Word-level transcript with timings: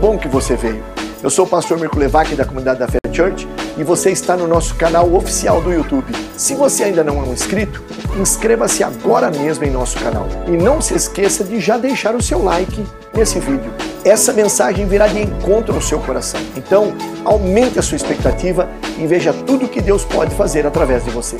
bom 0.00 0.16
que 0.16 0.26
você 0.26 0.56
veio. 0.56 0.82
Eu 1.22 1.28
sou 1.28 1.44
o 1.44 1.48
pastor 1.48 1.78
Mirko 1.78 1.98
Levac 1.98 2.34
da 2.34 2.46
comunidade 2.46 2.78
da 2.78 2.88
Fé 2.88 2.98
Church 3.12 3.46
e 3.76 3.84
você 3.84 4.10
está 4.10 4.34
no 4.34 4.48
nosso 4.48 4.74
canal 4.74 5.12
oficial 5.12 5.60
do 5.60 5.70
YouTube. 5.70 6.10
Se 6.38 6.54
você 6.54 6.84
ainda 6.84 7.04
não 7.04 7.18
é 7.18 7.20
um 7.20 7.34
inscrito, 7.34 7.82
inscreva-se 8.18 8.82
agora 8.82 9.30
mesmo 9.30 9.62
em 9.64 9.70
nosso 9.70 9.98
canal. 9.98 10.26
E 10.48 10.52
não 10.52 10.80
se 10.80 10.94
esqueça 10.94 11.44
de 11.44 11.60
já 11.60 11.76
deixar 11.76 12.14
o 12.14 12.22
seu 12.22 12.42
like 12.42 12.82
nesse 13.14 13.38
vídeo. 13.38 13.70
Essa 14.02 14.32
mensagem 14.32 14.86
virá 14.86 15.06
de 15.06 15.20
encontro 15.20 15.74
no 15.74 15.82
seu 15.82 15.98
coração. 16.00 16.40
Então, 16.56 16.94
aumente 17.22 17.78
a 17.78 17.82
sua 17.82 17.96
expectativa 17.96 18.70
e 18.98 19.06
veja 19.06 19.34
tudo 19.34 19.68
que 19.68 19.82
Deus 19.82 20.02
pode 20.02 20.34
fazer 20.34 20.66
através 20.66 21.04
de 21.04 21.10
você. 21.10 21.36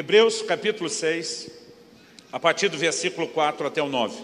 Hebreus 0.00 0.40
capítulo 0.40 0.88
6, 0.88 1.50
a 2.32 2.40
partir 2.40 2.70
do 2.70 2.78
versículo 2.78 3.28
4 3.28 3.66
até 3.66 3.82
o 3.82 3.86
9. 3.86 4.16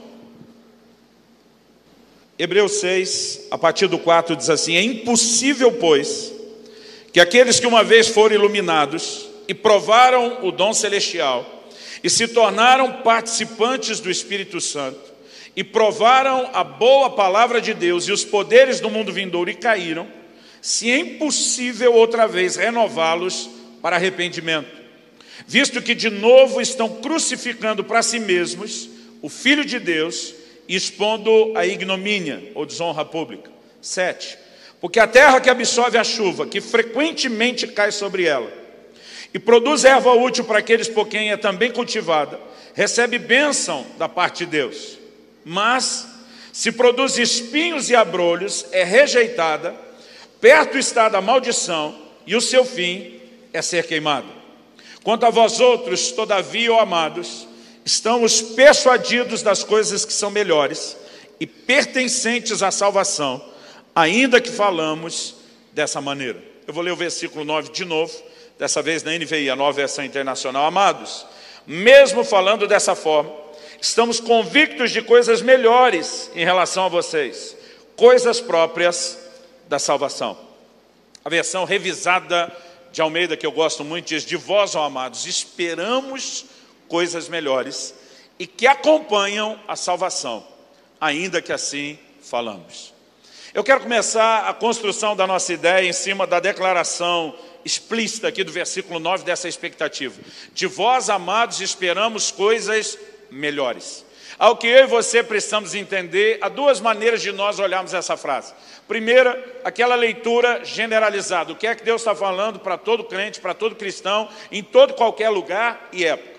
Hebreus 2.39 2.81
6, 2.81 3.49
a 3.51 3.59
partir 3.59 3.87
do 3.87 3.99
4, 3.99 4.35
diz 4.37 4.49
assim: 4.49 4.75
É 4.75 4.83
impossível, 4.83 5.71
pois, 5.73 6.33
que 7.13 7.21
aqueles 7.21 7.61
que 7.61 7.67
uma 7.67 7.85
vez 7.85 8.09
foram 8.09 8.37
iluminados 8.37 9.29
e 9.47 9.53
provaram 9.53 10.47
o 10.47 10.51
dom 10.51 10.73
celestial 10.73 11.45
e 12.03 12.09
se 12.09 12.27
tornaram 12.27 13.03
participantes 13.03 14.01
do 14.01 14.11
Espírito 14.11 14.63
Santo 14.63 15.13
e 15.55 15.63
provaram 15.63 16.49
a 16.55 16.65
boa 16.65 17.11
palavra 17.11 17.61
de 17.61 17.75
Deus 17.75 18.09
e 18.09 18.13
os 18.13 18.25
poderes 18.25 18.81
do 18.81 18.89
mundo 18.89 19.13
vindouro 19.13 19.51
e 19.51 19.55
caíram, 19.55 20.09
se 20.63 20.91
é 20.91 20.97
impossível 20.97 21.93
outra 21.93 22.27
vez 22.27 22.57
renová-los 22.57 23.51
para 23.83 23.97
arrependimento 23.97 24.86
visto 25.47 25.81
que 25.81 25.95
de 25.95 26.11
novo 26.11 26.61
estão 26.61 26.89
crucificando 27.01 27.85
para 27.85 28.03
si 28.03 28.19
mesmos 28.19 28.89
o 29.23 29.29
Filho 29.29 29.65
de 29.65 29.79
Deus 29.79 30.35
expondo 30.69 31.57
a 31.57 31.65
ignomínia 31.67 32.51
ou 32.55 32.67
desonra 32.67 33.05
pública. 33.05 33.51
7. 33.81 34.37
Porque 34.81 34.99
a 34.99 35.07
terra 35.07 35.41
que 35.41 35.49
absorve 35.49 35.97
a 35.97 36.05
chuva, 36.05 36.47
que 36.47 36.61
frequentemente 36.61 37.67
cai 37.67 37.93
sobre 37.93 38.25
ela, 38.25 38.53
e 39.33 39.39
produz 39.39 39.85
erva 39.85 40.13
útil 40.13 40.45
para 40.45 40.59
aqueles 40.59 40.89
por 40.89 41.09
quem 41.09 41.31
é 41.31 41.37
também 41.37 41.71
cultivada, 41.71 42.41
recebe 42.75 43.19
bênção 43.19 43.87
da 43.99 44.09
parte 44.09 44.45
de 44.45 44.51
Deus. 44.51 44.99
Mas, 45.45 46.07
se 46.53 46.73
produz 46.73 47.19
espinhos 47.19 47.89
e 47.91 47.95
abrolhos, 47.95 48.67
é 48.73 48.83
rejeitada, 48.83 49.75
perto 50.41 50.77
está 50.77 51.09
da 51.09 51.21
maldição, 51.21 51.97
e 52.27 52.35
o 52.35 52.41
seu 52.41 52.65
fim 52.65 53.21
é 53.53 53.63
ser 53.63 53.87
queimado. 53.87 54.36
Quanto 55.07 55.25
a 55.25 55.31
vós 55.31 55.61
outros, 55.61 56.11
todavia, 56.11 56.73
ó 56.73 56.81
amados, 56.81 57.47
estamos 57.85 58.43
persuadidos 58.43 59.41
das 59.41 59.63
coisas 59.63 60.05
que 60.05 60.13
são 60.13 60.33
melhores 60.33 60.97
e 61.39 61.47
pertencentes 61.47 62.61
à 62.61 62.73
salvação, 62.73 63.41
ainda 63.95 64.41
que 64.41 64.51
falamos 64.51 65.37
dessa 65.73 66.01
maneira. 66.01 66.43
Eu 66.67 66.75
vou 66.75 66.83
ler 66.83 66.91
o 66.91 66.97
versículo 66.97 67.45
9 67.45 67.71
de 67.71 67.85
novo, 67.85 68.13
dessa 68.59 68.83
vez 68.83 69.05
na 69.05 69.17
NVI, 69.17 69.49
a 69.49 69.55
nova 69.55 69.75
versão 69.75 70.05
internacional. 70.05 70.67
Amados, 70.67 71.25
mesmo 71.65 72.25
falando 72.25 72.67
dessa 72.67 72.97
forma, 72.97 73.33
estamos 73.81 74.19
convictos 74.19 74.91
de 74.91 75.03
coisas 75.03 75.41
melhores 75.41 76.33
em 76.35 76.45
relação 76.45 76.87
a 76.87 76.89
vocês, 76.89 77.57
coisas 77.95 78.41
próprias 78.41 79.17
da 79.69 79.79
salvação. 79.79 80.37
A 81.25 81.29
versão 81.29 81.65
revisada 81.65 82.53
de 82.97 83.03
Almeida, 83.03 83.37
que 83.37 83.45
eu 83.45 83.53
gosto 83.53 83.85
muito, 83.85 84.07
diz: 84.07 84.25
De 84.25 84.37
vós, 84.37 84.75
ó 84.75 84.83
amados, 84.85 85.27
esperamos 85.27 86.47
coisas 86.89 87.29
melhores 87.29 87.95
e 88.39 88.47
que 88.47 88.67
acompanham 88.67 89.61
a 89.69 89.77
salvação, 89.77 90.43
ainda 90.99 91.43
que 91.43 91.53
assim 91.53 91.99
falamos. 92.23 92.95
Eu 93.53 93.63
quero 93.63 93.83
começar 93.83 94.49
a 94.49 94.55
construção 94.55 95.15
da 95.15 95.27
nossa 95.27 95.53
ideia 95.53 95.87
em 95.87 95.93
cima 95.93 96.27
da 96.27 96.41
declaração 96.41 97.39
explícita 97.67 98.29
aqui 98.29 98.43
do 98.43 98.51
versículo 98.51 98.99
9 98.99 99.25
dessa 99.25 99.47
expectativa. 99.47 100.19
De 100.55 100.67
vós, 100.67 101.11
amados, 101.11 101.61
esperamos 101.61 102.31
coisas 102.31 102.99
melhores. 103.31 104.06
Ao 104.39 104.57
que 104.57 104.67
eu 104.67 104.85
e 104.85 104.87
você 104.87 105.23
precisamos 105.23 105.75
entender, 105.75 106.39
há 106.43 106.49
duas 106.49 106.81
maneiras 106.81 107.23
de 107.23 107.33
nós 107.33 107.59
olharmos 107.59 107.95
essa 107.95 108.17
frase. 108.17 108.53
Primeira, 108.87 109.43
aquela 109.65 109.95
leitura 109.95 110.63
generalizada. 110.63 111.53
O 111.53 111.57
que 111.57 111.67
é 111.67 111.75
que 111.75 111.83
Deus 111.83 112.03
está 112.03 112.15
falando 112.15 112.61
para 112.61 112.77
todo 112.77 113.05
crente, 113.05 113.41
para 113.41 113.55
todo 113.55 113.75
cristão, 113.75 114.29
em 114.53 114.63
todo 114.63 114.95
qualquer 114.95 115.31
lugar 115.31 115.89
e 115.91 116.05
época. 116.05 116.39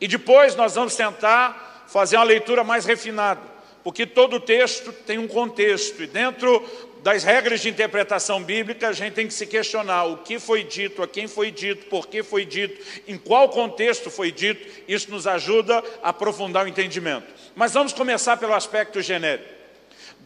E 0.00 0.08
depois 0.08 0.56
nós 0.56 0.74
vamos 0.74 0.96
tentar 0.96 1.84
fazer 1.86 2.16
uma 2.16 2.24
leitura 2.24 2.64
mais 2.64 2.84
refinada, 2.84 3.40
porque 3.84 4.04
todo 4.06 4.40
texto 4.40 4.92
tem 4.92 5.18
um 5.18 5.28
contexto, 5.28 6.02
e 6.02 6.06
dentro 6.06 6.62
das 7.06 7.22
regras 7.22 7.60
de 7.60 7.68
interpretação 7.68 8.42
bíblica, 8.42 8.88
a 8.88 8.92
gente 8.92 9.14
tem 9.14 9.28
que 9.28 9.32
se 9.32 9.46
questionar 9.46 10.06
o 10.06 10.16
que 10.16 10.40
foi 10.40 10.64
dito, 10.64 11.04
a 11.04 11.06
quem 11.06 11.28
foi 11.28 11.52
dito, 11.52 11.86
por 11.86 12.08
que 12.08 12.20
foi 12.20 12.44
dito, 12.44 12.84
em 13.06 13.16
qual 13.16 13.48
contexto 13.48 14.10
foi 14.10 14.32
dito, 14.32 14.68
isso 14.88 15.08
nos 15.12 15.24
ajuda 15.24 15.84
a 16.02 16.08
aprofundar 16.08 16.64
o 16.64 16.68
entendimento. 16.68 17.32
Mas 17.54 17.74
vamos 17.74 17.92
começar 17.92 18.36
pelo 18.38 18.54
aspecto 18.54 19.00
genérico. 19.00 19.48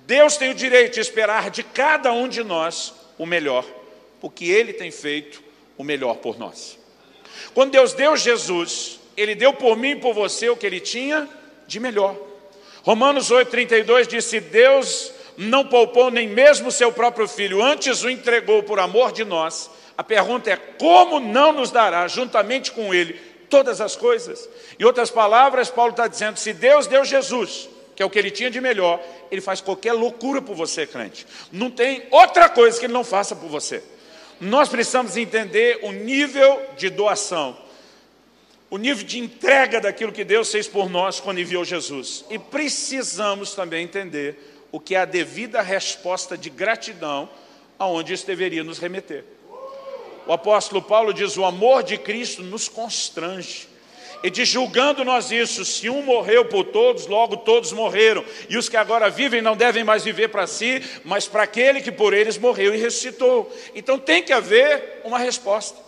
Deus 0.06 0.38
tem 0.38 0.52
o 0.52 0.54
direito 0.54 0.94
de 0.94 1.00
esperar 1.00 1.50
de 1.50 1.62
cada 1.62 2.12
um 2.12 2.26
de 2.26 2.42
nós 2.42 2.94
o 3.18 3.26
melhor, 3.26 3.66
porque 4.18 4.46
Ele 4.46 4.72
tem 4.72 4.90
feito 4.90 5.42
o 5.76 5.84
melhor 5.84 6.16
por 6.16 6.38
nós. 6.38 6.78
Quando 7.52 7.72
Deus 7.72 7.92
deu 7.92 8.16
Jesus, 8.16 9.00
Ele 9.18 9.34
deu 9.34 9.52
por 9.52 9.76
mim 9.76 9.90
e 9.90 9.96
por 9.96 10.14
você 10.14 10.48
o 10.48 10.56
que 10.56 10.64
Ele 10.64 10.80
tinha 10.80 11.28
de 11.66 11.78
melhor. 11.78 12.16
Romanos 12.82 13.30
8,32 13.30 14.06
diz: 14.06 14.24
Se 14.24 14.40
Deus 14.40 15.19
não 15.36 15.66
poupou 15.66 16.10
nem 16.10 16.28
mesmo 16.28 16.70
seu 16.70 16.92
próprio 16.92 17.26
filho, 17.26 17.62
antes 17.62 18.02
o 18.02 18.10
entregou 18.10 18.62
por 18.62 18.78
amor 18.78 19.12
de 19.12 19.24
nós, 19.24 19.70
a 19.96 20.04
pergunta 20.04 20.50
é: 20.50 20.56
como 20.56 21.20
não 21.20 21.52
nos 21.52 21.70
dará, 21.70 22.08
juntamente 22.08 22.72
com 22.72 22.94
Ele, 22.94 23.14
todas 23.48 23.80
as 23.80 23.96
coisas? 23.96 24.48
Em 24.78 24.84
outras 24.84 25.10
palavras, 25.10 25.70
Paulo 25.70 25.90
está 25.90 26.06
dizendo: 26.06 26.38
se 26.38 26.52
Deus 26.52 26.86
deu 26.86 27.04
Jesus, 27.04 27.68
que 27.94 28.02
é 28.02 28.06
o 28.06 28.08
que 28.08 28.18
ele 28.18 28.30
tinha 28.30 28.50
de 28.50 28.62
melhor, 28.62 28.98
ele 29.30 29.42
faz 29.42 29.60
qualquer 29.60 29.92
loucura 29.92 30.40
por 30.40 30.56
você, 30.56 30.86
crente. 30.86 31.26
Não 31.52 31.70
tem 31.70 32.04
outra 32.10 32.48
coisa 32.48 32.80
que 32.80 32.86
ele 32.86 32.94
não 32.94 33.04
faça 33.04 33.36
por 33.36 33.50
você. 33.50 33.82
Nós 34.40 34.70
precisamos 34.70 35.18
entender 35.18 35.80
o 35.82 35.92
nível 35.92 36.62
de 36.78 36.88
doação, 36.88 37.58
o 38.70 38.78
nível 38.78 39.04
de 39.04 39.18
entrega 39.18 39.82
daquilo 39.82 40.12
que 40.12 40.24
Deus 40.24 40.50
fez 40.50 40.66
por 40.66 40.88
nós 40.88 41.20
quando 41.20 41.40
enviou 41.40 41.62
Jesus. 41.62 42.24
E 42.30 42.38
precisamos 42.38 43.54
também 43.54 43.84
entender 43.84 44.59
o 44.72 44.78
que 44.78 44.94
é 44.94 44.98
a 44.98 45.04
devida 45.04 45.62
resposta 45.62 46.36
de 46.36 46.50
gratidão 46.50 47.28
aonde 47.78 48.12
isso 48.12 48.26
deveria 48.26 48.62
nos 48.62 48.78
remeter. 48.78 49.24
O 50.26 50.32
apóstolo 50.32 50.82
Paulo 50.82 51.12
diz: 51.12 51.36
o 51.36 51.44
amor 51.44 51.82
de 51.82 51.96
Cristo 51.96 52.42
nos 52.42 52.68
constrange. 52.68 53.68
E 54.22 54.28
de 54.28 54.44
julgando 54.44 55.02
nós 55.02 55.30
isso, 55.30 55.64
se 55.64 55.88
um 55.88 56.02
morreu 56.02 56.44
por 56.44 56.64
todos, 56.64 57.06
logo 57.06 57.38
todos 57.38 57.72
morreram. 57.72 58.22
E 58.50 58.58
os 58.58 58.68
que 58.68 58.76
agora 58.76 59.08
vivem 59.08 59.40
não 59.40 59.56
devem 59.56 59.82
mais 59.82 60.04
viver 60.04 60.28
para 60.28 60.46
si, 60.46 60.82
mas 61.04 61.26
para 61.26 61.44
aquele 61.44 61.80
que 61.80 61.90
por 61.90 62.12
eles 62.12 62.36
morreu 62.36 62.74
e 62.74 62.78
ressuscitou. 62.78 63.50
Então 63.74 63.98
tem 63.98 64.22
que 64.22 64.32
haver 64.32 65.00
uma 65.04 65.18
resposta. 65.18 65.78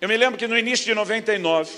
Eu 0.00 0.08
me 0.08 0.16
lembro 0.16 0.38
que 0.38 0.46
no 0.46 0.58
início 0.58 0.86
de 0.86 0.94
99, 0.94 1.70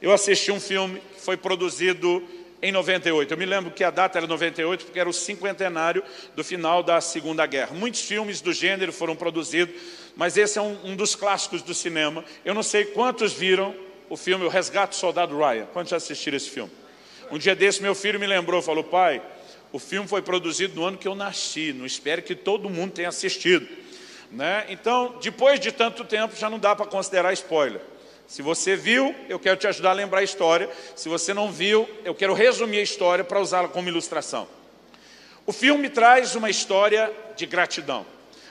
eu 0.00 0.12
assisti 0.12 0.52
um 0.52 0.60
filme 0.60 1.02
que 1.14 1.20
foi 1.20 1.36
produzido 1.36 2.22
em 2.62 2.72
98. 2.72 3.32
Eu 3.32 3.38
me 3.38 3.46
lembro 3.46 3.70
que 3.70 3.82
a 3.82 3.90
data 3.90 4.18
era 4.18 4.26
98 4.26 4.84
porque 4.84 5.00
era 5.00 5.08
o 5.08 5.12
cinquentenário 5.12 6.02
do 6.34 6.44
final 6.44 6.82
da 6.82 7.00
Segunda 7.00 7.46
Guerra. 7.46 7.74
Muitos 7.74 8.02
filmes 8.02 8.40
do 8.40 8.52
gênero 8.52 8.92
foram 8.92 9.16
produzidos, 9.16 9.74
mas 10.16 10.36
esse 10.36 10.58
é 10.58 10.62
um, 10.62 10.78
um 10.84 10.96
dos 10.96 11.14
clássicos 11.14 11.62
do 11.62 11.74
cinema. 11.74 12.24
Eu 12.44 12.54
não 12.54 12.62
sei 12.62 12.84
quantos 12.84 13.32
viram 13.32 13.74
o 14.08 14.16
filme 14.16 14.44
O 14.44 14.48
Resgate 14.48 14.90
do 14.90 14.96
Soldado 14.96 15.36
Ryan. 15.36 15.66
Quantos 15.72 15.90
já 15.90 15.96
assistiram 15.96 16.36
esse 16.36 16.50
filme? 16.50 16.72
Um 17.30 17.38
dia 17.38 17.54
desse, 17.54 17.80
meu 17.80 17.94
filho 17.94 18.18
me 18.18 18.26
lembrou, 18.26 18.60
falou, 18.60 18.82
pai, 18.82 19.22
o 19.72 19.78
filme 19.78 20.08
foi 20.08 20.20
produzido 20.20 20.74
no 20.74 20.84
ano 20.84 20.98
que 20.98 21.06
eu 21.06 21.14
nasci, 21.14 21.72
não 21.72 21.86
espero 21.86 22.22
que 22.22 22.34
todo 22.34 22.68
mundo 22.68 22.92
tenha 22.92 23.08
assistido. 23.08 23.68
Né? 24.32 24.66
Então, 24.68 25.16
depois 25.22 25.60
de 25.60 25.70
tanto 25.70 26.04
tempo, 26.04 26.34
já 26.36 26.50
não 26.50 26.58
dá 26.58 26.74
para 26.74 26.86
considerar 26.86 27.32
spoiler. 27.32 27.80
Se 28.30 28.42
você 28.42 28.76
viu, 28.76 29.12
eu 29.28 29.40
quero 29.40 29.56
te 29.56 29.66
ajudar 29.66 29.90
a 29.90 29.92
lembrar 29.92 30.20
a 30.20 30.22
história. 30.22 30.70
Se 30.94 31.08
você 31.08 31.34
não 31.34 31.50
viu, 31.50 31.90
eu 32.04 32.14
quero 32.14 32.32
resumir 32.32 32.78
a 32.78 32.82
história 32.82 33.24
para 33.24 33.40
usá-la 33.40 33.66
como 33.66 33.88
ilustração. 33.88 34.46
O 35.44 35.52
filme 35.52 35.90
traz 35.90 36.36
uma 36.36 36.48
história 36.48 37.12
de 37.34 37.44
gratidão. 37.44 38.06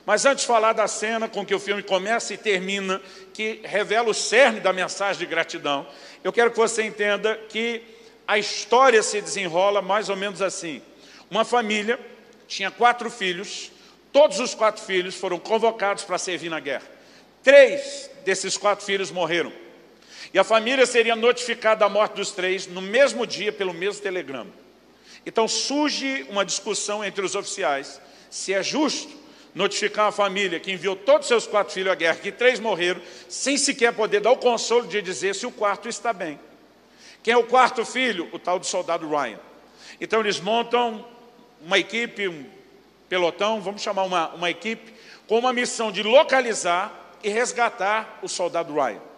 Mas 0.06 0.26
antes 0.26 0.42
de 0.42 0.48
falar 0.50 0.74
da 0.74 0.86
cena 0.86 1.30
com 1.30 1.46
que 1.46 1.56
o 1.56 1.60
filme 1.62 1.82
começa 1.82 2.34
e 2.34 2.38
termina, 2.38 3.02
que 3.34 3.62
revela 3.64 4.10
o 4.10 4.14
cerne 4.14 4.60
da 4.60 4.74
mensagem 4.74 5.18
de 5.18 5.26
gratidão, 5.26 5.88
eu 6.26 6.34
quero 6.34 6.52
que 6.52 6.58
você 6.58 6.84
entenda 6.84 7.38
que 7.48 7.82
a 8.28 8.38
história 8.38 9.02
se 9.02 9.22
desenrola 9.22 9.82
mais 9.82 10.10
ou 10.10 10.18
menos 10.18 10.42
assim. 10.42 10.82
Uma 11.32 11.46
família 11.46 11.98
tinha 12.50 12.70
quatro 12.70 13.10
filhos, 13.10 13.72
todos 14.12 14.42
os 14.42 14.54
quatro 14.54 14.84
filhos 14.84 15.16
foram 15.16 15.40
convocados 15.40 16.04
para 16.04 16.18
servir 16.18 16.50
na 16.50 16.60
guerra. 16.60 16.84
Três 17.42 18.12
desses 18.26 18.58
quatro 18.58 18.86
filhos 18.86 19.10
morreram. 19.10 19.69
E 20.34 20.40
a 20.40 20.44
família 20.44 20.86
seria 20.86 21.16
notificada 21.16 21.82
da 21.82 21.90
morte 21.90 22.16
dos 22.16 22.32
três 22.32 22.68
no 22.68 22.82
mesmo 22.82 23.26
dia 23.26 23.52
pelo 23.52 23.74
mesmo 23.74 24.02
telegrama. 24.02 24.52
Então 25.26 25.48
surge 25.48 26.26
uma 26.30 26.46
discussão 26.46 27.04
entre 27.04 27.24
os 27.24 27.36
oficiais 27.36 28.02
se 28.30 28.54
é 28.54 28.62
justo 28.62 29.18
notificar 29.54 30.06
uma 30.06 30.12
família 30.12 30.60
que 30.60 30.72
enviou 30.72 30.96
todos 30.96 31.22
os 31.22 31.28
seus 31.28 31.48
quatro 31.48 31.74
filhos 31.74 31.92
à 31.92 31.96
guerra, 31.96 32.16
que 32.16 32.32
três 32.32 32.60
morreram, 32.60 33.02
sem 33.28 33.58
sequer 33.58 33.94
poder 33.94 34.22
dar 34.22 34.32
o 34.32 34.38
consolo 34.38 34.88
de 34.88 35.02
dizer 35.02 35.34
se 35.34 35.46
o 35.46 35.52
quarto 35.52 35.90
está 35.90 36.14
bem. 36.14 36.40
Quem 37.24 37.34
é 37.34 37.38
o 37.38 37.44
quarto 37.44 37.84
filho? 37.84 38.30
O 38.32 38.40
tal 38.40 38.60
do 38.60 38.66
soldado 38.66 39.10
Ryan. 39.10 39.40
Então 40.00 40.20
eles 40.20 40.40
montam 40.40 41.06
uma 41.62 41.78
equipe, 41.78 42.28
um 42.28 42.46
pelotão, 43.10 43.60
vamos 43.60 43.82
chamar 43.82 44.04
uma, 44.04 44.30
uma 44.30 44.50
equipe, 44.50 44.94
com 45.28 45.40
uma 45.40 45.52
missão 45.52 45.92
de 45.92 46.04
localizar 46.04 47.18
e 47.24 47.30
resgatar 47.30 48.20
o 48.22 48.30
soldado 48.30 48.74
Ryan. 48.74 49.09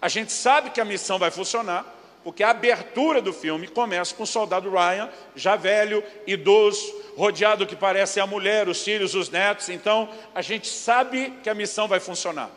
A 0.00 0.08
gente 0.08 0.32
sabe 0.32 0.70
que 0.70 0.80
a 0.80 0.84
missão 0.84 1.18
vai 1.18 1.30
funcionar, 1.30 1.84
porque 2.22 2.42
a 2.42 2.50
abertura 2.50 3.22
do 3.22 3.32
filme 3.32 3.68
começa 3.68 4.14
com 4.14 4.24
o 4.24 4.26
soldado 4.26 4.70
Ryan, 4.70 5.08
já 5.34 5.54
velho, 5.56 6.02
idoso, 6.26 6.92
rodeado 7.16 7.64
do 7.64 7.68
que 7.68 7.76
parece 7.76 8.18
a 8.18 8.26
mulher, 8.26 8.68
os 8.68 8.82
filhos, 8.82 9.14
os 9.14 9.30
netos. 9.30 9.68
Então, 9.68 10.08
a 10.34 10.42
gente 10.42 10.68
sabe 10.68 11.32
que 11.42 11.48
a 11.48 11.54
missão 11.54 11.86
vai 11.86 12.00
funcionar. 12.00 12.50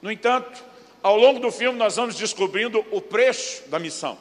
No 0.00 0.10
entanto, 0.10 0.64
ao 1.02 1.16
longo 1.16 1.40
do 1.40 1.50
filme, 1.50 1.78
nós 1.78 1.96
vamos 1.96 2.14
descobrindo 2.14 2.84
o 2.90 3.00
preço 3.00 3.68
da 3.68 3.78
missão. 3.78 4.16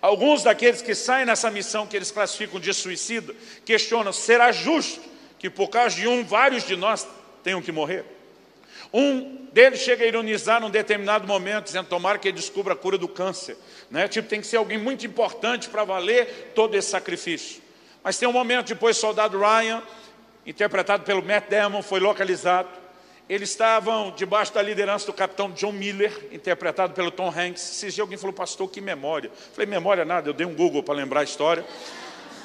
Alguns 0.00 0.42
daqueles 0.42 0.82
que 0.82 0.94
saem 0.94 1.26
nessa 1.26 1.50
missão, 1.50 1.86
que 1.86 1.96
eles 1.96 2.10
classificam 2.10 2.60
de 2.60 2.72
suicida, 2.72 3.34
questionam, 3.64 4.12
será 4.12 4.52
justo 4.52 5.00
que 5.38 5.50
por 5.50 5.68
causa 5.68 5.96
de 5.96 6.06
um, 6.06 6.24
vários 6.24 6.66
de 6.66 6.76
nós 6.76 7.06
tenham 7.42 7.60
que 7.60 7.72
morrer? 7.72 8.15
Um 8.98 9.48
deles 9.52 9.80
chega 9.80 10.06
a 10.06 10.08
ironizar 10.08 10.58
num 10.58 10.70
determinado 10.70 11.26
momento, 11.26 11.64
dizendo, 11.64 11.86
tomara 11.86 12.18
que 12.18 12.28
ele 12.28 12.38
descubra 12.38 12.72
a 12.72 12.76
cura 12.76 12.96
do 12.96 13.06
câncer. 13.06 13.54
Né? 13.90 14.08
Tipo, 14.08 14.26
tem 14.26 14.40
que 14.40 14.46
ser 14.46 14.56
alguém 14.56 14.78
muito 14.78 15.04
importante 15.04 15.68
para 15.68 15.84
valer 15.84 16.52
todo 16.54 16.74
esse 16.74 16.88
sacrifício. 16.88 17.60
Mas 18.02 18.16
tem 18.16 18.26
um 18.26 18.32
momento 18.32 18.68
depois, 18.68 18.96
soldado 18.96 19.38
Ryan, 19.38 19.82
interpretado 20.46 21.04
pelo 21.04 21.22
Matt 21.22 21.50
Damon, 21.50 21.82
foi 21.82 22.00
localizado. 22.00 22.70
Eles 23.28 23.50
estavam 23.50 24.12
debaixo 24.16 24.54
da 24.54 24.62
liderança 24.62 25.04
do 25.04 25.12
capitão 25.12 25.50
John 25.50 25.72
Miller, 25.72 26.28
interpretado 26.32 26.94
pelo 26.94 27.10
Tom 27.10 27.28
Hanks. 27.28 27.62
Esses 27.62 27.92
dias 27.92 28.00
alguém 28.00 28.16
falou, 28.16 28.32
pastor, 28.32 28.66
que 28.70 28.80
memória. 28.80 29.28
Eu 29.28 29.52
falei, 29.52 29.66
memória 29.66 30.06
nada, 30.06 30.30
eu 30.30 30.32
dei 30.32 30.46
um 30.46 30.54
Google 30.54 30.82
para 30.82 30.94
lembrar 30.94 31.20
a 31.20 31.24
história, 31.24 31.66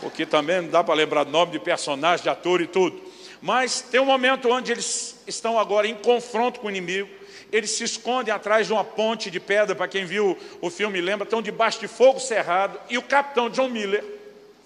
porque 0.01 0.25
também 0.25 0.63
não 0.63 0.69
dá 0.69 0.83
para 0.83 0.95
lembrar 0.95 1.24
nome 1.24 1.53
de 1.53 1.59
personagem, 1.59 2.24
de 2.24 2.30
ator 2.30 2.59
e 2.59 2.68
tudo. 2.68 3.01
Mas 3.42 3.81
tem 3.81 4.00
um 4.00 4.06
momento 4.06 4.50
onde 4.50 4.71
eles 4.71 5.21
estão 5.36 5.60
agora 5.60 5.88
em 5.88 5.95
confronto 5.95 6.60
com 6.60 6.68
o 6.68 6.69
inimigo, 6.69 7.10
eles 7.51 7.72
se 7.72 7.83
escondem 7.83 8.33
atrás 8.33 8.68
de 8.68 8.74
uma 8.74 8.83
ponte 8.83 9.30
de 9.30 9.39
pedra, 9.39 9.75
para 9.75 9.88
quem 9.88 10.06
viu 10.06 10.38
o 10.62 10.69
filme 10.69 11.01
lembra, 11.01 11.25
estão 11.25 11.42
debaixo 11.42 11.80
de 11.80 11.88
fogo 11.88 12.19
cerrado, 12.19 12.80
e 12.89 12.98
o 12.98 13.01
capitão 13.01 13.50
John 13.50 13.69
Miller 13.69 14.04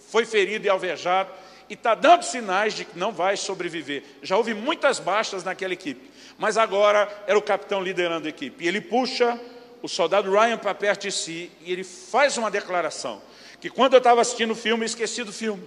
foi 0.09 0.25
ferido 0.25 0.65
e 0.65 0.69
alvejado, 0.69 1.31
e 1.67 1.73
está 1.73 1.95
dando 1.95 2.23
sinais 2.23 2.75
de 2.75 2.85
que 2.85 2.97
não 2.97 3.11
vai 3.11 3.35
sobreviver. 3.35 4.03
Já 4.21 4.37
houve 4.37 4.53
muitas 4.53 4.99
baixas 4.99 5.43
naquela 5.43 5.73
equipe, 5.73 6.11
mas 6.37 6.57
agora 6.57 7.09
era 7.25 7.37
o 7.37 7.41
capitão 7.41 7.81
liderando 7.81 8.27
a 8.27 8.29
equipe. 8.29 8.63
E 8.63 8.67
ele 8.67 8.79
puxa 8.79 9.39
o 9.81 9.87
soldado 9.87 10.31
Ryan 10.31 10.57
para 10.57 10.75
perto 10.75 11.03
de 11.03 11.11
si, 11.11 11.51
e 11.61 11.71
ele 11.71 11.83
faz 11.83 12.37
uma 12.37 12.51
declaração, 12.51 13.21
que 13.59 13.69
quando 13.69 13.93
eu 13.93 13.97
estava 13.97 14.21
assistindo 14.21 14.51
o 14.51 14.55
filme, 14.55 14.85
esqueci 14.85 15.23
do 15.23 15.33
filme. 15.33 15.63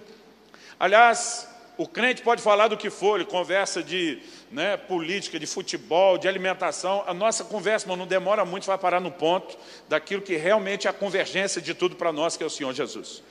Aliás, 0.79 1.49
o 1.77 1.87
crente 1.87 2.23
pode 2.23 2.43
falar 2.43 2.69
do 2.69 2.77
que 2.77 2.91
for, 2.91 3.17
ele 3.17 3.25
conversa 3.25 3.83
de 3.83 4.21
né, 4.51 4.77
política, 4.77 5.39
de 5.39 5.47
futebol, 5.47 6.19
de 6.19 6.27
alimentação, 6.27 7.05
a 7.07 7.15
nossa 7.15 7.45
conversa 7.45 7.95
não 7.95 8.07
demora 8.07 8.45
muito, 8.45 8.67
vai 8.67 8.79
parar 8.79 9.01
no 9.01 9.11
ponto 9.11 9.57
daquilo 9.89 10.23
que 10.23 10.37
realmente 10.37 10.87
é 10.87 10.91
a 10.91 10.93
convergência 10.93 11.61
de 11.61 11.75
tudo 11.75 11.97
para 11.97 12.13
nós, 12.13 12.37
que 12.37 12.43
é 12.43 12.47
o 12.47 12.51
Senhor 12.51 12.73
Jesus. 12.73 13.23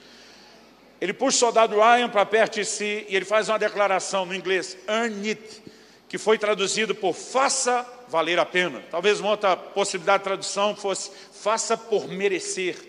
Ele 1.00 1.14
puxa 1.14 1.38
o 1.38 1.40
soldado 1.40 1.76
Ryan 1.76 2.10
para 2.10 2.26
perto 2.26 2.56
de 2.56 2.66
si 2.66 3.06
e 3.08 3.16
ele 3.16 3.26
faz 3.26 3.50
uma 3.50 3.60
declaração 3.60 4.26
no 4.26 4.34
inglês, 4.34 4.78
earn 4.88 5.30
it, 5.30 5.64
que 6.10 6.18
foi 6.18 6.38
traduzido 6.38 6.96
por 6.96 7.14
faça 7.14 7.86
valer 8.08 8.40
a 8.40 8.46
pena. 8.46 8.82
Talvez 8.90 9.20
uma 9.20 9.32
outra 9.32 9.56
possibilidade 9.56 10.20
de 10.20 10.24
tradução 10.24 10.76
fosse 10.76 11.12
faça 11.34 11.78
por 11.78 12.08
merecer. 12.08 12.87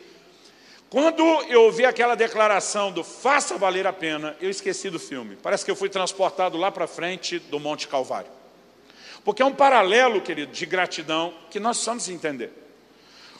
Quando 0.90 1.22
eu 1.50 1.64
ouvi 1.64 1.84
aquela 1.84 2.14
declaração 2.14 2.90
do 2.90 3.04
faça 3.04 3.58
valer 3.58 3.86
a 3.86 3.92
pena, 3.92 4.34
eu 4.40 4.48
esqueci 4.48 4.88
do 4.88 4.98
filme. 4.98 5.36
Parece 5.42 5.62
que 5.62 5.70
eu 5.70 5.76
fui 5.76 5.90
transportado 5.90 6.56
lá 6.56 6.70
para 6.70 6.86
frente 6.86 7.38
do 7.38 7.60
Monte 7.60 7.86
Calvário. 7.86 8.30
Porque 9.22 9.42
é 9.42 9.44
um 9.44 9.52
paralelo, 9.52 10.22
querido, 10.22 10.50
de 10.50 10.64
gratidão 10.64 11.34
que 11.50 11.60
nós 11.60 11.76
precisamos 11.76 12.08
entender. 12.08 12.50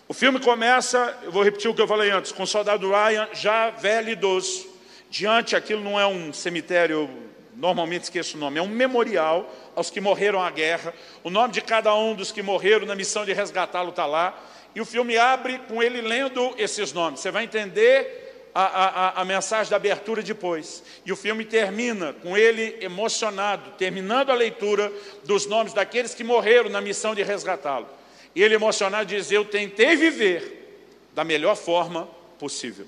O 0.07 0.13
filme 0.13 0.39
começa, 0.39 1.19
eu 1.23 1.33
vou 1.33 1.43
repetir 1.43 1.71
o 1.71 1.75
que 1.75 1.81
eu 1.81 1.89
falei 1.89 2.11
antes, 2.11 2.33
com 2.33 2.43
o 2.43 2.47
soldado 2.47 2.91
Ryan 2.91 3.29
já 3.33 3.71
velho 3.71 4.11
e 4.11 4.13
idoso. 4.13 4.67
Diante, 5.09 5.57
aquilo 5.57 5.83
não 5.83 5.99
é 5.99 6.07
um 6.07 6.35
cemitério, 6.35 7.09
normalmente 7.57 8.05
esqueço 8.05 8.37
o 8.37 8.41
nome, 8.41 8.59
é 8.59 8.63
um 8.63 8.69
memorial 8.69 9.51
aos 9.75 9.89
que 9.89 10.03
morreram 10.03 10.41
na 10.41 10.51
guerra. 10.51 10.93
O 11.25 11.31
nome 11.31 11.55
de 11.55 11.63
cada 11.63 11.95
um 11.95 12.15
dos 12.15 12.31
que 12.31 12.43
morreram 12.43 12.87
na 12.87 12.95
missão 12.95 13.25
de 13.25 13.33
resgatá-lo 13.33 13.89
está 13.89 14.05
lá. 14.05 14.39
E 14.75 14.81
o 14.81 14.85
filme 14.85 15.17
abre 15.17 15.59
com 15.69 15.83
ele 15.83 16.01
lendo 16.01 16.55
esses 16.57 16.93
nomes. 16.93 17.21
Você 17.21 17.31
vai 17.31 17.45
entender 17.45 18.51
a, 18.55 18.63
a, 18.65 19.21
a, 19.23 19.25
mensagem 19.25 19.71
da 19.71 19.77
abertura 19.77 20.23
depois. 20.23 20.83
E 21.05 21.13
o 21.13 21.17
filme 21.17 21.45
termina 21.45 22.13
com 22.13 22.37
ele 22.37 22.77
emocionado, 22.81 23.71
terminando 23.79 24.31
a 24.31 24.35
leitura 24.35 24.93
dos 25.25 25.47
nomes 25.47 25.73
daqueles 25.73 26.15
que 26.15 26.25
morreram 26.25 26.69
na 26.69 26.81
missão 26.81 27.15
de 27.15 27.23
resgatá-lo. 27.23 27.89
E 28.35 28.43
ele 28.43 28.55
emocionado 28.55 29.07
diz, 29.07 29.31
eu 29.31 29.45
tentei 29.45 29.97
viver 29.97 30.83
da 31.15 31.25
melhor 31.25 31.57
forma 31.57 32.09
possível. 32.39 32.87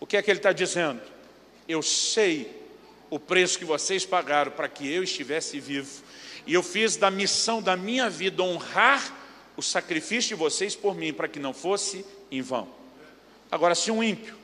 O 0.00 0.06
que 0.06 0.16
é 0.16 0.22
que 0.22 0.30
ele 0.30 0.38
está 0.38 0.52
dizendo? 0.52 1.00
Eu 1.68 1.82
sei 1.82 2.50
o 3.10 3.18
preço 3.18 3.58
que 3.58 3.64
vocês 3.64 4.04
pagaram 4.04 4.52
para 4.52 4.68
que 4.68 4.92
eu 4.92 5.02
estivesse 5.02 5.58
vivo. 5.60 6.02
E 6.46 6.54
eu 6.54 6.62
fiz 6.62 6.96
da 6.96 7.10
missão 7.10 7.62
da 7.62 7.76
minha 7.76 8.10
vida 8.10 8.42
honrar 8.42 9.23
o 9.56 9.62
sacrifício 9.62 10.30
de 10.30 10.34
vocês 10.34 10.74
por 10.74 10.94
mim, 10.94 11.12
para 11.12 11.28
que 11.28 11.38
não 11.38 11.52
fosse 11.52 12.04
em 12.30 12.42
vão. 12.42 12.68
Agora, 13.50 13.74
se 13.74 13.90
um 13.90 14.02
ímpio 14.02 14.34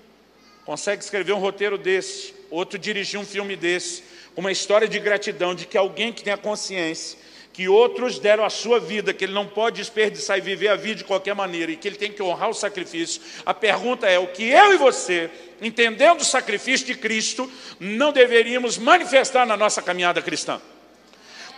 consegue 0.65 1.03
escrever 1.03 1.33
um 1.33 1.39
roteiro 1.39 1.77
desse, 1.77 2.35
outro 2.51 2.79
dirigir 2.79 3.19
um 3.19 3.25
filme 3.25 3.57
desse, 3.57 4.05
uma 4.37 4.53
história 4.53 4.89
de 4.89 4.99
gratidão, 4.99 5.55
de 5.55 5.67
que 5.67 5.77
alguém 5.77 6.13
que 6.13 6.23
tem 6.23 6.33
a 6.33 6.39
consciência, 6.39 7.19
que 7.53 7.69
outros 7.69 8.19
deram 8.19 8.45
a 8.45 8.51
sua 8.51 8.79
vida, 8.79 9.13
que 9.13 9.25
ele 9.25 9.33
não 9.33 9.47
pode 9.47 9.77
desperdiçar 9.77 10.39
e 10.39 10.41
viver 10.41 10.69
a 10.69 10.77
vida 10.77 10.97
de 10.97 11.05
qualquer 11.05 11.35
maneira, 11.35 11.73
e 11.73 11.77
que 11.77 11.89
ele 11.89 11.97
tem 11.97 12.13
que 12.13 12.23
honrar 12.23 12.49
o 12.49 12.55
sacrifício, 12.55 13.21
a 13.45 13.53
pergunta 13.53 14.07
é, 14.07 14.19
o 14.19 14.29
que 14.29 14.45
eu 14.45 14.73
e 14.73 14.77
você, 14.77 15.29
entendendo 15.61 16.21
o 16.21 16.25
sacrifício 16.25 16.87
de 16.87 16.95
Cristo, 16.95 17.51
não 17.79 18.13
deveríamos 18.13 18.79
manifestar 18.79 19.45
na 19.45 19.57
nossa 19.57 19.83
caminhada 19.83 20.23
cristã? 20.23 20.61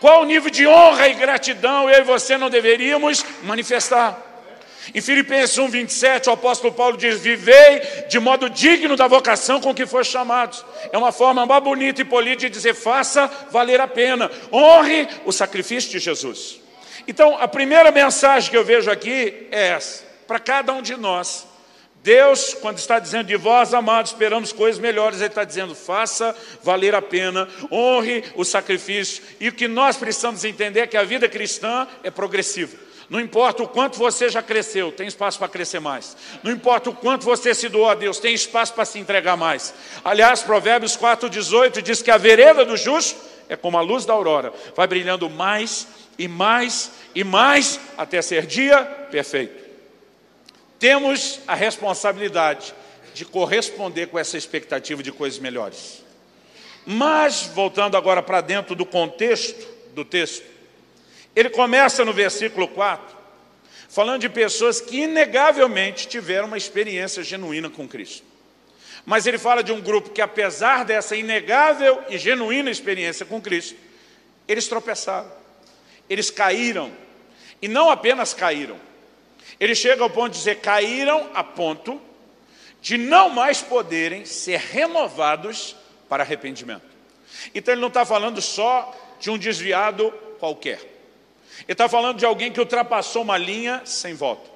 Qual 0.02 0.22
o 0.22 0.24
nível 0.24 0.50
de 0.50 0.66
honra 0.66 1.08
e 1.08 1.14
gratidão 1.14 1.88
eu 1.88 2.00
e 2.00 2.02
você 2.02 2.36
não 2.36 2.50
deveríamos 2.50 3.24
manifestar? 3.44 4.20
Em 4.92 5.00
Filipenses 5.00 5.56
1, 5.56 5.68
27, 5.68 6.28
o 6.28 6.32
apóstolo 6.32 6.74
Paulo 6.74 6.96
diz, 6.96 7.20
vivei 7.20 7.78
de 8.08 8.18
modo 8.18 8.50
digno 8.50 8.96
da 8.96 9.06
vocação 9.06 9.60
com 9.60 9.72
que 9.72 9.86
foi 9.86 10.02
chamado. 10.02 10.56
É 10.90 10.98
uma 10.98 11.12
forma 11.12 11.46
mais 11.46 11.62
bonita 11.62 12.02
e 12.02 12.04
polida 12.04 12.34
de 12.34 12.50
dizer, 12.50 12.74
faça 12.74 13.30
valer 13.52 13.80
a 13.80 13.86
pena, 13.86 14.28
honre 14.52 15.06
o 15.24 15.30
sacrifício 15.30 15.92
de 15.92 16.00
Jesus. 16.00 16.60
Então, 17.06 17.38
a 17.40 17.46
primeira 17.46 17.92
mensagem 17.92 18.50
que 18.50 18.56
eu 18.56 18.64
vejo 18.64 18.90
aqui 18.90 19.46
é 19.52 19.68
essa, 19.68 20.02
para 20.26 20.40
cada 20.40 20.72
um 20.72 20.82
de 20.82 20.96
nós, 20.96 21.46
Deus, 22.02 22.52
quando 22.54 22.78
está 22.78 22.98
dizendo 22.98 23.28
de 23.28 23.36
vós, 23.36 23.72
amados, 23.72 24.10
esperamos 24.10 24.52
coisas 24.52 24.80
melhores, 24.80 25.20
Ele 25.20 25.28
está 25.28 25.44
dizendo, 25.44 25.72
faça 25.72 26.34
valer 26.62 26.96
a 26.96 27.02
pena, 27.02 27.48
honre 27.70 28.24
o 28.34 28.44
sacrifício. 28.44 29.22
E 29.38 29.48
o 29.48 29.52
que 29.52 29.68
nós 29.68 29.96
precisamos 29.96 30.44
entender 30.44 30.80
é 30.80 30.86
que 30.86 30.96
a 30.96 31.04
vida 31.04 31.28
cristã 31.28 31.86
é 32.02 32.10
progressiva. 32.10 32.76
Não 33.08 33.20
importa 33.20 33.62
o 33.62 33.68
quanto 33.68 33.98
você 33.98 34.28
já 34.28 34.42
cresceu, 34.42 34.90
tem 34.90 35.06
espaço 35.06 35.38
para 35.38 35.46
crescer 35.46 35.78
mais. 35.78 36.16
Não 36.42 36.50
importa 36.50 36.90
o 36.90 36.94
quanto 36.94 37.24
você 37.24 37.54
se 37.54 37.68
doou 37.68 37.88
a 37.88 37.94
Deus, 37.94 38.18
tem 38.18 38.34
espaço 38.34 38.74
para 38.74 38.84
se 38.84 38.98
entregar 38.98 39.36
mais. 39.36 39.72
Aliás, 40.04 40.42
Provérbios 40.42 40.96
4,18 40.96 41.82
diz 41.82 42.02
que 42.02 42.10
a 42.10 42.16
vereda 42.16 42.64
do 42.64 42.76
justo 42.76 43.20
é 43.48 43.54
como 43.54 43.78
a 43.78 43.80
luz 43.82 44.04
da 44.04 44.12
aurora, 44.12 44.52
vai 44.74 44.86
brilhando 44.88 45.30
mais 45.30 45.86
e 46.18 46.26
mais 46.26 46.90
e 47.14 47.22
mais 47.22 47.78
até 47.96 48.20
ser 48.22 48.46
dia 48.46 48.82
perfeito 49.10 49.61
temos 50.82 51.38
a 51.46 51.54
responsabilidade 51.54 52.74
de 53.14 53.24
corresponder 53.24 54.08
com 54.08 54.18
essa 54.18 54.36
expectativa 54.36 55.00
de 55.00 55.12
coisas 55.12 55.38
melhores. 55.38 56.02
Mas, 56.84 57.42
voltando 57.54 57.96
agora 57.96 58.20
para 58.20 58.40
dentro 58.40 58.74
do 58.74 58.84
contexto 58.84 59.64
do 59.94 60.04
texto, 60.04 60.44
ele 61.36 61.50
começa 61.50 62.04
no 62.04 62.12
versículo 62.12 62.66
4, 62.66 63.16
falando 63.88 64.22
de 64.22 64.28
pessoas 64.28 64.80
que 64.80 65.02
inegavelmente 65.02 66.08
tiveram 66.08 66.48
uma 66.48 66.58
experiência 66.58 67.22
genuína 67.22 67.70
com 67.70 67.86
Cristo. 67.86 68.26
Mas 69.06 69.24
ele 69.24 69.38
fala 69.38 69.62
de 69.62 69.70
um 69.70 69.80
grupo 69.80 70.10
que, 70.10 70.20
apesar 70.20 70.84
dessa 70.84 71.14
inegável 71.14 72.02
e 72.08 72.18
genuína 72.18 72.72
experiência 72.72 73.24
com 73.24 73.40
Cristo, 73.40 73.76
eles 74.48 74.66
tropeçaram, 74.66 75.30
eles 76.10 76.28
caíram, 76.28 76.90
e 77.62 77.68
não 77.68 77.88
apenas 77.88 78.34
caíram, 78.34 78.80
Ele 79.58 79.74
chega 79.74 80.02
ao 80.02 80.10
ponto 80.10 80.32
de 80.32 80.38
dizer: 80.38 80.60
caíram 80.60 81.30
a 81.34 81.44
ponto 81.44 82.00
de 82.80 82.98
não 82.98 83.28
mais 83.28 83.62
poderem 83.62 84.24
ser 84.24 84.58
renovados 84.58 85.76
para 86.08 86.22
arrependimento. 86.22 86.82
Então 87.54 87.72
ele 87.72 87.80
não 87.80 87.88
está 87.88 88.04
falando 88.04 88.40
só 88.42 88.94
de 89.20 89.30
um 89.30 89.38
desviado 89.38 90.10
qualquer. 90.38 90.80
Ele 91.60 91.72
está 91.72 91.88
falando 91.88 92.18
de 92.18 92.26
alguém 92.26 92.50
que 92.50 92.58
ultrapassou 92.58 93.22
uma 93.22 93.38
linha 93.38 93.82
sem 93.84 94.14
volta. 94.14 94.50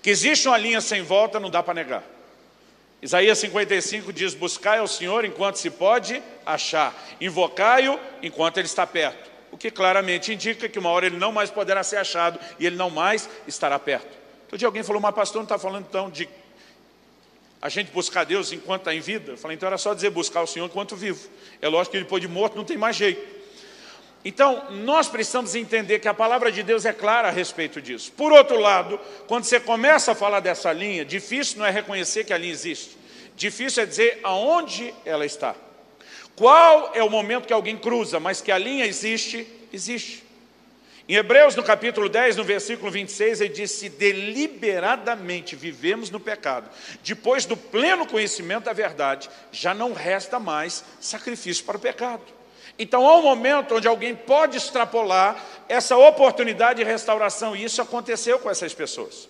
Que 0.00 0.10
existe 0.10 0.46
uma 0.46 0.56
linha 0.56 0.80
sem 0.80 1.02
volta, 1.02 1.40
não 1.40 1.50
dá 1.50 1.62
para 1.62 1.74
negar. 1.74 2.04
Isaías 3.02 3.38
55 3.38 4.12
diz: 4.12 4.34
Buscai 4.34 4.78
ao 4.78 4.86
Senhor 4.86 5.24
enquanto 5.24 5.56
se 5.56 5.68
pode 5.68 6.22
achar, 6.46 6.94
invocai-o 7.20 7.98
enquanto 8.22 8.58
ele 8.58 8.66
está 8.66 8.86
perto. 8.86 9.31
O 9.52 9.56
que 9.58 9.70
claramente 9.70 10.32
indica 10.32 10.68
que 10.68 10.78
uma 10.78 10.90
hora 10.90 11.06
ele 11.06 11.18
não 11.18 11.30
mais 11.30 11.50
poderá 11.50 11.84
ser 11.84 11.98
achado 11.98 12.40
e 12.58 12.66
ele 12.66 12.74
não 12.74 12.90
mais 12.90 13.28
estará 13.46 13.78
perto. 13.78 14.08
Outro 14.44 14.58
dia 14.58 14.66
alguém 14.66 14.82
falou, 14.82 15.00
mas 15.00 15.14
pastor, 15.14 15.36
não 15.36 15.44
está 15.44 15.58
falando 15.58 15.86
então 15.88 16.10
de 16.10 16.28
a 17.60 17.68
gente 17.68 17.92
buscar 17.92 18.24
Deus 18.24 18.50
enquanto 18.50 18.80
está 18.80 18.94
em 18.94 19.00
vida? 19.00 19.32
Eu 19.32 19.36
falei, 19.36 19.54
então 19.54 19.66
era 19.68 19.78
só 19.78 19.94
dizer 19.94 20.10
buscar 20.10 20.42
o 20.42 20.46
Senhor 20.46 20.66
enquanto 20.66 20.96
vivo. 20.96 21.28
É 21.60 21.68
lógico 21.68 21.92
que 21.92 22.02
depois 22.02 22.20
de 22.20 22.26
morto 22.26 22.56
não 22.56 22.64
tem 22.64 22.76
mais 22.76 22.96
jeito. 22.96 23.42
Então, 24.24 24.70
nós 24.70 25.08
precisamos 25.08 25.54
entender 25.54 25.98
que 25.98 26.08
a 26.08 26.14
palavra 26.14 26.50
de 26.50 26.62
Deus 26.62 26.84
é 26.84 26.92
clara 26.92 27.28
a 27.28 27.30
respeito 27.30 27.80
disso. 27.80 28.12
Por 28.12 28.32
outro 28.32 28.58
lado, 28.58 28.98
quando 29.26 29.44
você 29.44 29.60
começa 29.60 30.12
a 30.12 30.14
falar 30.14 30.40
dessa 30.40 30.72
linha, 30.72 31.04
difícil 31.04 31.58
não 31.58 31.66
é 31.66 31.70
reconhecer 31.70 32.24
que 32.24 32.32
a 32.32 32.38
linha 32.38 32.52
existe. 32.52 32.96
Difícil 33.36 33.82
é 33.82 33.86
dizer 33.86 34.20
aonde 34.22 34.94
ela 35.04 35.26
está. 35.26 35.54
Qual 36.36 36.92
é 36.94 37.02
o 37.02 37.10
momento 37.10 37.46
que 37.46 37.52
alguém 37.52 37.76
cruza, 37.76 38.18
mas 38.18 38.40
que 38.40 38.50
a 38.50 38.58
linha 38.58 38.86
existe, 38.86 39.46
existe. 39.72 40.24
Em 41.08 41.16
Hebreus, 41.16 41.56
no 41.56 41.62
capítulo 41.62 42.08
10, 42.08 42.36
no 42.36 42.44
versículo 42.44 42.90
26, 42.90 43.40
ele 43.40 43.52
diz: 43.52 43.70
Se 43.72 43.88
deliberadamente 43.88 45.56
vivemos 45.56 46.10
no 46.10 46.20
pecado, 46.20 46.70
depois 47.02 47.44
do 47.44 47.56
pleno 47.56 48.06
conhecimento 48.06 48.64
da 48.64 48.72
verdade, 48.72 49.28
já 49.50 49.74
não 49.74 49.92
resta 49.92 50.38
mais 50.38 50.84
sacrifício 51.00 51.64
para 51.64 51.76
o 51.76 51.80
pecado. 51.80 52.22
Então 52.78 53.06
há 53.06 53.18
um 53.18 53.22
momento 53.22 53.74
onde 53.74 53.86
alguém 53.86 54.14
pode 54.14 54.56
extrapolar 54.56 55.36
essa 55.68 55.96
oportunidade 55.96 56.78
de 56.78 56.84
restauração, 56.90 57.54
e 57.54 57.64
isso 57.64 57.82
aconteceu 57.82 58.38
com 58.38 58.48
essas 58.48 58.72
pessoas. 58.72 59.28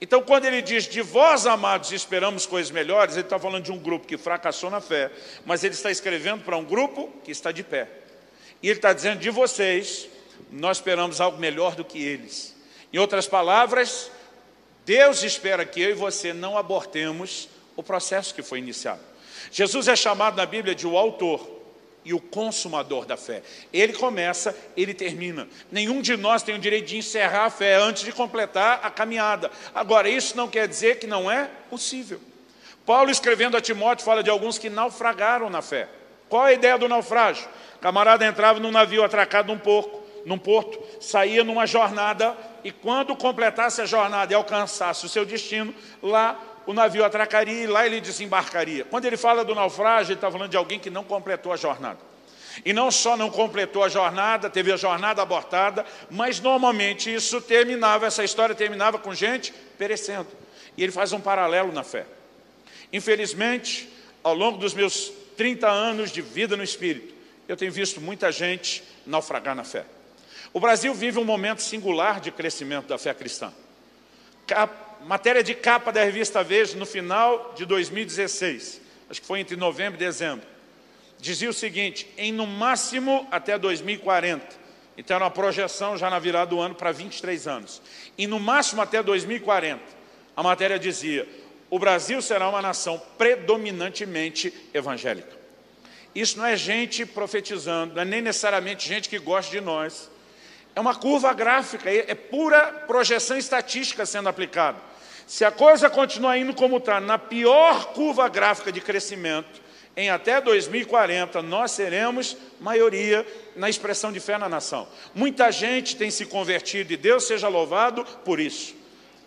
Então, 0.00 0.22
quando 0.22 0.44
ele 0.44 0.62
diz 0.62 0.84
de 0.84 1.02
vós, 1.02 1.44
amados, 1.46 1.90
esperamos 1.90 2.46
coisas 2.46 2.70
melhores, 2.70 3.16
ele 3.16 3.26
está 3.26 3.38
falando 3.38 3.64
de 3.64 3.72
um 3.72 3.78
grupo 3.78 4.06
que 4.06 4.16
fracassou 4.16 4.70
na 4.70 4.80
fé, 4.80 5.10
mas 5.44 5.64
ele 5.64 5.74
está 5.74 5.90
escrevendo 5.90 6.44
para 6.44 6.56
um 6.56 6.64
grupo 6.64 7.12
que 7.24 7.32
está 7.32 7.50
de 7.50 7.64
pé. 7.64 7.88
E 8.62 8.68
ele 8.68 8.78
está 8.78 8.92
dizendo 8.92 9.18
de 9.18 9.30
vocês, 9.30 10.08
nós 10.52 10.76
esperamos 10.76 11.20
algo 11.20 11.38
melhor 11.38 11.74
do 11.74 11.84
que 11.84 12.00
eles. 12.00 12.56
Em 12.92 12.98
outras 12.98 13.26
palavras, 13.26 14.10
Deus 14.86 15.22
espera 15.22 15.64
que 15.66 15.80
eu 15.80 15.90
e 15.90 15.94
você 15.94 16.32
não 16.32 16.56
abortemos 16.56 17.48
o 17.76 17.82
processo 17.82 18.34
que 18.34 18.42
foi 18.42 18.58
iniciado. 18.58 19.00
Jesus 19.50 19.88
é 19.88 19.96
chamado 19.96 20.36
na 20.36 20.46
Bíblia 20.46 20.74
de 20.74 20.86
o 20.86 20.96
autor 20.96 21.57
e 22.08 22.14
o 22.14 22.18
consumador 22.18 23.04
da 23.04 23.18
fé. 23.18 23.42
Ele 23.70 23.92
começa, 23.92 24.56
ele 24.74 24.94
termina. 24.94 25.46
Nenhum 25.70 26.00
de 26.00 26.16
nós 26.16 26.42
tem 26.42 26.54
o 26.54 26.58
direito 26.58 26.86
de 26.86 26.96
encerrar 26.96 27.44
a 27.44 27.50
fé 27.50 27.74
antes 27.74 28.02
de 28.02 28.12
completar 28.12 28.80
a 28.82 28.88
caminhada. 28.88 29.50
Agora, 29.74 30.08
isso 30.08 30.34
não 30.34 30.48
quer 30.48 30.66
dizer 30.66 30.98
que 30.98 31.06
não 31.06 31.30
é 31.30 31.50
possível. 31.68 32.18
Paulo, 32.86 33.10
escrevendo 33.10 33.58
a 33.58 33.60
Timóteo, 33.60 34.06
fala 34.06 34.22
de 34.22 34.30
alguns 34.30 34.56
que 34.56 34.70
naufragaram 34.70 35.50
na 35.50 35.60
fé. 35.60 35.86
Qual 36.30 36.44
a 36.44 36.52
ideia 36.54 36.78
do 36.78 36.88
naufrágio? 36.88 37.46
O 37.76 37.78
camarada 37.78 38.24
entrava 38.24 38.58
num 38.58 38.70
navio 38.70 39.04
atracado 39.04 39.52
num 39.52 39.58
porco, 39.58 40.02
num 40.24 40.38
porto, 40.38 40.82
saía 40.98 41.44
numa 41.44 41.66
jornada 41.66 42.34
e 42.64 42.72
quando 42.72 43.14
completasse 43.14 43.82
a 43.82 43.86
jornada 43.86 44.32
e 44.32 44.34
alcançasse 44.34 45.04
o 45.04 45.10
seu 45.10 45.26
destino, 45.26 45.74
lá 46.02 46.40
o 46.68 46.74
navio 46.74 47.02
atracaria 47.02 47.62
e 47.62 47.66
lá 47.66 47.86
ele 47.86 47.98
desembarcaria. 47.98 48.84
Quando 48.84 49.06
ele 49.06 49.16
fala 49.16 49.42
do 49.42 49.54
naufrágio, 49.54 50.12
ele 50.12 50.18
está 50.18 50.30
falando 50.30 50.50
de 50.50 50.56
alguém 50.58 50.78
que 50.78 50.90
não 50.90 51.02
completou 51.02 51.50
a 51.50 51.56
jornada. 51.56 51.98
E 52.62 52.74
não 52.74 52.90
só 52.90 53.16
não 53.16 53.30
completou 53.30 53.82
a 53.82 53.88
jornada, 53.88 54.50
teve 54.50 54.70
a 54.70 54.76
jornada 54.76 55.22
abortada, 55.22 55.86
mas 56.10 56.40
normalmente 56.40 57.12
isso 57.12 57.40
terminava, 57.40 58.04
essa 58.06 58.22
história 58.22 58.54
terminava 58.54 58.98
com 58.98 59.14
gente 59.14 59.50
perecendo. 59.78 60.28
E 60.76 60.82
ele 60.82 60.92
faz 60.92 61.10
um 61.10 61.20
paralelo 61.22 61.72
na 61.72 61.82
fé. 61.82 62.04
Infelizmente, 62.92 63.88
ao 64.22 64.34
longo 64.34 64.58
dos 64.58 64.74
meus 64.74 65.10
30 65.38 65.66
anos 65.66 66.12
de 66.12 66.20
vida 66.20 66.54
no 66.54 66.62
Espírito, 66.62 67.14
eu 67.48 67.56
tenho 67.56 67.72
visto 67.72 67.98
muita 67.98 68.30
gente 68.30 68.84
naufragar 69.06 69.54
na 69.54 69.64
fé. 69.64 69.86
O 70.52 70.60
Brasil 70.60 70.92
vive 70.92 71.18
um 71.18 71.24
momento 71.24 71.62
singular 71.62 72.20
de 72.20 72.30
crescimento 72.30 72.88
da 72.88 72.98
fé 72.98 73.14
cristã 73.14 73.54
matéria 75.04 75.42
de 75.42 75.54
capa 75.54 75.92
da 75.92 76.02
revista 76.02 76.42
Veja 76.42 76.76
no 76.76 76.86
final 76.86 77.52
de 77.56 77.64
2016, 77.64 78.80
acho 79.08 79.20
que 79.20 79.26
foi 79.26 79.40
entre 79.40 79.56
novembro 79.56 79.94
e 79.94 80.04
dezembro, 80.04 80.46
dizia 81.18 81.50
o 81.50 81.52
seguinte, 81.52 82.08
em 82.16 82.32
no 82.32 82.46
máximo 82.46 83.26
até 83.30 83.58
2040, 83.58 84.46
então 84.96 85.14
era 85.14 85.24
uma 85.24 85.30
projeção 85.30 85.96
já 85.96 86.10
na 86.10 86.18
virada 86.18 86.50
do 86.50 86.60
ano 86.60 86.74
para 86.74 86.92
23 86.92 87.46
anos, 87.46 87.82
e 88.16 88.26
no 88.26 88.38
máximo 88.38 88.82
até 88.82 89.02
2040, 89.02 89.82
a 90.36 90.42
matéria 90.42 90.78
dizia, 90.78 91.28
o 91.70 91.78
Brasil 91.78 92.22
será 92.22 92.48
uma 92.48 92.62
nação 92.62 93.00
predominantemente 93.16 94.52
evangélica. 94.72 95.36
Isso 96.14 96.38
não 96.38 96.46
é 96.46 96.56
gente 96.56 97.04
profetizando, 97.04 97.94
não 97.94 98.02
é 98.02 98.04
nem 98.04 98.22
necessariamente 98.22 98.88
gente 98.88 99.08
que 99.08 99.18
gosta 99.18 99.50
de 99.50 99.60
nós, 99.60 100.10
é 100.74 100.80
uma 100.80 100.94
curva 100.94 101.32
gráfica, 101.32 101.90
é 101.90 102.14
pura 102.14 102.66
projeção 102.86 103.36
estatística 103.36 104.06
sendo 104.06 104.28
aplicada. 104.28 104.87
Se 105.28 105.44
a 105.44 105.50
coisa 105.50 105.90
continuar 105.90 106.38
indo 106.38 106.54
como 106.54 106.78
está, 106.78 106.98
na 106.98 107.18
pior 107.18 107.92
curva 107.92 108.26
gráfica 108.30 108.72
de 108.72 108.80
crescimento, 108.80 109.60
em 109.94 110.08
até 110.08 110.40
2040, 110.40 111.42
nós 111.42 111.72
seremos 111.72 112.34
maioria 112.58 113.26
na 113.54 113.68
expressão 113.68 114.10
de 114.10 114.20
fé 114.20 114.38
na 114.38 114.48
nação. 114.48 114.88
Muita 115.14 115.52
gente 115.52 115.96
tem 115.96 116.10
se 116.10 116.24
convertido 116.24 116.94
e 116.94 116.96
Deus 116.96 117.24
seja 117.24 117.46
louvado 117.46 118.06
por 118.24 118.40
isso. 118.40 118.74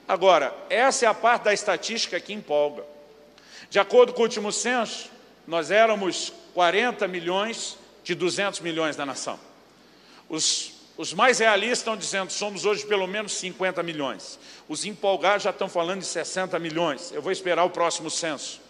Agora, 0.07 0.51
essa 0.71 1.05
é 1.05 1.07
a 1.07 1.13
parte 1.13 1.43
da 1.43 1.53
estatística 1.53 2.19
que 2.19 2.33
empolga. 2.33 2.83
De 3.69 3.77
acordo 3.77 4.11
com 4.11 4.21
o 4.21 4.23
último 4.23 4.51
censo, 4.51 5.07
nós 5.45 5.69
éramos 5.69 6.33
40 6.55 7.07
milhões 7.07 7.77
de 8.03 8.15
200 8.15 8.59
milhões 8.61 8.95
da 8.95 9.05
nação. 9.05 9.39
Os 10.27 10.81
os 11.01 11.13
mais 11.13 11.39
realistas 11.39 11.79
estão 11.79 11.97
dizendo 11.97 12.31
somos 12.31 12.63
hoje 12.63 12.85
pelo 12.85 13.07
menos 13.07 13.31
50 13.33 13.81
milhões. 13.81 14.37
Os 14.71 14.85
empolgados 14.85 15.43
já 15.43 15.49
estão 15.49 15.67
falando 15.67 15.99
de 15.99 16.05
60 16.05 16.57
milhões. 16.57 17.11
Eu 17.11 17.21
vou 17.21 17.29
esperar 17.29 17.65
o 17.65 17.69
próximo 17.69 18.09
censo. 18.09 18.61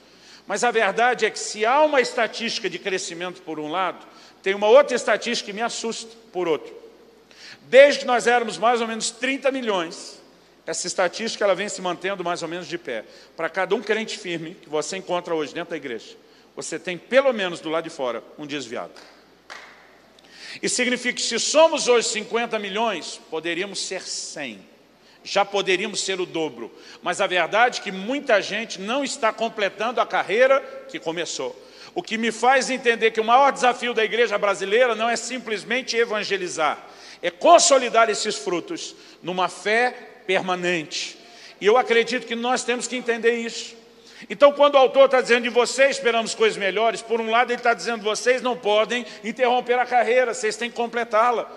Mas 0.48 0.64
a 0.64 0.72
verdade 0.72 1.28
é 1.28 1.30
que 1.30 1.38
se 1.38 1.64
há 1.64 1.84
uma 1.84 2.02
estatística 2.02 2.68
de 2.68 2.80
crescimento 2.80 3.44
por 3.44 3.60
um 3.60 3.70
lado, 3.70 4.04
tem 4.42 4.56
uma 4.56 4.68
outra 4.68 4.96
estatística 4.96 5.52
que 5.52 5.54
me 5.54 5.62
assusta 5.62 6.10
por 6.34 6.48
outro. 6.48 6.74
Desde 7.68 8.00
que 8.00 8.06
nós 8.08 8.26
éramos 8.26 8.58
mais 8.58 8.82
ou 8.82 8.88
menos 8.88 9.12
30 9.12 9.52
milhões, 9.52 10.20
essa 10.66 10.88
estatística 10.88 11.44
ela 11.44 11.54
vem 11.54 11.70
se 11.70 11.84
mantendo 11.84 12.24
mais 12.24 12.42
ou 12.42 12.50
menos 12.50 12.66
de 12.66 12.80
pé. 12.80 13.06
Para 13.38 13.48
cada 13.48 13.76
um 13.76 13.82
crente 13.84 14.18
firme 14.18 14.56
que 14.56 14.70
você 14.70 14.98
encontra 14.98 15.36
hoje 15.36 15.54
dentro 15.54 15.70
da 15.70 15.78
igreja, 15.78 16.18
você 16.56 16.80
tem 16.80 16.98
pelo 16.98 17.32
menos 17.32 17.60
do 17.60 17.70
lado 17.70 17.84
de 17.84 17.92
fora 17.92 18.24
um 18.40 18.48
desviado. 18.48 19.00
E 20.64 20.68
significa 20.68 21.14
que 21.14 21.22
se 21.22 21.38
somos 21.38 21.88
hoje 21.88 22.08
50 22.08 22.58
milhões, 22.58 23.22
poderíamos 23.30 23.86
ser 23.86 24.02
100. 24.02 24.71
Já 25.24 25.46
poderíamos 25.46 26.04
ser 26.04 26.20
o 26.20 26.26
dobro. 26.26 26.72
Mas 27.02 27.22
a 27.22 27.28
verdade 27.28 27.80
é 27.80 27.84
que 27.84 27.92
muita 27.92 28.42
gente 28.42 28.80
não 28.80 29.04
está 29.04 29.32
completando 29.32 30.02
a 30.02 30.06
carreira 30.06 30.60
que 30.90 31.00
começou. 31.00 31.56
O 31.94 32.02
que 32.02 32.18
me 32.18 32.32
faz 32.32 32.70
entender 32.70 33.12
que 33.12 33.20
o 33.20 33.24
maior 33.24 33.52
desafio 33.52 33.94
da 33.94 34.04
igreja 34.04 34.38
brasileira 34.38 34.96
não 34.96 35.10
é 35.10 35.16
simplesmente 35.16 35.98
evangelizar, 35.98 36.78
é 37.22 37.30
consolidar 37.30 38.10
esses 38.10 38.38
frutos 38.38 38.96
numa 39.22 39.50
fé 39.50 39.94
permanente. 40.26 41.18
E 41.60 41.66
eu 41.66 41.78
acredito 41.78 42.26
que 42.26 42.36
nós 42.36 42.64
temos 42.64 42.88
que 42.88 42.96
entender 42.96 43.36
isso. 43.36 43.76
Então, 44.30 44.52
quando 44.52 44.76
o 44.76 44.78
autor 44.78 45.06
está 45.06 45.20
dizendo 45.20 45.44
de 45.44 45.50
vocês 45.50 45.98
esperamos 45.98 46.34
coisas 46.36 46.58
melhores, 46.58 47.02
por 47.02 47.20
um 47.20 47.30
lado 47.30 47.52
ele 47.52 47.60
está 47.60 47.74
dizendo 47.74 48.04
vocês 48.04 48.42
não 48.42 48.56
podem 48.56 49.06
interromper 49.24 49.78
a 49.80 49.86
carreira, 49.86 50.34
vocês 50.34 50.56
têm 50.56 50.70
que 50.70 50.76
completá-la. 50.76 51.52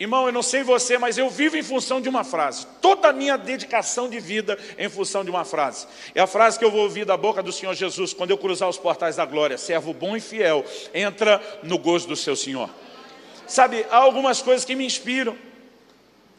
Irmão, 0.00 0.24
eu 0.24 0.32
não 0.32 0.42
sei 0.42 0.62
você, 0.62 0.96
mas 0.96 1.18
eu 1.18 1.28
vivo 1.28 1.58
em 1.58 1.62
função 1.62 2.00
de 2.00 2.08
uma 2.08 2.24
frase. 2.24 2.66
Toda 2.80 3.08
a 3.08 3.12
minha 3.12 3.36
dedicação 3.36 4.08
de 4.08 4.18
vida 4.18 4.58
é 4.78 4.86
em 4.86 4.88
função 4.88 5.22
de 5.22 5.28
uma 5.28 5.44
frase. 5.44 5.86
É 6.14 6.22
a 6.22 6.26
frase 6.26 6.58
que 6.58 6.64
eu 6.64 6.70
vou 6.70 6.80
ouvir 6.80 7.04
da 7.04 7.18
boca 7.18 7.42
do 7.42 7.52
Senhor 7.52 7.74
Jesus 7.74 8.14
quando 8.14 8.30
eu 8.30 8.38
cruzar 8.38 8.66
os 8.66 8.78
portais 8.78 9.16
da 9.16 9.26
glória. 9.26 9.58
Servo 9.58 9.92
bom 9.92 10.16
e 10.16 10.20
fiel, 10.20 10.64
entra 10.94 11.38
no 11.62 11.76
gozo 11.76 12.08
do 12.08 12.16
seu 12.16 12.34
Senhor. 12.34 12.70
Sabe, 13.46 13.84
há 13.90 13.98
algumas 13.98 14.40
coisas 14.40 14.64
que 14.64 14.74
me 14.74 14.86
inspiram. 14.86 15.36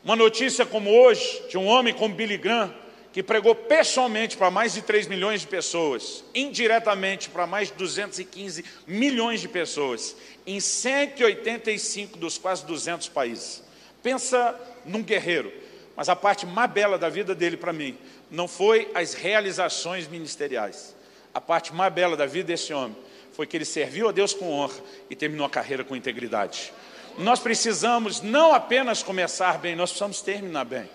Uma 0.04 0.16
notícia 0.16 0.66
como 0.66 0.90
hoje, 0.90 1.44
de 1.48 1.56
um 1.56 1.68
homem 1.68 1.94
como 1.94 2.16
Billy 2.16 2.38
Graham, 2.38 2.74
que 3.12 3.22
pregou 3.22 3.54
pessoalmente 3.54 4.38
para 4.38 4.50
mais 4.50 4.74
de 4.74 4.82
3 4.82 5.08
milhões 5.08 5.42
de 5.42 5.48
pessoas, 5.48 6.24
indiretamente 6.34 7.30
para 7.30 7.46
mais 7.46 7.68
de 7.68 7.74
215 7.76 8.64
milhões 8.88 9.42
de 9.42 9.50
pessoas, 9.50 10.16
em 10.48 10.60
185 10.60 12.18
dos 12.18 12.38
quase 12.38 12.66
200 12.66 13.10
países. 13.10 13.64
Pensa 14.02 14.60
num 14.86 15.04
guerreiro. 15.04 15.52
Mas 15.96 16.10
a 16.10 16.16
parte 16.16 16.46
mais 16.46 16.72
bela 16.72 16.98
da 16.98 17.10
vida 17.10 17.36
dele 17.36 17.58
para 17.58 17.74
mim 17.74 17.98
não 18.30 18.48
foi 18.48 18.90
as 18.96 19.14
realizações 19.14 20.08
ministeriais. 20.08 20.96
A 21.34 21.42
parte 21.42 21.74
mais 21.74 21.94
bela 21.94 22.16
da 22.16 22.26
vida 22.26 22.48
desse 22.48 22.74
homem 22.74 22.96
foi 23.34 23.46
que 23.46 23.56
ele 23.58 23.66
serviu 23.66 24.10
a 24.10 24.12
Deus 24.12 24.34
com 24.34 24.52
honra 24.52 24.80
e 25.10 25.16
terminou 25.16 25.46
a 25.46 25.50
carreira 25.50 25.84
com 25.84 25.96
integridade. 25.96 26.74
Nós 27.18 27.40
precisamos 27.40 28.22
não 28.22 28.54
apenas 28.54 29.04
começar 29.04 29.58
bem, 29.58 29.76
nós 29.76 29.92
precisamos 29.92 30.22
terminar 30.22 30.66
bem. 30.66 30.90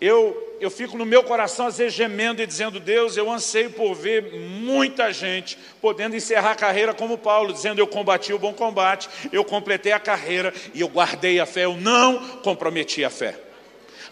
Eu, 0.00 0.56
eu 0.58 0.70
fico 0.70 0.96
no 0.96 1.04
meu 1.04 1.22
coração 1.22 1.66
às 1.66 1.76
vezes 1.76 1.92
gemendo 1.92 2.40
e 2.40 2.46
dizendo, 2.46 2.80
Deus, 2.80 3.16
eu 3.16 3.30
anseio 3.30 3.70
por 3.70 3.94
ver 3.94 4.32
muita 4.32 5.12
gente 5.12 5.58
podendo 5.80 6.16
encerrar 6.16 6.52
a 6.52 6.56
carreira 6.56 6.94
como 6.94 7.18
Paulo, 7.18 7.52
dizendo, 7.52 7.80
eu 7.80 7.86
combati 7.86 8.32
o 8.32 8.38
bom 8.38 8.54
combate, 8.54 9.10
eu 9.30 9.44
completei 9.44 9.92
a 9.92 10.00
carreira 10.00 10.54
e 10.72 10.80
eu 10.80 10.88
guardei 10.88 11.38
a 11.38 11.44
fé, 11.44 11.64
eu 11.64 11.76
não 11.76 12.38
comprometi 12.38 13.04
a 13.04 13.10
fé. 13.10 13.38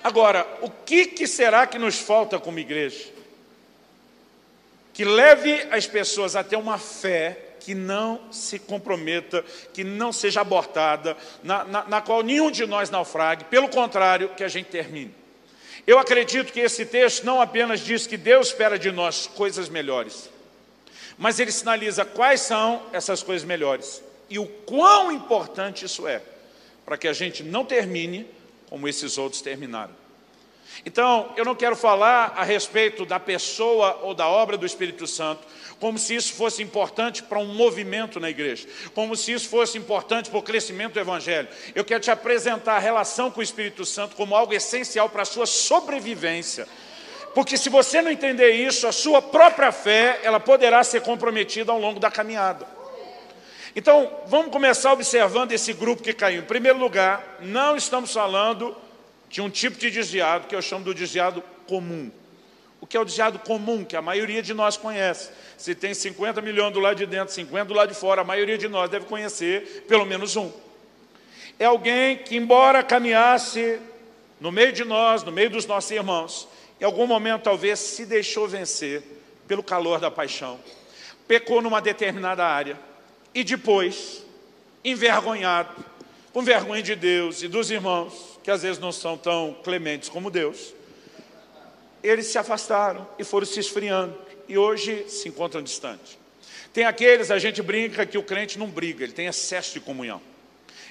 Agora, 0.04 0.47
o 0.61 0.71
que, 0.71 1.07
que 1.07 1.26
será 1.26 1.66
que 1.66 1.78
nos 1.78 1.99
falta 1.99 2.38
como 2.38 2.59
igreja? 2.59 3.09
Que 4.92 5.04
leve 5.04 5.66
as 5.71 5.87
pessoas 5.87 6.37
a 6.37 6.45
ter 6.45 6.57
uma 6.57 6.76
fé 6.76 7.47
que 7.61 7.75
não 7.75 8.33
se 8.33 8.59
comprometa, 8.59 9.45
que 9.73 9.85
não 9.85 10.12
seja 10.12 10.40
abortada, 10.40 11.16
na, 11.42 11.64
na, 11.64 11.85
na 11.85 12.00
qual 12.00 12.23
nenhum 12.23 12.50
de 12.50 12.66
nós 12.66 12.90
naufrague, 12.90 13.45
pelo 13.45 13.68
contrário, 13.68 14.30
que 14.30 14.45
a 14.45 14.49
gente 14.49 14.66
termine. 14.66 15.18
Eu 15.88 15.99
acredito 15.99 16.52
que 16.52 16.61
esse 16.61 16.85
texto 16.85 17.25
não 17.25 17.40
apenas 17.40 17.80
diz 17.80 18.07
que 18.07 18.18
Deus 18.18 18.49
espera 18.49 18.78
de 18.78 18.92
nós 18.92 19.26
coisas 19.26 19.71
melhores, 19.71 20.28
mas 21.16 21.40
ele 21.40 21.50
sinaliza 21.50 22.04
quais 22.04 22.42
são 22.42 22.83
essas 22.92 23.23
coisas 23.23 23.49
melhores 23.49 24.02
e 24.28 24.38
o 24.38 24.45
quão 24.45 25.11
importante 25.11 25.87
isso 25.87 26.07
é 26.07 26.21
para 26.85 26.99
que 26.99 27.09
a 27.09 27.14
gente 27.14 27.42
não 27.42 27.64
termine 27.64 28.26
como 28.68 28.87
esses 28.87 29.16
outros 29.16 29.40
terminaram. 29.40 29.95
Então, 30.85 31.33
eu 31.38 31.45
não 31.47 31.54
quero 31.54 31.75
falar 31.75 32.35
a 32.37 32.45
respeito 32.45 33.07
da 33.07 33.18
pessoa 33.18 33.99
ou 34.02 34.12
da 34.12 34.28
obra 34.28 34.59
do 34.59 34.66
Espírito 34.66 35.07
Santo, 35.07 35.40
como 35.80 35.99
se 35.99 36.14
isso 36.14 36.32
fosse 36.32 36.62
importante 36.62 37.23
para 37.23 37.38
um 37.38 37.54
movimento 37.54 38.18
na 38.18 38.28
igreja, 38.28 38.66
como 38.94 39.16
se 39.16 39.32
isso 39.32 39.49
fosse 39.49 39.78
importante 39.78 40.28
para 40.28 40.38
o 40.38 40.42
crescimento 40.42 40.94
do 40.94 41.00
Evangelho. 41.00 41.49
Eu 41.75 41.85
quero 41.85 42.00
te 42.00 42.11
apresentar 42.11 42.76
a 42.76 42.80
relação 42.80 43.30
com 43.30 43.40
o 43.40 43.42
Espírito 43.42 43.85
Santo 43.85 44.16
como 44.16 44.35
algo 44.35 44.52
essencial 44.52 45.08
para 45.08 45.23
a 45.23 45.26
sua 45.26 45.47
sobrevivência. 45.47 46.66
Porque 47.35 47.56
se 47.56 47.68
você 47.68 48.02
não 48.02 48.11
entender 48.11 48.50
isso, 48.52 48.87
a 48.87 48.92
sua 48.92 49.23
própria 49.23 49.70
fé, 49.70 50.18
ela 50.23 50.40
poderá 50.40 50.82
ser 50.82 51.02
comprometida 51.02 51.70
ao 51.70 51.78
longo 51.78 52.00
da 52.00 52.11
caminhada. 52.11 52.66
Então, 53.76 54.11
vamos 54.26 54.50
começar 54.50 54.92
observando 54.92 55.52
esse 55.52 55.73
grupo 55.73 56.02
que 56.02 56.12
caiu. 56.12 56.40
Em 56.40 56.47
primeiro 56.47 56.78
lugar, 56.78 57.38
não 57.40 57.76
estamos 57.76 58.12
falando 58.12 58.76
de 59.28 59.40
um 59.40 59.49
tipo 59.49 59.78
de 59.78 59.90
desviado 59.90 60.49
que 60.49 60.54
eu 60.56 60.62
chamo 60.62 60.85
do 60.85 60.94
desviado 60.94 61.42
comum. 61.66 62.11
O 62.80 62.87
que 62.87 62.97
é 62.97 63.00
o 63.00 63.04
desviado 63.04 63.38
comum, 63.38 63.85
que 63.85 63.97
a 63.97 64.02
maioria 64.02 64.42
de 64.42 64.54
nós 64.54 64.76
conhece. 64.76 65.30
Se 65.59 65.75
tem 65.75 65.93
50 65.93 66.41
milhões 66.41 66.73
do 66.73 66.79
lado 66.79 66.97
de 66.97 67.05
dentro, 67.05 67.35
50 67.35 67.65
do 67.65 67.75
lado 67.75 67.88
de 67.88 67.95
fora, 67.97 68.21
a 68.21 68.25
maioria 68.25 68.57
de 68.57 68.69
nós 68.69 68.88
deve 68.88 69.07
conhecer 69.07 69.85
pelo 69.88 70.07
menos 70.07 70.37
um. 70.37 70.53
É 71.59 71.65
alguém 71.65 72.17
que, 72.17 72.37
embora 72.37 72.85
caminhasse 72.85 73.81
no 74.41 74.53
meio 74.53 74.73
de 74.73 74.85
nós, 74.85 75.25
no 75.25 75.33
meio 75.33 75.50
dos 75.50 75.67
nossos 75.67 75.91
irmãos, 75.91 76.49
em 76.81 76.85
algum 76.85 77.09
momento 77.09 77.43
talvez 77.43 77.81
se 77.81 78.07
deixou 78.07 78.47
vencer 78.47 79.03
pelo 79.49 79.61
calor 79.61 79.99
da 79.99 80.12
paixão, 80.12 80.61
pecou 81.27 81.61
numa 81.61 81.81
determinada 81.81 82.47
área 82.47 82.79
e 83.35 83.43
depois, 83.43 84.25
envergonhado, 84.85 85.85
com 86.33 86.41
vergonha 86.41 86.85
de 86.85 86.95
Deus 86.95 87.43
e 87.43 87.49
dos 87.49 87.69
irmãos, 87.69 88.38
que 88.45 88.50
às 88.53 88.62
vezes 88.62 88.79
não 88.79 88.93
são 88.93 89.19
tão 89.19 89.57
clementes 89.65 90.09
como 90.09 90.31
Deus, 90.31 90.73
eles 92.00 92.29
se 92.29 92.38
afastaram 92.38 93.09
e 93.19 93.25
foram 93.25 93.45
se 93.45 93.59
esfriando 93.59 94.27
e 94.49 94.56
hoje 94.56 95.04
se 95.08 95.28
encontram 95.28 95.63
distantes. 95.63 96.19
Tem 96.73 96.84
aqueles, 96.84 97.30
a 97.30 97.39
gente 97.39 97.63
brinca 97.63 98.06
que 98.06 98.19
o 98.19 98.23
crente 98.23 98.58
não 98.58 98.67
briga, 98.67 99.04
ele 99.04 99.13
tem 99.13 99.26
excesso 99.26 99.75
de 99.75 99.80
comunhão. 99.80 100.21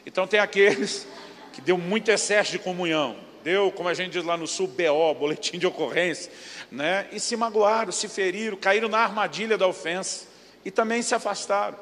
Então 0.06 0.28
tem 0.28 0.39
aqueles 0.39 1.08
que 1.54 1.62
deu 1.62 1.78
muito 1.78 2.10
excesso 2.10 2.52
de 2.52 2.60
comunhão, 2.60 3.17
deu, 3.43 3.72
como 3.72 3.89
a 3.89 3.93
gente 3.93 4.12
diz 4.12 4.24
lá 4.24 4.38
no 4.38 4.48
sul, 4.48 4.67
BO, 4.67 5.13
boletim 5.15 5.58
de 5.58 5.65
ocorrência, 5.65 6.32
né? 6.72 7.08
e 7.12 7.20
se 7.20 7.36
magoaram, 7.36 7.91
se 7.91 8.08
feriram, 8.08 8.58
caíram 8.58 8.89
na 8.89 9.00
armadilha 9.00 9.58
da 9.58 9.67
ofensa 9.67 10.28
e 10.63 10.72
também 10.72 11.02
se 11.02 11.15
afastaram. 11.15 11.78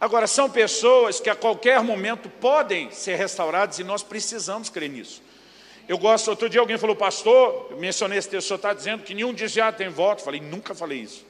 Agora, 0.00 0.26
são 0.26 0.48
pessoas 0.48 1.18
que 1.18 1.28
a 1.28 1.34
qualquer 1.34 1.82
momento 1.82 2.28
podem 2.28 2.90
ser 2.92 3.16
restauradas 3.16 3.78
e 3.78 3.84
nós 3.84 4.02
precisamos 4.02 4.70
crer 4.70 4.88
nisso. 4.88 5.22
Eu 5.88 5.96
gosto, 5.96 6.28
outro 6.28 6.50
dia 6.50 6.60
alguém 6.60 6.76
falou, 6.76 6.94
pastor, 6.94 7.68
eu 7.70 7.78
mencionei 7.78 8.18
esse 8.18 8.28
texto, 8.28 8.44
o 8.44 8.48
senhor 8.48 8.56
está 8.56 8.74
dizendo 8.74 9.02
que 9.02 9.14
nenhum 9.14 9.32
desviado 9.32 9.78
tem 9.78 9.88
voto. 9.88 10.22
Falei, 10.22 10.38
nunca 10.38 10.74
falei 10.74 10.98
isso. 10.98 11.26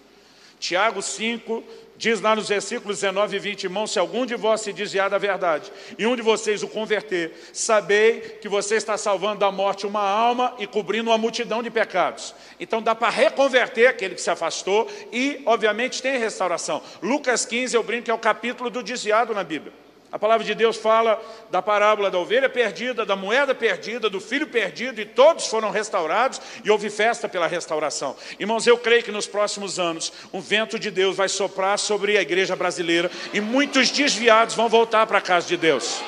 Tiago 0.58 1.00
5, 1.00 1.62
diz 1.96 2.20
lá 2.20 2.34
nos 2.34 2.48
versículos 2.48 2.98
19 2.98 3.36
e 3.36 3.38
20, 3.38 3.64
irmão, 3.64 3.86
se 3.86 4.00
algum 4.00 4.26
de 4.26 4.34
vós 4.34 4.60
se 4.60 4.72
desviar 4.72 5.08
da 5.08 5.16
verdade, 5.16 5.70
e 5.96 6.04
um 6.04 6.16
de 6.16 6.22
vocês 6.22 6.64
o 6.64 6.68
converter, 6.68 7.32
sabei 7.52 8.20
que 8.40 8.48
você 8.48 8.74
está 8.74 8.96
salvando 8.96 9.38
da 9.38 9.52
morte 9.52 9.86
uma 9.86 10.02
alma 10.02 10.52
e 10.58 10.66
cobrindo 10.66 11.10
uma 11.10 11.18
multidão 11.18 11.62
de 11.62 11.70
pecados. 11.70 12.34
Então 12.58 12.82
dá 12.82 12.96
para 12.96 13.10
reconverter 13.10 13.86
aquele 13.86 14.16
que 14.16 14.20
se 14.20 14.30
afastou 14.30 14.90
e, 15.12 15.40
obviamente, 15.46 16.02
tem 16.02 16.18
restauração. 16.18 16.82
Lucas 17.00 17.46
15, 17.46 17.76
eu 17.76 17.82
brinco 17.84 18.10
é 18.10 18.14
o 18.14 18.18
capítulo 18.18 18.68
do 18.68 18.82
desviado 18.82 19.32
na 19.32 19.44
Bíblia. 19.44 19.72
A 20.10 20.18
palavra 20.18 20.44
de 20.44 20.54
Deus 20.54 20.76
fala 20.76 21.22
da 21.50 21.60
parábola 21.60 22.10
da 22.10 22.18
ovelha 22.18 22.48
perdida, 22.48 23.04
da 23.04 23.14
moeda 23.14 23.54
perdida, 23.54 24.08
do 24.08 24.20
filho 24.20 24.46
perdido, 24.46 25.00
e 25.00 25.04
todos 25.04 25.46
foram 25.46 25.70
restaurados, 25.70 26.40
e 26.64 26.70
houve 26.70 26.88
festa 26.88 27.28
pela 27.28 27.46
restauração. 27.46 28.16
Irmãos, 28.40 28.66
eu 28.66 28.78
creio 28.78 29.02
que 29.02 29.12
nos 29.12 29.26
próximos 29.26 29.78
anos, 29.78 30.10
um 30.32 30.40
vento 30.40 30.78
de 30.78 30.90
Deus 30.90 31.16
vai 31.16 31.28
soprar 31.28 31.78
sobre 31.78 32.16
a 32.16 32.22
igreja 32.22 32.56
brasileira, 32.56 33.10
e 33.34 33.40
muitos 33.40 33.90
desviados 33.90 34.54
vão 34.54 34.68
voltar 34.68 35.06
para 35.06 35.18
a 35.18 35.22
casa 35.22 35.46
de 35.46 35.58
Deus. 35.58 36.00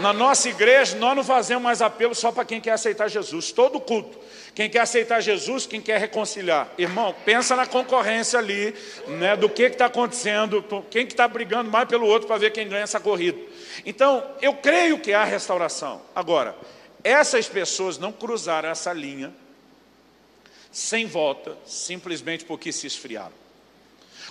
Na 0.00 0.12
nossa 0.12 0.48
igreja, 0.48 0.96
nós 0.96 1.16
não 1.16 1.24
fazemos 1.24 1.62
mais 1.62 1.82
apelo 1.82 2.14
só 2.14 2.30
para 2.30 2.44
quem 2.44 2.60
quer 2.60 2.72
aceitar 2.72 3.08
Jesus. 3.08 3.52
Todo 3.52 3.80
culto 3.80 4.18
quem 4.58 4.68
quer 4.68 4.80
aceitar 4.80 5.20
Jesus, 5.20 5.66
quem 5.66 5.80
quer 5.80 6.00
reconciliar. 6.00 6.68
Irmão, 6.76 7.14
pensa 7.24 7.54
na 7.54 7.64
concorrência 7.64 8.40
ali, 8.40 8.74
né, 9.06 9.36
do 9.36 9.48
que 9.48 9.62
está 9.62 9.86
acontecendo, 9.86 10.64
quem 10.90 11.06
que 11.06 11.12
está 11.12 11.28
brigando 11.28 11.70
mais 11.70 11.88
pelo 11.88 12.08
outro 12.08 12.26
para 12.26 12.38
ver 12.38 12.50
quem 12.50 12.68
ganha 12.68 12.82
essa 12.82 12.98
corrida. 12.98 13.38
Então, 13.86 14.28
eu 14.42 14.54
creio 14.54 14.98
que 14.98 15.12
há 15.12 15.22
restauração. 15.22 16.02
Agora, 16.12 16.56
essas 17.04 17.46
pessoas 17.48 17.98
não 17.98 18.10
cruzaram 18.10 18.68
essa 18.68 18.92
linha 18.92 19.32
sem 20.72 21.06
volta, 21.06 21.56
simplesmente 21.64 22.44
porque 22.44 22.72
se 22.72 22.84
esfriaram. 22.84 23.38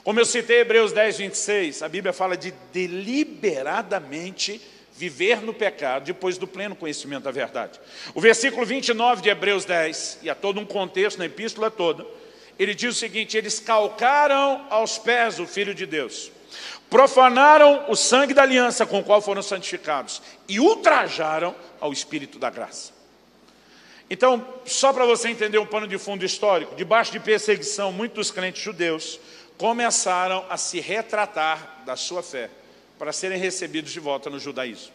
Como 0.03 0.19
eu 0.19 0.25
citei 0.25 0.59
Hebreus 0.59 0.91
10, 0.91 1.19
26, 1.19 1.83
a 1.83 1.87
Bíblia 1.87 2.11
fala 2.11 2.35
de 2.35 2.51
deliberadamente 2.73 4.59
viver 4.97 5.41
no 5.41 5.53
pecado 5.53 6.05
depois 6.05 6.37
do 6.39 6.47
pleno 6.47 6.75
conhecimento 6.75 7.23
da 7.23 7.31
verdade. 7.31 7.79
O 8.15 8.19
versículo 8.19 8.65
29 8.65 9.21
de 9.21 9.29
Hebreus 9.29 9.63
10, 9.63 10.19
e 10.23 10.29
há 10.29 10.33
todo 10.33 10.59
um 10.59 10.65
contexto 10.65 11.19
na 11.19 11.25
epístola 11.25 11.69
toda, 11.69 12.05
ele 12.57 12.73
diz 12.73 12.95
o 12.95 12.99
seguinte, 12.99 13.37
eles 13.37 13.59
calcaram 13.59 14.65
aos 14.71 14.97
pés 14.97 15.39
o 15.39 15.45
Filho 15.45 15.75
de 15.75 15.85
Deus, 15.85 16.31
profanaram 16.89 17.85
o 17.87 17.95
sangue 17.95 18.33
da 18.33 18.41
aliança 18.41 18.87
com 18.87 18.99
o 18.99 19.03
qual 19.03 19.21
foram 19.21 19.43
santificados 19.43 20.19
e 20.49 20.59
ultrajaram 20.59 21.53
ao 21.79 21.93
Espírito 21.93 22.39
da 22.39 22.49
graça. 22.49 22.91
Então, 24.09 24.47
só 24.65 24.91
para 24.91 25.05
você 25.05 25.29
entender 25.29 25.59
um 25.59 25.65
pano 25.65 25.87
de 25.87 25.97
fundo 25.99 26.25
histórico, 26.25 26.75
debaixo 26.75 27.11
de 27.11 27.19
perseguição, 27.19 27.91
muitos 27.91 28.31
crentes 28.31 28.63
judeus 28.63 29.19
começaram 29.57 30.43
a 30.49 30.57
se 30.57 30.79
retratar 30.79 31.83
da 31.85 31.95
sua 31.95 32.23
fé 32.23 32.49
para 32.97 33.13
serem 33.13 33.39
recebidos 33.39 33.91
de 33.91 33.99
volta 33.99 34.29
no 34.29 34.39
judaísmo. 34.39 34.91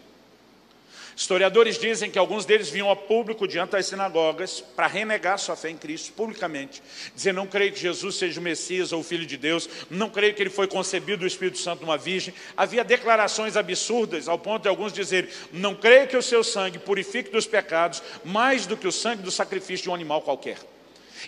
Historiadores 1.15 1.79
dizem 1.79 2.11
que 2.11 2.19
alguns 2.19 2.47
deles 2.47 2.71
vinham 2.71 2.91
a 2.91 2.97
público 2.97 3.47
diante 3.47 3.73
das 3.73 3.87
sinagogas 3.87 4.63
para 4.75 4.87
renegar 4.87 5.39
sua 5.39 5.55
fé 5.55 5.69
em 5.69 5.77
Cristo 5.77 6.13
publicamente, 6.15 6.83
dizer 7.15 7.35
não 7.35 7.47
creio 7.47 7.73
que 7.73 7.79
Jesus 7.79 8.17
seja 8.17 8.41
o 8.41 8.43
Messias 8.43 8.93
ou 8.93 9.01
o 9.01 9.05
Filho 9.05 9.27
de 9.27 9.37
Deus, 9.37 9.69
não 9.91 10.09
creio 10.09 10.35
que 10.35 10.43
ele 10.43 10.51
foi 10.51 10.67
concebido 10.67 11.19
do 11.19 11.27
Espírito 11.27 11.59
Santo 11.59 11.83
numa 11.83 11.99
virgem. 11.99 12.33
Havia 12.57 12.83
declarações 12.83 13.57
absurdas 13.57 14.27
ao 14.27 14.39
ponto 14.39 14.63
de 14.63 14.69
alguns 14.69 14.93
dizerem 14.93 15.31
não 15.53 15.75
creio 15.75 16.09
que 16.09 16.17
o 16.17 16.23
seu 16.23 16.43
sangue 16.43 16.79
purifique 16.79 17.31
dos 17.31 17.47
pecados 17.47 18.03
mais 18.25 18.67
do 18.67 18.77
que 18.77 18.89
o 18.89 18.93
sangue 18.93 19.23
do 19.23 19.31
sacrifício 19.31 19.85
de 19.85 19.91
um 19.91 19.95
animal 19.95 20.23
qualquer. 20.23 20.72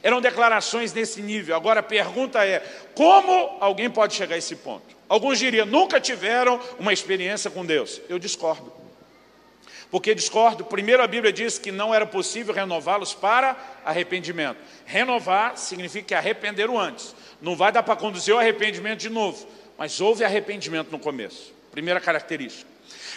Eram 0.03 0.21
declarações 0.21 0.93
nesse 0.93 1.23
nível. 1.23 1.55
Agora 1.55 1.81
a 1.81 1.83
pergunta 1.83 2.45
é: 2.45 2.61
como 2.95 3.57
alguém 3.61 3.91
pode 3.91 4.15
chegar 4.15 4.35
a 4.35 4.39
esse 4.39 4.57
ponto? 4.57 4.95
Alguns 5.09 5.39
diriam, 5.39 5.67
nunca 5.67 6.01
tiveram 6.01 6.61
uma 6.79 6.93
experiência 6.93 7.51
com 7.51 7.65
Deus. 7.65 8.01
Eu 8.09 8.19
discordo. 8.19 8.73
Porque 9.91 10.15
discordo, 10.15 10.65
primeiro 10.65 11.03
a 11.03 11.07
Bíblia 11.07 11.33
diz 11.33 11.59
que 11.59 11.71
não 11.71 11.95
era 11.95 12.05
possível 12.05 12.53
renová-los 12.53 13.15
para 13.15 13.57
arrependimento. 13.85 14.59
Renovar 14.85 15.57
significa 15.57 16.09
que 16.09 16.15
arrependeram 16.15 16.79
antes. 16.79 17.15
Não 17.41 17.55
vai 17.55 17.71
dar 17.71 17.83
para 17.83 17.95
conduzir 17.95 18.35
o 18.35 18.39
arrependimento 18.39 18.99
de 18.99 19.09
novo. 19.09 19.47
Mas 19.79 20.01
houve 20.01 20.25
arrependimento 20.25 20.91
no 20.91 20.99
começo. 20.99 21.53
Primeira 21.71 22.01
característica. 22.01 22.69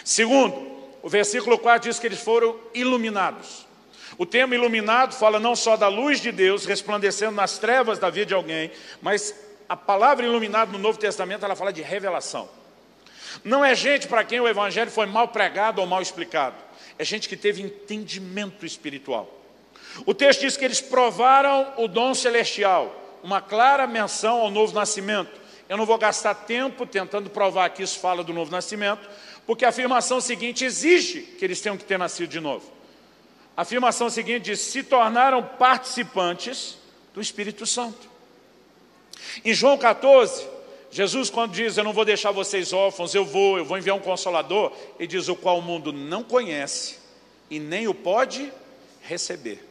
Segundo, 0.04 0.70
o 1.02 1.08
versículo 1.08 1.58
4 1.58 1.88
diz 1.88 1.98
que 1.98 2.06
eles 2.06 2.20
foram 2.20 2.56
iluminados. 2.74 3.66
O 4.18 4.26
termo 4.26 4.52
iluminado 4.52 5.14
fala 5.14 5.38
não 5.38 5.54
só 5.54 5.76
da 5.76 5.86
luz 5.86 6.20
de 6.20 6.32
Deus 6.32 6.66
resplandecendo 6.66 7.36
nas 7.36 7.56
trevas 7.56 8.00
da 8.00 8.10
vida 8.10 8.26
de 8.26 8.34
alguém, 8.34 8.72
mas 9.00 9.32
a 9.68 9.76
palavra 9.76 10.26
iluminado 10.26 10.72
no 10.72 10.78
Novo 10.78 10.98
Testamento 10.98 11.44
ela 11.44 11.54
fala 11.54 11.72
de 11.72 11.82
revelação. 11.82 12.48
Não 13.44 13.64
é 13.64 13.76
gente 13.76 14.08
para 14.08 14.24
quem 14.24 14.40
o 14.40 14.48
evangelho 14.48 14.90
foi 14.90 15.06
mal 15.06 15.28
pregado 15.28 15.80
ou 15.80 15.86
mal 15.86 16.02
explicado. 16.02 16.56
É 16.98 17.04
gente 17.04 17.28
que 17.28 17.36
teve 17.36 17.62
entendimento 17.62 18.66
espiritual. 18.66 19.32
O 20.04 20.12
texto 20.12 20.40
diz 20.40 20.56
que 20.56 20.64
eles 20.64 20.80
provaram 20.80 21.74
o 21.76 21.86
dom 21.86 22.12
celestial, 22.12 23.20
uma 23.22 23.40
clara 23.40 23.86
menção 23.86 24.40
ao 24.40 24.50
novo 24.50 24.74
nascimento. 24.74 25.40
Eu 25.68 25.76
não 25.76 25.86
vou 25.86 25.96
gastar 25.96 26.34
tempo 26.34 26.84
tentando 26.86 27.30
provar 27.30 27.68
que 27.70 27.84
isso 27.84 28.00
fala 28.00 28.24
do 28.24 28.32
novo 28.32 28.50
nascimento, 28.50 29.08
porque 29.46 29.64
a 29.64 29.68
afirmação 29.68 30.20
seguinte 30.20 30.64
exige 30.64 31.20
que 31.20 31.44
eles 31.44 31.60
tenham 31.60 31.76
que 31.76 31.84
ter 31.84 31.98
nascido 31.98 32.28
de 32.28 32.40
novo. 32.40 32.77
A 33.58 33.62
afirmação 33.62 34.08
seguinte 34.08 34.44
diz: 34.44 34.60
se 34.60 34.84
tornaram 34.84 35.42
participantes 35.42 36.78
do 37.12 37.20
Espírito 37.20 37.66
Santo. 37.66 38.08
Em 39.44 39.52
João 39.52 39.76
14, 39.76 40.46
Jesus, 40.92 41.28
quando 41.28 41.54
diz: 41.54 41.76
Eu 41.76 41.82
não 41.82 41.92
vou 41.92 42.04
deixar 42.04 42.30
vocês 42.30 42.72
órfãos, 42.72 43.16
eu 43.16 43.24
vou, 43.24 43.58
eu 43.58 43.64
vou 43.64 43.76
enviar 43.76 43.96
um 43.96 44.00
consolador, 44.00 44.72
ele 44.96 45.08
diz: 45.08 45.26
O 45.26 45.34
qual 45.34 45.58
o 45.58 45.62
mundo 45.62 45.92
não 45.92 46.22
conhece 46.22 47.00
e 47.50 47.58
nem 47.58 47.88
o 47.88 47.94
pode 47.94 48.52
receber. 49.02 49.66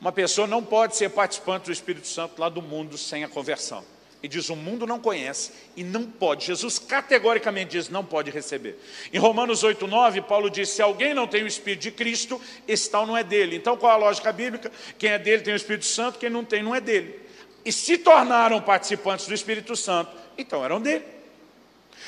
Uma 0.00 0.10
pessoa 0.10 0.46
não 0.46 0.64
pode 0.64 0.96
ser 0.96 1.10
participante 1.10 1.66
do 1.66 1.72
Espírito 1.72 2.06
Santo 2.06 2.40
lá 2.40 2.48
do 2.48 2.62
mundo 2.62 2.96
sem 2.96 3.22
a 3.22 3.28
conversão. 3.28 3.84
E 4.24 4.28
diz: 4.28 4.48
o 4.48 4.56
mundo 4.56 4.86
não 4.86 4.98
conhece 4.98 5.52
e 5.76 5.84
não 5.84 6.06
pode. 6.06 6.46
Jesus 6.46 6.78
categoricamente 6.78 7.72
diz: 7.72 7.90
não 7.90 8.02
pode 8.02 8.30
receber. 8.30 8.80
Em 9.12 9.18
Romanos 9.18 9.62
8, 9.62 9.86
9, 9.86 10.22
Paulo 10.22 10.48
diz: 10.48 10.70
se 10.70 10.80
alguém 10.80 11.12
não 11.12 11.26
tem 11.26 11.44
o 11.44 11.46
Espírito 11.46 11.82
de 11.82 11.90
Cristo, 11.90 12.40
esse 12.66 12.90
tal 12.90 13.06
não 13.06 13.14
é 13.14 13.22
dele. 13.22 13.54
Então 13.54 13.76
qual 13.76 13.92
a 13.92 13.96
lógica 13.96 14.32
bíblica? 14.32 14.72
Quem 14.96 15.10
é 15.10 15.18
dele 15.18 15.42
tem 15.42 15.52
o 15.52 15.56
Espírito 15.58 15.84
Santo, 15.84 16.18
quem 16.18 16.30
não 16.30 16.42
tem, 16.42 16.62
não 16.62 16.74
é 16.74 16.80
dele. 16.80 17.20
E 17.66 17.70
se 17.70 17.98
tornaram 17.98 18.62
participantes 18.62 19.26
do 19.26 19.34
Espírito 19.34 19.76
Santo, 19.76 20.10
então 20.38 20.64
eram 20.64 20.80
dele. 20.80 21.04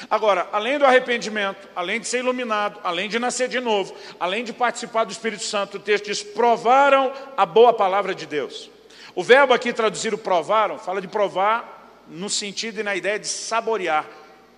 Agora, 0.09 0.49
além 0.53 0.79
do 0.79 0.87
arrependimento, 0.87 1.69
além 1.77 2.01
de 2.01 2.09
ser 2.09 2.21
iluminado, 2.21 2.81
além 2.83 3.11
de 3.11 3.19
nascer 3.19 3.47
de 3.47 3.61
novo, 3.61 3.95
além 4.19 4.43
de 4.43 4.55
participar 4.55 5.05
do 5.05 5.13
Espírito 5.13 5.45
Santo, 5.45 5.77
o 5.77 5.81
texto 5.81 6.07
diz: 6.07 6.23
provaram 6.23 7.13
a 7.37 7.45
boa 7.45 7.75
palavra 7.75 8.15
de 8.15 8.25
Deus. 8.25 8.71
O 9.15 9.23
verbo 9.23 9.53
aqui 9.53 9.71
traduzido 9.71 10.17
provaram, 10.17 10.79
fala 10.79 11.03
de 11.03 11.09
provar 11.09 11.76
no 12.09 12.29
sentido 12.31 12.81
e 12.81 12.83
na 12.83 12.95
ideia 12.95 13.19
de 13.19 13.27
saborear, 13.27 14.09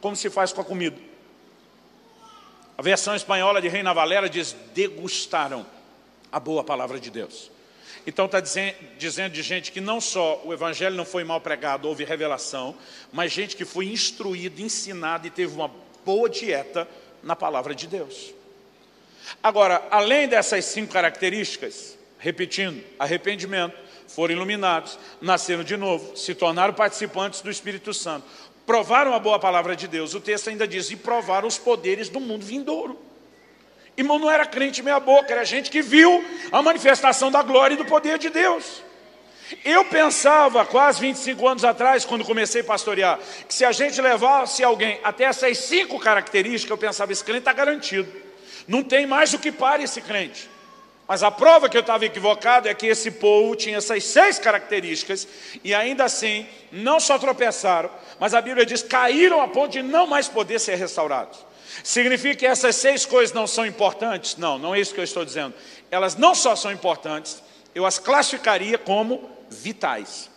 como 0.00 0.16
se 0.16 0.30
faz 0.30 0.52
com 0.52 0.60
a 0.60 0.64
comida. 0.64 0.96
A 2.76 2.82
versão 2.82 3.16
espanhola 3.16 3.60
de 3.60 3.68
Reina 3.68 3.92
Valera 3.92 4.28
diz: 4.28 4.54
degustaram 4.74 5.66
a 6.30 6.38
boa 6.38 6.62
palavra 6.62 7.00
de 7.00 7.10
Deus. 7.10 7.50
Então 8.06 8.26
está 8.26 8.40
dizendo 8.40 9.32
de 9.32 9.42
gente 9.42 9.72
que 9.72 9.80
não 9.80 10.00
só 10.00 10.40
o 10.44 10.52
evangelho 10.52 10.96
não 10.96 11.04
foi 11.04 11.24
mal 11.24 11.40
pregado, 11.40 11.88
houve 11.88 12.04
revelação, 12.04 12.74
mas 13.12 13.32
gente 13.32 13.56
que 13.56 13.64
foi 13.64 13.86
instruído, 13.86 14.62
ensinado 14.62 15.26
e 15.26 15.30
teve 15.30 15.54
uma 15.54 15.70
boa 16.04 16.28
dieta 16.28 16.88
na 17.22 17.36
palavra 17.36 17.74
de 17.74 17.86
Deus. 17.86 18.32
Agora, 19.42 19.86
além 19.90 20.26
dessas 20.26 20.64
cinco 20.64 20.92
características, 20.92 21.98
repetindo, 22.18 22.82
arrependimento, 22.98 23.76
foram 24.08 24.34
iluminados, 24.34 24.98
nasceram 25.20 25.62
de 25.62 25.76
novo, 25.76 26.16
se 26.16 26.34
tornaram 26.34 26.74
participantes 26.74 27.40
do 27.40 27.50
Espírito 27.50 27.94
Santo, 27.94 28.26
provaram 28.66 29.14
a 29.14 29.18
boa 29.18 29.38
palavra 29.38 29.76
de 29.76 29.86
Deus. 29.86 30.14
O 30.14 30.20
texto 30.20 30.48
ainda 30.48 30.66
diz: 30.66 30.90
e 30.90 30.96
provaram 30.96 31.46
os 31.46 31.58
poderes 31.58 32.08
do 32.08 32.18
mundo 32.18 32.44
vindouro. 32.44 32.98
Irmão, 33.96 34.18
não 34.18 34.30
era 34.30 34.46
crente 34.46 34.82
meia 34.82 35.00
boca, 35.00 35.32
era 35.32 35.44
gente 35.44 35.70
que 35.70 35.82
viu 35.82 36.24
a 36.52 36.62
manifestação 36.62 37.30
da 37.30 37.42
glória 37.42 37.74
e 37.74 37.76
do 37.76 37.84
poder 37.84 38.18
de 38.18 38.30
Deus. 38.30 38.82
Eu 39.64 39.84
pensava, 39.86 40.64
quase 40.64 41.00
25 41.00 41.48
anos 41.48 41.64
atrás, 41.64 42.04
quando 42.04 42.24
comecei 42.24 42.60
a 42.60 42.64
pastorear, 42.64 43.18
que 43.48 43.54
se 43.54 43.64
a 43.64 43.72
gente 43.72 44.00
levasse 44.00 44.62
alguém 44.62 45.00
até 45.02 45.24
essas 45.24 45.58
cinco 45.58 45.98
características, 45.98 46.70
eu 46.70 46.78
pensava, 46.78 47.12
esse 47.12 47.24
crente 47.24 47.40
está 47.40 47.52
garantido. 47.52 48.10
Não 48.66 48.82
tem 48.82 49.06
mais 49.06 49.32
o 49.32 49.38
que 49.38 49.50
pare 49.50 49.84
esse 49.84 50.00
crente. 50.00 50.48
Mas 51.08 51.22
a 51.22 51.30
prova 51.30 51.70
que 51.70 51.76
eu 51.76 51.80
estava 51.80 52.04
equivocado 52.04 52.68
é 52.68 52.74
que 52.74 52.86
esse 52.86 53.10
povo 53.10 53.56
tinha 53.56 53.78
essas 53.78 54.04
seis 54.04 54.38
características 54.38 55.26
e 55.64 55.74
ainda 55.74 56.04
assim 56.04 56.46
não 56.70 57.00
só 57.00 57.18
tropeçaram, 57.18 57.90
mas 58.20 58.34
a 58.34 58.42
Bíblia 58.42 58.66
diz 58.66 58.82
caíram 58.82 59.40
a 59.40 59.48
ponto 59.48 59.72
de 59.72 59.82
não 59.82 60.06
mais 60.06 60.28
poder 60.28 60.58
ser 60.58 60.74
restaurados. 60.74 61.38
Significa 61.82 62.36
que 62.36 62.46
essas 62.46 62.76
seis 62.76 63.06
coisas 63.06 63.34
não 63.34 63.46
são 63.46 63.64
importantes? 63.64 64.36
Não, 64.36 64.58
não 64.58 64.74
é 64.74 64.80
isso 64.80 64.92
que 64.92 65.00
eu 65.00 65.04
estou 65.04 65.24
dizendo. 65.24 65.54
Elas 65.90 66.14
não 66.14 66.34
só 66.34 66.54
são 66.54 66.70
importantes, 66.70 67.42
eu 67.74 67.86
as 67.86 67.98
classificaria 67.98 68.76
como 68.76 69.30
vitais. 69.48 70.28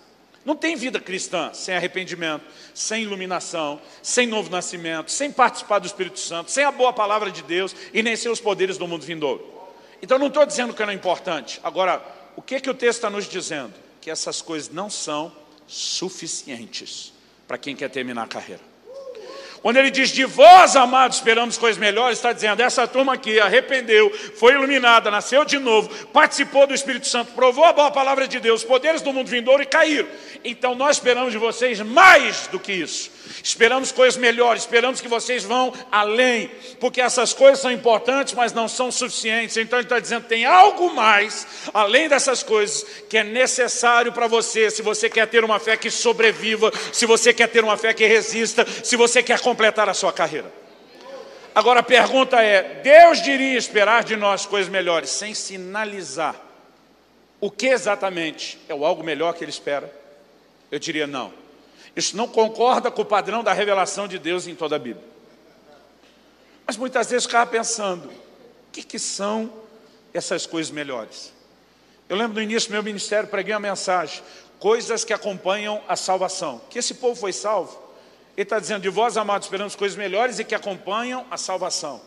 Não 0.46 0.56
tem 0.56 0.78
vida 0.78 1.02
cristã 1.02 1.52
sem 1.54 1.76
arrependimento, 1.76 2.46
sem 2.74 3.04
iluminação, 3.04 3.82
sem 4.02 4.26
novo 4.26 4.50
nascimento, 4.50 5.12
sem 5.12 5.32
participar 5.34 5.80
do 5.80 5.86
Espírito 5.86 6.20
Santo, 6.20 6.50
sem 6.50 6.64
a 6.64 6.72
boa 6.72 6.94
palavra 6.94 7.30
de 7.30 7.44
Deus 7.44 7.76
e 7.94 8.02
nem 8.02 8.16
sem 8.16 8.32
os 8.32 8.40
poderes 8.40 8.78
do 8.78 8.88
mundo 8.88 9.06
vindouro. 9.06 9.61
Então 10.02 10.18
não 10.18 10.28
estou 10.28 10.46
dizendo 10.46 10.74
que 10.74 10.84
não 10.84 10.92
é 10.92 10.96
importante. 10.96 11.60
Agora, 11.64 12.02
o 12.36 12.42
que, 12.42 12.60
que 12.60 12.70
o 12.70 12.74
texto 12.74 12.98
está 12.98 13.10
nos 13.10 13.28
dizendo? 13.28 13.74
Que 14.00 14.10
essas 14.10 14.42
coisas 14.42 14.70
não 14.74 14.90
são 14.90 15.32
suficientes 15.68 17.14
para 17.48 17.58
quem 17.58 17.76
quer 17.76 17.90
terminar 17.90 18.24
a 18.24 18.28
carreira. 18.28 18.71
Quando 19.62 19.78
ele 19.78 19.92
diz 19.92 20.10
de 20.10 20.26
vós, 20.26 20.76
amados, 20.76 21.18
esperamos 21.18 21.56
coisas 21.56 21.80
melhores, 21.80 22.18
está 22.18 22.34
dizendo, 22.34 22.62
essa 22.62 22.88
turma 22.88 23.14
aqui 23.14 23.40
arrependeu, 23.40 24.12
foi 24.36 24.54
iluminada, 24.54 25.12
nasceu 25.12 25.46
de 25.46 25.60
novo, 25.60 25.88
participou 26.08 26.66
do 26.66 26.74
Espírito 26.74 27.08
Santo, 27.08 27.34
provou 27.34 27.64
a 27.66 27.72
boa 27.72 27.92
palavra 27.92 28.28
de 28.28 28.40
Deus, 28.40 28.64
poderes 28.64 29.04
do 29.04 29.14
mundo 29.14 29.28
vindouro 29.28 29.62
e 29.62 29.68
caíram. 29.68 30.08
Então 30.44 30.74
nós 30.74 30.98
esperamos 30.98 31.32
de 31.32 31.38
vocês 31.38 31.80
mais 31.80 32.48
do 32.48 32.60
que 32.60 32.74
isso. 32.74 33.12
Esperamos 33.44 33.92
coisas 33.92 34.20
melhores, 34.20 34.64
esperamos 34.64 35.00
que 35.00 35.08
vocês 35.08 35.44
vão 35.44 35.72
além, 35.92 36.50
porque 36.80 37.00
essas 37.00 37.32
coisas 37.32 37.60
são 37.60 37.72
importantes, 37.72 38.34
mas 38.34 38.54
não 38.54 38.68
são 38.68 38.92
suficientes. 38.92 39.58
Então 39.58 39.78
ele 39.78 39.86
está 39.86 40.00
dizendo, 40.00 40.26
tem 40.26 40.44
algo 40.44 40.94
mais, 40.94 41.48
além 41.74 42.10
dessas 42.10 42.42
coisas, 42.42 42.84
que 43.08 43.18
é 43.18 43.24
necessário 43.24 44.12
para 44.12 44.28
você, 44.28 44.72
se 44.72 44.82
você 44.82 45.10
quer 45.10 45.28
ter 45.28 45.44
uma 45.44 45.60
fé 45.60 45.78
que 45.78 45.92
sobreviva, 45.92 46.72
se 46.92 47.06
você 47.06 47.32
quer 47.32 47.48
ter 47.48 47.64
uma 47.64 47.78
fé 47.78 47.94
que 47.94 48.06
resista, 48.06 48.66
se 48.84 48.96
você 48.96 49.22
quer 49.22 49.40
completar 49.52 49.90
a 49.90 49.94
sua 49.94 50.14
carreira. 50.14 50.52
Agora 51.54 51.82
a 51.82 51.84
pergunta 51.84 52.42
é: 52.42 52.82
Deus 52.82 53.22
diria 53.22 53.58
esperar 53.58 54.04
de 54.04 54.16
nós 54.16 54.46
coisas 54.46 54.72
melhores, 54.72 55.10
sem 55.10 55.34
sinalizar 55.34 56.36
o 57.42 57.50
que 57.50 57.68
exatamente 57.68 58.60
é 58.70 58.74
o 58.74 58.86
algo 58.86 59.04
melhor 59.04 59.34
que 59.34 59.44
Ele 59.44 59.52
espera? 59.52 59.92
Eu 60.70 60.80
diria 60.80 61.08
não. 61.08 61.34
Isso 61.96 62.16
não 62.16 62.28
concorda 62.28 62.90
com 62.90 63.02
o 63.02 63.06
padrão 63.06 63.44
da 63.44 63.52
revelação 63.52 64.08
de 64.08 64.18
Deus 64.18 64.48
em 64.48 64.56
toda 64.56 64.76
a 64.76 64.80
Bíblia. 64.80 65.04
Mas 66.66 66.78
muitas 66.78 67.10
vezes 67.10 67.26
ficava 67.26 67.50
pensando: 67.50 68.08
o 68.08 68.72
que, 68.72 68.84
que 68.84 69.00
são 69.00 69.52
essas 70.14 70.46
coisas 70.46 70.72
melhores? 70.72 71.34
Eu 72.08 72.16
lembro 72.16 72.36
no 72.36 72.42
início 72.42 72.70
do 72.70 72.74
meu 72.74 72.84
ministério, 72.84 73.28
preguei 73.28 73.54
uma 73.54 73.60
mensagem: 73.60 74.24
coisas 74.60 75.04
que 75.04 75.12
acompanham 75.12 75.82
a 75.88 75.98
salvação. 75.98 76.62
Que 76.70 76.80
esse 76.80 76.94
povo 76.94 77.20
foi 77.20 77.34
salvo 77.34 77.81
ele 78.42 78.46
está 78.46 78.60
dizendo, 78.60 78.82
de 78.82 78.90
vós, 78.90 79.18
amados, 79.18 79.46
esperamos 79.46 79.76
coisas 79.76 79.98
melhores 79.98 80.40
e 80.40 80.44
que 80.44 80.56
acompanham 80.56 81.26
a 81.30 81.38
salvação. 81.38 82.02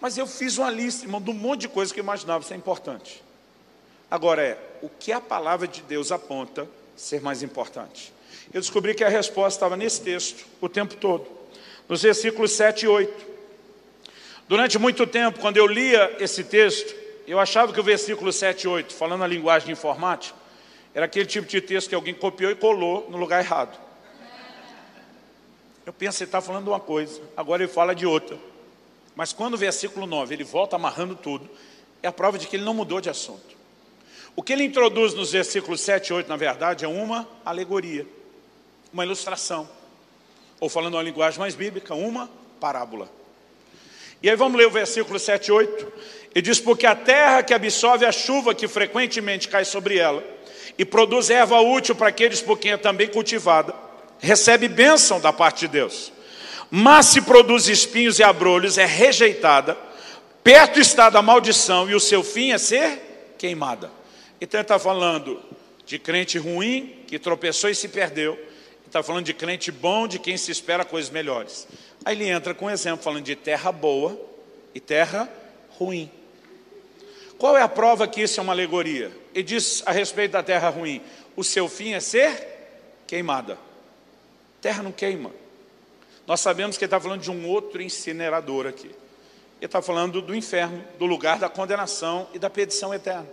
Mas 0.00 0.16
eu 0.16 0.26
fiz 0.26 0.56
uma 0.58 0.70
lista, 0.70 1.04
irmão, 1.04 1.20
de 1.20 1.30
um 1.30 1.34
monte 1.34 1.62
de 1.62 1.68
coisas 1.68 1.92
que 1.92 2.00
eu 2.00 2.04
imaginava 2.04 2.42
ser 2.44 2.54
importante. 2.54 3.22
Agora 4.10 4.42
é, 4.42 4.58
o 4.80 4.88
que 4.88 5.12
a 5.12 5.20
palavra 5.20 5.68
de 5.68 5.82
Deus 5.82 6.10
aponta 6.10 6.66
ser 6.96 7.20
mais 7.20 7.42
importante? 7.42 8.12
Eu 8.54 8.60
descobri 8.60 8.94
que 8.94 9.04
a 9.04 9.08
resposta 9.08 9.56
estava 9.56 9.76
nesse 9.76 10.00
texto 10.00 10.46
o 10.60 10.68
tempo 10.68 10.94
todo, 10.96 11.26
nos 11.88 12.02
versículos 12.02 12.52
7 12.52 12.84
e 12.84 12.88
8. 12.88 13.26
Durante 14.48 14.78
muito 14.78 15.06
tempo, 15.06 15.40
quando 15.40 15.56
eu 15.56 15.66
lia 15.66 16.16
esse 16.20 16.44
texto, 16.44 16.94
eu 17.26 17.38
achava 17.38 17.72
que 17.72 17.80
o 17.80 17.82
versículo 17.82 18.32
7 18.32 18.62
e 18.62 18.68
8, 18.68 18.94
falando 18.94 19.24
a 19.24 19.26
linguagem 19.26 19.72
informática, 19.72 20.38
era 20.94 21.04
aquele 21.04 21.26
tipo 21.26 21.46
de 21.46 21.60
texto 21.60 21.88
que 21.88 21.94
alguém 21.94 22.14
copiou 22.14 22.50
e 22.50 22.54
colou 22.54 23.10
no 23.10 23.18
lugar 23.18 23.44
errado. 23.44 23.85
Eu 25.86 25.92
penso, 25.92 26.20
ele 26.20 26.28
está 26.28 26.40
falando 26.40 26.66
uma 26.66 26.80
coisa, 26.80 27.22
agora 27.36 27.62
ele 27.62 27.72
fala 27.72 27.94
de 27.94 28.04
outra. 28.04 28.36
Mas 29.14 29.32
quando 29.32 29.54
o 29.54 29.56
versículo 29.56 30.04
9 30.04 30.34
ele 30.34 30.42
volta 30.42 30.74
amarrando 30.74 31.14
tudo, 31.14 31.48
é 32.02 32.08
a 32.08 32.12
prova 32.12 32.36
de 32.36 32.48
que 32.48 32.56
ele 32.56 32.64
não 32.64 32.74
mudou 32.74 33.00
de 33.00 33.08
assunto. 33.08 33.56
O 34.34 34.42
que 34.42 34.52
ele 34.52 34.64
introduz 34.64 35.14
nos 35.14 35.30
versículos 35.30 35.80
7 35.80 36.08
e 36.08 36.12
8, 36.12 36.28
na 36.28 36.36
verdade, 36.36 36.84
é 36.84 36.88
uma 36.88 37.26
alegoria, 37.44 38.04
uma 38.92 39.04
ilustração. 39.04 39.68
Ou 40.58 40.68
falando 40.68 40.94
uma 40.94 41.02
linguagem 41.04 41.38
mais 41.38 41.54
bíblica, 41.54 41.94
uma 41.94 42.28
parábola. 42.60 43.08
E 44.20 44.28
aí 44.28 44.34
vamos 44.34 44.58
ler 44.58 44.66
o 44.66 44.70
versículo 44.70 45.20
7 45.20 45.46
e 45.46 45.52
8. 45.52 45.92
Ele 46.34 46.42
diz, 46.42 46.58
porque 46.58 46.84
a 46.84 46.96
terra 46.96 47.44
que 47.44 47.54
absorve 47.54 48.04
a 48.04 48.10
chuva 48.10 48.56
que 48.56 48.66
frequentemente 48.66 49.46
cai 49.46 49.64
sobre 49.64 49.98
ela, 49.98 50.22
e 50.76 50.84
produz 50.84 51.30
erva 51.30 51.60
útil 51.60 51.94
para 51.94 52.08
aqueles 52.08 52.42
por 52.42 52.58
quem 52.58 52.72
é 52.72 52.76
também 52.76 53.08
cultivada, 53.08 53.85
recebe 54.18 54.68
bênção 54.68 55.20
da 55.20 55.32
parte 55.32 55.60
de 55.60 55.68
Deus. 55.68 56.12
Mas 56.70 57.06
se 57.06 57.20
produz 57.20 57.68
espinhos 57.68 58.18
e 58.18 58.24
abrolhos, 58.24 58.76
é 58.78 58.84
rejeitada, 58.84 59.76
Perto 60.46 60.78
está 60.78 61.10
da 61.10 61.20
maldição 61.20 61.90
e 61.90 61.94
o 61.96 61.98
seu 61.98 62.22
fim 62.22 62.52
é 62.52 62.58
ser 62.58 63.34
queimada. 63.36 63.90
Então 64.40 64.60
ele 64.60 64.62
está 64.62 64.78
falando 64.78 65.42
de 65.84 65.98
crente 65.98 66.38
ruim 66.38 67.02
que 67.08 67.18
tropeçou 67.18 67.68
e 67.68 67.74
se 67.74 67.88
perdeu. 67.88 68.38
Está 68.86 69.02
falando 69.02 69.24
de 69.24 69.34
crente 69.34 69.72
bom, 69.72 70.06
de 70.06 70.20
quem 70.20 70.36
se 70.36 70.52
espera 70.52 70.84
coisas 70.84 71.10
melhores. 71.10 71.66
Aí 72.04 72.14
ele 72.14 72.28
entra 72.28 72.54
com 72.54 72.66
um 72.66 72.70
exemplo 72.70 73.02
falando 73.02 73.24
de 73.24 73.34
terra 73.34 73.72
boa 73.72 74.16
e 74.72 74.78
terra 74.78 75.28
ruim. 75.70 76.08
Qual 77.36 77.56
é 77.56 77.62
a 77.62 77.68
prova 77.68 78.06
que 78.06 78.22
isso 78.22 78.38
é 78.38 78.42
uma 78.44 78.52
alegoria? 78.52 79.10
Ele 79.34 79.42
diz 79.42 79.82
a 79.84 79.90
respeito 79.90 80.30
da 80.30 80.44
terra 80.44 80.68
ruim: 80.68 81.02
o 81.34 81.42
seu 81.42 81.68
fim 81.68 81.94
é 81.94 81.98
ser 81.98 83.02
queimada. 83.04 83.58
Terra 84.66 84.82
não 84.82 84.90
queima. 84.90 85.30
Nós 86.26 86.40
sabemos 86.40 86.76
que 86.76 86.82
ele 86.82 86.88
está 86.88 86.98
falando 86.98 87.20
de 87.20 87.30
um 87.30 87.46
outro 87.46 87.80
incinerador 87.80 88.66
aqui. 88.66 88.88
Ele 88.88 88.96
está 89.62 89.80
falando 89.80 90.20
do 90.20 90.34
inferno, 90.34 90.84
do 90.98 91.06
lugar 91.06 91.38
da 91.38 91.48
condenação 91.48 92.28
e 92.34 92.38
da 92.40 92.50
perdição 92.50 92.92
eterna. 92.92 93.28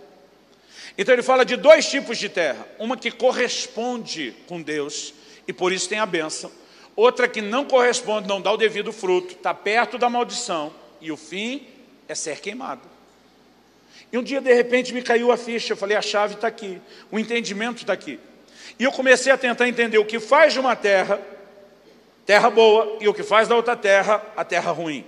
Então 0.96 1.12
ele 1.12 1.24
fala 1.24 1.44
de 1.44 1.56
dois 1.56 1.90
tipos 1.90 2.18
de 2.18 2.28
terra: 2.28 2.64
uma 2.78 2.96
que 2.96 3.10
corresponde 3.10 4.32
com 4.46 4.62
Deus 4.62 5.12
e 5.44 5.52
por 5.52 5.72
isso 5.72 5.88
tem 5.88 5.98
a 5.98 6.06
bênção, 6.06 6.52
outra 6.94 7.26
que 7.26 7.42
não 7.42 7.64
corresponde, 7.64 8.28
não 8.28 8.40
dá 8.40 8.52
o 8.52 8.56
devido 8.56 8.92
fruto, 8.92 9.34
está 9.34 9.52
perto 9.52 9.98
da 9.98 10.08
maldição 10.08 10.72
e 11.00 11.10
o 11.10 11.16
fim 11.16 11.66
é 12.06 12.14
ser 12.14 12.38
queimado. 12.38 12.88
E 14.12 14.16
um 14.16 14.22
dia, 14.22 14.40
de 14.40 14.54
repente, 14.54 14.94
me 14.94 15.02
caiu 15.02 15.32
a 15.32 15.36
ficha, 15.36 15.72
eu 15.72 15.76
falei: 15.76 15.96
a 15.96 16.02
chave 16.02 16.34
está 16.34 16.46
aqui, 16.46 16.80
o 17.10 17.18
entendimento 17.18 17.78
está 17.80 17.92
aqui. 17.92 18.20
E 18.78 18.84
eu 18.84 18.92
comecei 18.92 19.32
a 19.32 19.38
tentar 19.38 19.68
entender 19.68 19.98
o 19.98 20.04
que 20.04 20.18
faz 20.18 20.52
de 20.52 20.60
uma 20.60 20.74
terra, 20.74 21.20
terra 22.26 22.50
boa, 22.50 22.98
e 23.00 23.08
o 23.08 23.14
que 23.14 23.22
faz 23.22 23.46
da 23.48 23.54
outra 23.54 23.76
terra, 23.76 24.22
a 24.36 24.44
terra 24.44 24.72
ruim. 24.72 25.04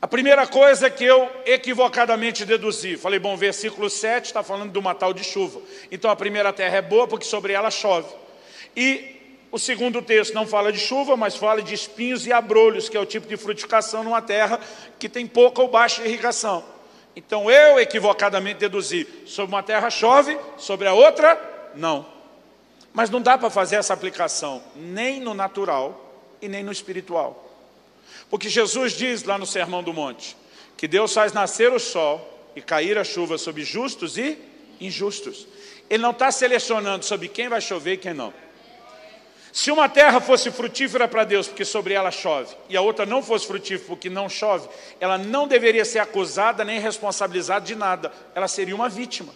A 0.00 0.08
primeira 0.08 0.46
coisa 0.48 0.90
que 0.90 1.04
eu 1.04 1.30
equivocadamente 1.46 2.44
deduzi, 2.44 2.96
falei, 2.96 3.20
bom, 3.20 3.36
versículo 3.36 3.88
7 3.88 4.26
está 4.26 4.42
falando 4.42 4.72
de 4.72 4.78
uma 4.78 4.96
tal 4.96 5.12
de 5.12 5.22
chuva. 5.22 5.60
Então 5.92 6.10
a 6.10 6.16
primeira 6.16 6.52
terra 6.52 6.78
é 6.78 6.82
boa 6.82 7.06
porque 7.06 7.24
sobre 7.24 7.52
ela 7.52 7.70
chove. 7.70 8.12
E 8.74 9.38
o 9.52 9.58
segundo 9.58 10.02
texto 10.02 10.34
não 10.34 10.46
fala 10.46 10.72
de 10.72 10.78
chuva, 10.80 11.16
mas 11.16 11.36
fala 11.36 11.62
de 11.62 11.72
espinhos 11.72 12.26
e 12.26 12.32
abrolhos, 12.32 12.88
que 12.88 12.96
é 12.96 13.00
o 13.00 13.06
tipo 13.06 13.28
de 13.28 13.36
frutificação 13.36 14.02
numa 14.02 14.20
terra 14.20 14.58
que 14.98 15.08
tem 15.08 15.26
pouca 15.26 15.62
ou 15.62 15.68
baixa 15.68 16.02
irrigação. 16.04 16.64
Então 17.14 17.50
eu 17.50 17.78
equivocadamente 17.78 18.58
deduzi, 18.58 19.06
sobre 19.26 19.54
uma 19.54 19.62
terra 19.62 19.90
chove, 19.90 20.36
sobre 20.56 20.88
a 20.88 20.94
outra, 20.94 21.51
não. 21.74 22.06
Mas 22.92 23.08
não 23.08 23.20
dá 23.20 23.38
para 23.38 23.50
fazer 23.50 23.76
essa 23.76 23.94
aplicação 23.94 24.62
nem 24.76 25.20
no 25.20 25.34
natural 25.34 26.12
e 26.40 26.48
nem 26.48 26.62
no 26.62 26.72
espiritual. 26.72 27.48
Porque 28.28 28.48
Jesus 28.48 28.92
diz 28.92 29.22
lá 29.22 29.38
no 29.38 29.46
Sermão 29.46 29.82
do 29.82 29.92
Monte 29.92 30.36
que 30.76 30.88
Deus 30.88 31.14
faz 31.14 31.32
nascer 31.32 31.72
o 31.72 31.78
sol 31.78 32.50
e 32.56 32.60
cair 32.60 32.98
a 32.98 33.04
chuva 33.04 33.38
sobre 33.38 33.64
justos 33.64 34.18
e 34.18 34.36
injustos. 34.80 35.46
Ele 35.88 36.02
não 36.02 36.10
está 36.10 36.30
selecionando 36.30 37.04
sobre 37.04 37.28
quem 37.28 37.48
vai 37.48 37.60
chover 37.60 37.94
e 37.94 37.98
quem 37.98 38.12
não. 38.12 38.32
Se 39.52 39.70
uma 39.70 39.88
terra 39.88 40.18
fosse 40.20 40.50
frutífera 40.50 41.06
para 41.06 41.24
Deus 41.24 41.46
porque 41.46 41.64
sobre 41.64 41.92
ela 41.92 42.10
chove, 42.10 42.56
e 42.70 42.76
a 42.76 42.80
outra 42.80 43.04
não 43.04 43.22
fosse 43.22 43.46
frutífera 43.46 43.86
porque 43.86 44.08
não 44.08 44.28
chove, 44.28 44.66
ela 44.98 45.18
não 45.18 45.46
deveria 45.46 45.84
ser 45.84 45.98
acusada 45.98 46.64
nem 46.64 46.80
responsabilizada 46.80 47.64
de 47.64 47.74
nada, 47.74 48.10
ela 48.34 48.48
seria 48.48 48.74
uma 48.74 48.88
vítima 48.88 49.32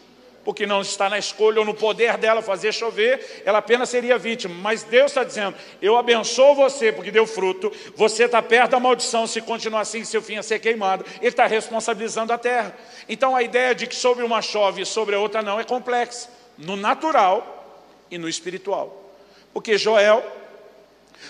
porque 0.46 0.64
não 0.64 0.80
está 0.80 1.10
na 1.10 1.18
escolha 1.18 1.58
ou 1.58 1.64
no 1.64 1.74
poder 1.74 2.16
dela 2.18 2.40
fazer 2.40 2.72
chover, 2.72 3.42
ela 3.44 3.58
apenas 3.58 3.88
seria 3.88 4.16
vítima. 4.16 4.54
Mas 4.54 4.84
Deus 4.84 5.10
está 5.10 5.24
dizendo: 5.24 5.56
Eu 5.82 5.96
abençoo 5.96 6.54
você 6.54 6.92
porque 6.92 7.10
deu 7.10 7.26
fruto, 7.26 7.72
você 7.96 8.26
está 8.26 8.40
perto 8.40 8.70
da 8.70 8.78
maldição, 8.78 9.26
se 9.26 9.40
continuar 9.40 9.80
assim, 9.80 10.04
seu 10.04 10.22
fim 10.22 10.36
é 10.36 10.42
ser 10.42 10.60
queimado. 10.60 11.04
Ele 11.18 11.30
está 11.30 11.48
responsabilizando 11.48 12.32
a 12.32 12.38
terra. 12.38 12.78
Então 13.08 13.34
a 13.34 13.42
ideia 13.42 13.74
de 13.74 13.88
que 13.88 13.96
sobre 13.96 14.22
uma 14.22 14.40
chove 14.40 14.82
e 14.82 14.86
sobre 14.86 15.16
a 15.16 15.18
outra 15.18 15.42
não 15.42 15.58
é 15.58 15.64
complexa, 15.64 16.28
no 16.56 16.76
natural 16.76 17.82
e 18.08 18.16
no 18.16 18.28
espiritual. 18.28 19.12
Porque 19.52 19.76
Joel, 19.76 20.24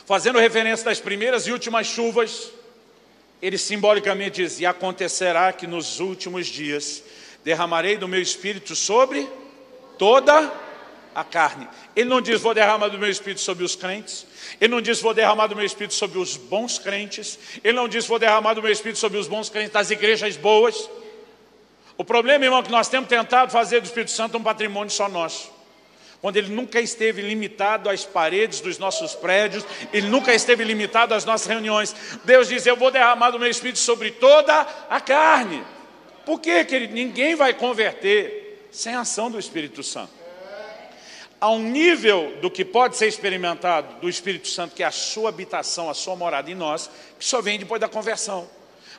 fazendo 0.05 0.39
referência 0.39 0.85
das 0.85 1.01
primeiras 1.01 1.47
e 1.47 1.53
últimas 1.53 1.87
chuvas, 1.87 2.51
ele 3.41 3.57
simbolicamente 3.57 4.43
diz: 4.43 4.61
E 4.61 4.67
acontecerá 4.67 5.55
que 5.55 5.67
nos 5.67 6.01
últimos 6.01 6.47
dias 6.47 7.03
derramarei 7.47 7.97
do 7.97 8.09
meu 8.09 8.21
espírito 8.21 8.75
sobre 8.75 9.25
toda 9.97 10.53
a 11.15 11.23
carne. 11.23 11.69
Ele 11.95 12.11
não 12.11 12.21
diz, 12.21 12.41
vou 12.41 12.53
derramar 12.53 12.89
do 12.89 12.99
meu 12.99 13.09
espírito 13.09 13.41
sobre 13.41 13.63
os 13.63 13.77
crentes. 13.77 14.27
Ele 14.61 14.75
não 14.75 14.81
diz, 14.81 15.01
vou 15.01 15.15
derramar 15.15 15.47
do 15.47 15.55
meu 15.55 15.65
espírito 15.65 15.95
sobre 15.95 16.19
os 16.19 16.37
bons 16.37 16.77
crentes. 16.81 17.39
Ele 17.63 17.77
não 17.77 17.87
diz, 17.87 18.05
vou 18.05 18.19
derramar 18.19 18.55
do 18.55 18.63
meu 18.63 18.73
espírito 18.73 18.99
sobre 18.99 19.17
os 19.17 19.29
bons 19.29 19.49
crentes 19.49 19.71
das 19.71 19.93
igrejas 19.93 20.37
boas. 20.37 20.91
O 21.97 22.05
problema, 22.05 22.45
irmão, 22.45 22.59
é 22.59 22.63
que 22.65 22.71
nós 22.71 22.89
temos 22.89 23.09
tentado 23.09 23.53
fazer 23.53 23.81
do 23.81 23.85
Espírito 23.85 24.11
Santo 24.11 24.37
um 24.37 24.43
patrimônio 24.43 24.91
só 24.91 25.09
nosso. 25.09 25.49
Quando 26.21 26.39
ele 26.39 26.53
nunca 26.53 26.81
esteve 26.81 27.23
limitado 27.23 27.89
às 27.89 28.05
paredes 28.05 28.61
dos 28.61 28.77
nossos 28.77 29.15
prédios, 29.15 29.65
ele 29.93 30.09
nunca 30.09 30.35
esteve 30.35 30.65
limitado 30.65 31.15
às 31.15 31.25
nossas 31.25 31.47
reuniões. 31.47 31.95
Deus 32.25 32.49
diz: 32.49 32.67
Eu 32.67 32.77
vou 32.77 32.91
derramar 32.91 33.31
do 33.31 33.39
meu 33.39 33.49
espírito 33.49 33.79
sobre 33.79 34.11
toda 34.11 34.67
a 34.91 35.01
carne. 35.01 35.76
Por 36.27 36.41
quê, 36.41 36.65
querido? 36.65 36.93
Ninguém 36.93 37.37
vai 37.37 37.55
converter 37.55 38.69
sem 38.73 38.95
a 38.95 39.03
ação 39.03 39.31
do 39.31 39.39
Espírito 39.39 39.81
Santo. 39.85 40.13
Há 41.41 41.51
um 41.53 41.63
nível 41.63 42.37
do 42.41 42.51
que 42.51 42.65
pode 42.65 42.97
ser 42.97 43.07
experimentado 43.07 44.01
do 44.01 44.09
Espírito 44.09 44.49
Santo, 44.49 44.75
que 44.75 44.83
é 44.83 44.87
a 44.87 44.91
sua 44.91 45.29
habitação, 45.29 45.89
a 45.89 45.95
sua 45.95 46.17
morada 46.17 46.51
em 46.51 46.55
nós, 46.55 46.91
que 47.17 47.25
só 47.25 47.41
vem 47.41 47.61
depois 47.61 47.81
da 47.81 47.89
conversão. 47.89 48.51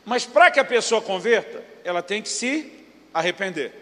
Mas 0.06 0.26
para 0.26 0.50
que 0.50 0.60
a 0.60 0.64
pessoa 0.64 1.02
converta, 1.02 1.62
ela 1.84 2.02
tem 2.02 2.22
que 2.22 2.30
se 2.30 2.72
arrepender. 3.14 3.74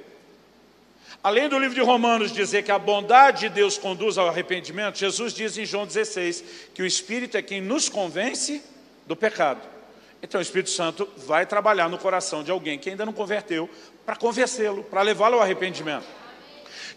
Além 1.21 1.47
do 1.47 1.60
livro 1.60 1.75
de 1.75 1.81
Romanos 1.81 2.31
dizer 2.31 2.63
que 2.63 2.71
a 2.71 2.79
bondade 2.79 3.41
de 3.41 3.49
Deus 3.49 3.77
conduz 3.77 4.17
ao 4.17 4.27
arrependimento, 4.27 4.97
Jesus 4.97 5.34
diz 5.34 5.55
em 5.55 5.65
João 5.65 5.86
16 5.86 6.43
que 6.73 6.81
o 6.81 6.86
Espírito 6.86 7.38
é 7.38 7.43
quem 7.43 7.62
nos 7.62 7.89
convence 7.89 8.63
do 9.05 9.15
pecado. 9.15 9.74
Então 10.25 10.39
o 10.39 10.41
Espírito 10.41 10.71
Santo 10.71 11.07
vai 11.17 11.45
trabalhar 11.45 11.88
no 11.88 11.99
coração 11.99 12.43
de 12.43 12.49
alguém 12.49 12.79
que 12.79 12.89
ainda 12.89 13.05
não 13.05 13.13
converteu, 13.13 13.69
para 14.03 14.15
convencê-lo, 14.15 14.83
para 14.83 15.03
levá-lo 15.03 15.35
ao 15.35 15.43
arrependimento. 15.43 16.07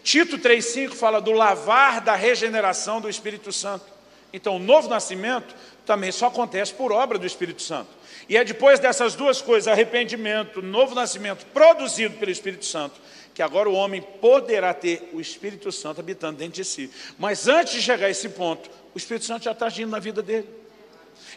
Tito 0.03 0.39
3,5 0.39 0.93
fala 0.95 1.21
do 1.21 1.31
lavar 1.31 2.01
da 2.01 2.15
regeneração 2.15 2.99
do 2.99 3.07
Espírito 3.07 3.51
Santo. 3.51 3.85
Então 4.33 4.55
o 4.55 4.59
novo 4.59 4.89
nascimento 4.89 5.55
também 5.85 6.11
só 6.11 6.25
acontece 6.25 6.73
por 6.73 6.91
obra 6.91 7.19
do 7.19 7.27
Espírito 7.27 7.61
Santo. 7.61 7.89
E 8.27 8.35
é 8.35 8.43
depois 8.43 8.79
dessas 8.79 9.13
duas 9.13 9.43
coisas, 9.43 9.67
arrependimento, 9.67 10.59
novo 10.59 10.95
nascimento 10.95 11.45
produzido 11.53 12.17
pelo 12.17 12.31
Espírito 12.31 12.65
Santo, 12.65 12.99
que 13.35 13.43
agora 13.43 13.69
o 13.69 13.73
homem 13.73 14.01
poderá 14.01 14.73
ter 14.73 15.07
o 15.13 15.21
Espírito 15.21 15.71
Santo 15.71 16.01
habitando 16.01 16.39
dentro 16.39 16.55
de 16.55 16.65
si. 16.65 16.89
Mas 17.19 17.47
antes 17.47 17.73
de 17.73 17.81
chegar 17.83 18.07
a 18.07 18.09
esse 18.09 18.29
ponto, 18.29 18.71
o 18.95 18.97
Espírito 18.97 19.25
Santo 19.25 19.43
já 19.43 19.51
está 19.51 19.67
agindo 19.67 19.91
na 19.91 19.99
vida 19.99 20.23
dele. 20.23 20.57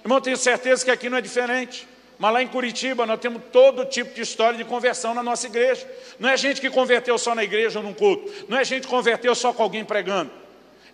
Irmão, 0.05 0.21
tenho 0.21 0.37
certeza 0.37 0.85
que 0.85 0.91
aqui 0.91 1.09
não 1.09 1.19
é 1.19 1.21
diferente. 1.21 1.88
Mas 2.19 2.33
lá 2.33 2.43
em 2.43 2.47
Curitiba 2.47 3.05
nós 3.07 3.19
temos 3.19 3.43
todo 3.51 3.85
tipo 3.85 4.15
de 4.15 4.23
história 4.23 4.57
de 4.57 4.65
conversão 4.65 5.15
na 5.15 5.23
nossa 5.23 5.47
igreja. 5.47 5.88
Não 6.19 6.29
é 6.29 6.37
gente 6.37 6.61
que 6.61 6.71
converteu 6.71 7.19
só 7.19 7.35
na 7.35 7.43
igreja 7.43 7.79
ou 7.79 7.85
num 7.85 7.95
culto. 7.95 8.31
Não 8.49 8.59
é 8.59 8.65
gente 8.65 8.83
que 8.83 8.88
converteu 8.88 9.35
só 9.35 9.53
com 9.53 9.62
alguém 9.62 9.85
pregando. 9.85 10.31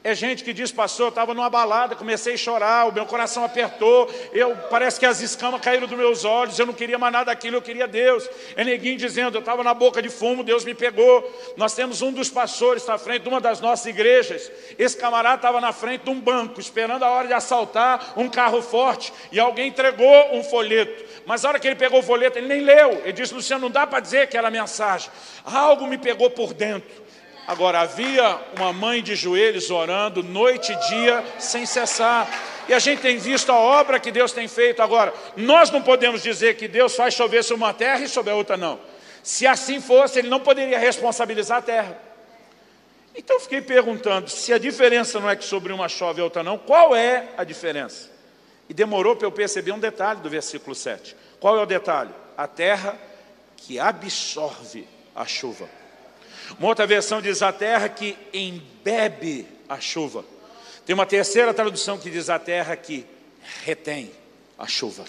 É 0.04 0.14
gente 0.14 0.44
que 0.44 0.52
diz, 0.52 0.70
pastor, 0.70 1.06
eu 1.06 1.08
estava 1.08 1.34
numa 1.34 1.50
balada, 1.50 1.96
comecei 1.96 2.34
a 2.34 2.37
chorar, 2.37 2.88
o 2.88 2.92
meu 2.92 3.04
coração 3.04 3.44
apertou, 3.44 4.08
eu 4.32 4.56
parece 4.70 4.98
que 4.98 5.04
as 5.04 5.20
escamas 5.20 5.61
caíram 5.61 5.88
dos 5.88 5.98
meus 5.98 6.24
olhos, 6.24 6.56
eu 6.56 6.64
não 6.64 6.72
queria 6.72 6.96
mais 6.96 7.12
nada 7.12 7.26
daquilo, 7.26 7.56
eu 7.56 7.62
queria 7.62 7.87
Deus. 7.88 8.28
É 8.54 8.62
neguinho 8.62 8.96
dizendo, 8.96 9.37
eu 9.37 9.40
estava 9.40 9.64
na 9.64 9.74
boca 9.74 10.00
de 10.00 10.08
fumo, 10.08 10.44
Deus 10.44 10.64
me 10.64 10.72
pegou. 10.72 11.28
Nós 11.56 11.74
temos 11.74 12.00
um 12.00 12.12
dos 12.12 12.30
pastores 12.30 12.87
na 12.87 12.96
frente 12.96 13.22
de 13.22 13.28
uma 13.28 13.40
das 13.40 13.61
nossas 13.61 13.87
igrejas. 13.87 14.50
Esse 14.78 14.96
camarada 14.96 15.37
estava 15.37 15.61
na 15.61 15.72
frente 15.72 16.04
de 16.04 16.11
um 16.11 16.20
banco, 16.20 16.61
esperando 16.61 17.02
a 17.02 17.11
hora 17.11 17.26
de 17.26 17.34
assaltar 17.34 18.14
um 18.16 18.28
carro 18.28 18.62
forte, 18.62 19.12
e 19.32 19.40
alguém 19.40 19.68
entregou 19.68 20.32
um 20.32 20.44
folheto. 20.44 21.04
Mas 21.26 21.44
a 21.44 21.48
hora 21.48 21.58
que 21.58 21.66
ele 21.66 21.76
pegou 21.76 21.98
o 21.98 22.04
folheto, 22.04 22.38
ele 22.38 22.46
nem 22.46 22.61
leu. 22.61 23.02
Ele 23.02 23.12
disse, 23.12 23.34
Luciano, 23.34 23.62
não 23.62 23.70
dá 23.70 23.84
para 23.84 23.98
dizer 23.98 24.28
que 24.28 24.38
era 24.38 24.48
mensagem. 24.48 25.11
Algo 25.44 25.88
me 25.88 25.98
pegou 25.98 26.30
por 26.30 26.54
dentro. 26.54 27.08
Agora, 27.48 27.80
havia 27.80 28.38
uma 28.58 28.74
mãe 28.74 29.02
de 29.02 29.16
joelhos 29.16 29.70
orando 29.70 30.22
noite 30.22 30.70
e 30.70 30.88
dia 30.90 31.24
sem 31.38 31.64
cessar. 31.64 32.28
E 32.68 32.74
a 32.74 32.78
gente 32.78 33.00
tem 33.00 33.16
visto 33.16 33.50
a 33.50 33.56
obra 33.56 33.98
que 33.98 34.12
Deus 34.12 34.32
tem 34.32 34.46
feito. 34.46 34.82
Agora, 34.82 35.14
nós 35.34 35.70
não 35.70 35.80
podemos 35.80 36.22
dizer 36.22 36.58
que 36.58 36.68
Deus 36.68 36.94
faz 36.94 37.14
chover 37.14 37.42
sobre 37.42 37.64
uma 37.64 37.72
terra 37.72 38.00
e 38.00 38.08
sobre 38.08 38.30
a 38.32 38.34
outra, 38.34 38.58
não. 38.58 38.78
Se 39.22 39.46
assim 39.46 39.80
fosse, 39.80 40.18
Ele 40.18 40.28
não 40.28 40.40
poderia 40.40 40.78
responsabilizar 40.78 41.56
a 41.56 41.62
terra. 41.62 41.98
Então 43.16 43.40
fiquei 43.40 43.62
perguntando, 43.62 44.28
se 44.28 44.52
a 44.52 44.58
diferença 44.58 45.18
não 45.18 45.30
é 45.30 45.34
que 45.34 45.44
sobre 45.44 45.72
uma 45.72 45.88
chove 45.88 46.20
e 46.20 46.22
outra 46.22 46.42
não, 46.42 46.58
qual 46.58 46.94
é 46.94 47.28
a 47.38 47.44
diferença? 47.44 48.11
E 48.68 48.74
demorou 48.74 49.16
para 49.16 49.26
eu 49.26 49.32
perceber 49.32 49.72
um 49.72 49.78
detalhe 49.78 50.20
do 50.20 50.28
versículo 50.28 50.74
7. 50.74 51.16
Qual 51.40 51.58
é 51.58 51.62
o 51.62 51.66
detalhe? 51.66 52.11
A 52.37 52.46
terra 52.46 52.94
que 53.56 53.80
absorve 53.80 54.87
a 55.16 55.24
chuva. 55.24 55.66
Uma 56.58 56.68
outra 56.68 56.87
versão 56.87 57.20
diz 57.20 57.42
a 57.42 57.52
terra 57.52 57.88
que 57.88 58.16
embebe 58.32 59.46
a 59.68 59.80
chuva. 59.80 60.24
Tem 60.87 60.94
uma 60.94 61.06
terceira 61.06 61.52
tradução 61.52 61.98
que 61.98 62.11
diz 62.11 62.30
a 62.30 62.38
terra 62.38 62.74
que 62.76 63.04
retém 63.64 64.11
a 64.58 64.66
chuva. 64.66 65.04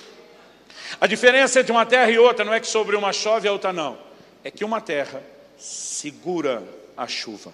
A 1.00 1.08
diferença 1.08 1.60
entre 1.60 1.72
uma 1.72 1.86
terra 1.86 2.10
e 2.12 2.18
outra 2.18 2.44
não 2.44 2.54
é 2.54 2.60
que 2.60 2.68
sobre 2.68 2.96
uma 2.96 3.14
chove 3.14 3.48
e 3.48 3.50
a 3.50 3.54
outra 3.54 3.72
não. 3.72 3.98
É 4.44 4.52
que 4.52 4.66
uma 4.66 4.82
terra 4.82 5.24
segura 5.58 6.64
a 6.98 7.08
chuva. 7.08 7.54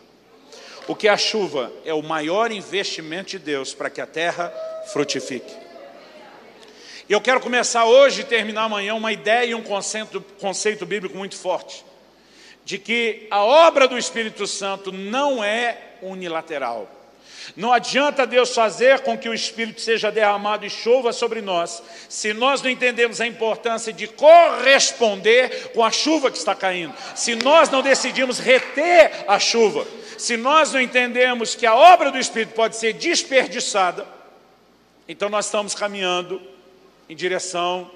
O 0.87 0.95
que 0.95 1.07
é 1.07 1.11
a 1.11 1.17
chuva 1.17 1.71
é 1.83 1.93
o 1.93 2.01
maior 2.01 2.51
investimento 2.51 3.31
de 3.31 3.39
Deus 3.39 3.73
para 3.73 3.89
que 3.89 3.99
a 3.99 4.07
terra 4.07 4.53
frutifique. 4.91 5.53
E 7.07 7.13
eu 7.13 7.21
quero 7.21 7.39
começar 7.39 7.85
hoje 7.85 8.21
e 8.21 8.23
terminar 8.23 8.63
amanhã 8.63 8.95
uma 8.95 9.11
ideia 9.11 9.51
e 9.51 9.55
um 9.55 9.61
conceito, 9.61 10.21
conceito 10.39 10.85
bíblico 10.85 11.15
muito 11.17 11.35
forte. 11.35 11.85
De 12.65 12.78
que 12.78 13.28
a 13.32 13.43
obra 13.43 13.88
do 13.88 13.97
Espírito 13.97 14.45
Santo 14.45 14.91
não 14.91 15.43
é 15.43 15.78
unilateral. 16.01 16.89
Não 17.56 17.71
adianta 17.71 18.25
Deus 18.25 18.54
fazer 18.54 19.01
com 19.01 19.17
que 19.17 19.30
o 19.30 19.34
Espírito 19.34 19.82
seja 19.82 20.12
derramado 20.12 20.65
e 20.65 20.69
chova 20.69 21.13
sobre 21.13 21.41
nós, 21.41 21.84
se 22.10 22.34
nós 22.34 22.62
não 22.62 22.69
entendemos 22.69 23.21
a 23.21 23.28
importância 23.28 23.93
de 23.93 24.08
corresponder 24.08 25.69
com 25.73 25.84
a 25.84 25.91
chuva 25.91 26.32
que 26.32 26.38
está 26.38 26.56
caindo, 26.56 26.93
se 27.13 27.36
nós 27.36 27.69
não 27.69 27.82
decidimos 27.82 28.39
reter 28.39 29.25
a 29.28 29.39
chuva, 29.39 29.86
se 30.17 30.38
nós 30.38 30.73
não 30.73 30.82
entendemos 30.82 31.56
que 31.56 31.65
a 31.65 31.75
obra 31.75 32.12
do 32.12 32.17
Espírito 32.17 32.54
pode 32.54 32.78
ser 32.78 32.93
desperdiçada, 32.93 34.08
então 35.08 35.30
nós 35.30 35.45
estamos 35.45 35.75
caminhando 35.75 36.41
em 37.08 37.15
direção 37.15 37.91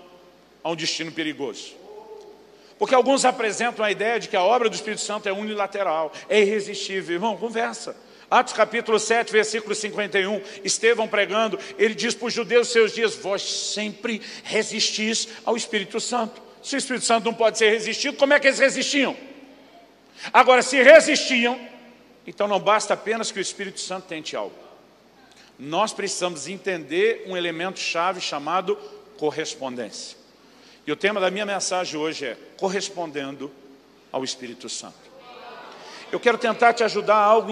a 0.64 0.70
um 0.70 0.76
destino 0.76 1.12
perigoso. 1.12 1.79
Porque 2.80 2.96
alguns 2.96 3.26
apresentam 3.26 3.84
a 3.84 3.92
ideia 3.92 4.18
de 4.20 4.30
que 4.30 4.38
a 4.38 4.42
obra 4.42 4.70
do 4.70 4.74
Espírito 4.74 5.02
Santo 5.02 5.28
é 5.28 5.34
unilateral, 5.34 6.14
é 6.30 6.40
irresistível. 6.40 7.14
Irmão, 7.14 7.36
conversa. 7.36 7.96
Atos 8.32 8.54
capítulo 8.54 8.98
7, 8.98 9.32
versículo 9.32 9.76
51, 9.76 10.42
Estevão 10.64 11.08
pregando, 11.08 11.60
ele 11.78 11.94
diz 11.94 12.14
para 12.14 12.28
os 12.28 12.34
judeus 12.34 12.70
seus 12.70 12.94
dias, 12.94 13.16
vós 13.16 13.42
sempre 13.42 14.22
resistis 14.44 15.28
ao 15.44 15.58
Espírito 15.58 16.00
Santo. 16.00 16.42
Se 16.62 16.76
o 16.76 16.78
Espírito 16.78 17.06
Santo 17.06 17.26
não 17.26 17.34
pode 17.34 17.58
ser 17.58 17.72
resistido, 17.72 18.18
como 18.18 18.34
é 18.34 18.40
que 18.40 18.48
eles 18.48 18.60
resistiam? 18.60 19.18
Agora, 20.32 20.62
se 20.62 20.82
resistiam, 20.82 21.60
então 22.26 22.48
não 22.48 22.60
basta 22.60 22.94
apenas 22.94 23.32
que 23.32 23.40
o 23.40 23.42
Espírito 23.42 23.80
Santo 23.80 24.08
tente 24.08 24.36
algo. 24.36 24.56
Nós 25.58 25.92
precisamos 25.92 26.48
entender 26.48 27.24
um 27.28 27.36
elemento 27.36 27.80
chave 27.80 28.22
chamado 28.22 28.76
correspondência. 29.18 30.19
E 30.90 30.92
o 30.92 30.96
tema 30.96 31.22
da 31.22 31.30
minha 31.30 31.46
mensagem 31.46 32.00
hoje 32.00 32.26
é 32.26 32.38
correspondendo 32.58 33.52
ao 34.12 34.24
Espírito 34.24 34.68
Santo. 34.68 34.98
Eu 36.12 36.20
quero 36.20 36.36
tentar 36.36 36.74
te 36.74 36.84
ajudar 36.84 37.14
a, 37.14 37.24
algo 37.26 37.52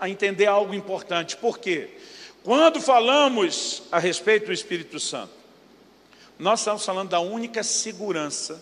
a 0.00 0.08
entender 0.08 0.46
algo 0.46 0.74
importante. 0.74 1.36
Por 1.36 1.60
quê? 1.60 1.90
Quando 2.42 2.80
falamos 2.80 3.84
a 3.92 4.00
respeito 4.00 4.46
do 4.46 4.52
Espírito 4.52 4.98
Santo, 4.98 5.30
nós 6.40 6.58
estamos 6.58 6.84
falando 6.84 7.10
da 7.10 7.20
única 7.20 7.62
segurança, 7.62 8.60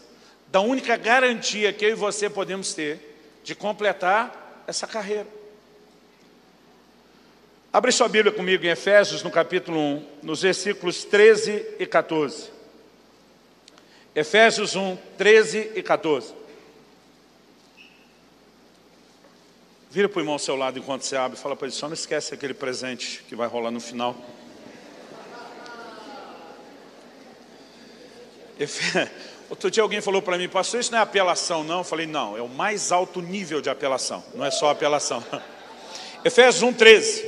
da 0.48 0.60
única 0.60 0.98
garantia 0.98 1.72
que 1.72 1.86
eu 1.86 1.92
e 1.92 1.94
você 1.94 2.28
podemos 2.28 2.74
ter 2.74 3.40
de 3.42 3.54
completar 3.54 4.64
essa 4.66 4.86
carreira. 4.86 5.28
Abre 7.72 7.90
sua 7.90 8.08
Bíblia 8.08 8.34
comigo 8.34 8.66
em 8.66 8.68
Efésios, 8.68 9.22
no 9.22 9.30
capítulo 9.30 9.78
1, 9.78 10.06
nos 10.24 10.42
versículos 10.42 11.04
13 11.04 11.76
e 11.78 11.86
14. 11.86 12.52
Efésios 14.14 14.76
1, 14.76 14.96
13 15.18 15.72
e 15.74 15.82
14. 15.82 16.32
Vira 19.90 20.08
para 20.08 20.18
o 20.18 20.20
irmão 20.22 20.34
ao 20.34 20.38
seu 20.38 20.54
lado 20.56 20.78
enquanto 20.78 21.02
você 21.02 21.16
abre 21.16 21.38
fala 21.38 21.56
para 21.56 21.66
ele, 21.66 21.74
só 21.74 21.86
não 21.86 21.94
esquece 21.94 22.32
aquele 22.34 22.54
presente 22.54 23.24
que 23.28 23.34
vai 23.34 23.48
rolar 23.48 23.70
no 23.70 23.80
final. 23.80 24.16
Outro 29.50 29.70
dia 29.70 29.82
alguém 29.82 30.00
falou 30.00 30.22
para 30.22 30.38
mim, 30.38 30.48
pastor, 30.48 30.80
isso 30.80 30.92
não 30.92 30.98
é 30.98 31.02
apelação 31.02 31.64
não? 31.64 31.78
Eu 31.78 31.84
falei, 31.84 32.06
não, 32.06 32.36
é 32.36 32.42
o 32.42 32.48
mais 32.48 32.92
alto 32.92 33.20
nível 33.20 33.60
de 33.60 33.68
apelação, 33.68 34.24
não 34.34 34.44
é 34.44 34.50
só 34.50 34.70
apelação. 34.70 35.24
Efésios 36.24 36.72
1,13. 36.72 37.24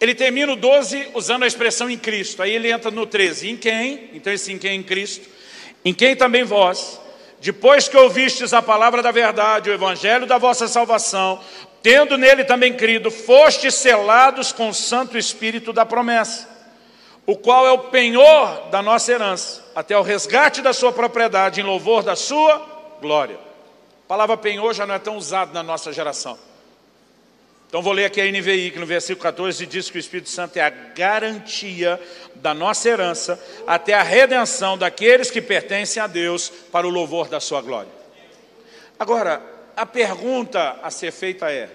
Ele 0.00 0.14
termina 0.14 0.52
o 0.52 0.56
12 0.56 1.12
usando 1.14 1.44
a 1.44 1.46
expressão 1.46 1.88
em 1.88 1.96
Cristo, 1.96 2.42
aí 2.42 2.52
ele 2.52 2.70
entra 2.70 2.90
no 2.90 3.06
13, 3.06 3.50
em 3.50 3.56
quem? 3.56 4.10
Então 4.12 4.32
esse 4.32 4.52
em 4.52 4.58
quem 4.58 4.80
em 4.80 4.82
Cristo, 4.82 5.33
em 5.84 5.92
quem 5.92 6.16
também 6.16 6.44
vós, 6.44 7.00
depois 7.40 7.88
que 7.88 7.96
ouvistes 7.96 8.54
a 8.54 8.62
palavra 8.62 9.02
da 9.02 9.10
verdade, 9.10 9.68
o 9.68 9.72
evangelho 9.74 10.26
da 10.26 10.38
vossa 10.38 10.66
salvação, 10.66 11.40
tendo 11.82 12.16
nele 12.16 12.44
também 12.44 12.72
crido, 12.72 13.10
fostes 13.10 13.74
selados 13.74 14.50
com 14.50 14.70
o 14.70 14.74
Santo 14.74 15.18
Espírito 15.18 15.70
da 15.70 15.84
promessa, 15.84 16.48
o 17.26 17.36
qual 17.36 17.66
é 17.66 17.72
o 17.72 17.78
penhor 17.78 18.68
da 18.70 18.80
nossa 18.80 19.12
herança, 19.12 19.62
até 19.74 19.96
o 19.98 20.02
resgate 20.02 20.62
da 20.62 20.72
sua 20.72 20.92
propriedade, 20.92 21.60
em 21.60 21.64
louvor 21.64 22.02
da 22.02 22.16
sua 22.16 22.64
glória. 23.00 23.36
A 23.36 24.08
palavra 24.08 24.36
penhor 24.38 24.72
já 24.72 24.86
não 24.86 24.94
é 24.94 24.98
tão 24.98 25.18
usada 25.18 25.52
na 25.52 25.62
nossa 25.62 25.92
geração. 25.92 26.38
Então 27.74 27.82
vou 27.82 27.92
ler 27.92 28.04
aqui 28.04 28.20
a 28.20 28.24
NVI, 28.24 28.70
que 28.70 28.78
no 28.78 28.86
versículo 28.86 29.20
14 29.24 29.66
diz 29.66 29.90
que 29.90 29.96
o 29.96 29.98
Espírito 29.98 30.28
Santo 30.28 30.56
é 30.56 30.60
a 30.60 30.70
garantia 30.70 32.00
da 32.36 32.54
nossa 32.54 32.88
herança 32.88 33.36
até 33.66 33.94
a 33.94 34.02
redenção 34.04 34.78
daqueles 34.78 35.28
que 35.28 35.42
pertencem 35.42 36.00
a 36.00 36.06
Deus 36.06 36.48
para 36.70 36.86
o 36.86 36.90
louvor 36.90 37.26
da 37.26 37.40
sua 37.40 37.60
glória. 37.60 37.90
Agora, 38.96 39.42
a 39.76 39.84
pergunta 39.84 40.78
a 40.84 40.88
ser 40.88 41.10
feita 41.10 41.50
é, 41.50 41.68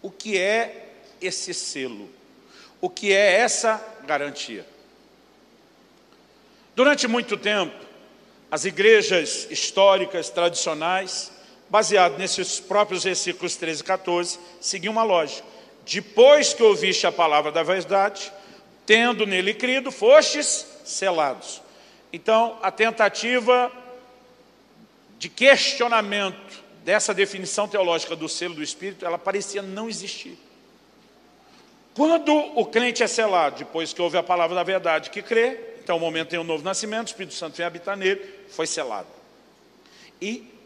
o 0.00 0.08
que 0.08 0.38
é 0.38 0.92
esse 1.20 1.52
selo? 1.52 2.08
O 2.80 2.88
que 2.88 3.12
é 3.12 3.32
essa 3.40 3.84
garantia? 4.06 4.64
Durante 6.76 7.08
muito 7.08 7.36
tempo, 7.36 7.74
as 8.52 8.64
igrejas 8.64 9.48
históricas, 9.50 10.30
tradicionais, 10.30 11.32
baseado 11.70 12.18
nesses 12.18 12.58
próprios 12.58 13.04
versículos 13.04 13.56
13 13.56 13.80
e 13.80 13.84
14, 13.84 14.38
seguia 14.60 14.90
uma 14.90 15.04
lógica. 15.04 15.46
Depois 15.86 16.52
que 16.52 16.62
ouviste 16.62 17.06
a 17.06 17.12
palavra 17.12 17.52
da 17.52 17.62
verdade, 17.62 18.30
tendo 18.84 19.24
nele 19.24 19.54
crido, 19.54 19.90
fostes 19.90 20.66
selados. 20.84 21.62
Então, 22.12 22.58
a 22.60 22.70
tentativa 22.72 23.70
de 25.18 25.28
questionamento 25.28 26.64
dessa 26.84 27.14
definição 27.14 27.68
teológica 27.68 28.16
do 28.16 28.28
selo 28.28 28.54
do 28.54 28.62
Espírito, 28.62 29.06
ela 29.06 29.18
parecia 29.18 29.62
não 29.62 29.88
existir. 29.88 30.36
Quando 31.94 32.34
o 32.34 32.64
crente 32.64 33.02
é 33.02 33.06
selado, 33.06 33.58
depois 33.58 33.92
que 33.92 34.02
ouve 34.02 34.16
a 34.16 34.22
palavra 34.22 34.56
da 34.56 34.62
verdade 34.62 35.10
que 35.10 35.22
crê, 35.22 35.58
então 35.82 35.96
o 35.96 36.00
momento 36.00 36.28
tem 36.28 36.38
um 36.38 36.44
novo 36.44 36.64
nascimento, 36.64 37.08
o 37.08 37.10
Espírito 37.10 37.34
Santo 37.34 37.56
vem 37.56 37.66
habitar 37.66 37.96
nele, 37.96 38.22
foi 38.48 38.66
selado. 38.66 39.08
E 40.20 40.59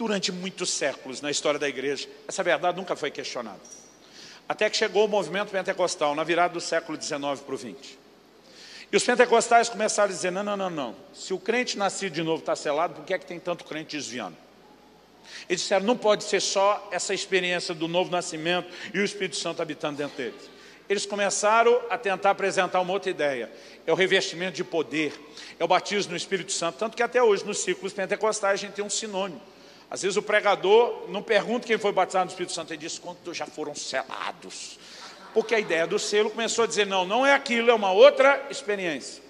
durante 0.00 0.32
muitos 0.32 0.70
séculos 0.70 1.20
na 1.20 1.30
história 1.30 1.60
da 1.60 1.68
igreja. 1.68 2.08
Essa 2.26 2.42
verdade 2.42 2.74
nunca 2.78 2.96
foi 2.96 3.10
questionada. 3.10 3.60
Até 4.48 4.70
que 4.70 4.76
chegou 4.78 5.04
o 5.04 5.08
movimento 5.08 5.50
pentecostal, 5.50 6.14
na 6.14 6.24
virada 6.24 6.54
do 6.54 6.60
século 6.60 7.00
XIX 7.00 7.20
para 7.44 7.54
o 7.54 7.58
XX. 7.58 7.98
E 8.90 8.96
os 8.96 9.04
pentecostais 9.04 9.68
começaram 9.68 10.08
a 10.08 10.12
dizer, 10.12 10.32
não, 10.32 10.42
não, 10.42 10.56
não, 10.56 10.70
não. 10.70 10.96
Se 11.12 11.34
o 11.34 11.38
crente 11.38 11.76
nascido 11.76 12.14
de 12.14 12.22
novo 12.22 12.40
está 12.40 12.56
selado, 12.56 12.94
por 12.94 13.04
que 13.04 13.12
é 13.12 13.18
que 13.18 13.26
tem 13.26 13.38
tanto 13.38 13.62
crente 13.62 13.94
desviando? 13.94 14.38
Eles 15.46 15.60
disseram, 15.60 15.84
não 15.84 15.98
pode 15.98 16.24
ser 16.24 16.40
só 16.40 16.88
essa 16.90 17.12
experiência 17.12 17.74
do 17.74 17.86
novo 17.86 18.10
nascimento 18.10 18.72
e 18.94 19.00
o 19.00 19.04
Espírito 19.04 19.36
Santo 19.36 19.60
habitando 19.60 19.98
dentro 19.98 20.16
deles. 20.16 20.48
Eles 20.88 21.04
começaram 21.04 21.78
a 21.90 21.98
tentar 21.98 22.30
apresentar 22.30 22.80
uma 22.80 22.94
outra 22.94 23.10
ideia. 23.10 23.52
É 23.86 23.92
o 23.92 23.94
revestimento 23.94 24.56
de 24.56 24.64
poder, 24.64 25.12
é 25.58 25.62
o 25.62 25.68
batismo 25.68 26.12
no 26.12 26.16
Espírito 26.16 26.52
Santo. 26.52 26.78
Tanto 26.78 26.96
que 26.96 27.02
até 27.02 27.22
hoje, 27.22 27.44
nos 27.44 27.58
círculos 27.58 27.92
pentecostais, 27.92 28.54
a 28.54 28.56
gente 28.56 28.72
tem 28.72 28.84
um 28.84 28.88
sinônimo. 28.90 29.49
Às 29.90 30.02
vezes 30.02 30.16
o 30.16 30.22
pregador 30.22 31.06
não 31.08 31.20
pergunta 31.20 31.66
quem 31.66 31.76
foi 31.76 31.90
batizado 31.90 32.26
no 32.26 32.30
Espírito 32.30 32.52
Santo, 32.52 32.72
ele 32.72 32.78
diz 32.78 32.98
quantos 32.98 33.36
já 33.36 33.44
foram 33.44 33.74
selados. 33.74 34.78
Porque 35.34 35.54
a 35.54 35.58
ideia 35.58 35.86
do 35.86 35.98
selo 35.98 36.30
começou 36.30 36.64
a 36.64 36.66
dizer, 36.66 36.86
não, 36.86 37.04
não 37.04 37.26
é 37.26 37.34
aquilo, 37.34 37.70
é 37.70 37.74
uma 37.74 37.90
outra 37.90 38.46
experiência. 38.50 39.22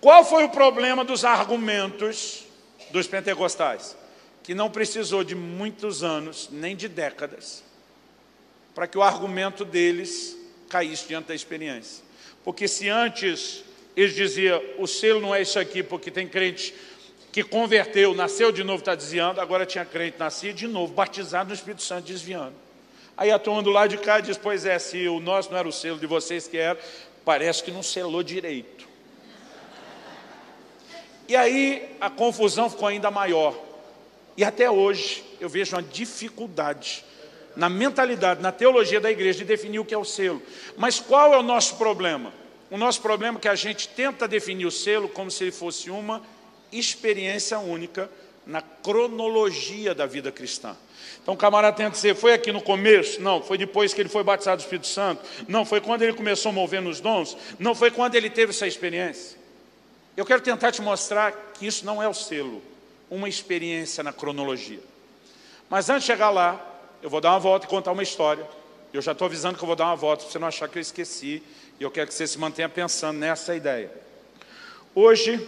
Qual 0.00 0.24
foi 0.24 0.44
o 0.44 0.48
problema 0.48 1.04
dos 1.04 1.24
argumentos 1.24 2.44
dos 2.90 3.06
pentecostais? 3.06 3.96
Que 4.42 4.54
não 4.54 4.68
precisou 4.68 5.22
de 5.22 5.34
muitos 5.34 6.02
anos, 6.02 6.48
nem 6.50 6.74
de 6.76 6.88
décadas, 6.88 7.62
para 8.74 8.86
que 8.86 8.98
o 8.98 9.02
argumento 9.02 9.64
deles 9.64 10.36
caísse 10.68 11.06
diante 11.06 11.28
da 11.28 11.34
experiência. 11.34 12.04
Porque 12.44 12.66
se 12.66 12.88
antes 12.88 13.64
eles 13.96 14.14
diziam, 14.14 14.60
o 14.76 14.86
selo 14.86 15.20
não 15.20 15.34
é 15.34 15.40
isso 15.40 15.58
aqui, 15.58 15.82
porque 15.82 16.10
tem 16.10 16.28
crente 16.28 16.74
que 17.34 17.42
converteu, 17.42 18.14
nasceu 18.14 18.52
de 18.52 18.62
novo, 18.62 18.78
está 18.78 18.94
desviando, 18.94 19.40
agora 19.40 19.66
tinha 19.66 19.84
crente, 19.84 20.16
nascia 20.20 20.54
de 20.54 20.68
novo, 20.68 20.94
batizado 20.94 21.48
no 21.48 21.54
Espírito 21.56 21.82
Santo, 21.82 22.06
desviando. 22.06 22.54
Aí 23.16 23.32
a 23.32 23.40
turma 23.40 23.60
do 23.60 23.70
lado 23.70 23.90
de 23.90 23.98
cá 23.98 24.20
diz, 24.20 24.38
pois 24.38 24.64
é, 24.64 24.78
se 24.78 25.08
o 25.08 25.18
nosso 25.18 25.50
não 25.50 25.58
era 25.58 25.66
o 25.66 25.72
selo 25.72 25.98
de 25.98 26.06
vocês 26.06 26.46
que 26.46 26.56
era, 26.56 26.78
parece 27.24 27.64
que 27.64 27.72
não 27.72 27.82
selou 27.82 28.22
direito. 28.22 28.86
E 31.26 31.34
aí 31.34 31.96
a 32.00 32.08
confusão 32.08 32.70
ficou 32.70 32.86
ainda 32.86 33.10
maior. 33.10 33.58
E 34.36 34.44
até 34.44 34.70
hoje 34.70 35.24
eu 35.40 35.48
vejo 35.48 35.74
uma 35.74 35.82
dificuldade 35.82 37.04
na 37.56 37.68
mentalidade, 37.68 38.40
na 38.40 38.52
teologia 38.52 39.00
da 39.00 39.10
igreja 39.10 39.40
de 39.40 39.44
definir 39.44 39.80
o 39.80 39.84
que 39.84 39.92
é 39.92 39.98
o 39.98 40.04
selo. 40.04 40.40
Mas 40.76 41.00
qual 41.00 41.34
é 41.34 41.36
o 41.36 41.42
nosso 41.42 41.74
problema? 41.78 42.32
O 42.70 42.78
nosso 42.78 43.02
problema 43.02 43.38
é 43.38 43.40
que 43.40 43.48
a 43.48 43.56
gente 43.56 43.88
tenta 43.88 44.28
definir 44.28 44.66
o 44.66 44.70
selo 44.70 45.08
como 45.08 45.32
se 45.32 45.42
ele 45.42 45.50
fosse 45.50 45.90
uma 45.90 46.22
experiência 46.78 47.58
única 47.58 48.10
na 48.46 48.60
cronologia 48.60 49.94
da 49.94 50.06
vida 50.06 50.30
cristã. 50.30 50.76
Então 51.22 51.34
o 51.34 51.36
camarada 51.36 51.76
tenta 51.76 51.90
dizer, 51.90 52.14
foi 52.14 52.34
aqui 52.34 52.52
no 52.52 52.60
começo? 52.60 53.20
Não, 53.22 53.42
foi 53.42 53.56
depois 53.56 53.94
que 53.94 54.00
ele 54.02 54.08
foi 54.08 54.22
batizado 54.22 54.58
do 54.58 54.64
Espírito 54.64 54.86
Santo. 54.86 55.22
Não, 55.48 55.64
foi 55.64 55.80
quando 55.80 56.02
ele 56.02 56.12
começou 56.12 56.50
a 56.50 56.52
mover 56.52 56.82
nos 56.82 57.00
dons. 57.00 57.36
Não, 57.58 57.74
foi 57.74 57.90
quando 57.90 58.14
ele 58.14 58.28
teve 58.28 58.50
essa 58.50 58.66
experiência. 58.66 59.38
Eu 60.16 60.26
quero 60.26 60.42
tentar 60.42 60.70
te 60.70 60.82
mostrar 60.82 61.32
que 61.54 61.66
isso 61.66 61.84
não 61.84 62.02
é 62.02 62.06
o 62.06 62.14
selo, 62.14 62.62
uma 63.10 63.28
experiência 63.28 64.04
na 64.04 64.12
cronologia. 64.12 64.80
Mas 65.68 65.88
antes 65.88 66.02
de 66.02 66.12
chegar 66.12 66.30
lá, 66.30 66.62
eu 67.02 67.08
vou 67.08 67.20
dar 67.20 67.30
uma 67.30 67.40
volta 67.40 67.66
e 67.66 67.68
contar 67.68 67.92
uma 67.92 68.02
história. 68.02 68.46
Eu 68.92 69.02
já 69.02 69.12
estou 69.12 69.26
avisando 69.26 69.56
que 69.56 69.64
eu 69.64 69.66
vou 69.66 69.74
dar 69.74 69.86
uma 69.86 69.96
volta, 69.96 70.22
para 70.22 70.32
você 70.32 70.38
não 70.38 70.46
achar 70.46 70.68
que 70.68 70.78
eu 70.78 70.82
esqueci. 70.82 71.42
E 71.80 71.82
eu 71.82 71.90
quero 71.90 72.06
que 72.06 72.14
você 72.14 72.26
se 72.26 72.38
mantenha 72.38 72.68
pensando 72.68 73.18
nessa 73.18 73.56
ideia. 73.56 73.90
Hoje 74.94 75.40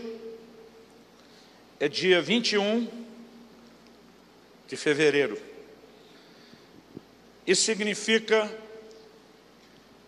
é 1.78 1.88
dia 1.88 2.22
21 2.22 2.88
de 4.66 4.76
fevereiro. 4.76 5.38
Isso 7.46 7.62
significa 7.62 8.50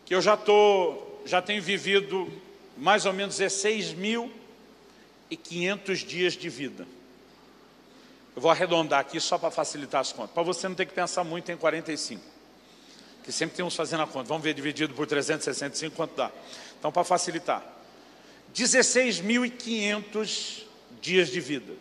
que 0.04 0.12
eu 0.14 0.20
já, 0.20 0.36
tô, 0.36 1.00
já 1.24 1.40
tenho 1.40 1.62
vivido 1.62 2.28
mais 2.76 3.06
ou 3.06 3.12
menos 3.12 3.38
16.500 3.38 6.06
dias 6.06 6.32
de 6.34 6.48
vida. 6.48 6.84
Eu 8.34 8.42
vou 8.42 8.50
arredondar 8.50 8.98
aqui 9.00 9.20
só 9.20 9.36
para 9.36 9.50
facilitar 9.50 10.00
as 10.00 10.10
contas. 10.12 10.32
Para 10.32 10.42
você 10.42 10.66
não 10.68 10.74
ter 10.74 10.86
que 10.86 10.94
pensar 10.94 11.22
muito 11.24 11.52
em 11.52 11.56
45. 11.56 12.24
Que 13.22 13.30
sempre 13.32 13.56
tem 13.56 13.64
uns 13.64 13.76
fazendo 13.76 14.04
a 14.04 14.06
conta. 14.06 14.28
Vamos 14.28 14.44
ver 14.44 14.54
dividido 14.54 14.94
por 14.94 15.06
365 15.06 15.94
quanto 15.94 16.16
dá. 16.16 16.32
Então, 16.78 16.90
para 16.90 17.04
facilitar. 17.04 17.62
16.500 18.54 20.67
dias 21.00 21.28
de 21.28 21.40
vida. 21.40 21.72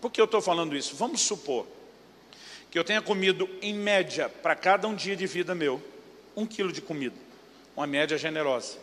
Por 0.00 0.10
que 0.10 0.20
eu 0.20 0.24
estou 0.24 0.40
falando 0.40 0.76
isso? 0.76 0.96
Vamos 0.96 1.20
supor 1.20 1.66
que 2.70 2.78
eu 2.78 2.84
tenha 2.84 3.02
comido, 3.02 3.48
em 3.60 3.74
média, 3.74 4.28
para 4.28 4.56
cada 4.56 4.88
um 4.88 4.94
dia 4.94 5.14
de 5.14 5.26
vida 5.26 5.54
meu, 5.54 5.82
um 6.34 6.46
quilo 6.46 6.72
de 6.72 6.80
comida. 6.80 7.14
Uma 7.76 7.86
média 7.86 8.16
generosa. 8.16 8.78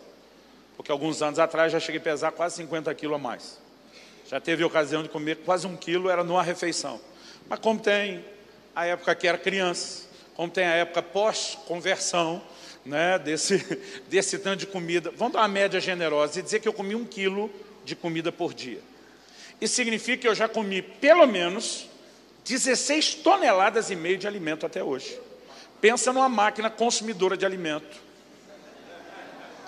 Porque 0.77 0.91
alguns 0.91 1.21
anos 1.21 1.39
atrás 1.39 1.71
já 1.71 1.79
cheguei 1.79 1.99
a 1.99 2.03
pesar 2.03 2.31
quase 2.31 2.57
50 2.57 2.93
quilos 2.93 3.15
a 3.15 3.19
mais. 3.19 3.59
Já 4.29 4.39
teve 4.39 4.63
ocasião 4.63 5.01
de 5.01 5.09
comer 5.09 5.37
quase 5.37 5.65
um 5.65 5.75
quilo, 5.75 6.09
era 6.09 6.23
numa 6.23 6.43
refeição. 6.43 7.01
Mas 7.49 7.59
como 7.59 7.79
tem 7.79 8.23
a 8.75 8.85
época 8.85 9.13
que 9.15 9.27
era 9.27 9.37
criança, 9.37 10.07
como 10.35 10.51
tem 10.51 10.65
a 10.65 10.75
época 10.75 11.01
pós-conversão, 11.01 12.41
né, 12.85 13.19
desse, 13.19 13.57
desse 14.07 14.37
tanto 14.39 14.59
de 14.59 14.67
comida, 14.67 15.11
vamos 15.15 15.33
dar 15.33 15.39
uma 15.39 15.47
média 15.47 15.79
generosa 15.79 16.39
e 16.39 16.43
dizer 16.43 16.59
que 16.59 16.67
eu 16.67 16.73
comi 16.73 16.95
um 16.95 17.05
quilo 17.05 17.51
de 17.83 17.95
comida 17.95 18.31
por 18.31 18.53
dia. 18.53 18.79
Isso 19.61 19.75
significa 19.75 20.21
que 20.21 20.27
eu 20.27 20.35
já 20.35 20.47
comi 20.47 20.81
pelo 20.81 21.25
menos 21.27 21.87
16 22.45 23.15
toneladas 23.15 23.89
e 23.89 23.95
meio 23.95 24.17
de 24.17 24.27
alimento 24.27 24.65
até 24.65 24.83
hoje. 24.83 25.19
Pensa 25.81 26.11
numa 26.11 26.29
máquina 26.29 26.69
consumidora 26.69 27.37
de 27.37 27.45
alimento. 27.45 27.97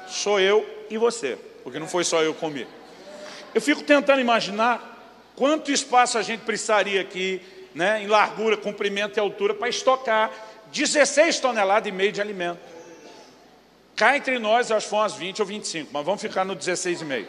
Sou 0.08 0.39
eu 0.39 0.68
e 0.89 0.98
você, 0.98 1.38
porque 1.64 1.80
não 1.80 1.88
foi 1.88 2.04
só 2.04 2.22
eu 2.22 2.34
comer. 2.34 2.68
Eu 3.54 3.62
fico 3.62 3.84
tentando 3.84 4.20
imaginar 4.20 4.92
quanto 5.36 5.72
espaço 5.72 6.18
a 6.18 6.22
gente 6.22 6.42
precisaria 6.42 7.02
aqui, 7.02 7.42
né, 7.74 8.02
em 8.04 8.08
largura, 8.08 8.58
comprimento 8.58 9.18
e 9.18 9.20
altura, 9.20 9.54
para 9.54 9.70
estocar 9.70 10.32
16 10.72 11.39
toneladas 11.39 11.88
e 11.88 11.92
meio 11.92 12.12
de 12.12 12.22
alimento. 12.22 12.60
Cá 13.96 14.18
entre 14.18 14.39
nós, 14.39 14.72
acho 14.72 14.86
que 14.86 14.89
foram 14.89 15.04
umas 15.04 15.14
20 15.14 15.42
ou 15.42 15.46
25, 15.46 15.89
mas 15.94 16.06
vamos 16.06 16.22
ficar 16.22 16.44
no 16.44 16.56
16,5. 16.56 17.26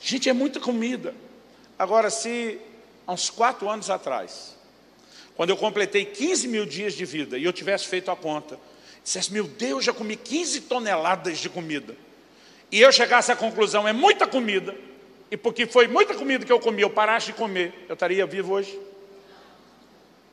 Gente, 0.00 0.28
é 0.28 0.32
muita 0.32 0.58
comida. 0.58 1.14
Agora, 1.78 2.10
se 2.10 2.58
há 3.06 3.12
uns 3.12 3.28
quatro 3.28 3.68
anos 3.68 3.90
atrás, 3.90 4.56
quando 5.36 5.50
eu 5.50 5.56
completei 5.56 6.04
15 6.04 6.48
mil 6.48 6.64
dias 6.66 6.94
de 6.94 7.04
vida 7.04 7.38
e 7.38 7.44
eu 7.44 7.52
tivesse 7.52 7.86
feito 7.86 8.10
a 8.10 8.16
conta, 8.16 8.58
dissesse, 9.04 9.32
meu 9.32 9.44
Deus, 9.44 9.84
já 9.84 9.92
comi 9.92 10.16
15 10.16 10.62
toneladas 10.62 11.38
de 11.38 11.48
comida, 11.48 11.96
e 12.72 12.80
eu 12.80 12.90
chegasse 12.92 13.30
à 13.32 13.36
conclusão, 13.36 13.86
é 13.86 13.92
muita 13.92 14.26
comida, 14.26 14.74
e 15.30 15.36
porque 15.36 15.66
foi 15.66 15.86
muita 15.86 16.14
comida 16.14 16.44
que 16.44 16.52
eu 16.52 16.60
comi, 16.60 16.82
eu 16.82 16.90
parasse 16.90 17.26
de 17.26 17.32
comer, 17.34 17.86
eu 17.88 17.94
estaria 17.94 18.24
vivo 18.26 18.52
hoje? 18.52 18.78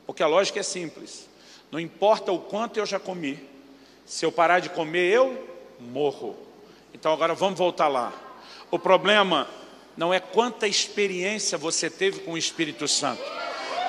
Porque 0.06 0.22
a 0.22 0.26
lógica 0.26 0.60
é 0.60 0.62
simples, 0.62 1.28
não 1.70 1.78
importa 1.78 2.32
o 2.32 2.38
quanto 2.38 2.78
eu 2.78 2.86
já 2.86 2.98
comi, 2.98 3.38
se 4.06 4.24
eu 4.24 4.32
parar 4.32 4.60
de 4.60 4.70
comer, 4.70 5.12
eu 5.12 5.48
morro. 5.78 6.36
Então 6.94 7.12
agora 7.12 7.34
vamos 7.34 7.58
voltar 7.58 7.88
lá. 7.88 8.12
O 8.70 8.78
problema 8.78 9.48
não 9.98 10.14
é 10.14 10.20
quanta 10.20 10.68
experiência 10.68 11.58
você 11.58 11.90
teve 11.90 12.20
com 12.20 12.34
o 12.34 12.38
Espírito 12.38 12.86
Santo. 12.86 13.20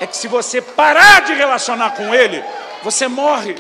É 0.02 0.08
que 0.08 0.18
se 0.18 0.28
você 0.28 0.60
parar 0.60 1.22
de 1.22 1.36
relacionar 1.36 1.92
com 1.92 2.16
Ele, 2.16 2.44
você 2.82 3.08
morre. 3.08 3.56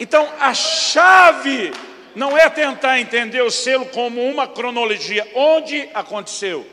Então 0.00 0.26
a 0.40 0.54
chave 0.54 1.72
não 2.16 2.38
é 2.38 2.48
tentar 2.48 2.98
entender 2.98 3.42
o 3.42 3.50
selo 3.50 3.84
como 3.86 4.26
uma 4.26 4.48
cronologia, 4.48 5.30
onde 5.34 5.86
aconteceu. 5.92 6.66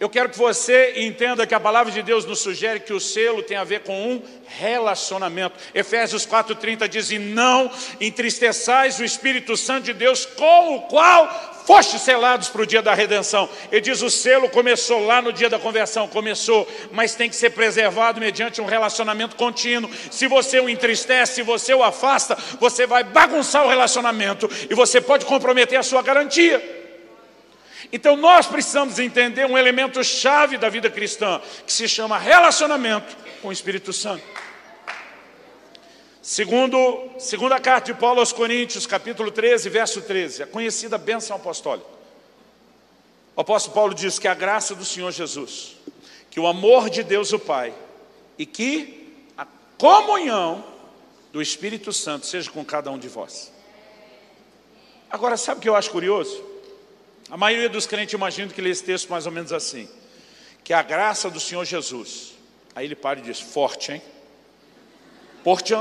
Eu 0.00 0.10
quero 0.10 0.30
que 0.30 0.36
você 0.36 0.94
entenda 0.96 1.46
que 1.46 1.54
a 1.54 1.60
palavra 1.60 1.92
de 1.92 2.02
Deus 2.02 2.24
nos 2.24 2.40
sugere 2.40 2.80
que 2.80 2.92
o 2.92 3.00
selo 3.00 3.44
tem 3.44 3.56
a 3.56 3.62
ver 3.62 3.80
com 3.80 4.14
um 4.14 4.22
relacionamento. 4.46 5.56
Efésios 5.72 6.26
4,30 6.26 6.88
diz, 6.88 7.12
e 7.12 7.20
não 7.20 7.70
entristeçais 8.00 8.98
o 8.98 9.04
Espírito 9.04 9.56
Santo 9.56 9.84
de 9.84 9.92
Deus, 9.92 10.26
com 10.26 10.74
o 10.74 10.82
qual 10.82 11.55
foste 11.66 11.98
selados 11.98 12.48
para 12.48 12.62
o 12.62 12.66
dia 12.66 12.80
da 12.80 12.94
redenção. 12.94 13.48
Ele 13.70 13.80
diz: 13.80 14.00
o 14.00 14.08
selo 14.08 14.48
começou 14.48 15.04
lá 15.04 15.20
no 15.20 15.32
dia 15.32 15.50
da 15.50 15.58
conversão, 15.58 16.08
começou, 16.08 16.66
mas 16.92 17.14
tem 17.14 17.28
que 17.28 17.36
ser 17.36 17.50
preservado 17.50 18.20
mediante 18.20 18.60
um 18.60 18.66
relacionamento 18.66 19.36
contínuo. 19.36 19.90
Se 20.10 20.28
você 20.28 20.60
o 20.60 20.68
entristece, 20.68 21.34
se 21.34 21.42
você 21.42 21.74
o 21.74 21.82
afasta, 21.82 22.38
você 22.60 22.86
vai 22.86 23.02
bagunçar 23.02 23.64
o 23.66 23.68
relacionamento 23.68 24.48
e 24.70 24.74
você 24.74 25.00
pode 25.00 25.26
comprometer 25.26 25.78
a 25.78 25.82
sua 25.82 26.02
garantia. 26.02 26.76
Então 27.92 28.16
nós 28.16 28.46
precisamos 28.46 28.98
entender 28.98 29.44
um 29.46 29.58
elemento 29.58 30.02
chave 30.02 30.56
da 30.56 30.68
vida 30.68 30.88
cristã, 30.88 31.40
que 31.66 31.72
se 31.72 31.88
chama 31.88 32.18
relacionamento 32.18 33.16
com 33.42 33.48
o 33.48 33.52
Espírito 33.52 33.92
Santo. 33.92 34.45
Segundo, 36.26 37.08
segunda 37.20 37.60
carta 37.60 37.92
de 37.92 38.00
Paulo 38.00 38.18
aos 38.18 38.32
Coríntios, 38.32 38.84
capítulo 38.84 39.30
13, 39.30 39.68
verso 39.68 40.02
13, 40.02 40.42
a 40.42 40.46
conhecida 40.48 40.98
bênção 40.98 41.36
apostólica. 41.36 41.88
O 43.36 43.42
apóstolo 43.42 43.72
Paulo 43.76 43.94
diz 43.94 44.18
que 44.18 44.26
a 44.26 44.34
graça 44.34 44.74
do 44.74 44.84
Senhor 44.84 45.12
Jesus, 45.12 45.76
que 46.28 46.40
o 46.40 46.48
amor 46.48 46.90
de 46.90 47.04
Deus 47.04 47.32
o 47.32 47.38
Pai 47.38 47.72
e 48.36 48.44
que 48.44 49.24
a 49.38 49.46
comunhão 49.78 50.64
do 51.32 51.40
Espírito 51.40 51.92
Santo 51.92 52.26
seja 52.26 52.50
com 52.50 52.64
cada 52.64 52.90
um 52.90 52.98
de 52.98 53.06
vós. 53.06 53.52
Agora, 55.08 55.36
sabe 55.36 55.58
o 55.58 55.62
que 55.62 55.68
eu 55.68 55.76
acho 55.76 55.92
curioso? 55.92 56.44
A 57.30 57.36
maioria 57.36 57.68
dos 57.68 57.86
crentes 57.86 58.14
imagina 58.14 58.52
que 58.52 58.60
lê 58.60 58.70
esse 58.70 58.82
texto 58.82 59.08
mais 59.08 59.26
ou 59.26 59.32
menos 59.32 59.52
assim, 59.52 59.88
que 60.64 60.72
a 60.72 60.82
graça 60.82 61.30
do 61.30 61.38
Senhor 61.38 61.64
Jesus, 61.64 62.34
aí 62.74 62.84
ele 62.84 62.96
para 62.96 63.20
e 63.20 63.22
diz, 63.22 63.38
forte, 63.38 63.92
hein? 63.92 64.02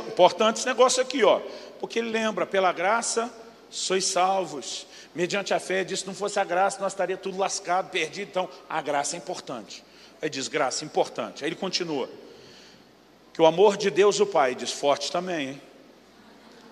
Importante 0.07 0.57
esse 0.57 0.68
negócio 0.68 1.01
aqui, 1.01 1.24
ó. 1.24 1.41
Porque 1.80 1.97
ele 1.97 2.11
lembra, 2.11 2.45
pela 2.45 2.72
graça 2.72 3.34
sois 3.70 4.05
salvos. 4.05 4.86
Mediante 5.16 5.53
a 5.53 5.59
fé, 5.59 5.84
diz, 5.84 6.01
se 6.01 6.07
não 6.07 6.13
fosse 6.13 6.39
a 6.39 6.43
graça, 6.43 6.80
nós 6.80 6.93
estaria 6.93 7.18
tudo 7.18 7.38
lascado, 7.38 7.89
perdido. 7.89 8.30
Então, 8.30 8.49
a 8.70 8.80
graça 8.82 9.16
é 9.16 9.18
importante. 9.18 9.84
Aí 10.22 10.30
diz, 10.30 10.47
graça, 10.47 10.86
importante. 10.86 11.43
Aí 11.43 11.49
ele 11.49 11.55
continua. 11.55 12.07
Que 13.34 13.41
o 13.41 13.45
amor 13.45 13.76
de 13.76 13.89
Deus, 13.89 14.20
o 14.20 14.26
Pai, 14.26 14.53
diz, 14.53 14.72
forte 14.72 15.11
também, 15.11 15.49
hein? 15.49 15.61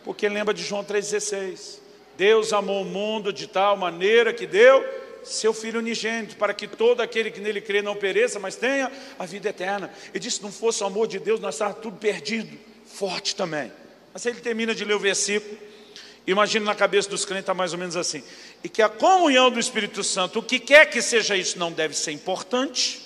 Porque 0.04 0.28
ele 0.28 0.36
lembra 0.36 0.54
de 0.54 0.64
João 0.64 0.84
3,16. 0.84 1.80
Deus 2.16 2.54
amou 2.54 2.84
o 2.84 2.86
mundo 2.86 3.34
de 3.34 3.48
tal 3.48 3.76
maneira 3.76 4.34
que 4.34 4.46
deu 4.46 4.86
seu 5.24 5.54
Filho 5.54 5.80
unigênito, 5.80 6.36
para 6.36 6.54
que 6.54 6.68
todo 6.68 7.02
aquele 7.02 7.32
que 7.32 7.40
nele 7.40 7.62
crê 7.62 7.82
não 7.82 7.96
pereça, 7.96 8.40
mas 8.40 8.58
tenha 8.58 8.92
a 9.18 9.26
vida 9.26 9.50
eterna. 9.50 9.92
Ele 10.10 10.20
disse, 10.20 10.38
se 10.38 10.44
não 10.44 10.52
fosse 10.52 10.84
o 10.84 10.86
amor 10.86 11.08
de 11.08 11.18
Deus, 11.18 11.40
nós 11.40 11.56
estávamos 11.56 11.82
tudo 11.82 11.98
perdido 11.98 12.73
forte 12.94 13.36
também. 13.36 13.72
Mas 14.14 14.26
ele 14.26 14.40
termina 14.40 14.74
de 14.76 14.86
ler 14.86 14.94
o 14.94 15.00
versículo, 15.00 15.58
imagina 16.26 16.66
na 16.66 16.76
cabeça 16.76 17.10
dos 17.10 17.26
crentes, 17.26 17.44
está 17.44 17.54
mais 17.54 17.74
ou 17.74 17.80
menos 17.80 17.98
assim, 17.98 18.24
e 18.64 18.70
que 18.70 18.82
a 18.82 18.90
comunhão 18.90 19.50
do 19.50 19.60
Espírito 19.60 20.04
Santo, 20.04 20.40
o 20.40 20.44
que 20.44 20.60
quer 20.60 20.86
que 20.86 21.02
seja 21.02 21.36
isso, 21.36 21.58
não 21.58 21.72
deve 21.72 21.96
ser 21.96 22.12
importante, 22.12 23.02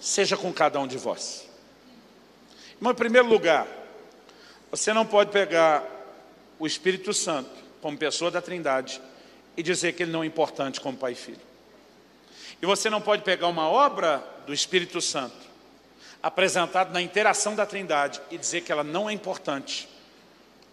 seja 0.00 0.36
com 0.36 0.52
cada 0.52 0.80
um 0.80 0.86
de 0.86 0.96
vós. 0.96 1.46
Mas, 2.80 2.92
em 2.92 2.96
primeiro 2.96 3.28
lugar, 3.28 3.66
você 4.70 4.92
não 4.92 5.06
pode 5.06 5.30
pegar 5.30 5.84
o 6.58 6.66
Espírito 6.66 7.12
Santo 7.12 7.50
como 7.80 7.96
pessoa 7.96 8.30
da 8.30 8.40
Trindade 8.40 9.00
e 9.56 9.62
dizer 9.62 9.92
que 9.92 10.02
ele 10.02 10.12
não 10.12 10.22
é 10.22 10.26
importante 10.26 10.80
como 10.80 10.96
Pai 10.96 11.12
e 11.12 11.14
Filho. 11.14 11.40
E 12.60 12.66
você 12.66 12.88
não 12.88 13.00
pode 13.00 13.22
pegar 13.22 13.48
uma 13.48 13.68
obra 13.68 14.24
do 14.46 14.52
Espírito 14.52 15.00
Santo 15.00 15.45
apresentado 16.22 16.92
na 16.92 17.00
interação 17.00 17.54
da 17.54 17.66
Trindade 17.66 18.20
e 18.30 18.38
dizer 18.38 18.62
que 18.62 18.72
ela 18.72 18.84
não 18.84 19.08
é 19.08 19.12
importante 19.12 19.88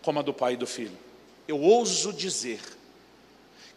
como 0.02 0.20
a 0.20 0.22
do 0.22 0.34
Pai 0.34 0.54
e 0.54 0.58
do 0.58 0.68
Filho. 0.68 0.98
Eu 1.48 1.60
ouso 1.60 2.12
dizer 2.14 2.60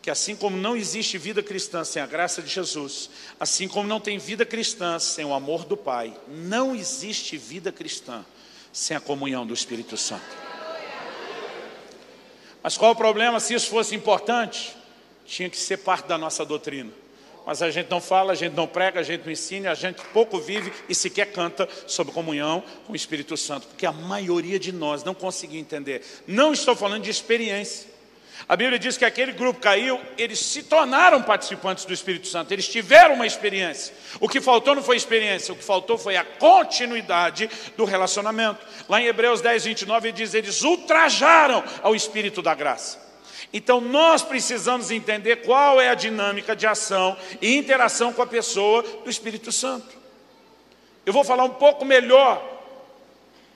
que 0.00 0.10
assim 0.10 0.36
como 0.36 0.56
não 0.56 0.76
existe 0.76 1.18
vida 1.18 1.42
cristã 1.42 1.84
sem 1.84 2.00
a 2.00 2.06
graça 2.06 2.40
de 2.40 2.48
Jesus, 2.48 3.10
assim 3.40 3.66
como 3.66 3.88
não 3.88 3.98
tem 3.98 4.18
vida 4.18 4.46
cristã 4.46 4.98
sem 4.98 5.24
o 5.24 5.34
amor 5.34 5.64
do 5.64 5.76
Pai, 5.76 6.16
não 6.28 6.74
existe 6.74 7.36
vida 7.36 7.72
cristã 7.72 8.24
sem 8.72 8.96
a 8.96 9.00
comunhão 9.00 9.46
do 9.46 9.52
Espírito 9.52 9.96
Santo. 9.96 10.46
Mas 12.62 12.76
qual 12.76 12.92
o 12.92 12.96
problema? 12.96 13.40
Se 13.40 13.54
isso 13.54 13.68
fosse 13.68 13.94
importante, 13.94 14.76
tinha 15.24 15.50
que 15.50 15.56
ser 15.56 15.78
parte 15.78 16.06
da 16.06 16.16
nossa 16.18 16.44
doutrina. 16.44 16.92
Mas 17.47 17.62
a 17.62 17.70
gente 17.70 17.88
não 17.88 18.01
fala, 18.01 18.32
a 18.32 18.34
gente 18.34 18.55
não 18.55 18.66
prega, 18.66 18.99
a 18.99 19.05
gente 19.05 19.24
não 19.24 19.30
ensina, 19.30 19.70
a 19.70 19.74
gente 19.74 20.03
pouco 20.12 20.40
vive 20.40 20.72
e 20.88 20.94
sequer 20.97 21.26
canta 21.26 21.68
sobre 21.86 22.12
comunhão 22.12 22.61
com 22.84 22.92
o 22.92 22.97
Espírito 22.97 23.36
Santo, 23.36 23.68
porque 23.68 23.86
a 23.86 23.92
maioria 23.92 24.59
de 24.59 24.72
nós 24.72 25.05
não 25.05 25.14
conseguiu 25.14 25.61
entender. 25.61 26.03
Não 26.26 26.53
estou 26.53 26.74
falando 26.74 27.05
de 27.05 27.11
experiência. 27.11 27.94
A 28.49 28.57
Bíblia 28.57 28.80
diz 28.80 28.99
que 28.99 29.05
aquele 29.05 29.30
grupo 29.30 29.61
caiu, 29.61 30.01
eles 30.18 30.40
se 30.40 30.64
tornaram 30.64 31.22
participantes 31.22 31.84
do 31.84 31.94
Espírito 31.94 32.26
Santo, 32.26 32.53
eles 32.53 32.68
tiveram 32.68 33.14
uma 33.14 33.26
experiência. 33.26 33.94
O 34.18 34.28
que 34.28 34.40
faltou 34.40 34.74
não 34.74 34.82
foi 34.82 34.97
experiência, 34.97 35.55
o 35.55 35.57
que 35.57 35.64
faltou 35.64 35.97
foi 35.97 36.16
a 36.16 36.24
continuidade 36.24 37.49
do 37.76 37.84
relacionamento. 37.84 38.59
Lá 38.88 39.01
em 39.01 39.07
Hebreus 39.07 39.40
10, 39.40 39.64
29, 39.64 40.09
ele 40.09 40.16
diz: 40.16 40.34
eles 40.34 40.62
ultrajaram 40.62 41.62
ao 41.80 41.94
Espírito 41.94 42.42
da 42.42 42.55
graça. 42.55 43.05
Então 43.57 43.80
nós 43.80 44.20
precisamos 44.22 44.90
entender 44.90 45.36
qual 45.36 45.80
é 45.80 45.88
a 45.88 45.94
dinâmica 45.94 46.54
de 46.54 46.66
ação 46.66 47.16
e 47.40 47.57
interação 47.57 48.12
com 48.12 48.20
a 48.20 48.26
pessoa 48.26 48.82
do 48.82 49.09
Espírito 49.09 49.50
Santo. 49.50 49.96
Eu 51.07 51.12
vou 51.14 51.24
falar 51.24 51.44
um 51.44 51.54
pouco 51.54 51.82
melhor 51.82 52.46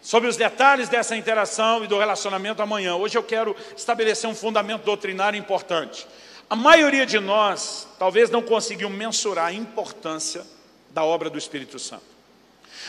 sobre 0.01 0.26
os 0.26 0.38
detalhes 0.38 0.88
dessa 0.88 1.14
interação 1.14 1.84
e 1.84 1.86
do 1.86 1.98
relacionamento 1.98 2.62
amanhã. 2.62 2.96
Hoje 2.96 3.18
eu 3.18 3.22
quero 3.22 3.55
estabelecer 3.76 4.28
um 4.30 4.34
fundamento 4.34 4.84
doutrinário 4.84 5.38
importante. 5.38 6.07
A 6.48 6.57
maioria 6.57 7.05
de 7.05 7.20
nós 7.20 7.86
talvez 7.98 8.30
não 8.30 8.40
conseguiu 8.40 8.88
mensurar 8.88 9.48
a 9.48 9.53
importância 9.53 10.46
da 10.88 11.05
obra 11.05 11.28
do 11.28 11.36
Espírito 11.36 11.78
Santo. 11.78 12.07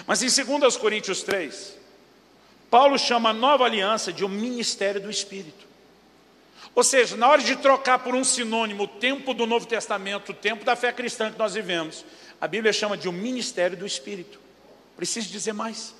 Mas 0.08 0.24
em 0.24 0.46
2 0.46 0.78
Coríntios 0.78 1.24
3, 1.24 1.78
Paulo 2.70 2.98
chama 2.98 3.32
a 3.32 3.34
nova 3.34 3.66
aliança 3.66 4.14
de 4.14 4.24
um 4.24 4.30
ministério 4.30 5.02
do 5.02 5.10
Espírito. 5.12 5.71
Ou 6.74 6.84
seja, 6.84 7.18
na 7.18 7.28
hora 7.28 7.42
de 7.42 7.56
trocar 7.58 8.00
por 8.00 8.16
um 8.16 8.24
sinônimo 8.24 8.84
o 8.84 8.88
tempo 8.88 9.34
do 9.34 9.46
Novo 9.46 9.66
Testamento, 9.66 10.32
o 10.32 10.36
tempo 10.36 10.64
da 10.64 10.76
fé 10.76 10.92
cristã 10.92 11.32
que 11.32 11.38
nós 11.38 11.54
vivemos, 11.54 12.06
a 12.40 12.48
Bíblia 12.48 12.72
chama 12.72 12.96
de 12.96 13.10
um 13.10 13.12
ministério 13.12 13.76
do 13.76 13.86
Espírito. 13.86 14.40
Preciso 14.96 15.30
dizer 15.30 15.54
mais 15.54 15.94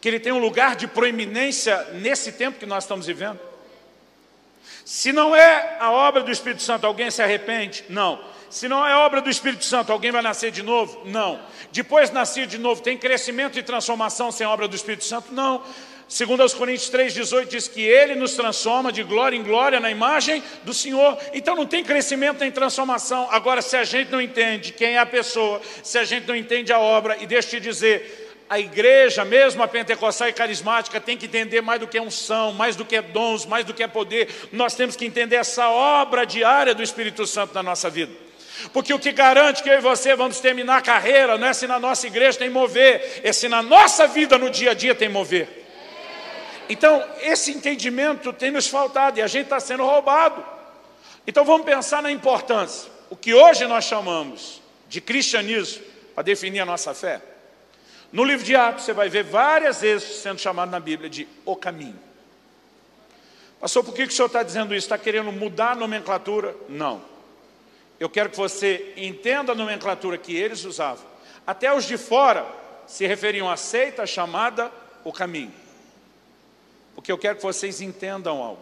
que 0.00 0.08
ele 0.08 0.20
tem 0.20 0.32
um 0.32 0.38
lugar 0.38 0.76
de 0.76 0.86
proeminência 0.86 1.84
nesse 1.94 2.32
tempo 2.32 2.58
que 2.58 2.66
nós 2.66 2.84
estamos 2.84 3.06
vivendo? 3.06 3.40
Se 4.84 5.12
não 5.12 5.34
é 5.34 5.76
a 5.78 5.90
obra 5.90 6.22
do 6.22 6.30
Espírito 6.30 6.62
Santo, 6.62 6.86
alguém 6.86 7.10
se 7.10 7.22
arrepende? 7.22 7.84
Não. 7.88 8.22
Se 8.48 8.68
não 8.68 8.86
é 8.86 8.96
obra 8.96 9.20
do 9.20 9.28
Espírito 9.28 9.64
Santo, 9.64 9.92
alguém 9.92 10.10
vai 10.10 10.22
nascer 10.22 10.50
de 10.50 10.62
novo? 10.62 11.02
Não. 11.04 11.40
Depois 11.70 12.08
de 12.08 12.14
nascer 12.14 12.46
de 12.46 12.56
novo, 12.56 12.80
tem 12.80 12.96
crescimento 12.96 13.58
e 13.58 13.62
transformação 13.62 14.32
sem 14.32 14.46
obra 14.46 14.66
do 14.66 14.74
Espírito 14.74 15.04
Santo? 15.04 15.32
Não. 15.32 15.62
Segundo 16.08 16.40
aos 16.40 16.54
Coríntios 16.54 16.90
3,18 16.90 17.46
diz 17.48 17.68
que 17.68 17.82
Ele 17.82 18.14
nos 18.14 18.32
transforma 18.32 18.90
de 18.90 19.02
glória 19.02 19.36
em 19.36 19.42
glória 19.42 19.78
na 19.78 19.90
imagem 19.90 20.42
do 20.64 20.72
Senhor. 20.72 21.18
Então 21.34 21.54
não 21.54 21.66
tem 21.66 21.84
crescimento 21.84 22.40
nem 22.40 22.50
transformação. 22.50 23.28
Agora, 23.30 23.60
se 23.60 23.76
a 23.76 23.84
gente 23.84 24.10
não 24.10 24.20
entende 24.20 24.72
quem 24.72 24.94
é 24.94 24.98
a 24.98 25.04
pessoa, 25.04 25.60
se 25.82 25.98
a 25.98 26.04
gente 26.04 26.26
não 26.26 26.34
entende 26.34 26.72
a 26.72 26.78
obra, 26.78 27.18
e 27.20 27.26
deixa 27.26 27.48
eu 27.48 27.60
te 27.60 27.60
dizer, 27.60 28.28
a 28.48 28.58
igreja, 28.58 29.22
mesmo 29.22 29.62
a 29.62 29.68
pentecostal 29.68 30.28
e 30.28 30.32
carismática, 30.32 30.98
tem 30.98 31.18
que 31.18 31.26
entender 31.26 31.60
mais 31.60 31.78
do 31.78 31.86
que 31.86 32.00
unção, 32.00 32.52
mais 32.54 32.74
do 32.74 32.86
que 32.86 32.98
dons, 33.02 33.44
mais 33.44 33.66
do 33.66 33.74
que 33.74 33.86
poder. 33.86 34.48
Nós 34.50 34.74
temos 34.74 34.96
que 34.96 35.04
entender 35.04 35.36
essa 35.36 35.68
obra 35.68 36.24
diária 36.24 36.74
do 36.74 36.82
Espírito 36.82 37.26
Santo 37.26 37.52
na 37.52 37.62
nossa 37.62 37.90
vida. 37.90 38.12
Porque 38.72 38.94
o 38.94 38.98
que 38.98 39.12
garante 39.12 39.62
que 39.62 39.68
eu 39.68 39.74
e 39.74 39.80
você 39.80 40.16
vamos 40.16 40.40
terminar 40.40 40.78
a 40.78 40.82
carreira 40.82 41.36
não 41.36 41.46
é 41.46 41.52
se 41.52 41.66
na 41.66 41.78
nossa 41.78 42.06
igreja 42.06 42.38
tem 42.38 42.48
mover, 42.48 43.20
é 43.22 43.30
se 43.30 43.46
na 43.46 43.62
nossa 43.62 44.06
vida 44.06 44.38
no 44.38 44.48
dia 44.48 44.70
a 44.70 44.74
dia 44.74 44.94
tem 44.94 45.10
mover. 45.10 45.67
Então, 46.68 47.04
esse 47.20 47.52
entendimento 47.52 48.32
tem 48.32 48.50
nos 48.50 48.68
faltado 48.68 49.18
e 49.18 49.22
a 49.22 49.26
gente 49.26 49.44
está 49.44 49.58
sendo 49.58 49.84
roubado. 49.84 50.44
Então, 51.26 51.44
vamos 51.44 51.64
pensar 51.64 52.02
na 52.02 52.12
importância. 52.12 52.90
O 53.10 53.16
que 53.16 53.32
hoje 53.32 53.66
nós 53.66 53.84
chamamos 53.84 54.60
de 54.88 55.00
cristianismo, 55.00 55.82
para 56.14 56.24
definir 56.24 56.60
a 56.60 56.66
nossa 56.66 56.92
fé, 56.92 57.22
no 58.12 58.24
livro 58.24 58.44
de 58.44 58.56
Atos, 58.56 58.84
você 58.84 58.92
vai 58.92 59.08
ver 59.08 59.24
várias 59.24 59.82
vezes 59.82 60.20
sendo 60.20 60.40
chamado 60.40 60.70
na 60.70 60.80
Bíblia 60.80 61.10
de 61.10 61.28
o 61.44 61.54
caminho. 61.54 61.98
Pastor, 63.60 63.84
por 63.84 63.94
que 63.94 64.04
o 64.04 64.10
senhor 64.10 64.26
está 64.26 64.42
dizendo 64.42 64.74
isso? 64.74 64.86
Está 64.86 64.96
querendo 64.96 65.30
mudar 65.32 65.72
a 65.72 65.74
nomenclatura? 65.74 66.54
Não. 66.68 67.02
Eu 67.98 68.08
quero 68.08 68.30
que 68.30 68.36
você 68.36 68.94
entenda 68.96 69.52
a 69.52 69.54
nomenclatura 69.54 70.16
que 70.16 70.34
eles 70.34 70.64
usavam. 70.64 71.04
Até 71.46 71.72
os 71.74 71.84
de 71.84 71.98
fora 71.98 72.46
se 72.86 73.06
referiam 73.06 73.50
à 73.50 73.56
seita 73.56 74.06
chamada 74.06 74.70
o 75.04 75.12
caminho. 75.12 75.52
Porque 76.98 77.12
eu 77.12 77.16
quero 77.16 77.36
que 77.36 77.44
vocês 77.44 77.80
entendam 77.80 78.42
algo. 78.42 78.60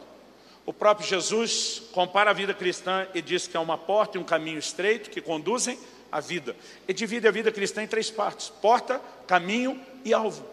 O 0.66 0.70
próprio 0.70 1.08
Jesus 1.08 1.84
compara 1.90 2.32
a 2.32 2.34
vida 2.34 2.52
cristã 2.52 3.06
e 3.14 3.22
diz 3.22 3.46
que 3.46 3.56
é 3.56 3.60
uma 3.60 3.78
porta 3.78 4.18
e 4.18 4.20
um 4.20 4.24
caminho 4.24 4.58
estreito 4.58 5.08
que 5.08 5.22
conduzem 5.22 5.78
a 6.12 6.20
vida. 6.20 6.54
E 6.86 6.92
divide 6.92 7.26
a 7.26 7.30
vida 7.30 7.50
cristã 7.50 7.82
em 7.82 7.86
três 7.86 8.10
partes: 8.10 8.50
porta, 8.50 9.00
caminho 9.26 9.80
e 10.04 10.12
alvo. 10.12 10.44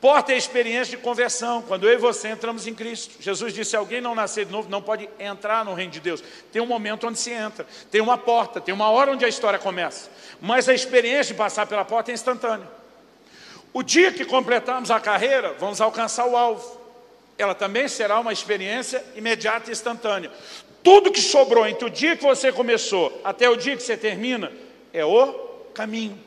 Porta 0.00 0.32
é 0.32 0.34
a 0.34 0.38
experiência 0.38 0.96
de 0.96 1.02
conversão, 1.02 1.60
quando 1.60 1.86
eu 1.86 1.92
e 1.92 1.98
você 1.98 2.28
entramos 2.28 2.66
em 2.66 2.74
Cristo. 2.74 3.22
Jesus 3.22 3.52
disse: 3.52 3.72
se 3.72 3.76
alguém 3.76 4.00
não 4.00 4.14
nascer 4.14 4.46
de 4.46 4.52
novo, 4.52 4.70
não 4.70 4.80
pode 4.80 5.06
entrar 5.18 5.62
no 5.62 5.74
reino 5.74 5.92
de 5.92 6.00
Deus. 6.00 6.24
Tem 6.50 6.62
um 6.62 6.66
momento 6.66 7.06
onde 7.06 7.18
se 7.18 7.30
entra, 7.30 7.66
tem 7.90 8.00
uma 8.00 8.16
porta, 8.16 8.62
tem 8.62 8.72
uma 8.72 8.88
hora 8.88 9.12
onde 9.12 9.26
a 9.26 9.28
história 9.28 9.58
começa. 9.58 10.10
Mas 10.40 10.70
a 10.70 10.74
experiência 10.74 11.34
de 11.34 11.38
passar 11.38 11.66
pela 11.66 11.84
porta 11.84 12.10
é 12.10 12.14
instantânea. 12.14 12.66
O 13.74 13.82
dia 13.82 14.10
que 14.10 14.24
completarmos 14.24 14.90
a 14.90 14.98
carreira, 14.98 15.52
vamos 15.58 15.82
alcançar 15.82 16.24
o 16.24 16.34
alvo. 16.34 16.82
Ela 17.36 17.54
também 17.54 17.88
será 17.88 18.20
uma 18.20 18.32
experiência 18.32 19.04
imediata 19.16 19.70
e 19.70 19.72
instantânea. 19.72 20.30
Tudo 20.82 21.10
que 21.10 21.20
sobrou 21.20 21.66
entre 21.66 21.86
o 21.86 21.90
dia 21.90 22.16
que 22.16 22.22
você 22.22 22.52
começou 22.52 23.20
até 23.24 23.48
o 23.48 23.56
dia 23.56 23.76
que 23.76 23.82
você 23.82 23.96
termina, 23.96 24.52
é 24.92 25.04
o 25.04 25.32
caminho. 25.74 26.18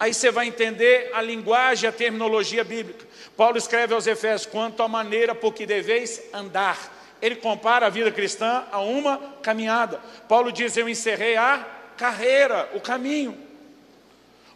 Aí 0.00 0.12
você 0.12 0.30
vai 0.30 0.46
entender 0.46 1.10
a 1.12 1.20
linguagem, 1.20 1.88
a 1.88 1.92
terminologia 1.92 2.64
bíblica. 2.64 3.06
Paulo 3.36 3.58
escreve 3.58 3.94
aos 3.94 4.06
Efésios, 4.06 4.50
quanto 4.50 4.82
à 4.82 4.88
maneira 4.88 5.34
por 5.34 5.52
que 5.52 5.66
deveis 5.66 6.22
andar. 6.32 6.92
Ele 7.20 7.36
compara 7.36 7.86
a 7.86 7.90
vida 7.90 8.10
cristã 8.10 8.64
a 8.72 8.80
uma 8.80 9.18
caminhada. 9.42 10.00
Paulo 10.28 10.50
diz, 10.50 10.76
eu 10.76 10.88
encerrei 10.88 11.36
a 11.36 11.64
carreira, 11.96 12.70
o 12.74 12.80
caminho. 12.80 13.38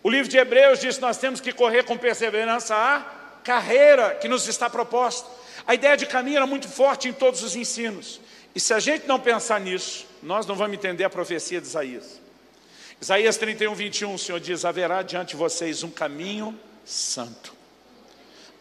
O 0.02 0.10
livro 0.10 0.28
de 0.28 0.38
Hebreus 0.38 0.80
diz 0.80 0.98
nós 0.98 1.18
temos 1.18 1.40
que 1.40 1.52
correr 1.52 1.84
com 1.84 1.96
perseverança 1.96 2.74
a 2.74 3.04
carreira 3.42 4.14
que 4.14 4.28
nos 4.28 4.46
está 4.46 4.70
proposta. 4.70 5.38
A 5.68 5.74
ideia 5.74 5.98
de 5.98 6.06
caminho 6.06 6.38
era 6.38 6.46
muito 6.46 6.66
forte 6.66 7.08
em 7.08 7.12
todos 7.12 7.42
os 7.42 7.54
ensinos. 7.54 8.22
E 8.54 8.58
se 8.58 8.72
a 8.72 8.80
gente 8.80 9.06
não 9.06 9.20
pensar 9.20 9.60
nisso, 9.60 10.06
nós 10.22 10.46
não 10.46 10.54
vamos 10.54 10.78
entender 10.78 11.04
a 11.04 11.10
profecia 11.10 11.60
de 11.60 11.66
Isaías. 11.66 12.18
Isaías 12.98 13.36
31, 13.36 13.74
21, 13.74 14.14
o 14.14 14.18
Senhor 14.18 14.40
diz: 14.40 14.64
haverá 14.64 15.02
diante 15.02 15.30
de 15.30 15.36
vocês 15.36 15.82
um 15.82 15.90
caminho 15.90 16.58
santo. 16.86 17.52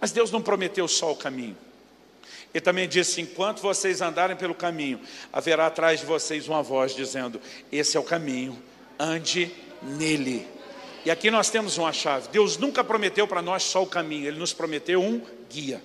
Mas 0.02 0.12
Deus 0.12 0.32
não 0.32 0.42
prometeu 0.42 0.86
só 0.86 1.10
o 1.10 1.16
caminho. 1.16 1.56
Ele 2.54 2.62
também 2.62 2.90
disse: 2.90 3.22
enquanto 3.22 3.62
vocês 3.62 4.02
andarem 4.02 4.36
pelo 4.36 4.54
caminho, 4.54 5.00
haverá 5.32 5.68
atrás 5.68 6.02
de 6.02 6.06
vocês 6.06 6.50
uma 6.50 6.62
voz 6.62 6.94
dizendo: 6.94 7.40
Esse 7.72 7.96
é 7.96 8.00
o 8.02 8.04
caminho, 8.04 8.62
ande 9.00 9.50
nele. 9.82 10.46
E 11.06 11.10
aqui 11.10 11.32
nós 11.32 11.50
temos 11.50 11.78
uma 11.78 11.94
chave. 11.94 12.28
Deus 12.34 12.58
nunca 12.58 12.84
prometeu 12.84 13.26
para 13.26 13.42
nós 13.42 13.64
só 13.64 13.82
o 13.82 13.88
caminho, 13.88 14.28
Ele 14.28 14.38
nos 14.38 14.52
prometeu 14.52 15.02
um 15.02 15.22
guia. 15.50 15.82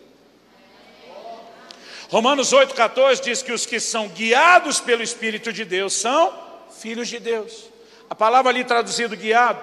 Romanos 2.13 2.53
8,14 2.53 3.23
diz 3.23 3.43
que 3.43 3.53
os 3.53 3.65
que 3.65 3.81
são 3.81 4.07
guiados 4.07 4.79
pelo 4.79 5.03
Espírito 5.03 5.51
de 5.51 5.65
Deus 5.65 5.95
são 5.95 6.31
filhos 6.79 7.09
de 7.09 7.19
Deus. 7.19 7.71
A 8.11 8.15
palavra 8.15 8.51
ali 8.51 8.63
traduzida 8.65 9.17
guiado, 9.17 9.63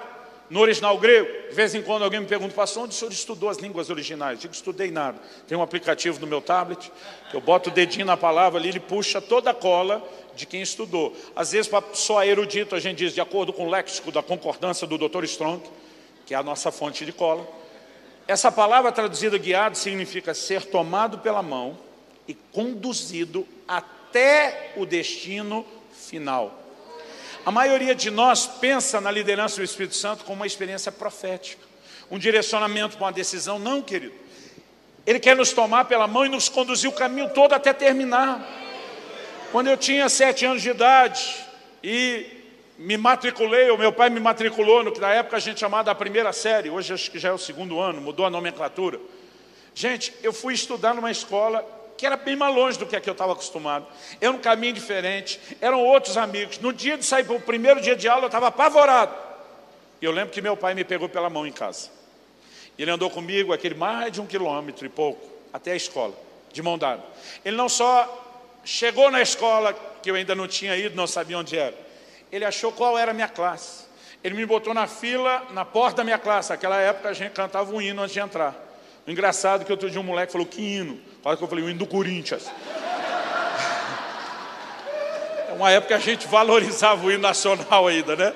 no 0.49 0.59
original 0.59 0.97
grego, 0.97 1.27
de 1.47 1.53
vez 1.53 1.75
em 1.75 1.83
quando 1.83 2.01
alguém 2.01 2.19
me 2.19 2.25
pergunta, 2.25 2.55
pastor, 2.55 2.85
onde 2.85 2.95
o 2.95 2.97
senhor 2.97 3.11
estudou 3.11 3.49
as 3.49 3.59
línguas 3.59 3.91
originais? 3.91 4.31
Eu 4.31 4.41
digo, 4.41 4.53
estudei 4.55 4.89
nada. 4.89 5.19
Tem 5.47 5.55
um 5.55 5.61
aplicativo 5.61 6.19
no 6.19 6.25
meu 6.25 6.41
tablet, 6.41 6.91
que 7.29 7.37
eu 7.37 7.39
boto 7.39 7.69
o 7.69 7.71
dedinho 7.71 8.07
na 8.07 8.17
palavra 8.17 8.59
ali, 8.59 8.69
ele 8.69 8.79
puxa 8.79 9.21
toda 9.21 9.51
a 9.51 9.53
cola 9.53 10.03
de 10.35 10.47
quem 10.47 10.63
estudou. 10.63 11.15
Às 11.35 11.51
vezes, 11.51 11.67
para 11.67 11.83
só 11.93 12.25
erudito, 12.25 12.73
a 12.73 12.79
gente 12.79 12.97
diz, 12.97 13.13
de 13.13 13.21
acordo 13.21 13.53
com 13.53 13.67
o 13.67 13.69
léxico 13.69 14.11
da 14.11 14.23
concordância 14.23 14.87
do 14.87 14.97
Dr. 14.97 15.23
Strong, 15.25 15.61
que 16.25 16.33
é 16.33 16.37
a 16.37 16.41
nossa 16.41 16.71
fonte 16.71 17.05
de 17.05 17.13
cola. 17.13 17.47
Essa 18.27 18.51
palavra 18.51 18.91
traduzida 18.91 19.37
guiado 19.37 19.77
significa 19.77 20.33
ser 20.33 20.65
tomado 20.65 21.19
pela 21.19 21.43
mão 21.43 21.87
e 22.29 22.35
conduzido 22.51 23.47
até 23.67 24.73
o 24.77 24.85
destino 24.85 25.65
final. 25.91 26.63
A 27.43 27.49
maioria 27.49 27.95
de 27.95 28.11
nós 28.11 28.45
pensa 28.45 29.01
na 29.01 29.09
liderança 29.09 29.55
do 29.55 29.63
Espírito 29.63 29.95
Santo 29.95 30.23
como 30.23 30.35
uma 30.35 30.45
experiência 30.45 30.91
profética, 30.91 31.65
um 32.11 32.19
direcionamento 32.19 32.97
para 32.97 33.07
uma 33.07 33.11
decisão. 33.11 33.57
Não, 33.57 33.81
querido. 33.81 34.13
Ele 35.07 35.19
quer 35.19 35.35
nos 35.35 35.51
tomar 35.51 35.85
pela 35.85 36.07
mão 36.07 36.23
e 36.23 36.29
nos 36.29 36.49
conduzir 36.49 36.87
o 36.87 36.93
caminho 36.93 37.31
todo 37.31 37.53
até 37.53 37.73
terminar. 37.73 38.47
Quando 39.51 39.67
eu 39.71 39.75
tinha 39.75 40.07
sete 40.07 40.45
anos 40.45 40.61
de 40.61 40.69
idade 40.69 41.35
e 41.83 42.27
me 42.77 42.95
matriculei, 42.95 43.71
o 43.71 43.77
meu 43.77 43.91
pai 43.91 44.11
me 44.11 44.19
matriculou 44.19 44.83
no 44.83 44.91
que 44.91 44.99
na 44.99 45.11
época 45.11 45.37
a 45.37 45.39
gente 45.39 45.59
chamava 45.59 45.85
da 45.85 45.95
primeira 45.95 46.31
série, 46.31 46.69
hoje 46.69 46.93
acho 46.93 47.09
que 47.09 47.17
já 47.17 47.29
é 47.29 47.33
o 47.33 47.39
segundo 47.39 47.79
ano, 47.79 47.99
mudou 47.99 48.23
a 48.23 48.29
nomenclatura. 48.29 48.99
Gente, 49.73 50.13
eu 50.21 50.31
fui 50.31 50.53
estudar 50.53 50.93
numa 50.93 51.09
escola 51.09 51.78
que 51.99 52.05
era 52.05 52.15
bem 52.15 52.33
mais 52.33 52.55
longe 52.55 52.79
do 52.79 52.85
que 52.85 52.95
eu 52.95 53.11
estava 53.11 53.33
acostumado. 53.33 53.85
Era 54.21 54.31
um 54.31 54.37
caminho 54.37 54.71
diferente, 54.71 55.37
eram 55.59 55.83
outros 55.83 56.15
amigos. 56.15 56.57
No 56.57 56.71
dia 56.71 56.97
de 56.97 57.03
sair 57.03 57.25
para 57.25 57.35
o 57.35 57.41
primeiro 57.41 57.81
dia 57.81 57.93
de 57.93 58.07
aula, 58.07 58.23
eu 58.23 58.27
estava 58.27 58.47
apavorado. 58.47 59.13
E 60.01 60.05
eu 60.05 60.11
lembro 60.13 60.31
que 60.31 60.41
meu 60.41 60.55
pai 60.55 60.73
me 60.73 60.85
pegou 60.85 61.09
pela 61.09 61.29
mão 61.29 61.45
em 61.45 61.51
casa. 61.51 61.89
Ele 62.77 62.89
andou 62.89 63.09
comigo 63.09 63.51
aquele 63.51 63.75
mais 63.75 64.13
de 64.13 64.21
um 64.21 64.25
quilômetro 64.25 64.85
e 64.85 64.89
pouco, 64.89 65.27
até 65.51 65.73
a 65.73 65.75
escola, 65.75 66.13
de 66.53 66.61
mão 66.61 66.77
dada. 66.77 67.03
Ele 67.43 67.57
não 67.57 67.67
só 67.67 68.61
chegou 68.63 69.11
na 69.11 69.21
escola, 69.21 69.73
que 70.01 70.09
eu 70.09 70.15
ainda 70.15 70.33
não 70.33 70.47
tinha 70.47 70.77
ido, 70.77 70.95
não 70.95 71.05
sabia 71.05 71.37
onde 71.37 71.57
era. 71.57 71.75
Ele 72.31 72.45
achou 72.45 72.71
qual 72.71 72.97
era 72.97 73.11
a 73.11 73.13
minha 73.13 73.27
classe. 73.27 73.83
Ele 74.23 74.35
me 74.35 74.45
botou 74.45 74.73
na 74.73 74.87
fila, 74.87 75.47
na 75.51 75.65
porta 75.65 75.97
da 75.97 76.05
minha 76.05 76.17
classe. 76.17 76.49
Naquela 76.49 76.77
época 76.79 77.09
a 77.09 77.13
gente 77.13 77.33
cantava 77.33 77.75
um 77.75 77.81
hino 77.81 78.01
antes 78.01 78.13
de 78.13 78.21
entrar. 78.21 78.55
O 79.05 79.11
engraçado 79.11 79.63
é 79.63 79.65
que 79.65 79.71
outro 79.73 79.89
dia 79.89 79.99
um 79.99 80.03
moleque 80.03 80.31
falou, 80.31 80.47
que 80.47 80.61
hino? 80.61 81.08
Quase 81.21 81.37
que 81.37 81.43
eu 81.43 81.47
falei, 81.47 81.63
o 81.63 81.69
hino 81.69 81.79
do 81.79 81.87
Corinthians. 81.87 82.49
É 85.49 85.53
uma 85.53 85.71
época 85.71 85.87
que 85.87 85.93
a 85.95 86.05
gente 86.13 86.27
valorizava 86.27 87.03
o 87.05 87.11
hino 87.11 87.23
nacional 87.23 87.87
ainda, 87.87 88.15
né? 88.15 88.33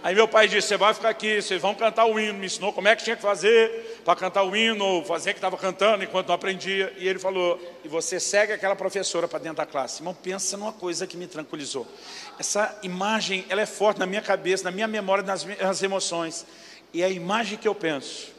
Aí 0.00 0.14
meu 0.14 0.28
pai 0.28 0.46
disse, 0.46 0.68
você 0.68 0.76
vai 0.76 0.94
ficar 0.94 1.08
aqui, 1.08 1.42
vocês 1.42 1.60
vão 1.60 1.74
cantar 1.74 2.06
o 2.06 2.18
hino. 2.20 2.38
Me 2.38 2.46
ensinou 2.46 2.72
como 2.72 2.86
é 2.86 2.94
que 2.94 3.02
tinha 3.02 3.16
que 3.16 3.22
fazer 3.22 4.00
para 4.04 4.14
cantar 4.14 4.44
o 4.44 4.54
hino, 4.54 5.04
fazer 5.04 5.32
que 5.32 5.38
estava 5.38 5.56
cantando 5.56 6.04
enquanto 6.04 6.28
não 6.28 6.36
aprendia. 6.36 6.94
E 6.96 7.08
ele 7.08 7.18
falou, 7.18 7.60
e 7.84 7.88
você 7.88 8.20
segue 8.20 8.52
aquela 8.52 8.76
professora 8.76 9.26
para 9.26 9.40
dentro 9.40 9.56
da 9.56 9.66
classe. 9.66 10.00
Irmão, 10.00 10.14
pensa 10.14 10.56
numa 10.56 10.72
coisa 10.72 11.06
que 11.06 11.16
me 11.16 11.26
tranquilizou. 11.26 11.86
Essa 12.38 12.78
imagem, 12.84 13.44
ela 13.48 13.60
é 13.60 13.66
forte 13.66 13.98
na 13.98 14.06
minha 14.06 14.22
cabeça, 14.22 14.62
na 14.62 14.70
minha 14.70 14.86
memória, 14.86 15.24
nas 15.24 15.44
minhas 15.44 15.82
emoções. 15.82 16.46
E 16.94 17.02
é 17.02 17.06
a 17.06 17.10
imagem 17.10 17.58
que 17.58 17.66
eu 17.66 17.74
penso, 17.74 18.32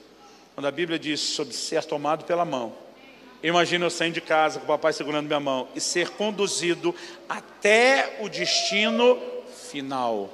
quando 0.56 0.66
a 0.66 0.72
Bíblia 0.72 0.98
diz 0.98 1.20
sobre 1.20 1.54
ser 1.54 1.84
tomado 1.84 2.24
pela 2.24 2.46
mão. 2.46 2.74
Imagina 3.42 3.86
eu 3.86 3.90
saindo 3.90 4.16
de 4.16 4.22
casa 4.22 4.60
com 4.60 4.66
o 4.66 4.68
papai 4.68 4.92
segurando 4.92 5.28
minha 5.28 5.40
mão 5.40 5.68
e 5.74 5.80
ser 5.80 6.10
conduzido 6.10 6.94
até 7.28 8.18
o 8.20 8.28
destino 8.28 9.18
final. 9.70 10.30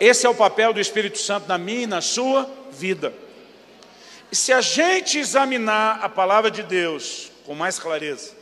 Esse 0.00 0.26
é 0.26 0.28
o 0.28 0.34
papel 0.34 0.72
do 0.72 0.80
Espírito 0.80 1.18
Santo 1.18 1.48
na 1.48 1.58
minha 1.58 1.82
e 1.82 1.86
na 1.86 2.00
sua 2.00 2.50
vida. 2.70 3.12
E 4.32 4.36
se 4.36 4.52
a 4.52 4.60
gente 4.60 5.18
examinar 5.18 6.00
a 6.02 6.08
palavra 6.08 6.50
de 6.50 6.62
Deus 6.62 7.30
com 7.44 7.54
mais 7.54 7.78
clareza, 7.78 8.34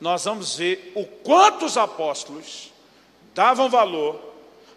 nós 0.00 0.24
vamos 0.24 0.56
ver 0.56 0.92
o 0.94 1.04
quanto 1.04 1.66
os 1.66 1.76
apóstolos 1.76 2.72
davam 3.34 3.68
valor 3.68 4.30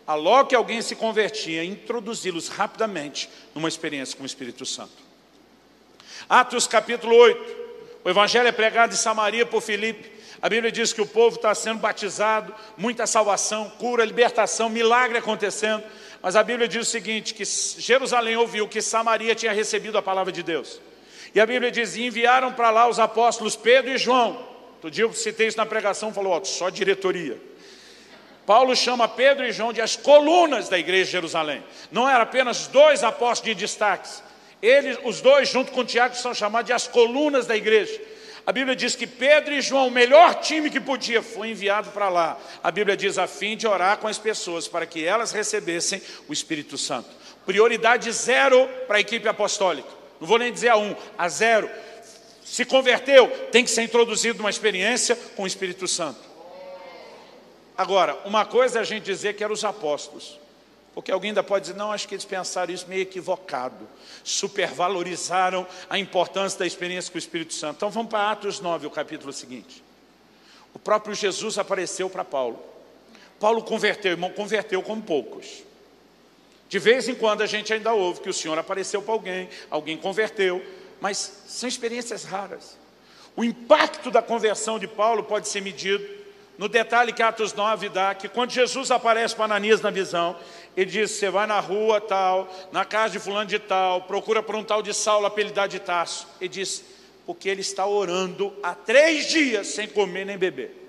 a 0.06 0.16
logo 0.16 0.50
que 0.50 0.56
alguém 0.56 0.82
se 0.82 0.96
convertia, 0.96 1.64
introduzi-los 1.64 2.50
rapidamente 2.50 3.30
numa 3.56 3.70
experiência 3.70 4.18
com 4.18 4.24
o 4.24 4.26
Espírito 4.26 4.66
Santo. 4.66 4.92
Atos 6.30 6.68
capítulo 6.68 7.16
8, 7.16 7.64
o 8.04 8.10
evangelho 8.10 8.48
é 8.48 8.52
pregado 8.52 8.94
em 8.94 8.98
Samaria 8.98 9.46
por 9.46 9.62
Filipe. 9.62 10.12
A 10.42 10.50
Bíblia 10.50 10.72
diz 10.72 10.92
que 10.92 11.02
o 11.02 11.06
povo 11.06 11.38
está 11.38 11.56
sendo 11.56 11.80
batizado, 11.80 12.54
muita 12.78 13.08
salvação, 13.08 13.70
cura, 13.80 14.04
libertação, 14.04 14.70
milagre 14.70 15.18
acontecendo. 15.18 15.84
Mas 16.22 16.36
a 16.36 16.44
Bíblia 16.44 16.68
diz 16.68 16.88
o 16.88 16.92
seguinte, 16.92 17.34
que 17.34 17.46
Jerusalém 17.46 18.36
ouviu 18.36 18.68
que 18.68 18.82
Samaria 18.82 19.34
tinha 19.36 19.54
recebido 19.54 19.98
a 19.98 20.02
palavra 20.02 20.34
de 20.34 20.44
Deus. 20.44 20.82
E 21.34 21.40
a 21.40 21.46
Bíblia 21.46 21.72
diz, 21.72 21.96
e 21.96 22.06
enviaram 22.06 22.52
para 22.52 22.70
lá 22.72 22.88
os 22.88 23.00
apóstolos 23.00 23.56
Pedro 23.56 23.92
e 23.92 23.98
João. 23.98 24.48
Outro 24.74 24.92
dia 24.92 25.06
eu 25.06 25.14
citei 25.14 25.48
isso 25.48 25.58
na 25.58 25.66
pregação, 25.66 26.14
falou, 26.14 26.34
ó, 26.34 26.44
só 26.44 26.70
diretoria. 26.70 27.40
Paulo 28.46 28.76
chama 28.76 29.08
Pedro 29.08 29.46
e 29.46 29.52
João 29.54 29.72
de 29.72 29.80
as 29.80 29.96
colunas 29.96 30.68
da 30.68 30.78
igreja 30.78 31.06
de 31.06 31.12
Jerusalém. 31.12 31.64
Não 31.90 32.10
eram 32.10 32.24
apenas 32.24 32.68
dois 32.68 33.02
apóstolos 33.02 33.56
de 33.56 33.62
destaques. 33.62 34.22
Eles, 34.64 34.98
os 35.04 35.20
dois, 35.20 35.50
junto 35.50 35.74
com 35.74 35.84
Tiago, 35.84 36.16
são 36.16 36.34
chamados 36.34 36.68
de 36.68 36.72
as 36.72 36.88
colunas 36.88 37.46
da 37.46 37.54
igreja. 37.54 38.02
A 38.46 38.52
Bíblia 38.54 38.74
diz 38.74 38.96
que 38.96 39.06
Pedro 39.06 39.54
e 39.54 39.62
João, 39.62 39.90
o 39.90 39.92
melhor 39.92 40.36
time 40.36 40.70
que 40.70 40.80
podia, 40.80 41.22
foi 41.22 41.50
enviado 41.50 41.92
para 41.92 42.08
lá. 42.08 42.40
A 42.64 42.72
Bíblia 42.72 42.96
diz 42.96 43.18
a 43.18 43.28
fim 43.28 43.58
de 43.58 43.68
orar 43.68 43.98
com 43.98 44.08
as 44.08 44.18
pessoas 44.18 44.66
para 44.66 44.86
que 44.86 45.04
elas 45.04 45.34
recebessem 45.34 46.02
o 46.30 46.34
Espírito 46.34 46.78
Santo. 46.78 47.10
Prioridade 47.46 48.10
zero 48.14 48.70
para 48.88 48.98
a 48.98 49.00
equipe 49.02 49.28
apostólica. 49.28 49.90
Não 50.18 50.26
vou 50.26 50.40
nem 50.40 50.52
dizer 50.52 50.70
a 50.70 50.78
um, 50.78 50.96
a 51.18 51.28
zero. 51.28 51.70
Se 52.46 52.64
converteu, 52.64 53.28
tem 53.52 53.66
que 53.66 53.70
ser 53.70 53.82
introduzido 53.82 54.38
numa 54.38 54.50
experiência 54.50 55.18
com 55.36 55.44
o 55.44 55.48
Espírito 55.48 55.90
Santo. 55.90 56.22
Agora, 57.78 58.18
uma 58.24 58.46
coisa 58.46 58.80
é 58.80 58.82
a 58.82 58.86
gente 58.86 59.04
dizer 59.04 59.34
que 59.34 59.44
eram 59.44 59.54
os 59.54 59.66
apóstolos. 59.66 60.40
Porque 60.94 61.12
alguém 61.12 61.32
ainda 61.32 61.44
pode 61.44 61.66
dizer, 61.66 61.78
não, 61.78 61.92
acho 61.92 62.08
que 62.08 62.14
eles 62.14 62.26
pensaram 62.26 62.72
isso 62.72 62.88
meio 62.88 63.02
equivocado. 63.02 63.88
Supervalorizaram 64.24 65.66
a 65.90 65.98
importância 65.98 66.60
da 66.60 66.68
experiência 66.68 67.12
com 67.12 67.18
o 67.18 67.20
Espírito 67.20 67.54
Santo. 67.54 67.78
Então 67.78 67.90
vamos 67.90 68.10
para 68.10 68.32
Atos 68.32 68.60
9, 68.60 68.88
o 68.88 68.92
capítulo 68.92 69.34
seguinte. 69.34 69.84
O 70.74 70.80
próprio 70.80 71.16
Jesus 71.16 71.58
apareceu 71.58 72.10
para 72.10 72.24
Paulo. 72.24 72.60
Paulo 73.40 73.64
converteu, 73.64 74.12
irmão, 74.12 74.30
converteu 74.32 74.82
como 74.84 75.02
poucos. 75.02 75.64
De 76.70 76.80
vez 76.80 77.08
em 77.10 77.16
quando 77.16 77.42
a 77.42 77.46
gente 77.46 77.74
ainda 77.74 77.94
ouve 77.94 78.22
que 78.22 78.30
o 78.30 78.34
Senhor 78.34 78.58
apareceu 78.58 79.02
para 79.02 79.14
alguém, 79.14 79.50
alguém 79.70 79.98
converteu, 79.98 80.64
mas 81.02 81.44
são 81.48 81.68
experiências 81.68 82.24
raras. 82.24 82.78
O 83.36 83.44
impacto 83.44 84.12
da 84.12 84.22
conversão 84.22 84.78
de 84.78 84.88
Paulo 84.88 85.24
pode 85.24 85.48
ser 85.48 85.62
medido 85.62 86.23
no 86.58 86.68
detalhe 86.68 87.12
que 87.12 87.22
Atos 87.24 87.54
9 87.54 87.90
dá, 87.90 88.14
que 88.14 88.28
quando 88.28 88.52
Jesus 88.52 88.92
aparece 88.92 89.36
para 89.36 89.46
Ananias 89.46 89.82
na 89.82 89.90
visão, 89.90 90.38
ele 90.78 90.90
diz, 90.90 91.12
você 91.12 91.30
vai 91.30 91.48
na 91.48 91.60
rua 91.60 92.00
tal, 92.00 92.52
na 92.72 92.86
casa 92.86 93.14
de 93.14 93.20
fulano 93.20 93.50
de 93.50 93.60
tal, 93.60 94.04
procura 94.04 94.44
por 94.44 94.56
um 94.56 94.64
tal 94.64 94.82
de 94.82 94.94
Saulo, 94.94 95.26
apelidado 95.26 95.72
de 95.72 95.80
Tasso. 95.80 96.28
Ele 96.40 96.50
diz, 96.50 96.84
porque 97.26 97.50
ele 97.50 97.62
está 97.62 97.86
orando 97.86 98.54
há 98.62 98.76
três 98.76 99.28
dias 99.28 99.68
sem 99.68 99.88
comer 99.88 100.26
nem 100.26 100.38
beber. 100.38 100.80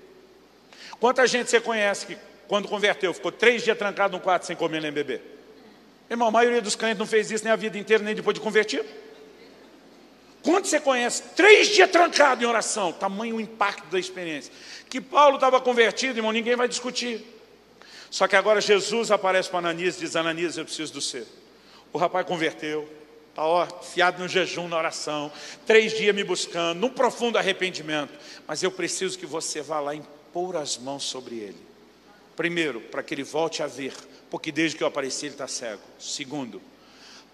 Quanta 0.99 1.25
gente 1.27 1.49
você 1.49 1.59
conhece 1.59 2.05
que 2.05 2.17
quando 2.47 2.67
converteu, 2.67 3.13
ficou 3.13 3.31
três 3.31 3.63
dias 3.63 3.77
trancado 3.77 4.15
no 4.15 4.23
quarto 4.23 4.45
sem 4.45 4.55
comer 4.55 4.81
nem 4.81 4.91
beber? 4.91 5.21
Irmão, 6.09 6.27
a 6.27 6.31
maioria 6.31 6.61
dos 6.61 6.75
crentes 6.75 6.99
não 6.99 7.07
fez 7.07 7.31
isso 7.31 7.43
nem 7.43 7.51
a 7.51 7.55
vida 7.55 7.77
inteira, 7.77 8.03
nem 8.03 8.13
depois 8.13 8.35
de 8.35 8.41
convertido. 8.41 8.85
Quando 10.43 10.65
você 10.65 10.79
conhece 10.79 11.23
três 11.35 11.69
dias 11.69 11.89
trancado 11.89 12.43
em 12.43 12.47
oração, 12.47 12.91
tamanho 12.93 13.37
o 13.37 13.41
impacto 13.41 13.87
da 13.87 13.97
experiência. 13.97 14.53
Que 14.95 15.01
Paulo 15.01 15.35
estava 15.35 15.59
convertido, 15.59 16.19
irmão, 16.19 16.31
ninguém 16.31 16.55
vai 16.55 16.69
discutir. 16.69 17.21
Só 18.09 18.29
que 18.29 18.35
agora 18.37 18.61
Jesus 18.61 19.11
aparece 19.11 19.49
para 19.49 19.59
Ananias 19.59 19.97
e 19.97 19.99
diz: 19.99 20.15
Ananias, 20.15 20.57
eu 20.57 20.63
preciso 20.63 20.93
do 20.93 21.01
ser. 21.01 21.27
O 21.91 21.97
rapaz 21.97 22.25
converteu, 22.25 22.89
está 23.29 23.67
fiado 23.81 24.23
no 24.23 24.29
jejum, 24.29 24.69
na 24.69 24.77
oração, 24.77 25.29
três 25.65 25.91
dias 25.97 26.15
me 26.15 26.23
buscando, 26.23 26.79
num 26.79 26.87
profundo 26.87 27.37
arrependimento. 27.37 28.13
Mas 28.47 28.63
eu 28.63 28.71
preciso 28.71 29.19
que 29.19 29.25
você 29.25 29.61
vá 29.61 29.81
lá 29.81 29.93
e 29.93 30.01
pôr 30.31 30.55
as 30.55 30.77
mãos 30.77 31.03
sobre 31.03 31.35
ele. 31.39 31.59
Primeiro, 32.33 32.79
para 32.79 33.03
que 33.03 33.13
ele 33.13 33.23
volte 33.23 33.61
a 33.61 33.67
ver, 33.67 33.93
porque 34.29 34.49
desde 34.49 34.77
que 34.77 34.83
eu 34.83 34.87
apareci 34.87 35.25
ele 35.25 35.33
está 35.33 35.45
cego. 35.45 35.83
Segundo, 35.99 36.61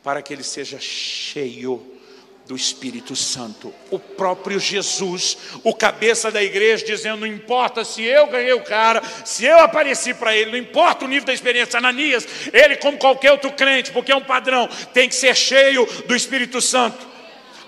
para 0.04 0.20
que 0.24 0.34
ele 0.34 0.44
seja 0.44 0.80
cheio 0.80 2.01
do 2.48 2.56
Espírito 2.56 3.16
Santo. 3.16 3.74
O 3.90 4.00
próprio 4.00 4.60
Jesus, 4.60 5.38
o 5.64 5.74
cabeça 5.74 6.32
da 6.32 6.44
igreja, 6.44 6.86
dizendo: 6.86 7.22
não 7.22 7.28
importa 7.28 7.84
se 7.86 8.04
eu 8.04 8.28
ganhei 8.28 8.54
o 8.54 8.64
cara, 8.64 9.02
se 9.24 9.46
eu 9.46 9.60
apareci 9.60 10.14
para 10.14 10.36
ele, 10.36 10.52
não 10.52 10.58
importa 10.58 11.06
o 11.06 11.08
nível 11.08 11.26
da 11.26 11.34
experiência. 11.34 11.78
Ananias, 11.78 12.28
ele, 12.52 12.76
como 12.78 12.98
qualquer 12.98 13.32
outro 13.32 13.52
crente, 13.52 13.92
porque 13.92 14.12
é 14.12 14.16
um 14.16 14.24
padrão, 14.24 14.68
tem 14.94 15.08
que 15.08 15.16
ser 15.16 15.36
cheio 15.36 15.86
do 16.08 16.16
Espírito 16.16 16.62
Santo. 16.62 17.12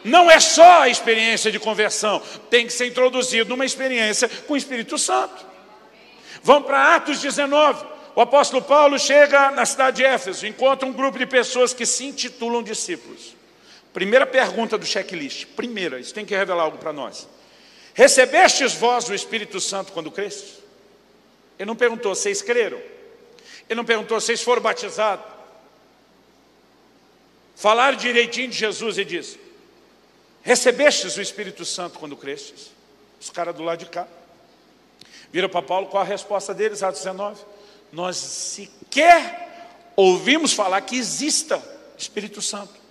Não 0.03 0.29
é 0.29 0.39
só 0.39 0.81
a 0.81 0.89
experiência 0.89 1.49
de 1.51 1.59
conversão, 1.59 2.21
tem 2.49 2.67
que 2.67 2.73
ser 2.73 2.87
introduzido 2.87 3.49
numa 3.49 3.65
experiência 3.65 4.27
com 4.27 4.53
o 4.53 4.57
Espírito 4.57 4.97
Santo. 4.97 5.45
Vamos 6.43 6.67
para 6.67 6.95
Atos 6.95 7.21
19. 7.21 7.85
O 8.15 8.21
apóstolo 8.21 8.61
Paulo 8.61 8.99
chega 8.99 9.49
na 9.51 9.65
cidade 9.65 9.97
de 9.97 10.03
Éfeso, 10.03 10.45
encontra 10.45 10.87
um 10.87 10.91
grupo 10.91 11.17
de 11.17 11.25
pessoas 11.25 11.73
que 11.73 11.85
se 11.85 12.05
intitulam 12.05 12.61
discípulos. 12.61 13.42
Primeira 13.93 14.25
pergunta 14.25 14.77
do 14.77 14.85
checklist. 14.85 15.45
Primeira, 15.55 15.99
isso 15.99 16.13
tem 16.13 16.25
que 16.25 16.35
revelar 16.35 16.63
algo 16.63 16.79
para 16.79 16.91
nós. 16.91 17.27
Recebestes 17.93 18.73
vós 18.73 19.07
o 19.07 19.13
Espírito 19.13 19.59
Santo 19.59 19.91
quando 19.91 20.09
crestes? 20.09 20.57
Ele 21.59 21.67
não 21.67 21.75
perguntou, 21.75 22.15
vocês 22.15 22.41
creram? 22.41 22.81
Ele 23.69 23.75
não 23.75 23.85
perguntou, 23.85 24.19
vocês 24.19 24.41
foram 24.41 24.61
batizados? 24.61 25.25
Falaram 27.55 27.95
direitinho 27.95 28.49
de 28.49 28.57
Jesus 28.57 28.97
e 28.97 29.05
diz: 29.05 29.37
Recebestes 30.41 31.15
o 31.15 31.21
Espírito 31.21 31.63
Santo 31.63 31.99
quando 31.99 32.17
crestes? 32.17 32.71
Os 33.21 33.29
caras 33.29 33.55
do 33.55 33.63
lado 33.63 33.79
de 33.79 33.85
cá. 33.85 34.07
Vira 35.31 35.47
para 35.47 35.61
Paulo, 35.61 35.87
qual 35.87 36.03
a 36.03 36.05
resposta 36.05 36.53
deles? 36.53 36.83
Atos 36.83 37.01
19. 37.01 37.41
Nós 37.91 38.17
sequer 38.17 39.91
ouvimos 39.95 40.51
falar 40.51 40.81
que 40.81 40.97
exista 40.97 41.63
Espírito 41.97 42.41
Santo. 42.41 42.82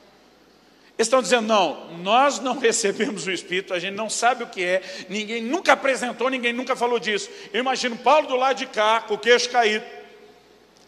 Eles 1.02 1.08
estão 1.08 1.20
dizendo, 1.20 1.48
não, 1.48 1.88
nós 1.98 2.38
não 2.38 2.56
recebemos 2.60 3.26
o 3.26 3.32
Espírito, 3.32 3.74
a 3.74 3.78
gente 3.80 3.94
não 3.94 4.08
sabe 4.08 4.44
o 4.44 4.46
que 4.46 4.62
é, 4.62 4.82
ninguém 5.08 5.42
nunca 5.42 5.72
apresentou, 5.72 6.30
ninguém 6.30 6.52
nunca 6.52 6.76
falou 6.76 7.00
disso. 7.00 7.28
Eu 7.52 7.58
imagino 7.58 7.96
Paulo 7.96 8.28
do 8.28 8.36
lado 8.36 8.58
de 8.58 8.66
cá, 8.66 9.00
com 9.00 9.14
o 9.14 9.18
queixo 9.18 9.50
caído. 9.50 9.84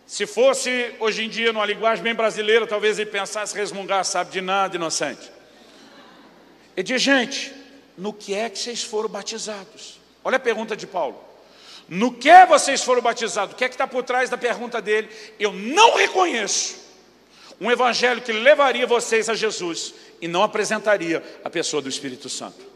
Se 0.07 0.25
fosse 0.25 0.95
hoje 1.01 1.25
em 1.25 1.29
dia, 1.29 1.53
numa 1.53 1.67
linguagem 1.67 2.05
bem 2.05 2.15
brasileira, 2.15 2.65
talvez 2.65 2.97
ele 2.97 3.11
pensasse, 3.11 3.57
resmungar, 3.57 4.05
sabe 4.05 4.31
de 4.31 4.41
nada, 4.41 4.77
inocente. 4.77 5.33
Ele 6.77 6.85
diz, 6.85 7.03
gente, 7.03 7.53
no 7.99 8.13
que 8.13 8.35
é 8.35 8.49
que 8.49 8.59
vocês 8.59 8.85
foram 8.85 9.09
batizados? 9.09 9.99
Olha 10.23 10.37
a 10.37 10.41
pergunta 10.41 10.77
de 10.77 10.87
Paulo. 10.87 11.21
No 11.89 12.13
que 12.13 12.47
vocês 12.47 12.85
foram 12.85 13.03
batizados? 13.03 13.55
O 13.55 13.57
que 13.57 13.65
é 13.65 13.69
que 13.69 13.75
está 13.75 13.89
por 13.89 14.05
trás 14.05 14.31
da 14.31 14.39
pergunta 14.39 14.81
dele? 14.81 15.09
Eu 15.41 15.53
não 15.53 15.97
reconheço 15.97 16.84
um 17.61 17.71
evangelho 17.71 18.21
que 18.21 18.33
levaria 18.33 18.87
vocês 18.87 19.29
a 19.29 19.35
Jesus 19.35 19.95
e 20.21 20.29
não 20.29 20.43
apresentaria 20.43 21.23
a 21.45 21.51
pessoa 21.51 21.81
do 21.81 21.89
Espírito 21.89 22.29
Santo. 22.29 22.75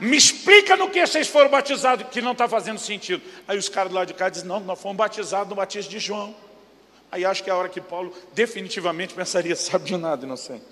Me 0.00 0.16
explica 0.16 0.76
no 0.76 0.88
que 0.88 1.06
vocês 1.06 1.28
foram 1.28 1.50
batizados, 1.50 2.06
que 2.10 2.22
não 2.22 2.32
está 2.32 2.48
fazendo 2.48 2.78
sentido. 2.78 3.22
Aí 3.46 3.58
os 3.58 3.68
caras 3.68 3.92
lá 3.92 4.04
de 4.04 4.14
cá 4.14 4.28
dizem, 4.28 4.48
não, 4.48 4.60
nós 4.60 4.80
fomos 4.80 4.96
batizados 4.96 5.48
no 5.48 5.54
batismo 5.54 5.90
de 5.90 5.98
João. 5.98 6.34
Aí 7.12 7.24
acho 7.24 7.44
que 7.44 7.50
é 7.50 7.52
a 7.52 7.56
hora 7.56 7.68
que 7.68 7.80
Paulo 7.80 8.14
definitivamente 8.32 9.14
pensaria, 9.14 9.54
sabe 9.56 9.84
de 9.84 9.96
nada, 9.96 10.24
inocente. 10.24 10.64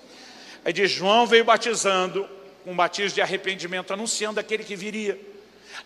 Aí 0.65 0.73
diz, 0.73 0.91
João 0.91 1.27
veio 1.27 1.45
batizando, 1.45 2.29
um 2.65 2.75
batismo 2.75 3.15
de 3.15 3.21
arrependimento, 3.21 3.93
anunciando 3.93 4.41
aquele 4.41 4.65
que 4.65 4.75
viria. 4.75 5.21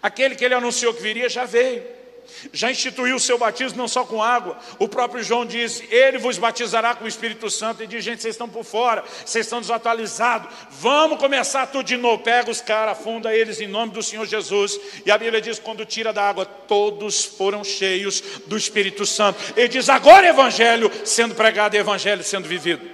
Aquele 0.02 0.34
que 0.34 0.44
ele 0.44 0.54
anunciou 0.54 0.94
que 0.94 1.02
viria 1.02 1.28
já 1.28 1.44
veio. 1.44 1.95
Já 2.52 2.70
instituiu 2.70 3.16
o 3.16 3.20
seu 3.20 3.38
batismo 3.38 3.78
não 3.78 3.88
só 3.88 4.04
com 4.04 4.22
água. 4.22 4.58
O 4.78 4.88
próprio 4.88 5.22
João 5.22 5.44
disse: 5.44 5.86
Ele 5.90 6.18
vos 6.18 6.38
batizará 6.38 6.94
com 6.94 7.04
o 7.04 7.08
Espírito 7.08 7.48
Santo. 7.50 7.82
E 7.82 7.86
diz: 7.86 8.04
Gente, 8.04 8.22
vocês 8.22 8.34
estão 8.34 8.48
por 8.48 8.64
fora, 8.64 9.04
vocês 9.24 9.46
estão 9.46 9.60
desatualizados. 9.60 10.52
Vamos 10.70 11.18
começar 11.18 11.66
tudo 11.66 11.84
de 11.84 11.96
novo. 11.96 12.22
Pega 12.22 12.50
os 12.50 12.60
caras, 12.60 12.98
afunda 12.98 13.34
eles 13.34 13.60
em 13.60 13.66
nome 13.66 13.92
do 13.92 14.02
Senhor 14.02 14.26
Jesus. 14.26 14.78
E 15.04 15.10
a 15.10 15.18
Bíblia 15.18 15.40
diz: 15.40 15.58
Quando 15.58 15.84
tira 15.84 16.12
da 16.12 16.28
água, 16.28 16.44
todos 16.44 17.24
foram 17.24 17.62
cheios 17.64 18.22
do 18.46 18.56
Espírito 18.56 19.06
Santo. 19.06 19.38
Ele 19.56 19.68
diz: 19.68 19.88
Agora 19.88 20.26
é 20.26 20.30
Evangelho 20.30 20.90
sendo 21.04 21.34
pregado, 21.34 21.76
Evangelho 21.76 22.22
sendo 22.22 22.48
vivido. 22.48 22.88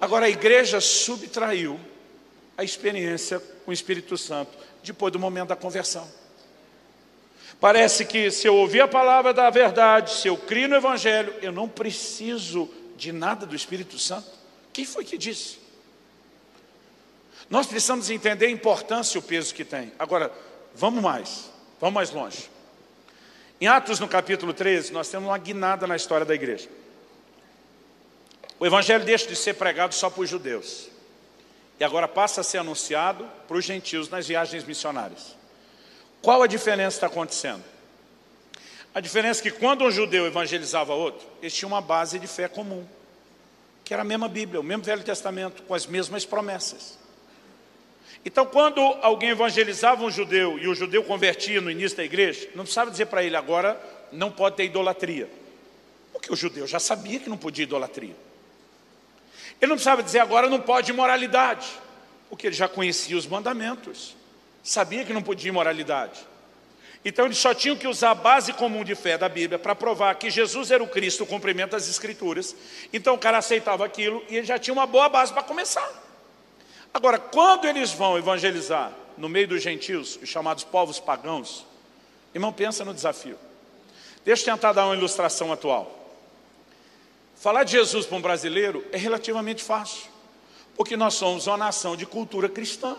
Agora 0.00 0.26
a 0.26 0.30
igreja 0.30 0.80
subtraiu 0.80 1.80
a 2.56 2.64
experiência 2.64 3.40
com 3.64 3.70
o 3.70 3.74
Espírito 3.74 4.16
Santo 4.16 4.50
depois 4.82 5.12
do 5.12 5.18
momento 5.18 5.48
da 5.48 5.56
conversão. 5.56 6.06
Parece 7.60 8.04
que 8.04 8.30
se 8.30 8.46
eu 8.46 8.54
ouvir 8.54 8.82
a 8.82 8.88
palavra 8.88 9.32
da 9.32 9.48
verdade, 9.48 10.10
se 10.12 10.28
eu 10.28 10.36
crio 10.36 10.68
no 10.68 10.76
Evangelho, 10.76 11.34
eu 11.40 11.50
não 11.50 11.68
preciso 11.68 12.70
de 12.96 13.12
nada 13.12 13.46
do 13.46 13.56
Espírito 13.56 13.98
Santo. 13.98 14.28
Quem 14.72 14.84
foi 14.84 15.04
que 15.04 15.16
disse? 15.16 15.58
Nós 17.48 17.66
precisamos 17.66 18.10
entender 18.10 18.46
a 18.46 18.50
importância 18.50 19.16
e 19.16 19.20
o 19.20 19.22
peso 19.22 19.54
que 19.54 19.64
tem. 19.64 19.92
Agora, 19.98 20.30
vamos 20.74 21.02
mais, 21.02 21.50
vamos 21.80 21.94
mais 21.94 22.10
longe. 22.10 22.50
Em 23.60 23.68
Atos, 23.68 24.00
no 24.00 24.08
capítulo 24.08 24.52
13, 24.52 24.92
nós 24.92 25.08
temos 25.08 25.28
uma 25.28 25.38
guinada 25.38 25.86
na 25.86 25.96
história 25.96 26.26
da 26.26 26.34
igreja. 26.34 26.68
O 28.58 28.66
Evangelho 28.66 29.04
deixa 29.04 29.26
de 29.26 29.36
ser 29.36 29.54
pregado 29.54 29.94
só 29.94 30.10
para 30.10 30.22
os 30.22 30.28
judeus. 30.28 30.88
E 31.78 31.84
agora 31.84 32.08
passa 32.08 32.40
a 32.40 32.44
ser 32.44 32.58
anunciado 32.58 33.26
para 33.46 33.56
os 33.56 33.64
gentios 33.64 34.08
nas 34.08 34.26
viagens 34.26 34.64
missionárias. 34.64 35.36
Qual 36.26 36.42
a 36.42 36.48
diferença 36.48 36.98
que 36.98 37.04
está 37.04 37.06
acontecendo? 37.06 37.62
A 38.92 38.98
diferença 38.98 39.38
é 39.38 39.42
que 39.44 39.50
quando 39.52 39.84
um 39.84 39.92
judeu 39.92 40.26
evangelizava 40.26 40.92
outro, 40.92 41.24
eles 41.40 41.54
tinham 41.54 41.68
uma 41.68 41.80
base 41.80 42.18
de 42.18 42.26
fé 42.26 42.48
comum, 42.48 42.84
que 43.84 43.94
era 43.94 44.02
a 44.02 44.04
mesma 44.04 44.26
Bíblia, 44.26 44.58
o 44.58 44.64
mesmo 44.64 44.82
Velho 44.82 45.04
Testamento, 45.04 45.62
com 45.62 45.72
as 45.72 45.86
mesmas 45.86 46.24
promessas. 46.24 46.98
Então, 48.24 48.44
quando 48.44 48.80
alguém 49.02 49.28
evangelizava 49.28 50.02
um 50.02 50.10
judeu 50.10 50.58
e 50.58 50.66
o 50.66 50.74
judeu 50.74 51.04
convertia 51.04 51.60
no 51.60 51.70
início 51.70 51.96
da 51.96 52.02
igreja, 52.02 52.48
não 52.56 52.64
precisava 52.64 52.90
dizer 52.90 53.06
para 53.06 53.22
ele 53.22 53.36
agora 53.36 53.80
não 54.10 54.32
pode 54.32 54.56
ter 54.56 54.64
idolatria, 54.64 55.30
porque 56.12 56.32
o 56.32 56.34
judeu 56.34 56.66
já 56.66 56.80
sabia 56.80 57.20
que 57.20 57.28
não 57.28 57.38
podia 57.38 57.62
idolatria. 57.62 58.16
Ele 59.60 59.68
não 59.68 59.76
precisava 59.76 60.02
dizer 60.02 60.18
agora 60.18 60.50
não 60.50 60.60
pode 60.60 60.90
imoralidade, 60.90 61.68
porque 62.28 62.48
ele 62.48 62.56
já 62.56 62.66
conhecia 62.66 63.16
os 63.16 63.28
mandamentos, 63.28 64.16
sabia 64.66 65.04
que 65.04 65.12
não 65.12 65.22
podia 65.22 65.48
imoralidade. 65.48 66.26
Então 67.04 67.24
eles 67.24 67.38
só 67.38 67.54
tinham 67.54 67.76
que 67.76 67.86
usar 67.86 68.10
a 68.10 68.14
base 68.16 68.52
comum 68.52 68.82
de 68.82 68.96
fé 68.96 69.16
da 69.16 69.28
Bíblia 69.28 69.60
para 69.60 69.76
provar 69.76 70.12
que 70.16 70.28
Jesus 70.28 70.72
era 70.72 70.82
o 70.82 70.88
Cristo, 70.88 71.22
o 71.22 71.26
cumprimento 71.26 71.70
das 71.70 71.88
Escrituras. 71.88 72.54
Então 72.92 73.14
o 73.14 73.18
cara 73.18 73.38
aceitava 73.38 73.84
aquilo 73.84 74.24
e 74.28 74.36
ele 74.36 74.46
já 74.46 74.58
tinha 74.58 74.74
uma 74.74 74.86
boa 74.86 75.08
base 75.08 75.32
para 75.32 75.44
começar. 75.44 75.88
Agora, 76.92 77.16
quando 77.18 77.66
eles 77.66 77.92
vão 77.92 78.18
evangelizar 78.18 78.92
no 79.16 79.28
meio 79.28 79.46
dos 79.46 79.62
gentios, 79.62 80.18
os 80.20 80.28
chamados 80.28 80.64
povos 80.64 80.98
pagãos, 80.98 81.64
irmão, 82.34 82.52
pensa 82.52 82.84
no 82.84 82.92
desafio. 82.92 83.38
Deixa 84.24 84.42
eu 84.50 84.54
tentar 84.54 84.72
dar 84.72 84.86
uma 84.86 84.96
ilustração 84.96 85.52
atual. 85.52 86.12
Falar 87.36 87.62
de 87.62 87.72
Jesus 87.72 88.04
para 88.04 88.16
um 88.16 88.20
brasileiro 88.20 88.84
é 88.90 88.96
relativamente 88.96 89.62
fácil, 89.62 90.10
porque 90.74 90.96
nós 90.96 91.14
somos 91.14 91.46
uma 91.46 91.56
nação 91.56 91.94
de 91.94 92.04
cultura 92.04 92.48
cristã. 92.48 92.96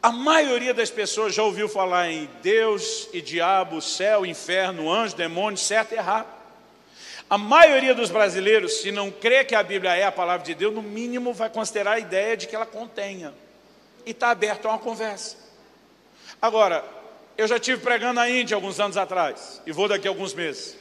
A 0.00 0.12
maioria 0.12 0.72
das 0.72 0.90
pessoas 0.90 1.34
já 1.34 1.42
ouviu 1.42 1.68
falar 1.68 2.08
em 2.10 2.28
Deus 2.40 3.08
e 3.12 3.20
diabo, 3.20 3.82
céu, 3.82 4.24
inferno, 4.24 4.90
anjo, 4.90 5.16
demônio, 5.16 5.58
certo 5.58 5.92
e 5.92 5.96
errado. 5.96 6.26
A 7.28 7.36
maioria 7.36 7.94
dos 7.94 8.08
brasileiros, 8.08 8.80
se 8.80 8.92
não 8.92 9.10
crê 9.10 9.44
que 9.44 9.54
a 9.54 9.62
Bíblia 9.62 9.94
é 9.96 10.04
a 10.04 10.12
palavra 10.12 10.46
de 10.46 10.54
Deus, 10.54 10.72
no 10.72 10.82
mínimo 10.82 11.34
vai 11.34 11.50
considerar 11.50 11.92
a 11.92 11.98
ideia 11.98 12.36
de 12.36 12.46
que 12.46 12.54
ela 12.54 12.64
contenha. 12.64 13.34
E 14.06 14.12
está 14.12 14.30
aberto 14.30 14.66
a 14.66 14.70
uma 14.70 14.78
conversa. 14.78 15.36
Agora, 16.40 16.84
eu 17.36 17.46
já 17.46 17.58
tive 17.58 17.82
pregando 17.82 18.14
na 18.14 18.30
Índia 18.30 18.54
alguns 18.54 18.78
anos 18.78 18.96
atrás, 18.96 19.60
e 19.66 19.72
vou 19.72 19.88
daqui 19.88 20.06
a 20.06 20.10
alguns 20.10 20.32
meses. 20.32 20.76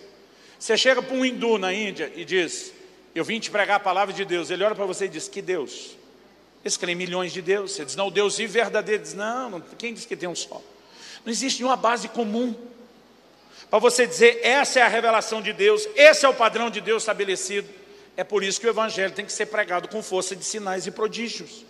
Você 0.59 0.77
chega 0.77 1.01
para 1.01 1.15
um 1.15 1.25
hindu 1.25 1.57
na 1.57 1.73
Índia 1.73 2.11
e 2.15 2.23
diz, 2.23 2.71
eu 3.13 3.25
vim 3.25 3.39
te 3.39 3.49
pregar 3.49 3.77
a 3.77 3.79
palavra 3.79 4.13
de 4.13 4.23
Deus. 4.23 4.49
Ele 4.49 4.63
olha 4.63 4.75
para 4.75 4.85
você 4.85 5.05
e 5.05 5.09
diz, 5.09 5.27
que 5.27 5.41
Deus? 5.41 5.97
Eles 6.67 6.77
creem 6.77 6.95
milhões 6.95 7.31
de 7.31 7.41
deuses. 7.41 7.75
Você 7.75 7.85
diz, 7.85 7.95
não, 7.95 8.11
Deus 8.11 8.37
e 8.39 8.45
verdadeiro. 8.45 9.01
Diz, 9.01 9.13
não, 9.13 9.49
não, 9.49 9.61
quem 9.77 9.93
diz 9.93 10.05
que 10.05 10.17
tem 10.17 10.27
um 10.27 10.35
só? 10.35 10.61
Não 11.23 11.31
existe 11.31 11.61
nenhuma 11.61 11.77
base 11.77 12.09
comum. 12.09 12.53
Para 13.69 13.79
você 13.79 14.05
dizer, 14.05 14.41
essa 14.43 14.79
é 14.79 14.81
a 14.81 14.87
revelação 14.87 15.41
de 15.41 15.51
Deus, 15.53 15.87
esse 15.95 16.25
é 16.25 16.29
o 16.29 16.33
padrão 16.33 16.69
de 16.69 16.81
Deus 16.81 17.03
estabelecido. 17.03 17.67
É 18.15 18.23
por 18.23 18.43
isso 18.43 18.59
que 18.59 18.67
o 18.67 18.69
Evangelho 18.69 19.13
tem 19.13 19.25
que 19.25 19.31
ser 19.31 19.45
pregado 19.47 19.87
com 19.87 20.03
força 20.03 20.35
de 20.35 20.43
sinais 20.43 20.85
e 20.87 20.91
prodígios. 20.91 21.65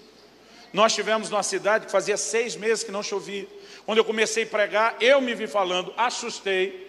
Nós 0.73 0.93
tivemos 0.93 1.29
numa 1.29 1.43
cidade 1.43 1.85
que 1.85 1.91
fazia 1.91 2.17
seis 2.17 2.55
meses 2.55 2.83
que 2.83 2.91
não 2.91 3.03
chovia. 3.03 3.47
Quando 3.85 3.99
eu 3.99 4.05
comecei 4.05 4.43
a 4.43 4.47
pregar, 4.47 4.97
eu 4.99 5.21
me 5.21 5.33
vi 5.33 5.47
falando, 5.47 5.93
assustei, 5.95 6.87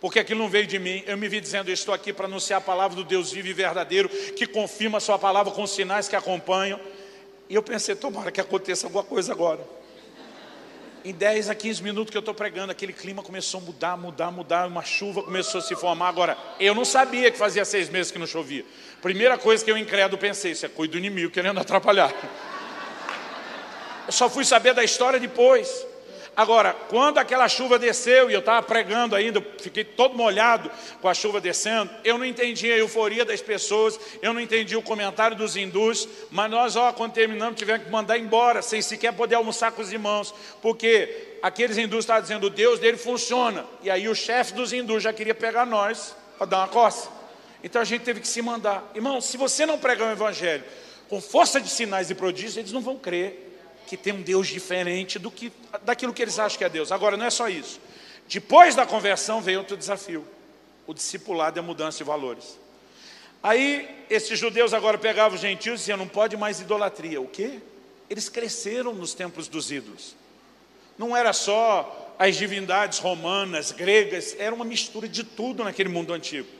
porque 0.00 0.18
aquilo 0.18 0.40
não 0.40 0.48
veio 0.48 0.66
de 0.66 0.78
mim. 0.78 1.02
Eu 1.06 1.16
me 1.16 1.28
vi 1.28 1.40
dizendo, 1.40 1.70
estou 1.70 1.92
aqui 1.92 2.12
para 2.12 2.26
anunciar 2.26 2.58
a 2.58 2.62
palavra 2.62 2.96
do 2.96 3.04
Deus 3.04 3.32
vivo 3.32 3.48
e 3.48 3.52
verdadeiro, 3.52 4.08
que 4.08 4.46
confirma 4.46 4.98
a 4.98 5.00
sua 5.00 5.18
palavra 5.18 5.52
com 5.52 5.66
sinais 5.66 6.08
que 6.08 6.16
acompanham. 6.16 6.80
E 7.48 7.54
eu 7.54 7.62
pensei, 7.62 7.94
tomara 7.94 8.30
que 8.30 8.40
aconteça 8.40 8.86
alguma 8.86 9.02
coisa 9.02 9.32
agora. 9.32 9.60
Em 11.04 11.12
10 11.12 11.48
a 11.48 11.54
15 11.54 11.82
minutos 11.82 12.10
que 12.10 12.16
eu 12.16 12.20
estou 12.20 12.34
pregando, 12.34 12.72
aquele 12.72 12.92
clima 12.92 13.22
começou 13.22 13.60
a 13.60 13.62
mudar, 13.62 13.96
mudar, 13.96 14.30
mudar, 14.30 14.66
uma 14.66 14.82
chuva 14.82 15.22
começou 15.22 15.60
a 15.60 15.62
se 15.62 15.74
formar. 15.74 16.08
Agora, 16.08 16.36
eu 16.60 16.74
não 16.74 16.84
sabia 16.84 17.30
que 17.30 17.38
fazia 17.38 17.64
seis 17.64 17.88
meses 17.88 18.12
que 18.12 18.18
não 18.18 18.26
chovia. 18.26 18.64
Primeira 19.00 19.38
coisa 19.38 19.64
que 19.64 19.70
eu 19.70 19.78
incrédulo 19.78 20.18
pensei, 20.18 20.52
isso 20.52 20.66
é 20.66 20.68
coisa 20.68 20.92
do 20.92 20.98
inimigo 20.98 21.30
querendo 21.30 21.58
atrapalhar. 21.60 22.12
Eu 24.06 24.12
só 24.12 24.28
fui 24.28 24.44
saber 24.44 24.74
da 24.74 24.84
história 24.84 25.18
depois. 25.18 25.86
Agora, 26.38 26.72
quando 26.88 27.18
aquela 27.18 27.48
chuva 27.48 27.80
desceu 27.80 28.30
e 28.30 28.32
eu 28.32 28.38
estava 28.38 28.64
pregando 28.64 29.16
ainda, 29.16 29.44
fiquei 29.60 29.82
todo 29.82 30.16
molhado 30.16 30.70
com 31.02 31.08
a 31.08 31.12
chuva 31.12 31.40
descendo, 31.40 31.90
eu 32.04 32.16
não 32.16 32.24
entendi 32.24 32.70
a 32.70 32.78
euforia 32.78 33.24
das 33.24 33.42
pessoas, 33.42 33.98
eu 34.22 34.32
não 34.32 34.40
entendi 34.40 34.76
o 34.76 34.80
comentário 34.80 35.36
dos 35.36 35.56
hindus, 35.56 36.08
mas 36.30 36.48
nós, 36.48 36.76
ó, 36.76 36.92
quando 36.92 37.12
terminamos, 37.12 37.58
tivemos 37.58 37.86
que 37.86 37.90
mandar 37.90 38.18
embora, 38.18 38.62
sem 38.62 38.80
sequer 38.80 39.12
poder 39.14 39.34
almoçar 39.34 39.72
com 39.72 39.82
os 39.82 39.92
irmãos, 39.92 40.32
porque 40.62 41.38
aqueles 41.42 41.76
hindus 41.76 42.04
estavam 42.04 42.22
dizendo, 42.22 42.46
o 42.46 42.50
Deus 42.50 42.78
dele 42.78 42.98
funciona, 42.98 43.66
e 43.82 43.90
aí 43.90 44.08
o 44.08 44.14
chefe 44.14 44.54
dos 44.54 44.72
hindus 44.72 45.02
já 45.02 45.12
queria 45.12 45.34
pegar 45.34 45.66
nós 45.66 46.14
para 46.36 46.46
dar 46.46 46.58
uma 46.58 46.68
coça. 46.68 47.08
Então 47.64 47.82
a 47.82 47.84
gente 47.84 48.02
teve 48.04 48.20
que 48.20 48.28
se 48.28 48.40
mandar. 48.40 48.88
Irmão, 48.94 49.20
se 49.20 49.36
você 49.36 49.66
não 49.66 49.76
pregar 49.76 50.06
o 50.06 50.12
evangelho 50.12 50.62
com 51.08 51.20
força 51.20 51.60
de 51.60 51.68
sinais 51.68 52.10
e 52.10 52.14
prodígios, 52.14 52.56
eles 52.56 52.70
não 52.70 52.80
vão 52.80 52.96
crer 52.96 53.47
que 53.88 53.96
tem 53.96 54.12
um 54.12 54.20
Deus 54.20 54.46
diferente 54.48 55.18
do 55.18 55.30
que, 55.30 55.50
daquilo 55.82 56.12
que 56.12 56.20
eles 56.20 56.38
acham 56.38 56.58
que 56.58 56.64
é 56.64 56.68
Deus. 56.68 56.92
Agora, 56.92 57.16
não 57.16 57.24
é 57.24 57.30
só 57.30 57.48
isso. 57.48 57.80
Depois 58.28 58.74
da 58.74 58.84
conversão 58.84 59.40
veio 59.40 59.60
outro 59.60 59.76
desafio. 59.76 60.24
O 60.86 60.92
discipulado 60.92 61.58
é 61.58 61.60
a 61.60 61.62
mudança 61.62 61.98
de 61.98 62.04
valores. 62.04 62.58
Aí, 63.42 63.88
esses 64.10 64.38
judeus 64.38 64.74
agora 64.74 64.98
pegavam 64.98 65.36
os 65.36 65.40
gentios 65.40 65.76
e 65.76 65.82
diziam, 65.82 65.96
não 65.96 66.08
pode 66.08 66.36
mais 66.36 66.60
idolatria. 66.60 67.20
O 67.20 67.28
quê? 67.28 67.60
Eles 68.10 68.28
cresceram 68.28 68.94
nos 68.94 69.14
templos 69.14 69.48
dos 69.48 69.70
ídolos. 69.70 70.14
Não 70.98 71.16
era 71.16 71.32
só 71.32 72.14
as 72.18 72.36
divindades 72.36 72.98
romanas, 72.98 73.72
gregas, 73.72 74.34
era 74.38 74.54
uma 74.54 74.64
mistura 74.64 75.08
de 75.08 75.22
tudo 75.22 75.64
naquele 75.64 75.88
mundo 75.88 76.12
antigo. 76.12 76.57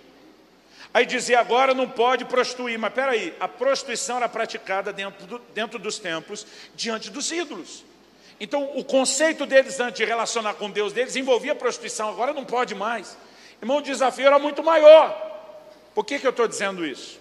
Aí 0.93 1.05
dizia, 1.05 1.41
agora 1.41 1.75
não 1.75 1.89
pode 1.89 2.25
prostituir. 2.25 2.79
Mas 2.79 2.93
peraí, 2.93 3.35
a 3.39 3.47
prostituição 3.47 4.17
era 4.17 4.29
praticada 4.29 4.93
dentro, 4.93 5.27
do, 5.27 5.39
dentro 5.55 5.79
dos 5.79 5.99
templos, 5.99 6.47
diante 6.75 7.11
dos 7.11 7.31
ídolos. 7.31 7.85
Então, 8.41 8.77
o 8.77 8.85
conceito 8.85 9.45
deles 9.45 9.81
antes 9.81 9.99
de 9.99 10.05
relacionar 10.05 10.55
com 10.55 10.71
Deus 10.71 10.93
deles 10.93 11.17
envolvia 11.17 11.55
prostituição, 11.55 12.09
agora 12.09 12.33
não 12.33 12.45
pode 12.45 12.75
mais. 12.75 13.17
Irmão, 13.61 13.79
o 13.79 13.83
desafio 13.83 14.27
era 14.27 14.39
muito 14.39 14.63
maior. 14.63 15.27
Por 15.95 16.05
que, 16.05 16.19
que 16.19 16.27
eu 16.27 16.31
estou 16.31 16.47
dizendo 16.47 16.87
isso? 16.87 17.19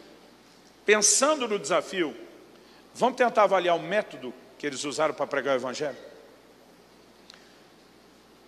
Pensando 0.86 1.48
no 1.48 1.58
desafio, 1.58 2.16
vamos 2.94 3.18
tentar 3.18 3.44
avaliar 3.44 3.76
o 3.76 3.82
método 3.82 4.34
que 4.60 4.68
eles 4.68 4.84
usaram 4.84 5.14
para 5.14 5.26
pregar 5.26 5.56
o 5.56 5.60
Evangelho? 5.60 5.98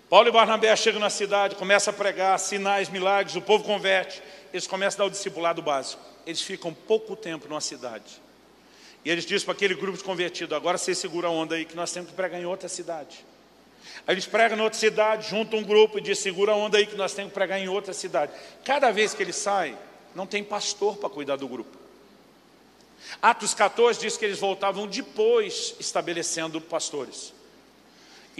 Paulo 0.10 0.28
e 0.28 0.32
Barnabé 0.32 0.76
chegam 0.76 1.00
na 1.00 1.10
cidade, 1.10 1.56
começam 1.56 1.94
a 1.94 1.98
pregar, 1.98 2.38
sinais, 2.40 2.90
milagres, 2.90 3.36
o 3.36 3.42
povo 3.42 3.64
converte. 3.64 4.22
Eles 4.54 4.68
começam 4.68 4.97
a 4.97 5.00
dar 5.06 5.12
o 5.12 5.12
discipulado 5.12 5.62
básico. 5.62 6.02
Eles 6.26 6.41
ficam 6.41 6.74
pouco 6.74 7.16
tempo 7.16 7.47
numa 7.47 7.62
cidade. 7.62 8.22
E 9.04 9.10
eles 9.10 9.26
dizem 9.26 9.45
para 9.45 9.54
aquele 9.54 9.76
grupo 9.76 9.97
de 9.97 10.04
convertidos, 10.04 10.56
agora 10.56 10.78
você 10.78 10.93
segura 10.93 11.28
a 11.28 11.32
onda 11.32 11.56
aí, 11.56 11.66
que 11.66 11.76
nós 11.76 11.91
temos 11.91 12.10
que 12.10 12.16
pregar 12.16 12.39
em 12.39 12.45
outra 12.45 12.68
cidade. 12.68 13.26
Aí 14.06 14.14
eles 14.14 14.26
pregam 14.26 14.58
em 14.58 14.62
outra 14.62 14.78
cidade, 14.78 15.30
juntam 15.30 15.60
um 15.60 15.64
grupo 15.64 15.97
e 15.97 16.02
dizem, 16.02 16.24
segura 16.24 16.52
a 16.52 16.56
onda 16.56 16.78
aí, 16.78 16.86
que 16.86 16.95
nós 16.95 17.14
temos 17.14 17.32
que 17.32 17.34
pregar 17.34 17.60
em 17.60 17.70
outra 17.70 17.93
cidade. 17.93 18.34
Cada 18.66 18.91
vez 18.91 19.14
que 19.14 19.24
eles 19.24 19.36
saem, 19.36 19.78
não 20.14 20.28
tem 20.28 20.43
pastor 20.43 20.97
para 20.97 21.10
cuidar 21.10 21.38
do 21.38 21.47
grupo. 21.47 21.78
Atos 23.22 23.54
14 23.54 24.00
diz 24.00 24.18
que 24.18 24.26
eles 24.26 24.39
voltavam 24.39 24.86
depois 24.86 25.76
estabelecendo 25.80 26.60
pastores. 26.60 27.34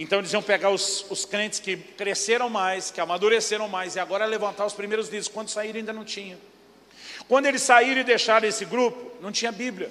Então 0.02 0.18
eles 0.18 0.32
iam 0.32 0.42
pegar 0.42 0.70
os, 0.70 1.04
os 1.10 1.26
crentes 1.26 1.60
que 1.60 1.76
cresceram 1.76 2.48
mais, 2.48 2.90
que 2.90 3.00
amadureceram 3.02 3.68
mais, 3.68 3.96
e 3.96 4.00
agora 4.00 4.24
levantar 4.24 4.64
os 4.64 4.72
primeiros 4.72 5.06
líderes. 5.06 5.28
Quando 5.28 5.50
saíram 5.50 5.78
ainda 5.78 5.92
não 5.92 6.04
tinha. 6.04 6.38
Quando 7.28 7.44
eles 7.44 7.60
saíram 7.60 8.00
e 8.00 8.04
deixaram 8.04 8.48
esse 8.48 8.64
grupo, 8.64 9.12
não 9.20 9.30
tinha 9.30 9.52
Bíblia. 9.52 9.90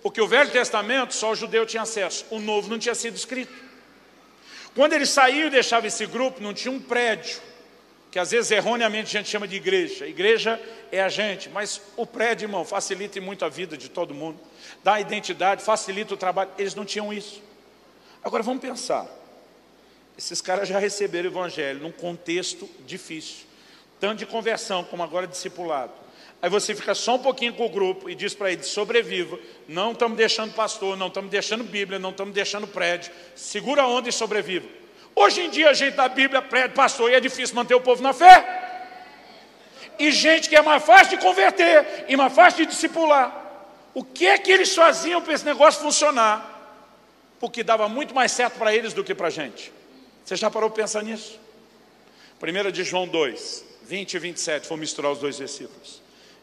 Porque 0.00 0.20
o 0.20 0.28
Velho 0.28 0.48
Testamento 0.50 1.12
só 1.12 1.32
o 1.32 1.34
judeu 1.34 1.66
tinha 1.66 1.82
acesso, 1.82 2.24
o 2.30 2.38
Novo 2.38 2.70
não 2.70 2.78
tinha 2.78 2.94
sido 2.94 3.16
escrito. 3.16 3.52
Quando 4.76 4.92
eles 4.92 5.10
saíram 5.10 5.48
e 5.48 5.50
deixavam 5.50 5.88
esse 5.88 6.06
grupo, 6.06 6.40
não 6.40 6.54
tinha 6.54 6.70
um 6.70 6.80
prédio, 6.80 7.40
que 8.12 8.18
às 8.18 8.30
vezes 8.30 8.48
erroneamente 8.52 9.08
a 9.08 9.20
gente 9.20 9.28
chama 9.28 9.48
de 9.48 9.56
igreja. 9.56 10.06
Igreja 10.06 10.60
é 10.92 11.02
a 11.02 11.08
gente, 11.08 11.48
mas 11.48 11.80
o 11.96 12.06
prédio, 12.06 12.44
irmão, 12.44 12.64
facilita 12.64 13.20
muito 13.20 13.44
a 13.44 13.48
vida 13.48 13.76
de 13.76 13.88
todo 13.88 14.14
mundo, 14.14 14.38
dá 14.84 15.00
identidade, 15.00 15.64
facilita 15.64 16.14
o 16.14 16.16
trabalho. 16.16 16.50
Eles 16.56 16.76
não 16.76 16.84
tinham 16.84 17.12
isso. 17.12 17.47
Agora 18.22 18.42
vamos 18.42 18.60
pensar. 18.60 19.06
Esses 20.16 20.40
caras 20.40 20.68
já 20.68 20.78
receberam 20.78 21.28
o 21.28 21.32
evangelho 21.32 21.80
num 21.80 21.92
contexto 21.92 22.68
difícil, 22.84 23.46
tanto 24.00 24.18
de 24.18 24.26
conversão 24.26 24.82
como 24.82 25.02
agora 25.02 25.26
discipulado. 25.26 25.92
Aí 26.40 26.48
você 26.48 26.74
fica 26.74 26.94
só 26.94 27.16
um 27.16 27.18
pouquinho 27.18 27.52
com 27.54 27.66
o 27.66 27.68
grupo 27.68 28.08
e 28.08 28.14
diz 28.14 28.34
para 28.34 28.52
eles: 28.52 28.66
sobreviva. 28.66 29.38
Não 29.66 29.92
estamos 29.92 30.16
deixando 30.16 30.52
pastor, 30.54 30.96
não 30.96 31.08
estamos 31.08 31.30
deixando 31.30 31.64
Bíblia, 31.64 31.98
não 31.98 32.10
estamos 32.10 32.34
deixando 32.34 32.66
prédio. 32.66 33.12
Segura 33.34 33.82
a 33.82 33.86
onda 33.86 34.08
e 34.08 34.12
sobreviva. 34.12 34.68
Hoje 35.14 35.40
em 35.40 35.50
dia 35.50 35.70
a 35.70 35.72
gente 35.72 35.94
dá 35.94 36.08
Bíblia, 36.08 36.40
prédio, 36.40 36.76
pastor, 36.76 37.10
e 37.10 37.14
é 37.14 37.20
difícil 37.20 37.56
manter 37.56 37.74
o 37.74 37.80
povo 37.80 38.02
na 38.02 38.12
fé. 38.12 38.66
E 39.98 40.12
gente 40.12 40.48
que 40.48 40.54
é 40.54 40.62
mais 40.62 40.84
fácil 40.84 41.16
de 41.16 41.24
converter 41.24 42.06
e 42.08 42.16
mais 42.16 42.32
fácil 42.32 42.64
de 42.64 42.72
discipular. 42.72 43.46
O 43.92 44.04
que 44.04 44.26
é 44.26 44.38
que 44.38 44.52
eles 44.52 44.72
faziam 44.72 45.20
para 45.20 45.34
esse 45.34 45.44
negócio 45.44 45.82
funcionar? 45.82 46.57
Porque 47.40 47.62
dava 47.62 47.88
muito 47.88 48.14
mais 48.14 48.32
certo 48.32 48.58
para 48.58 48.74
eles 48.74 48.92
do 48.92 49.04
que 49.04 49.14
para 49.14 49.28
a 49.28 49.30
gente. 49.30 49.72
Você 50.24 50.36
já 50.36 50.50
parou 50.50 50.68
para 50.70 50.82
pensar 50.82 51.02
nisso? 51.02 51.38
1 52.40 52.70
de 52.70 52.84
João 52.84 53.06
2, 53.06 53.64
20 53.84 54.14
e 54.14 54.18
27, 54.18 54.68
vou 54.68 54.78
misturar 54.78 55.10
os 55.10 55.18
dois 55.18 55.38
versículos. 55.38 56.00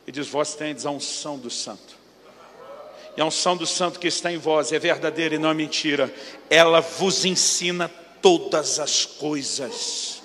E 0.08 0.12
diz: 0.12 0.28
Vós 0.28 0.56
tendes 0.56 0.86
a 0.86 0.92
unção 0.92 1.38
do 1.38 1.50
santo. 1.50 1.96
E 3.18 3.22
a 3.22 3.26
unção 3.26 3.56
do 3.56 3.66
santo 3.66 4.00
que 4.00 4.08
está 4.08 4.32
em 4.32 4.38
vós 4.38 4.72
é 4.72 4.80
verdadeira 4.80 5.36
e 5.36 5.38
não 5.38 5.50
é 5.50 5.54
mentira. 5.54 6.14
Ela 6.50 6.82
vos 6.82 7.24
ensina 7.24 7.90
todas 8.22 8.80
as 8.80 9.06
coisas. 9.06 10.22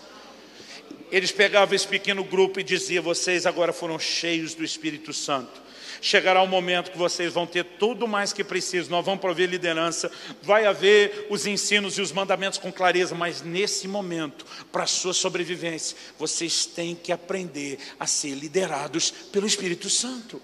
Eles 1.13 1.31
pegavam 1.31 1.75
esse 1.75 1.87
pequeno 1.87 2.25
grupo 2.25 2.59
e 2.59 2.65
diziam: 2.65 3.03
Vocês 3.03 3.47
agora 3.47 3.73
foram 3.73 3.99
cheios 3.99 4.55
do 4.55 4.65
Espírito 4.65 5.13
Santo. 5.13 5.61
Chegará 6.01 6.43
um 6.43 6.47
momento 6.47 6.91
que 6.91 6.97
vocês 6.97 7.35
vão 7.35 7.47
ter 7.47 7.65
tudo 7.65 8.09
mais 8.09 8.33
que 8.33 8.43
precisam, 8.43 8.91
nós 8.91 9.05
vamos 9.05 9.21
prover 9.21 9.49
liderança, 9.49 10.11
vai 10.43 10.65
haver 10.65 11.27
os 11.29 11.47
ensinos 11.47 11.99
e 11.99 12.01
os 12.01 12.11
mandamentos 12.11 12.59
com 12.59 12.73
clareza, 12.73 13.15
mas 13.15 13.43
nesse 13.43 13.87
momento, 13.87 14.47
para 14.73 14.85
a 14.85 14.87
sua 14.87 15.13
sobrevivência, 15.13 15.97
vocês 16.19 16.65
têm 16.65 16.95
que 16.95 17.13
aprender 17.13 17.79
a 17.99 18.07
ser 18.07 18.35
liderados 18.35 19.11
pelo 19.11 19.47
Espírito 19.47 19.91
Santo. 19.91 20.41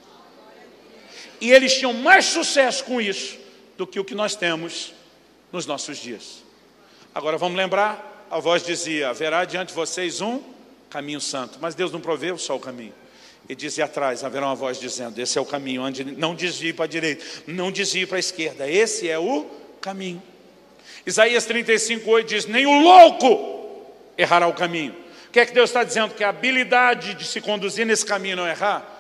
E 1.41 1.53
eles 1.53 1.79
tinham 1.79 1.93
mais 1.93 2.27
sucesso 2.27 2.85
com 2.85 3.01
isso 3.01 3.39
do 3.79 3.87
que 3.87 4.01
o 4.01 4.05
que 4.05 4.15
nós 4.15 4.37
temos 4.37 4.93
nos 5.53 5.65
nossos 5.65 5.99
dias. 5.99 6.43
Agora 7.15 7.39
vamos 7.39 7.57
lembrar, 7.57 8.27
a 8.31 8.39
voz 8.39 8.63
dizia: 8.63 9.09
haverá 9.09 9.45
diante 9.45 9.69
de 9.69 9.75
vocês 9.75 10.21
um 10.21 10.43
caminho 10.91 11.21
santo, 11.21 11.59
mas 11.61 11.75
Deus 11.75 11.93
não 11.93 12.01
proveu 12.01 12.37
só 12.37 12.57
o 12.57 12.61
caminho. 12.61 12.95
E 13.49 13.55
dizia 13.55 13.85
atrás, 13.85 14.25
haverá 14.25 14.47
uma 14.47 14.55
voz 14.55 14.79
dizendo: 14.81 15.21
Esse 15.21 15.39
é 15.39 15.41
o 15.41 15.45
caminho, 15.45 15.83
onde 15.83 16.05
não 16.05 16.35
desvie 16.35 16.73
para 16.73 16.85
a 16.85 16.89
direita, 16.89 17.25
não 17.47 17.71
desvie 17.71 18.07
para 18.07 18.17
a 18.17 18.21
esquerda, 18.21 18.69
esse 18.69 19.09
é 19.09 19.19
o 19.19 19.47
caminho. 19.81 20.23
Isaías 21.07 21.45
35, 21.45 22.11
8 22.11 22.27
diz: 22.27 22.47
Nem 22.47 22.67
o 22.67 22.81
louco 22.81 23.87
errará 24.19 24.47
o 24.47 24.55
caminho. 24.55 24.95
O 25.29 25.31
que 25.31 25.41
é 25.41 25.47
que 25.47 25.53
Deus 25.53 25.71
está 25.71 25.85
dizendo? 25.85 26.15
Que 26.15 26.25
a 26.25 26.31
habilidade 26.31 27.15
de 27.15 27.25
se 27.25 27.41
conduzir 27.41 27.87
nesse 27.87 28.05
caminho 28.05 28.37
não 28.37 28.49
errar 28.49 28.96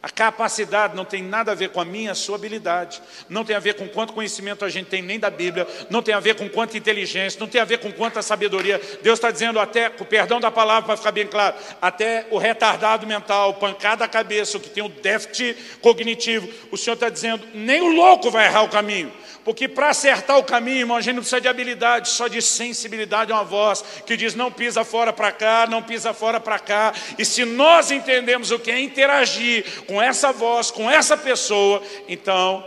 a 0.00 0.08
capacidade 0.08 0.94
não 0.94 1.04
tem 1.04 1.22
nada 1.22 1.50
a 1.50 1.54
ver 1.56 1.70
com 1.70 1.80
a 1.80 1.84
minha, 1.84 2.12
a 2.12 2.14
sua 2.14 2.36
habilidade. 2.36 3.02
Não 3.28 3.44
tem 3.44 3.56
a 3.56 3.58
ver 3.58 3.74
com 3.74 3.88
quanto 3.88 4.12
conhecimento 4.12 4.64
a 4.64 4.68
gente 4.68 4.86
tem 4.86 5.02
nem 5.02 5.18
da 5.18 5.28
Bíblia. 5.28 5.66
Não 5.90 6.00
tem 6.00 6.14
a 6.14 6.20
ver 6.20 6.36
com 6.36 6.48
quanta 6.48 6.78
inteligência. 6.78 7.40
Não 7.40 7.48
tem 7.48 7.60
a 7.60 7.64
ver 7.64 7.78
com 7.78 7.90
quanta 7.90 8.22
sabedoria. 8.22 8.80
Deus 9.02 9.18
está 9.18 9.32
dizendo 9.32 9.58
até, 9.58 9.90
com 9.90 10.04
perdão 10.04 10.38
da 10.38 10.52
palavra 10.52 10.86
para 10.86 10.96
ficar 10.96 11.10
bem 11.10 11.26
claro, 11.26 11.56
até 11.82 12.28
o 12.30 12.38
retardado 12.38 13.08
mental, 13.08 13.54
pancada 13.54 14.04
a 14.04 14.08
cabeça, 14.08 14.56
o 14.56 14.60
que 14.60 14.70
tem 14.70 14.84
o 14.84 14.88
déficit 14.88 15.56
cognitivo. 15.80 16.48
O 16.70 16.76
Senhor 16.76 16.94
está 16.94 17.08
dizendo, 17.08 17.44
nem 17.52 17.80
o 17.80 17.88
louco 17.88 18.30
vai 18.30 18.46
errar 18.46 18.62
o 18.62 18.68
caminho. 18.68 19.12
Porque 19.48 19.66
para 19.66 19.88
acertar 19.88 20.36
o 20.36 20.44
caminho, 20.44 20.80
irmão, 20.80 20.98
a 20.98 21.00
gente 21.00 21.14
não 21.14 21.22
precisa 21.22 21.40
de 21.40 21.48
habilidade, 21.48 22.10
só 22.10 22.28
de 22.28 22.42
sensibilidade, 22.42 23.32
uma 23.32 23.42
voz 23.42 23.82
que 24.04 24.14
diz 24.14 24.34
não 24.34 24.52
pisa 24.52 24.84
fora 24.84 25.10
para 25.10 25.32
cá, 25.32 25.66
não 25.66 25.82
pisa 25.82 26.12
fora 26.12 26.38
para 26.38 26.58
cá. 26.58 26.92
E 27.18 27.24
se 27.24 27.46
nós 27.46 27.90
entendemos 27.90 28.50
o 28.50 28.58
que 28.58 28.70
é 28.70 28.78
interagir 28.78 29.64
com 29.86 30.02
essa 30.02 30.32
voz, 30.32 30.70
com 30.70 30.90
essa 30.90 31.16
pessoa, 31.16 31.82
então 32.06 32.62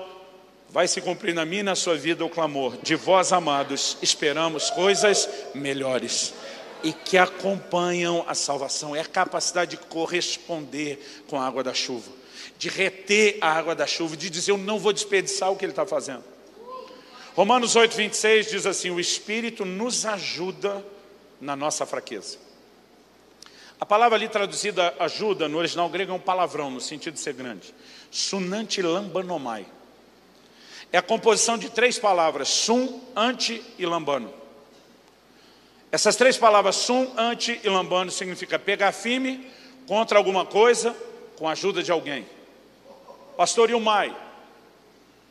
vai 0.72 0.88
se 0.88 1.00
cumprir 1.02 1.36
na 1.36 1.46
minha 1.46 1.60
e 1.60 1.64
na 1.64 1.76
sua 1.76 1.96
vida 1.96 2.26
o 2.26 2.30
clamor 2.30 2.76
de 2.82 2.96
vós, 2.96 3.32
amados, 3.32 4.00
esperamos 4.02 4.72
coisas 4.72 5.30
melhores 5.54 6.34
e 6.84 6.92
que 6.92 7.16
acompanham 7.16 8.26
a 8.28 8.34
salvação, 8.34 8.96
é 8.96 9.02
a 9.02 9.06
capacidade 9.06 9.78
de 9.78 9.78
corresponder 9.78 10.98
com 11.28 11.40
a 11.40 11.46
água 11.46 11.64
da 11.64 11.76
chuva, 11.76 12.12
de 12.58 12.70
reter 12.70 13.38
a 13.40 13.52
água 13.52 13.76
da 13.76 13.86
chuva, 13.86 14.18
de 14.18 14.32
dizer 14.32 14.50
eu 14.50 14.58
não 14.58 14.80
vou 14.80 14.92
desperdiçar 14.92 15.52
o 15.52 15.56
que 15.56 15.64
ele 15.64 15.74
está 15.74 15.86
fazendo. 15.86 16.32
Romanos 17.36 17.76
8, 17.76 17.96
26 17.96 18.48
diz 18.52 18.66
assim: 18.66 18.90
O 18.90 19.00
Espírito 19.00 19.64
nos 19.64 20.06
ajuda 20.06 20.86
na 21.40 21.56
nossa 21.56 21.86
fraqueza. 21.86 22.38
A 23.80 23.86
palavra 23.86 24.18
ali 24.18 24.28
traduzida 24.28 24.94
ajuda, 25.00 25.48
no 25.48 25.58
original 25.58 25.90
grego 25.90 26.12
é 26.12 26.16
um 26.16 26.20
palavrão, 26.20 26.70
no 26.70 26.82
sentido 26.82 27.14
de 27.16 27.20
ser 27.20 27.34
grande. 27.34 27.74
Sunanti 28.12 28.82
lambanomai. 28.82 29.66
É 30.92 30.98
a 30.98 31.02
composição 31.02 31.58
de 31.58 31.70
três 31.70 31.98
palavras: 31.98 32.50
sum, 32.50 33.02
ante 33.16 33.64
e 33.80 33.86
lambano. 33.86 34.34
Essas 35.92 36.16
três 36.16 36.38
palavras, 36.38 36.76
sum, 36.76 37.12
ante 37.18 37.60
e 37.64 37.70
lambano, 37.70 38.12
significa 38.12 38.60
pegar 38.60 38.92
firme 38.92 39.50
contra 39.88 40.18
alguma 40.18 40.46
coisa 40.46 40.96
com 41.38 41.48
a 41.48 41.54
ajuda 41.54 41.82
de 41.82 41.92
alguém. 41.92 42.26
Pastor 43.36 43.70
Ilmai, 43.70 44.16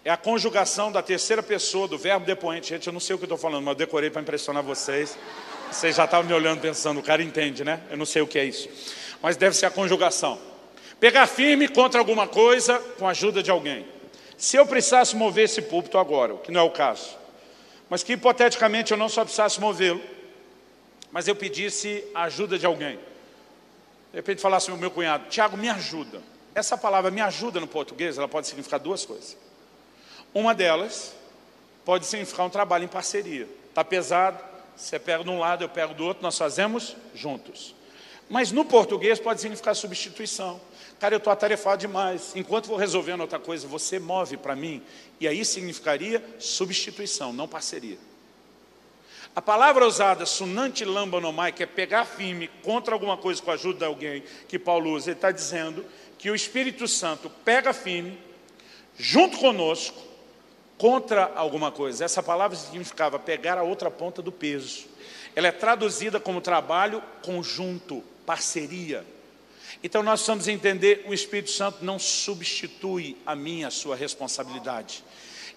é 0.04 0.10
a 0.10 0.16
conjugação 0.16 0.90
da 0.90 1.02
terceira 1.02 1.42
pessoa 1.42 1.86
do 1.86 1.98
verbo 1.98 2.24
depoente. 2.24 2.68
Gente, 2.68 2.86
eu 2.86 2.92
não 2.92 3.00
sei 3.00 3.14
o 3.14 3.18
que 3.18 3.24
estou 3.24 3.36
falando, 3.36 3.64
mas 3.64 3.72
eu 3.72 3.78
decorei 3.78 4.08
para 4.08 4.22
impressionar 4.22 4.62
vocês. 4.62 5.16
Vocês 5.70 5.96
já 5.96 6.04
estavam 6.04 6.26
me 6.26 6.34
olhando 6.34 6.60
pensando, 6.60 7.00
o 7.00 7.02
cara 7.02 7.22
entende, 7.22 7.62
né? 7.62 7.80
Eu 7.90 7.96
não 7.96 8.06
sei 8.06 8.22
o 8.22 8.26
que 8.26 8.38
é 8.38 8.44
isso. 8.44 8.68
Mas 9.22 9.36
deve 9.36 9.54
ser 9.54 9.66
a 9.66 9.70
conjugação. 9.70 10.38
Pegar 10.98 11.26
firme 11.26 11.68
contra 11.68 12.00
alguma 12.00 12.26
coisa 12.26 12.78
com 12.98 13.06
a 13.06 13.10
ajuda 13.10 13.42
de 13.42 13.50
alguém. 13.50 13.86
Se 14.36 14.56
eu 14.56 14.66
precisasse 14.66 15.14
mover 15.14 15.44
esse 15.44 15.60
púlpito 15.60 15.98
agora, 15.98 16.34
o 16.34 16.38
que 16.38 16.50
não 16.50 16.60
é 16.60 16.64
o 16.64 16.70
caso, 16.70 17.16
mas 17.90 18.02
que 18.02 18.14
hipoteticamente 18.14 18.92
eu 18.92 18.98
não 18.98 19.08
só 19.08 19.22
precisasse 19.22 19.60
movê-lo, 19.60 20.00
mas 21.12 21.28
eu 21.28 21.36
pedisse 21.36 22.04
a 22.14 22.22
ajuda 22.22 22.58
de 22.58 22.64
alguém. 22.64 22.96
De 24.10 24.16
repente 24.16 24.40
falasse 24.40 24.70
o 24.70 24.76
meu 24.76 24.90
cunhado, 24.90 25.28
Tiago, 25.28 25.56
me 25.56 25.68
ajuda. 25.68 26.22
Essa 26.54 26.76
palavra 26.76 27.10
me 27.10 27.20
ajuda 27.20 27.60
no 27.60 27.66
português, 27.66 28.16
ela 28.16 28.28
pode 28.28 28.46
significar 28.46 28.80
duas 28.80 29.04
coisas. 29.04 29.36
Uma 30.32 30.54
delas 30.54 31.14
pode 31.84 32.06
significar 32.06 32.46
um 32.46 32.50
trabalho 32.50 32.84
em 32.84 32.88
parceria. 32.88 33.48
Está 33.68 33.84
pesado, 33.84 34.42
você 34.76 34.98
pega 34.98 35.24
de 35.24 35.30
um 35.30 35.38
lado, 35.38 35.64
eu 35.64 35.68
pego 35.68 35.92
do 35.94 36.04
outro, 36.04 36.22
nós 36.22 36.38
fazemos 36.38 36.96
juntos. 37.14 37.74
Mas 38.28 38.52
no 38.52 38.64
português 38.64 39.18
pode 39.18 39.40
significar 39.40 39.74
substituição. 39.74 40.60
Cara, 41.00 41.14
eu 41.14 41.18
estou 41.18 41.32
atarefado 41.32 41.80
demais. 41.80 42.32
Enquanto 42.36 42.68
vou 42.68 42.76
resolvendo 42.76 43.22
outra 43.22 43.38
coisa, 43.38 43.66
você 43.66 43.98
move 43.98 44.36
para 44.36 44.54
mim. 44.54 44.82
E 45.18 45.26
aí 45.26 45.44
significaria 45.44 46.24
substituição, 46.38 47.32
não 47.32 47.48
parceria. 47.48 47.98
A 49.34 49.40
palavra 49.42 49.86
usada, 49.86 50.26
sunante 50.26 50.84
lambanomai, 50.84 51.52
que 51.52 51.62
é 51.62 51.66
pegar 51.66 52.04
firme 52.04 52.48
contra 52.62 52.94
alguma 52.94 53.16
coisa 53.16 53.40
com 53.40 53.50
a 53.50 53.54
ajuda 53.54 53.78
de 53.80 53.84
alguém, 53.84 54.24
que 54.48 54.58
Paulo 54.58 54.92
usa, 54.92 55.10
ele 55.10 55.18
está 55.18 55.30
dizendo 55.30 55.84
que 56.18 56.30
o 56.30 56.34
Espírito 56.34 56.86
Santo 56.88 57.30
pega 57.44 57.72
firme, 57.72 58.18
junto 58.98 59.38
conosco, 59.38 60.09
contra 60.80 61.30
alguma 61.36 61.70
coisa. 61.70 62.06
Essa 62.06 62.22
palavra 62.22 62.56
significava 62.56 63.18
pegar 63.18 63.58
a 63.58 63.62
outra 63.62 63.90
ponta 63.90 64.22
do 64.22 64.32
peso. 64.32 64.86
Ela 65.36 65.48
é 65.48 65.52
traduzida 65.52 66.18
como 66.18 66.40
trabalho 66.40 67.02
conjunto, 67.22 68.02
parceria. 68.24 69.04
Então 69.84 70.02
nós 70.02 70.20
precisamos 70.20 70.48
entender, 70.48 71.04
o 71.06 71.12
Espírito 71.12 71.50
Santo 71.50 71.84
não 71.84 71.98
substitui 71.98 73.14
a 73.26 73.36
minha, 73.36 73.68
a 73.68 73.70
sua 73.70 73.94
responsabilidade. 73.94 75.04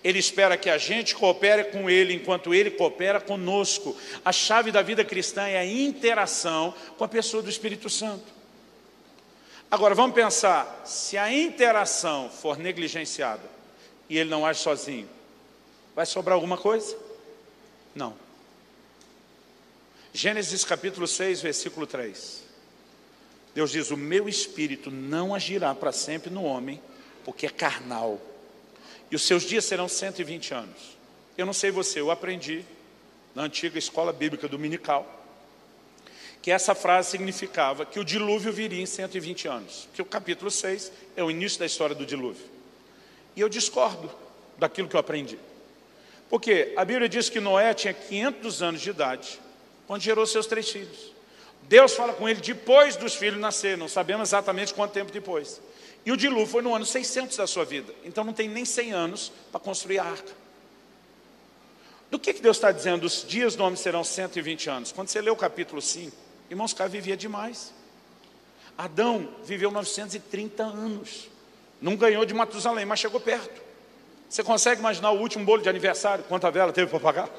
Ele 0.03 0.19
espera 0.19 0.57
que 0.57 0.69
a 0.69 0.77
gente 0.77 1.15
coopere 1.15 1.63
com 1.71 1.89
Ele, 1.89 2.13
enquanto 2.13 2.53
Ele 2.53 2.71
coopera 2.71 3.21
conosco. 3.21 3.95
A 4.25 4.33
chave 4.33 4.73
da 4.73 4.81
vida 4.81 5.05
cristã 5.05 5.47
é 5.47 5.57
a 5.57 5.65
interação 5.65 6.73
com 6.97 7.03
a 7.05 7.07
pessoa 7.07 7.41
do 7.41 7.49
Espírito 7.49 7.89
Santo. 7.89 8.25
Agora, 9.71 9.95
vamos 9.95 10.13
pensar, 10.13 10.81
se 10.83 11.17
a 11.17 11.33
interação 11.33 12.29
for 12.29 12.57
negligenciada 12.57 13.52
e 14.13 14.17
Ele 14.19 14.29
não 14.29 14.45
age 14.45 14.59
sozinho, 14.59 15.09
vai 15.95 16.05
sobrar 16.05 16.35
alguma 16.35 16.55
coisa? 16.55 16.95
Não. 17.95 18.15
Gênesis 20.13 20.63
capítulo 20.63 21.07
6, 21.07 21.41
versículo 21.41 21.87
3. 21.87 22.43
Deus 23.55 23.71
diz: 23.71 23.89
O 23.89 23.97
meu 23.97 24.29
espírito 24.29 24.91
não 24.91 25.33
agirá 25.33 25.73
para 25.73 25.91
sempre 25.91 26.29
no 26.29 26.43
homem, 26.43 26.79
porque 27.25 27.47
é 27.47 27.49
carnal, 27.49 28.21
e 29.09 29.15
os 29.15 29.23
seus 29.23 29.41
dias 29.41 29.65
serão 29.65 29.87
120 29.87 30.53
anos. 30.53 30.95
Eu 31.35 31.47
não 31.47 31.53
sei 31.53 31.71
você, 31.71 31.99
eu 31.99 32.11
aprendi 32.11 32.63
na 33.33 33.41
antiga 33.41 33.79
escola 33.79 34.13
bíblica 34.13 34.47
dominical 34.47 35.21
que 36.39 36.51
essa 36.51 36.75
frase 36.75 37.09
significava 37.09 37.83
que 37.83 37.99
o 37.99 38.05
dilúvio 38.05 38.53
viria 38.53 38.81
em 38.81 38.85
120 38.85 39.47
anos, 39.47 39.89
que 39.91 40.03
o 40.03 40.05
capítulo 40.05 40.51
6 40.51 40.91
é 41.15 41.23
o 41.23 41.31
início 41.31 41.57
da 41.57 41.65
história 41.65 41.95
do 41.95 42.05
dilúvio. 42.05 42.52
E 43.35 43.41
eu 43.41 43.49
discordo 43.49 44.09
daquilo 44.57 44.87
que 44.87 44.95
eu 44.95 44.99
aprendi. 44.99 45.39
Porque 46.29 46.73
a 46.75 46.83
Bíblia 46.83 47.07
diz 47.07 47.29
que 47.29 47.39
Noé 47.39 47.73
tinha 47.73 47.93
500 47.93 48.61
anos 48.61 48.81
de 48.81 48.89
idade 48.89 49.39
quando 49.85 50.01
gerou 50.01 50.25
seus 50.25 50.47
três 50.47 50.69
filhos. 50.69 51.13
Deus 51.63 51.93
fala 51.93 52.13
com 52.13 52.27
ele 52.27 52.41
depois 52.41 52.95
dos 52.95 53.15
filhos 53.15 53.39
nascer, 53.39 53.77
não 53.77 53.87
sabemos 53.87 54.29
exatamente 54.29 54.73
quanto 54.73 54.91
tempo 54.91 55.11
depois. 55.11 55.61
E 56.05 56.11
o 56.11 56.17
dilúvio 56.17 56.47
foi 56.47 56.61
no 56.61 56.75
ano 56.75 56.85
600 56.85 57.37
da 57.37 57.47
sua 57.47 57.63
vida, 57.63 57.93
então 58.03 58.23
não 58.23 58.33
tem 58.33 58.49
nem 58.49 58.65
100 58.65 58.91
anos 58.91 59.31
para 59.51 59.59
construir 59.59 59.99
a 59.99 60.05
arca. 60.05 60.33
Do 62.11 62.19
que, 62.19 62.33
que 62.33 62.41
Deus 62.41 62.57
está 62.57 62.71
dizendo? 62.71 63.05
Os 63.05 63.25
dias 63.27 63.55
do 63.55 63.63
homem 63.63 63.75
serão 63.75 64.03
120 64.03 64.69
anos. 64.69 64.91
Quando 64.91 65.07
você 65.07 65.19
lê 65.19 65.31
o 65.31 65.35
capítulo 65.35 65.81
5, 65.81 66.15
irmãos, 66.49 66.73
cara 66.73 66.89
vivia 66.89 67.17
demais. 67.17 67.73
Adão 68.77 69.29
viveu 69.43 69.71
930 69.71 70.63
anos. 70.63 71.29
Não 71.83 71.97
ganhou 71.97 72.23
de 72.23 72.33
Matusalém, 72.33 72.85
mas 72.85 73.01
chegou 73.01 73.19
perto. 73.19 73.61
Você 74.29 74.41
consegue 74.41 74.79
imaginar 74.79 75.11
o 75.11 75.19
último 75.19 75.43
bolo 75.43 75.61
de 75.61 75.67
aniversário? 75.67 76.23
Quanta 76.23 76.49
vela 76.49 76.71
teve 76.71 76.89
para 76.89 76.99
pagar? 77.01 77.29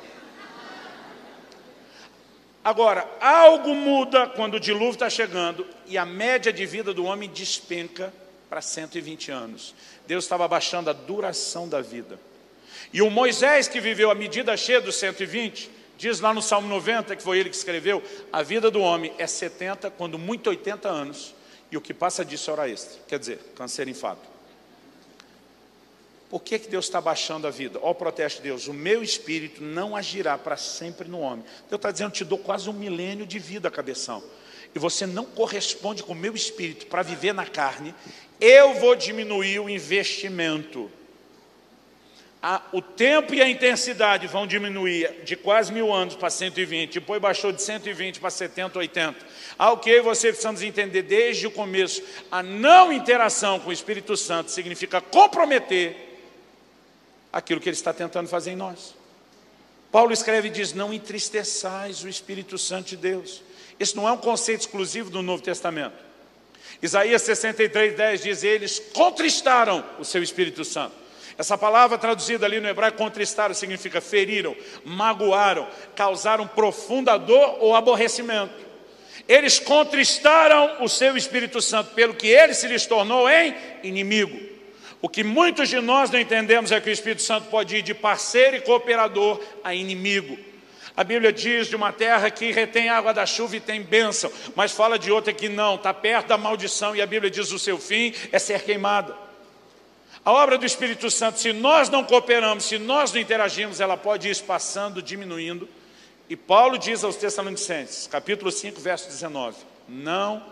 Agora, 2.63 3.09
algo 3.23 3.75
muda 3.75 4.27
quando 4.27 4.55
o 4.55 4.61
dilúvio 4.61 4.91
está 4.91 5.09
chegando 5.09 5.67
e 5.87 5.97
a 5.97 6.05
média 6.05 6.53
de 6.53 6.67
vida 6.67 6.93
do 6.93 7.07
homem 7.07 7.31
despenca 7.31 8.13
para 8.51 8.61
120 8.61 9.31
anos. 9.31 9.75
Deus 10.07 10.25
estava 10.25 10.47
baixando 10.47 10.91
a 10.91 10.93
duração 10.93 11.67
da 11.67 11.81
vida. 11.81 12.21
E 12.93 13.01
o 13.01 13.09
Moisés, 13.09 13.67
que 13.67 13.81
viveu 13.81 14.11
a 14.11 14.15
medida 14.15 14.55
cheia 14.59 14.79
dos 14.79 14.97
120, 14.97 15.71
diz 15.97 16.21
lá 16.21 16.35
no 16.35 16.43
Salmo 16.43 16.69
90, 16.69 17.17
que 17.17 17.23
foi 17.23 17.39
ele 17.39 17.49
que 17.49 17.57
escreveu: 17.57 18.03
a 18.31 18.43
vida 18.43 18.71
do 18.71 18.83
homem 18.83 19.11
é 19.17 19.27
70, 19.27 19.91
quando 19.93 20.19
muito 20.19 20.51
80 20.51 20.87
anos, 20.87 21.35
e 21.73 21.79
o 21.79 21.81
que 21.81 21.95
passa 21.95 22.23
disso 22.23 22.51
é 22.51 22.53
hora 22.53 22.69
extra, 22.69 23.01
quer 23.09 23.19
dizer, 23.19 23.39
câncer 23.57 23.89
infarto. 23.89 24.34
Por 26.35 26.43
que, 26.43 26.59
que 26.59 26.67
Deus 26.69 26.87
está 26.87 27.01
baixando 27.01 27.47
a 27.47 27.51
vida? 27.53 27.79
O 27.81 27.95
protesto 27.95 28.43
de 28.43 28.49
Deus, 28.49 28.67
o 28.67 28.75
meu 28.75 29.05
espírito 29.05 29.63
não 29.63 29.95
agirá 29.95 30.37
para 30.37 30.57
sempre 30.57 31.09
no 31.09 31.21
homem. 31.21 31.45
Deus 31.71 31.79
está 31.79 31.93
dizendo, 31.93 32.11
te 32.11 32.25
dou 32.25 32.39
quase 32.39 32.69
um 32.69 32.73
milênio 32.73 33.25
de 33.25 33.39
vida, 33.39 33.71
cabeção. 33.71 34.21
E 34.75 34.79
você 34.81 35.07
não 35.07 35.25
corresponde 35.25 36.03
com 36.03 36.11
o 36.11 36.17
meu 36.17 36.35
espírito 36.35 36.87
para 36.87 37.03
viver 37.03 37.33
na 37.33 37.47
carne, 37.47 37.95
eu 38.41 38.75
vou 38.75 38.97
diminuir 38.97 39.61
o 39.61 39.71
investimento. 39.71 40.91
o 42.73 42.83
tempo 42.83 43.33
e 43.33 43.41
a 43.41 43.49
intensidade 43.49 44.27
vão 44.27 44.45
diminuir 44.45 45.23
de 45.23 45.37
quase 45.37 45.73
mil 45.73 45.93
anos 45.95 46.17
para 46.17 46.31
120, 46.31 46.95
depois 46.95 47.23
baixou 47.23 47.53
de 47.53 47.63
120 47.63 48.19
para 48.19 48.31
70, 48.31 48.77
80. 48.77 49.25
Ah, 49.57 49.71
ok, 49.71 50.01
você 50.01 50.31
precisamos 50.31 50.63
entender 50.63 51.03
desde 51.03 51.47
o 51.47 51.53
começo, 51.53 52.03
a 52.29 52.43
não 52.43 52.93
interação 52.93 53.61
com 53.61 53.71
o 53.71 53.73
Espírito 53.73 54.17
Santo 54.17 54.51
significa 54.51 55.01
comprometer 55.01 56.04
aquilo 57.35 57.61
que 57.61 57.69
ele 57.69 57.77
está 57.77 57.93
tentando 57.93 58.29
fazer 58.29 58.53
em 58.53 58.57
nós. 58.57 58.95
Paulo 59.91 60.13
escreve 60.13 60.49
e 60.49 60.51
diz: 60.51 60.73
Não 60.73 60.95
entristeçais 60.95 62.05
o 62.05 62.09
Espírito 62.09 62.57
Santo 62.57 62.91
de 62.91 62.97
Deus. 62.97 63.43
Isso 63.79 63.97
não 63.97 64.09
é 64.09 64.13
um 64.13 64.17
conceito 64.17 64.61
exclusivo 64.61 65.11
do 65.11 65.21
Novo 65.21 65.43
Testamento. 65.43 65.97
Isaías 66.81 67.23
63, 67.23 67.97
10 67.97 68.23
diz: 68.23 68.45
Eles 68.45 68.79
contristaram 68.93 69.85
o 69.99 70.05
seu 70.05 70.23
Espírito 70.23 70.65
Santo. 70.65 70.95
Essa 71.37 71.59
palavra 71.59 71.99
traduzida 71.99 72.47
ali 72.47 72.61
no 72.61 72.69
hebraico, 72.69 72.97
contristaram, 72.97 73.53
significa 73.53 74.01
feriram, 74.01 74.55
magoaram, 74.85 75.69
causaram 75.97 76.47
profunda 76.47 77.19
dor 77.19 77.59
ou 77.59 77.75
aborrecimento. 77.75 78.55
Eles 79.27 79.59
contristaram 79.59 80.85
o 80.85 80.89
seu 80.89 81.17
Espírito 81.17 81.61
Santo, 81.61 81.93
pelo 81.95 82.15
que 82.15 82.29
ele 82.29 82.55
se 82.55 82.69
lhes 82.69 82.87
tornou 82.87 83.29
em 83.29 83.57
inimigo. 83.83 84.54
O 85.05 85.09
que 85.11 85.23
muitos 85.23 85.69
de 85.69 85.79
nós 85.83 86.11
não 86.11 86.19
entendemos 86.19 86.73
é 86.73 86.81
que 86.81 86.89
o 86.89 86.91
Espírito 86.91 87.21
Santo 87.21 87.51
pode 87.51 87.77
ir 87.77 87.83
de 87.83 87.93
parceiro 87.93 88.57
e 88.57 88.61
cooperador 88.63 89.39
a 89.63 89.75
inimigo. 89.75 90.39
A 90.97 91.05
Bíblia 91.05 91.31
diz 91.31 91.67
de 91.67 91.77
uma 91.77 91.93
terra 91.93 92.31
que 92.31 92.51
retém 92.51 92.89
água 92.89 93.13
da 93.13 93.27
chuva 93.27 93.55
e 93.55 93.61
tem 93.61 93.83
bênção, 93.83 94.33
mas 94.57 94.73
fala 94.73 94.99
de 94.99 95.13
outra 95.13 95.31
que 95.31 95.47
não, 95.47 95.75
está 95.75 95.93
perto 95.93 96.29
da 96.29 96.39
maldição, 96.39 96.97
e 96.97 97.03
a 97.03 97.07
Bíblia 97.07 97.31
diz 97.31 97.53
o 97.53 97.59
seu 97.59 97.77
fim 97.77 98.15
é 98.33 98.39
ser 98.39 98.63
queimada. 98.63 99.15
A 100.25 100.33
obra 100.33 100.57
do 100.57 100.65
Espírito 100.65 101.11
Santo, 101.11 101.39
se 101.39 101.53
nós 101.53 101.91
não 101.91 102.03
cooperamos, 102.03 102.65
se 102.65 102.79
nós 102.79 103.13
não 103.13 103.21
interagimos, 103.21 103.81
ela 103.81 103.99
pode 103.99 104.29
ir 104.29 104.31
espaçando, 104.31 105.03
diminuindo. 105.03 105.69
E 106.31 106.35
Paulo 106.35 106.79
diz 106.79 107.05
aos 107.05 107.17
Tessalonicenses, 107.17 108.07
capítulo 108.07 108.51
5, 108.51 108.81
verso 108.81 109.07
19: 109.09 109.59
Não 109.87 110.43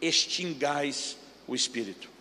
extingais 0.00 1.16
o 1.48 1.56
Espírito. 1.56 2.14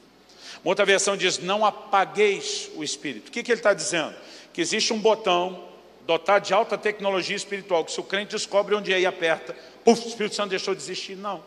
Uma 0.65 0.71
outra 0.71 0.83
versão 0.83 1.15
diz: 1.15 1.37
não 1.37 1.63
apagueis 1.63 2.71
o 2.75 2.83
espírito. 2.83 3.27
O 3.27 3.31
que, 3.31 3.43
que 3.43 3.51
ele 3.51 3.59
está 3.59 3.71
dizendo? 3.71 4.15
Que 4.51 4.59
existe 4.59 4.91
um 4.91 4.97
botão 4.97 5.63
dotado 6.07 6.43
de 6.43 6.55
alta 6.55 6.75
tecnologia 6.75 7.35
espiritual, 7.35 7.85
que 7.85 7.91
se 7.91 7.99
o 7.99 8.03
crente 8.03 8.31
descobre 8.31 8.73
onde 8.73 8.91
é 8.91 8.99
e 8.99 9.05
aperta, 9.05 9.55
puf, 9.83 10.03
o 10.03 10.07
Espírito 10.07 10.35
Santo 10.35 10.49
deixou 10.49 10.73
de 10.73 10.81
existir. 10.81 11.15
Não. 11.15 11.43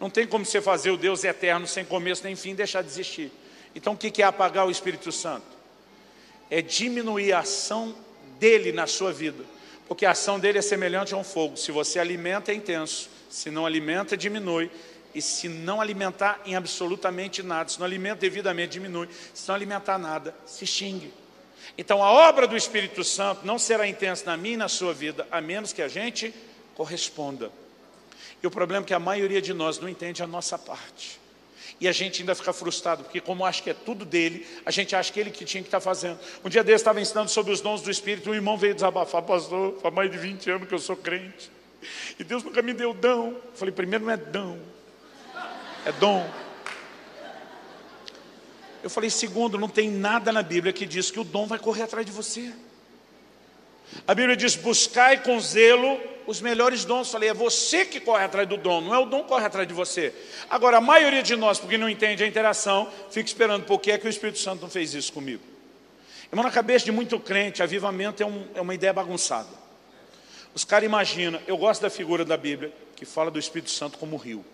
Não 0.00 0.10
tem 0.10 0.26
como 0.26 0.44
você 0.44 0.60
fazer 0.60 0.90
o 0.90 0.96
Deus 0.96 1.22
eterno 1.22 1.64
sem 1.68 1.84
começo 1.84 2.24
nem 2.24 2.34
fim 2.34 2.56
deixar 2.56 2.82
de 2.82 2.88
existir. 2.88 3.30
Então 3.72 3.92
o 3.92 3.96
que 3.96 4.20
é 4.20 4.24
apagar 4.24 4.66
o 4.66 4.70
Espírito 4.70 5.12
Santo? 5.12 5.46
É 6.50 6.60
diminuir 6.60 7.32
a 7.32 7.38
ação 7.38 7.94
dele 8.40 8.72
na 8.72 8.88
sua 8.88 9.12
vida. 9.12 9.44
Porque 9.86 10.04
a 10.04 10.10
ação 10.10 10.40
dele 10.40 10.58
é 10.58 10.62
semelhante 10.62 11.14
a 11.14 11.16
um 11.16 11.22
fogo. 11.22 11.56
Se 11.56 11.70
você 11.70 12.00
alimenta, 12.00 12.50
é 12.50 12.54
intenso. 12.56 13.08
Se 13.30 13.48
não 13.48 13.64
alimenta, 13.64 14.16
diminui 14.16 14.70
e 15.14 15.22
se 15.22 15.48
não 15.48 15.80
alimentar 15.80 16.40
em 16.44 16.56
absolutamente 16.56 17.42
nada, 17.42 17.68
se 17.68 17.78
não 17.78 17.86
alimenta 17.86 18.16
devidamente, 18.16 18.72
diminui, 18.72 19.08
se 19.32 19.46
não 19.48 19.54
alimentar 19.54 19.98
nada, 19.98 20.34
se 20.44 20.64
extingue. 20.64 21.12
Então 21.78 22.02
a 22.02 22.10
obra 22.10 22.46
do 22.46 22.56
Espírito 22.56 23.02
Santo 23.04 23.46
não 23.46 23.58
será 23.58 23.86
intensa 23.86 24.24
na 24.26 24.36
minha 24.36 24.54
e 24.54 24.58
na 24.58 24.68
sua 24.68 24.92
vida, 24.92 25.26
a 25.30 25.40
menos 25.40 25.72
que 25.72 25.82
a 25.82 25.88
gente 25.88 26.34
corresponda. 26.74 27.50
E 28.42 28.46
o 28.46 28.50
problema 28.50 28.84
é 28.84 28.86
que 28.86 28.94
a 28.94 28.98
maioria 28.98 29.40
de 29.40 29.54
nós 29.54 29.78
não 29.78 29.88
entende 29.88 30.22
a 30.22 30.26
nossa 30.26 30.58
parte. 30.58 31.20
E 31.80 31.88
a 31.88 31.92
gente 31.92 32.22
ainda 32.22 32.34
fica 32.34 32.52
frustrado, 32.52 33.02
porque 33.02 33.20
como 33.20 33.44
acha 33.44 33.62
que 33.62 33.70
é 33.70 33.74
tudo 33.74 34.04
dele, 34.04 34.46
a 34.64 34.70
gente 34.70 34.94
acha 34.94 35.12
que 35.12 35.18
ele 35.18 35.30
que 35.30 35.44
tinha 35.44 35.62
que 35.62 35.68
estar 35.68 35.80
fazendo. 35.80 36.18
Um 36.44 36.48
dia 36.48 36.62
desse 36.62 36.76
estava 36.76 37.00
ensinando 37.00 37.30
sobre 37.30 37.52
os 37.52 37.60
dons 37.60 37.82
do 37.82 37.90
Espírito, 37.90 38.30
um 38.30 38.34
irmão 38.34 38.56
veio 38.56 38.74
desabafar, 38.74 39.22
pastor, 39.22 39.78
faz 39.80 39.94
mais 39.94 40.10
de 40.10 40.18
20 40.18 40.50
anos 40.50 40.68
que 40.68 40.74
eu 40.74 40.78
sou 40.78 40.96
crente. 40.96 41.50
E 42.18 42.22
Deus 42.22 42.44
nunca 42.44 42.62
me 42.62 42.72
deu 42.72 42.94
dom. 42.94 43.28
Eu 43.30 43.42
falei, 43.54 43.74
primeiro 43.74 44.04
não 44.04 44.12
é 44.12 44.16
dom, 44.16 44.58
é 45.84 45.92
dom. 45.92 46.28
Eu 48.82 48.90
falei, 48.90 49.08
segundo, 49.08 49.58
não 49.58 49.68
tem 49.68 49.90
nada 49.90 50.30
na 50.30 50.42
Bíblia 50.42 50.72
que 50.72 50.84
diz 50.84 51.10
que 51.10 51.18
o 51.18 51.24
dom 51.24 51.46
vai 51.46 51.58
correr 51.58 51.82
atrás 51.82 52.04
de 52.04 52.12
você. 52.12 52.52
A 54.06 54.14
Bíblia 54.14 54.36
diz: 54.36 54.56
buscai 54.56 55.22
com 55.22 55.38
zelo 55.40 56.00
os 56.26 56.40
melhores 56.40 56.84
dons. 56.84 57.10
Falei, 57.10 57.30
é 57.30 57.34
você 57.34 57.84
que 57.84 58.00
corre 58.00 58.24
atrás 58.24 58.48
do 58.48 58.56
dom, 58.56 58.80
não 58.80 58.94
é 58.94 58.98
o 58.98 59.06
dom 59.06 59.22
que 59.22 59.28
corre 59.28 59.46
atrás 59.46 59.66
de 59.66 59.74
você. 59.74 60.12
Agora, 60.50 60.78
a 60.78 60.80
maioria 60.80 61.22
de 61.22 61.36
nós, 61.36 61.58
porque 61.58 61.78
não 61.78 61.88
entende 61.88 62.22
a 62.24 62.26
interação, 62.26 62.90
fica 63.10 63.26
esperando 63.28 63.64
por 63.64 63.80
que 63.80 63.90
é 63.90 63.98
que 63.98 64.06
o 64.06 64.10
Espírito 64.10 64.38
Santo 64.38 64.62
não 64.62 64.70
fez 64.70 64.94
isso 64.94 65.12
comigo. 65.12 65.42
Irmão, 66.30 66.44
na 66.44 66.50
cabeça 66.50 66.84
de 66.84 66.92
muito 66.92 67.18
crente, 67.20 67.62
avivamento 67.62 68.22
é, 68.22 68.26
um, 68.26 68.46
é 68.54 68.60
uma 68.60 68.74
ideia 68.74 68.92
bagunçada. 68.92 69.64
Os 70.54 70.64
caras 70.64 70.86
imaginam, 70.86 71.40
eu 71.46 71.56
gosto 71.56 71.82
da 71.82 71.90
figura 71.90 72.24
da 72.24 72.36
Bíblia, 72.36 72.72
que 72.96 73.04
fala 73.04 73.30
do 73.30 73.38
Espírito 73.38 73.70
Santo 73.70 73.98
como 73.98 74.16
rio. 74.16 74.44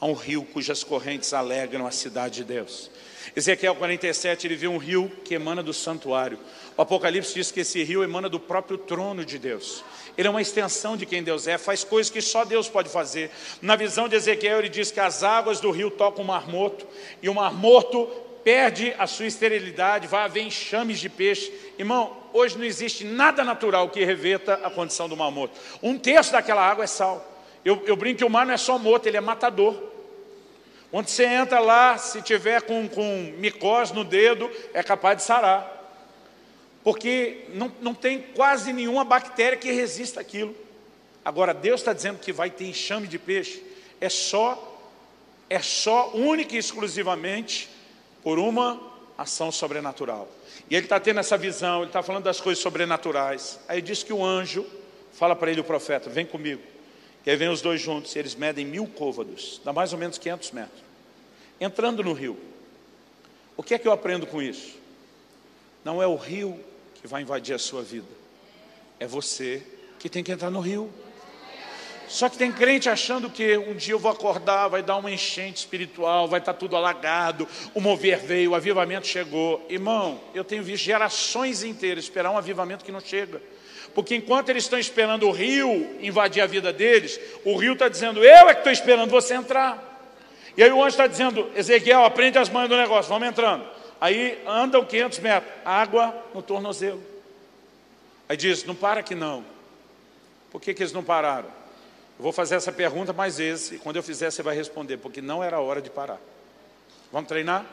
Há 0.00 0.06
um 0.06 0.12
rio 0.12 0.44
cujas 0.44 0.84
correntes 0.84 1.32
alegram 1.32 1.86
a 1.86 1.90
cidade 1.90 2.36
de 2.36 2.44
Deus. 2.44 2.90
Ezequiel 3.34 3.74
47, 3.74 4.46
ele 4.46 4.56
vê 4.56 4.68
um 4.68 4.76
rio 4.76 5.10
que 5.24 5.34
emana 5.34 5.62
do 5.62 5.72
santuário. 5.72 6.38
O 6.76 6.82
Apocalipse 6.82 7.34
diz 7.34 7.50
que 7.50 7.60
esse 7.60 7.82
rio 7.82 8.04
emana 8.04 8.28
do 8.28 8.38
próprio 8.38 8.78
trono 8.78 9.24
de 9.24 9.38
Deus. 9.38 9.84
Ele 10.16 10.28
é 10.28 10.30
uma 10.30 10.40
extensão 10.40 10.96
de 10.96 11.04
quem 11.04 11.22
Deus 11.22 11.46
é, 11.46 11.58
faz 11.58 11.82
coisas 11.82 12.10
que 12.10 12.20
só 12.20 12.44
Deus 12.44 12.68
pode 12.68 12.88
fazer. 12.88 13.30
Na 13.60 13.76
visão 13.76 14.08
de 14.08 14.16
Ezequiel, 14.16 14.58
ele 14.58 14.68
diz 14.68 14.90
que 14.90 15.00
as 15.00 15.22
águas 15.22 15.60
do 15.60 15.70
rio 15.70 15.90
tocam 15.90 16.24
o 16.24 16.26
mar 16.26 16.48
morto, 16.48 16.86
e 17.22 17.28
o 17.28 17.34
mar 17.34 17.52
morto 17.52 18.06
perde 18.44 18.94
a 18.98 19.06
sua 19.06 19.26
esterilidade, 19.26 20.06
vai 20.06 20.24
haver 20.24 20.42
enxames 20.42 20.98
de 20.98 21.08
peixe. 21.08 21.52
Irmão, 21.78 22.16
hoje 22.32 22.56
não 22.56 22.64
existe 22.64 23.04
nada 23.04 23.42
natural 23.42 23.90
que 23.90 24.04
reveta 24.04 24.54
a 24.62 24.70
condição 24.70 25.08
do 25.08 25.16
mar 25.16 25.30
morto. 25.30 25.58
Um 25.82 25.98
terço 25.98 26.32
daquela 26.32 26.62
água 26.62 26.84
é 26.84 26.86
sal. 26.86 27.35
Eu, 27.66 27.82
eu 27.84 27.96
brinco 27.96 28.18
que 28.18 28.24
o 28.24 28.30
mar 28.30 28.46
não 28.46 28.54
é 28.54 28.56
só 28.56 28.78
morto, 28.78 29.08
ele 29.08 29.16
é 29.16 29.20
matador. 29.20 29.74
Quando 30.88 31.08
você 31.08 31.24
entra 31.24 31.58
lá, 31.58 31.98
se 31.98 32.22
tiver 32.22 32.62
com, 32.62 32.88
com 32.88 33.34
micose 33.38 33.92
no 33.92 34.04
dedo, 34.04 34.48
é 34.72 34.84
capaz 34.84 35.16
de 35.16 35.24
sarar. 35.24 35.72
Porque 36.84 37.46
não, 37.54 37.72
não 37.80 37.92
tem 37.92 38.22
quase 38.36 38.72
nenhuma 38.72 39.02
bactéria 39.02 39.58
que 39.58 39.72
resista 39.72 40.20
aquilo. 40.20 40.54
Agora, 41.24 41.52
Deus 41.52 41.80
está 41.80 41.92
dizendo 41.92 42.20
que 42.20 42.32
vai 42.32 42.50
ter 42.50 42.66
enxame 42.68 43.08
de 43.08 43.18
peixe. 43.18 43.60
É 44.00 44.08
só, 44.08 44.80
é 45.50 45.58
só 45.58 46.12
única 46.14 46.54
e 46.54 46.58
exclusivamente 46.58 47.68
por 48.22 48.38
uma 48.38 48.80
ação 49.18 49.50
sobrenatural. 49.50 50.28
E 50.70 50.76
ele 50.76 50.86
está 50.86 51.00
tendo 51.00 51.18
essa 51.18 51.36
visão, 51.36 51.78
ele 51.78 51.86
está 51.86 52.00
falando 52.00 52.22
das 52.22 52.40
coisas 52.40 52.62
sobrenaturais. 52.62 53.58
Aí 53.66 53.82
diz 53.82 54.04
que 54.04 54.12
o 54.12 54.24
anjo 54.24 54.64
fala 55.12 55.34
para 55.34 55.50
ele, 55.50 55.60
o 55.60 55.64
profeta, 55.64 56.08
vem 56.08 56.24
comigo. 56.24 56.75
E 57.26 57.30
aí 57.30 57.36
vem 57.36 57.48
os 57.48 57.60
dois 57.60 57.80
juntos, 57.80 58.14
e 58.14 58.20
eles 58.20 58.36
medem 58.36 58.64
mil 58.64 58.86
côvados, 58.86 59.60
dá 59.64 59.72
mais 59.72 59.92
ou 59.92 59.98
menos 59.98 60.16
500 60.16 60.52
metros. 60.52 60.80
Entrando 61.60 62.04
no 62.04 62.12
rio. 62.12 62.38
O 63.56 63.64
que 63.64 63.74
é 63.74 63.78
que 63.78 63.88
eu 63.88 63.92
aprendo 63.92 64.28
com 64.28 64.40
isso? 64.40 64.76
Não 65.84 66.00
é 66.00 66.06
o 66.06 66.14
rio 66.14 66.58
que 66.94 67.08
vai 67.08 67.22
invadir 67.22 67.52
a 67.54 67.58
sua 67.58 67.82
vida. 67.82 68.06
É 69.00 69.06
você 69.08 69.60
que 69.98 70.08
tem 70.08 70.22
que 70.22 70.30
entrar 70.30 70.50
no 70.50 70.60
rio. 70.60 70.88
Só 72.08 72.28
que 72.28 72.38
tem 72.38 72.52
crente 72.52 72.88
achando 72.88 73.28
que 73.28 73.56
um 73.56 73.74
dia 73.74 73.94
eu 73.94 73.98
vou 73.98 74.10
acordar, 74.10 74.68
vai 74.68 74.82
dar 74.82 74.96
uma 74.96 75.10
enchente 75.10 75.58
espiritual, 75.58 76.28
vai 76.28 76.38
estar 76.38 76.54
tudo 76.54 76.76
alagado, 76.76 77.48
o 77.74 77.80
mover 77.80 78.18
veio, 78.18 78.52
o 78.52 78.54
avivamento 78.54 79.06
chegou. 79.06 79.64
Irmão, 79.68 80.20
eu 80.34 80.44
tenho 80.44 80.62
visto 80.62 80.84
gerações 80.84 81.64
inteiras 81.64 82.04
esperar 82.04 82.30
um 82.30 82.38
avivamento 82.38 82.84
que 82.84 82.92
não 82.92 83.00
chega. 83.00 83.42
Porque 83.94 84.14
enquanto 84.14 84.50
eles 84.50 84.64
estão 84.64 84.78
esperando 84.78 85.26
o 85.26 85.32
rio 85.32 85.96
invadir 86.00 86.42
a 86.42 86.46
vida 86.46 86.72
deles, 86.72 87.18
o 87.44 87.56
rio 87.56 87.72
está 87.72 87.88
dizendo, 87.88 88.22
eu 88.22 88.48
é 88.48 88.52
que 88.52 88.60
estou 88.60 88.72
esperando 88.72 89.10
você 89.10 89.34
entrar. 89.34 89.82
E 90.56 90.62
aí 90.62 90.70
o 90.70 90.80
anjo 90.80 90.90
está 90.90 91.06
dizendo, 91.06 91.50
Ezequiel, 91.56 92.04
aprende 92.04 92.38
as 92.38 92.48
manhas 92.48 92.68
do 92.68 92.76
negócio, 92.76 93.08
vamos 93.08 93.26
entrando. 93.26 93.64
Aí 94.00 94.38
andam 94.46 94.84
500 94.84 95.18
metros, 95.18 95.52
água 95.64 96.14
no 96.34 96.42
tornozelo. 96.42 97.02
Aí 98.28 98.36
diz, 98.36 98.64
não 98.64 98.74
para 98.74 99.00
aqui 99.00 99.14
não. 99.14 99.44
Por 100.50 100.60
que, 100.60 100.74
que 100.74 100.82
eles 100.82 100.92
não 100.92 101.02
pararam? 101.02 101.48
Eu 102.18 102.22
vou 102.22 102.32
fazer 102.32 102.54
essa 102.54 102.72
pergunta 102.72 103.12
mais 103.12 103.36
vezes, 103.36 103.72
e 103.72 103.78
quando 103.78 103.96
eu 103.96 104.02
fizer 104.02 104.30
você 104.30 104.42
vai 104.42 104.56
responder, 104.56 104.96
porque 104.96 105.20
não 105.20 105.44
era 105.44 105.60
hora 105.60 105.82
de 105.82 105.90
parar. 105.90 106.18
Vamos 107.12 107.28
treinar? 107.28 107.66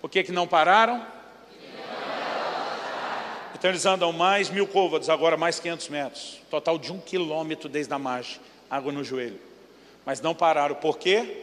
Por 0.00 0.10
que, 0.10 0.24
que 0.24 0.32
não 0.32 0.48
pararam? 0.48 1.06
Então 3.54 3.70
eles 3.70 3.86
andam 3.86 4.12
mais 4.12 4.50
mil 4.50 4.66
côvados, 4.66 5.08
agora 5.08 5.36
mais 5.36 5.60
500 5.60 5.88
metros. 5.88 6.40
Total 6.50 6.76
de 6.76 6.92
um 6.92 7.00
quilômetro 7.00 7.68
desde 7.68 7.94
a 7.94 7.98
margem, 7.98 8.40
água 8.68 8.92
no 8.92 9.04
joelho. 9.04 9.40
Mas 10.04 10.20
não 10.20 10.34
pararam, 10.34 10.74
por 10.74 10.98
quê? 10.98 11.42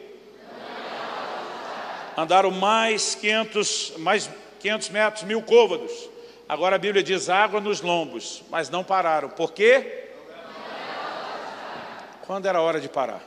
Andaram 2.17 2.51
mais 2.51 3.15
500, 3.15 3.93
mais 3.97 4.29
500 4.59 4.89
metros, 4.89 5.23
mil 5.23 5.41
côvados. 5.41 6.09
Agora 6.47 6.75
a 6.75 6.79
Bíblia 6.79 7.01
diz 7.01 7.29
água 7.29 7.61
nos 7.61 7.79
lombos, 7.79 8.43
mas 8.49 8.69
não 8.69 8.83
pararam. 8.83 9.29
Por 9.29 9.53
quê? 9.53 10.00
Quando 12.31 12.45
era 12.45 12.59
a 12.59 12.61
hora 12.61 12.79
de 12.79 12.87
parar? 12.87 13.21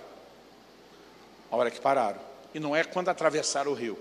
A 1.50 1.56
hora 1.56 1.70
que 1.70 1.78
pararam. 1.78 2.18
E 2.54 2.58
não 2.58 2.74
é 2.74 2.82
quando 2.82 3.10
atravessaram 3.10 3.70
o 3.70 3.74
rio. 3.74 3.98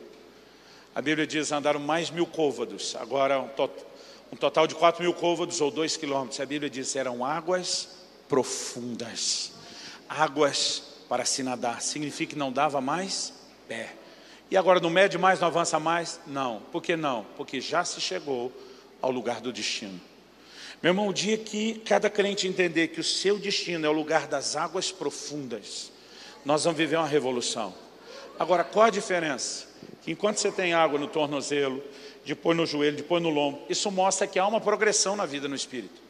A 0.95 1.01
Bíblia 1.01 1.27
diz 1.27 1.51
andaram 1.51 1.81
mais 1.81 2.09
mil 2.09 2.25
côvados. 2.25 2.95
Agora 2.95 3.37
um 3.37 4.37
total 4.37 4.65
de 4.65 4.73
4 4.75 5.03
mil 5.03 5.13
côvados 5.13 5.59
ou 5.59 5.69
2 5.69 5.97
quilômetros. 5.97 6.39
A 6.39 6.45
Bíblia 6.45 6.69
diz 6.69 6.95
eram 6.95 7.25
águas 7.25 7.97
profundas, 8.29 9.51
águas 10.07 10.81
para 11.09 11.25
se 11.25 11.43
nadar. 11.43 11.81
Significa 11.81 12.31
que 12.31 12.39
não 12.39 12.49
dava 12.49 12.79
mais 12.79 13.33
pé. 13.67 13.93
E 14.49 14.55
agora 14.55 14.79
não 14.79 14.89
mede 14.89 15.17
mais, 15.17 15.37
não 15.37 15.49
avança 15.49 15.77
mais? 15.81 16.17
Não. 16.25 16.61
Por 16.71 16.81
que 16.81 16.95
não? 16.95 17.25
Porque 17.35 17.59
já 17.59 17.83
se 17.83 17.99
chegou 17.99 18.53
ao 19.01 19.11
lugar 19.11 19.41
do 19.41 19.51
destino. 19.51 19.99
Meu 20.83 20.89
irmão, 20.89 21.07
o 21.07 21.13
dia 21.13 21.37
que 21.37 21.75
cada 21.85 22.09
crente 22.09 22.45
entender 22.45 22.89
que 22.89 22.99
o 22.99 23.03
seu 23.05 23.39
destino 23.39 23.85
é 23.85 23.89
o 23.89 23.93
lugar 23.93 24.27
das 24.27 24.57
águas 24.57 24.91
profundas, 24.91 25.89
nós 26.43 26.65
vamos 26.65 26.77
viver 26.77 26.97
uma 26.97 27.07
revolução. 27.07 27.73
Agora, 28.37 28.65
qual 28.65 28.87
a 28.87 28.89
diferença? 28.89 29.65
Que 30.01 30.11
enquanto 30.11 30.39
você 30.39 30.51
tem 30.51 30.73
água 30.73 30.99
no 30.99 31.07
tornozelo, 31.07 31.81
depois 32.25 32.57
no 32.57 32.65
joelho, 32.65 32.97
depois 32.97 33.23
no 33.23 33.29
lombo. 33.29 33.61
Isso 33.69 33.89
mostra 33.89 34.27
que 34.27 34.37
há 34.37 34.45
uma 34.45 34.59
progressão 34.59 35.15
na 35.15 35.25
vida 35.25 35.47
no 35.47 35.55
espírito. 35.55 36.01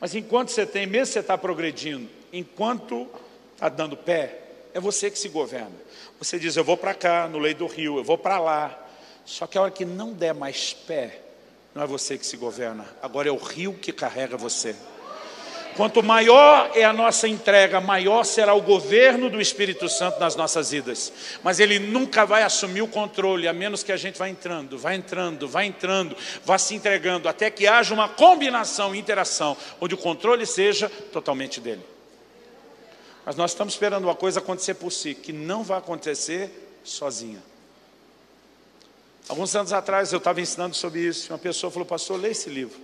Mas 0.00 0.14
enquanto 0.14 0.48
você 0.48 0.64
tem, 0.64 0.86
mesmo 0.86 1.12
você 1.12 1.18
está 1.18 1.36
progredindo, 1.36 2.08
enquanto 2.32 3.06
está 3.52 3.68
dando 3.68 3.98
pé, 3.98 4.44
é 4.72 4.80
você 4.80 5.10
que 5.10 5.18
se 5.18 5.28
governa. 5.28 5.76
Você 6.18 6.38
diz, 6.38 6.56
eu 6.56 6.64
vou 6.64 6.78
para 6.78 6.94
cá, 6.94 7.28
no 7.28 7.38
leito 7.38 7.58
do 7.58 7.66
rio, 7.66 7.98
eu 7.98 8.04
vou 8.04 8.16
para 8.16 8.40
lá. 8.40 8.88
Só 9.26 9.46
que 9.46 9.58
a 9.58 9.60
hora 9.60 9.70
que 9.70 9.84
não 9.84 10.14
der 10.14 10.32
mais 10.32 10.72
pé, 10.72 11.20
não 11.74 11.82
é 11.82 11.86
você 11.86 12.18
que 12.18 12.26
se 12.26 12.36
governa, 12.36 12.86
agora 13.02 13.28
é 13.28 13.32
o 13.32 13.36
rio 13.36 13.72
que 13.74 13.92
carrega 13.92 14.36
você. 14.36 14.76
Quanto 15.76 16.02
maior 16.02 16.70
é 16.74 16.84
a 16.84 16.92
nossa 16.92 17.26
entrega, 17.26 17.80
maior 17.80 18.24
será 18.24 18.52
o 18.52 18.60
governo 18.60 19.30
do 19.30 19.40
Espírito 19.40 19.88
Santo 19.88 20.20
nas 20.20 20.36
nossas 20.36 20.70
vidas. 20.70 21.10
Mas 21.42 21.60
ele 21.60 21.78
nunca 21.78 22.26
vai 22.26 22.42
assumir 22.42 22.82
o 22.82 22.88
controle, 22.88 23.48
a 23.48 23.54
menos 23.54 23.82
que 23.82 23.90
a 23.90 23.96
gente 23.96 24.18
vá 24.18 24.28
entrando, 24.28 24.76
vá 24.76 24.94
entrando, 24.94 25.48
vá 25.48 25.64
entrando, 25.64 26.14
vá 26.44 26.58
se 26.58 26.74
entregando, 26.74 27.26
até 27.26 27.50
que 27.50 27.66
haja 27.66 27.94
uma 27.94 28.08
combinação, 28.08 28.94
interação, 28.94 29.56
onde 29.80 29.94
o 29.94 29.98
controle 29.98 30.44
seja 30.44 30.90
totalmente 31.10 31.58
dele. 31.58 31.82
Mas 33.24 33.36
nós 33.36 33.52
estamos 33.52 33.72
esperando 33.72 34.04
uma 34.04 34.14
coisa 34.14 34.40
acontecer 34.40 34.74
por 34.74 34.90
si, 34.90 35.14
que 35.14 35.32
não 35.32 35.62
vai 35.62 35.78
acontecer 35.78 36.50
sozinha. 36.84 37.42
Alguns 39.28 39.54
anos 39.54 39.72
atrás 39.72 40.12
eu 40.12 40.18
estava 40.18 40.40
ensinando 40.40 40.74
sobre 40.74 41.00
isso, 41.00 41.32
uma 41.32 41.38
pessoa 41.38 41.70
falou, 41.70 41.86
pastor, 41.86 42.20
lê 42.20 42.30
esse 42.30 42.50
livro. 42.50 42.78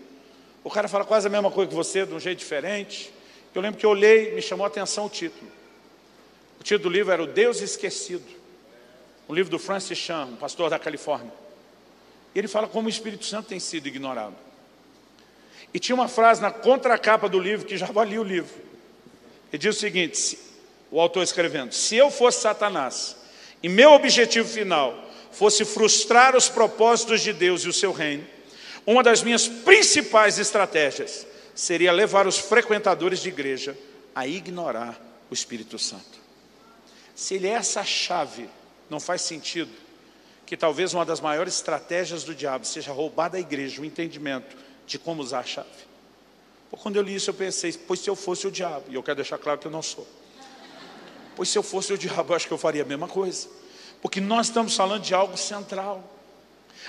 O 0.62 0.70
cara 0.70 0.88
fala 0.88 1.04
quase 1.04 1.26
a 1.26 1.30
mesma 1.30 1.50
coisa 1.50 1.68
que 1.68 1.74
você, 1.74 2.04
de 2.06 2.14
um 2.14 2.20
jeito 2.20 2.38
diferente. 2.38 3.12
Eu 3.54 3.62
lembro 3.62 3.78
que 3.78 3.86
eu 3.86 3.90
olhei, 3.90 4.34
me 4.34 4.42
chamou 4.42 4.64
a 4.64 4.68
atenção 4.68 5.06
o 5.06 5.08
título. 5.08 5.50
O 6.60 6.62
título 6.62 6.90
do 6.90 6.94
livro 6.94 7.12
era 7.12 7.22
O 7.22 7.26
Deus 7.26 7.60
Esquecido. 7.60 8.24
Um 9.28 9.34
livro 9.34 9.50
do 9.50 9.58
Francis 9.58 9.98
Chan, 9.98 10.26
um 10.26 10.36
pastor 10.36 10.70
da 10.70 10.78
Califórnia. 10.78 11.32
E 12.34 12.38
ele 12.38 12.48
fala 12.48 12.68
como 12.68 12.86
o 12.86 12.90
Espírito 12.90 13.24
Santo 13.24 13.48
tem 13.48 13.60
sido 13.60 13.86
ignorado. 13.86 14.34
E 15.72 15.78
tinha 15.78 15.94
uma 15.94 16.08
frase 16.08 16.40
na 16.40 16.50
contracapa 16.50 17.28
do 17.28 17.38
livro 17.38 17.66
que 17.66 17.76
já 17.76 17.86
valia 17.86 18.20
o 18.20 18.24
livro. 18.24 18.54
Ele 19.52 19.58
diz 19.58 19.76
o 19.76 19.78
seguinte, 19.78 20.38
o 20.90 21.00
autor 21.00 21.22
escrevendo, 21.22 21.72
se 21.72 21.96
eu 21.96 22.10
fosse 22.10 22.40
Satanás 22.40 23.16
e 23.62 23.68
meu 23.68 23.92
objetivo 23.92 24.48
final 24.48 25.07
fosse 25.38 25.64
frustrar 25.64 26.36
os 26.36 26.48
propósitos 26.48 27.20
de 27.20 27.32
Deus 27.32 27.62
e 27.62 27.68
o 27.68 27.72
seu 27.72 27.92
reino, 27.92 28.26
uma 28.84 29.04
das 29.04 29.22
minhas 29.22 29.46
principais 29.46 30.36
estratégias 30.36 31.24
seria 31.54 31.92
levar 31.92 32.26
os 32.26 32.38
frequentadores 32.38 33.20
de 33.20 33.28
igreja 33.28 33.78
a 34.12 34.26
ignorar 34.26 35.00
o 35.30 35.34
Espírito 35.34 35.78
Santo. 35.78 36.18
Se 37.14 37.34
ele 37.34 37.46
é 37.46 37.52
essa 37.52 37.84
chave, 37.84 38.48
não 38.90 38.98
faz 38.98 39.22
sentido 39.22 39.70
que 40.44 40.56
talvez 40.56 40.92
uma 40.92 41.04
das 41.04 41.20
maiores 41.20 41.54
estratégias 41.54 42.24
do 42.24 42.34
diabo 42.34 42.66
seja 42.66 42.90
roubar 42.90 43.28
da 43.28 43.38
igreja 43.38 43.80
o 43.80 43.84
entendimento 43.84 44.56
de 44.88 44.98
como 44.98 45.22
usar 45.22 45.40
a 45.40 45.44
chave. 45.44 45.68
quando 46.72 46.96
eu 46.96 47.02
li 47.02 47.14
isso, 47.14 47.30
eu 47.30 47.34
pensei, 47.34 47.72
pois 47.86 48.00
se 48.00 48.10
eu 48.10 48.16
fosse 48.16 48.44
o 48.44 48.50
diabo, 48.50 48.86
e 48.88 48.96
eu 48.96 49.02
quero 49.04 49.16
deixar 49.16 49.38
claro 49.38 49.60
que 49.60 49.66
eu 49.68 49.70
não 49.70 49.82
sou. 49.82 50.06
Pois 51.36 51.48
se 51.48 51.56
eu 51.56 51.62
fosse 51.62 51.92
o 51.92 51.98
diabo, 51.98 52.32
eu 52.32 52.36
acho 52.36 52.48
que 52.48 52.52
eu 52.52 52.58
faria 52.58 52.82
a 52.82 52.86
mesma 52.86 53.06
coisa. 53.06 53.57
Porque 54.00 54.20
nós 54.20 54.46
estamos 54.46 54.76
falando 54.76 55.02
de 55.02 55.14
algo 55.14 55.36
central. 55.36 56.16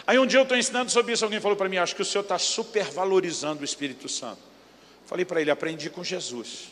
Aí 0.06 0.18
um 0.18 0.26
dia 0.26 0.40
eu 0.40 0.44
estou 0.44 0.58
ensinando 0.58 0.92
sobre 0.92 1.14
isso, 1.14 1.24
alguém 1.24 1.40
falou 1.40 1.58
para 1.58 1.70
mim, 1.70 1.78
acho 1.78 1.96
que 1.96 2.02
o 2.02 2.06
senhor 2.06 2.22
está 2.22 2.38
supervalorizando 2.38 3.62
o 3.62 3.66
Espírito 3.66 4.08
Santo. 4.08 4.40
Falei 5.06 5.26
para 5.26 5.42
ele, 5.42 5.52
aprendi 5.52 5.90
com 5.90 6.04
Jesus. 6.04 6.70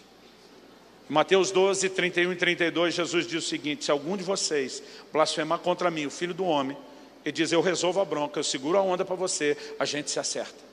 Mateus 1.09 1.51
12, 1.51 1.89
31 1.89 2.34
e 2.34 2.35
32, 2.35 2.93
Jesus 2.93 3.26
diz 3.26 3.45
o 3.45 3.47
seguinte: 3.47 3.85
Se 3.85 3.91
algum 3.91 4.18
de 4.18 4.23
vocês 4.23 4.84
blasfemar 5.11 5.59
contra 5.59 5.89
mim, 5.89 6.05
o 6.05 6.11
filho 6.11 6.34
do 6.34 6.45
homem, 6.45 6.77
ele 7.23 7.31
diz: 7.31 7.51
Eu 7.51 7.61
resolvo 7.61 8.01
a 8.01 8.05
bronca, 8.05 8.39
eu 8.39 8.43
seguro 8.43 8.77
a 8.77 8.81
onda 8.81 9.05
para 9.05 9.15
você, 9.15 9.57
a 9.80 9.85
gente 9.85 10.11
se 10.11 10.19
acerta. 10.19 10.68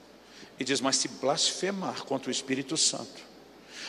E 0.58 0.64
diz: 0.64 0.80
Mas 0.80 0.96
se 0.96 1.08
blasfemar 1.08 2.04
contra 2.04 2.28
o 2.28 2.32
Espírito 2.32 2.76
Santo, 2.76 3.22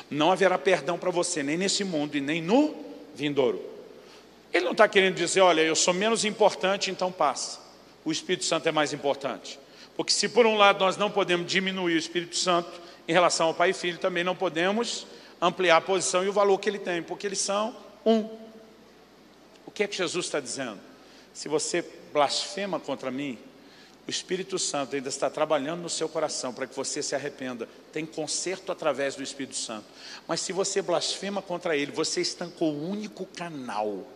não 0.09 0.31
haverá 0.31 0.57
perdão 0.57 0.97
para 0.97 1.09
você, 1.09 1.41
nem 1.41 1.57
nesse 1.57 1.83
mundo 1.83 2.15
e 2.15 2.21
nem 2.21 2.41
no 2.41 2.75
vindouro. 3.15 3.74
Ele 4.55 4.63
não 4.63 4.71
está 4.71 4.87
querendo 4.87 5.15
dizer: 5.15 5.41
Olha, 5.41 5.59
eu 5.59 5.75
sou 5.75 5.93
menos 5.93 6.23
importante, 6.23 6.89
então 6.89 7.11
passa. 7.11 7.59
O 8.05 8.11
Espírito 8.11 8.45
Santo 8.45 8.69
é 8.69 8.71
mais 8.71 8.93
importante. 8.93 9.59
Porque 9.97 10.13
se 10.13 10.29
por 10.29 10.45
um 10.45 10.55
lado 10.55 10.79
nós 10.79 10.95
não 10.95 11.11
podemos 11.11 11.45
diminuir 11.45 11.95
o 11.95 11.97
Espírito 11.97 12.37
Santo 12.37 12.71
em 13.05 13.11
relação 13.11 13.47
ao 13.47 13.53
Pai 13.53 13.71
e 13.71 13.73
Filho, 13.73 13.97
também 13.97 14.23
não 14.23 14.33
podemos 14.33 15.05
ampliar 15.41 15.75
a 15.75 15.81
posição 15.81 16.23
e 16.23 16.29
o 16.29 16.33
valor 16.33 16.57
que 16.57 16.69
ele 16.69 16.79
tem, 16.79 17.03
porque 17.03 17.27
eles 17.27 17.39
são 17.39 17.75
um. 18.05 18.29
O 19.65 19.71
que 19.71 19.83
é 19.83 19.87
que 19.87 19.97
Jesus 19.97 20.25
está 20.25 20.39
dizendo? 20.39 20.79
Se 21.33 21.49
você 21.49 21.83
blasfema 22.13 22.79
contra 22.79 23.11
mim, 23.11 23.37
o 24.07 24.09
Espírito 24.09 24.57
Santo 24.57 24.95
ainda 24.95 25.09
está 25.09 25.29
trabalhando 25.29 25.81
no 25.81 25.89
seu 25.89 26.07
coração 26.07 26.53
para 26.53 26.65
que 26.65 26.73
você 26.73 27.03
se 27.03 27.13
arrependa. 27.13 27.67
Tem 27.91 28.05
conserto 28.05 28.71
através 28.71 29.15
do 29.15 29.23
Espírito 29.23 29.57
Santo. 29.57 29.85
Mas 30.25 30.39
se 30.39 30.53
você 30.53 30.81
blasfema 30.81 31.41
contra 31.41 31.75
ele, 31.75 31.91
você 31.91 32.21
estancou 32.21 32.71
o 32.71 32.89
único 32.89 33.25
canal 33.25 34.14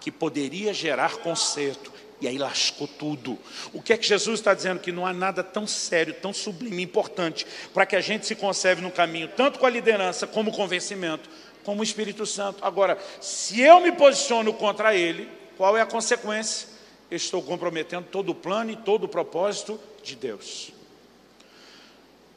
que 0.00 0.10
poderia 0.10 0.72
gerar 0.72 1.16
conserto 1.18 1.92
e 2.20 2.28
aí 2.28 2.36
lascou 2.36 2.86
tudo. 2.86 3.38
O 3.72 3.80
que 3.80 3.92
é 3.92 3.96
que 3.96 4.06
Jesus 4.06 4.40
está 4.40 4.52
dizendo? 4.52 4.80
Que 4.80 4.92
não 4.92 5.06
há 5.06 5.12
nada 5.12 5.42
tão 5.42 5.66
sério, 5.66 6.12
tão 6.14 6.32
sublime, 6.32 6.82
importante, 6.82 7.46
para 7.72 7.86
que 7.86 7.96
a 7.96 8.00
gente 8.00 8.26
se 8.26 8.34
conserve 8.34 8.82
no 8.82 8.90
caminho, 8.90 9.28
tanto 9.28 9.58
com 9.58 9.66
a 9.66 9.70
liderança, 9.70 10.26
como 10.26 10.50
o 10.50 10.54
convencimento, 10.54 11.28
como 11.64 11.80
o 11.80 11.84
Espírito 11.84 12.26
Santo. 12.26 12.62
Agora, 12.62 12.98
se 13.20 13.60
eu 13.60 13.80
me 13.80 13.92
posiciono 13.92 14.52
contra 14.52 14.94
ele, 14.94 15.28
qual 15.56 15.76
é 15.76 15.80
a 15.80 15.86
consequência? 15.86 16.68
Eu 17.10 17.16
estou 17.16 17.42
comprometendo 17.42 18.06
todo 18.10 18.30
o 18.30 18.34
plano 18.34 18.70
e 18.70 18.76
todo 18.76 19.04
o 19.04 19.08
propósito 19.08 19.80
de 20.02 20.14
Deus. 20.14 20.72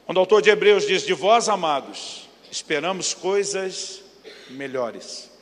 Quando 0.06 0.16
o 0.16 0.20
autor 0.20 0.42
de 0.42 0.50
Hebreus 0.50 0.86
diz: 0.86 1.02
De 1.02 1.12
vós, 1.12 1.48
amados, 1.48 2.28
esperamos 2.50 3.14
coisas 3.14 4.02
melhores. 4.50 5.33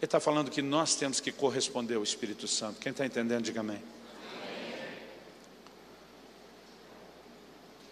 Ele 0.00 0.06
está 0.06 0.18
falando 0.18 0.50
que 0.50 0.62
nós 0.62 0.94
temos 0.94 1.20
que 1.20 1.30
corresponder 1.30 1.96
ao 1.96 2.02
Espírito 2.02 2.48
Santo. 2.48 2.80
Quem 2.80 2.90
está 2.90 3.04
entendendo, 3.04 3.44
diga 3.44 3.60
amém. 3.60 3.82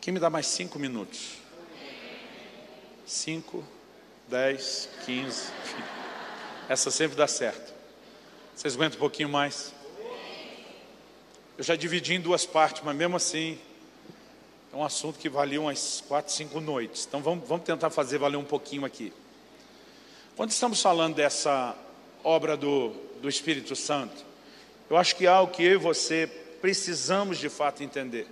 Quem 0.01 0.15
me 0.15 0.19
dá 0.19 0.31
mais 0.31 0.47
cinco 0.47 0.79
minutos? 0.79 1.35
Cinco, 3.07 3.63
dez, 4.27 4.89
quinze. 5.05 5.53
Essa 6.67 6.91
sempre 6.91 7.15
dá 7.15 7.27
certo. 7.27 7.75
Vocês 8.57 8.75
aguentam 8.75 8.97
um 8.97 9.01
pouquinho 9.01 9.29
mais? 9.29 9.75
Eu 11.59 11.65
já 11.65 11.77
dividi 11.77 12.15
em 12.15 12.21
duas 12.23 12.47
partes, 12.47 12.83
mas 12.83 12.97
mesmo 12.97 13.17
assim, 13.17 13.59
é 14.73 14.77
um 14.77 14.83
assunto 14.83 15.19
que 15.19 15.29
valia 15.29 15.61
umas 15.61 16.03
quatro, 16.09 16.33
cinco 16.33 16.59
noites. 16.59 17.05
Então 17.07 17.21
vamos, 17.21 17.47
vamos 17.47 17.67
tentar 17.67 17.91
fazer 17.91 18.17
valer 18.17 18.39
um 18.39 18.45
pouquinho 18.45 18.87
aqui. 18.87 19.13
Quando 20.35 20.53
estamos 20.53 20.81
falando 20.81 21.15
dessa 21.15 21.77
obra 22.24 22.57
do, 22.57 22.93
do 23.20 23.28
Espírito 23.28 23.74
Santo. 23.74 24.24
Eu 24.89 24.97
acho 24.97 25.16
que 25.16 25.27
há 25.27 25.35
algo 25.35 25.53
que 25.53 25.62
eu 25.62 25.73
e 25.73 25.77
você 25.77 26.27
precisamos 26.61 27.39
de 27.39 27.49
fato 27.49 27.82
entender. 27.82 28.27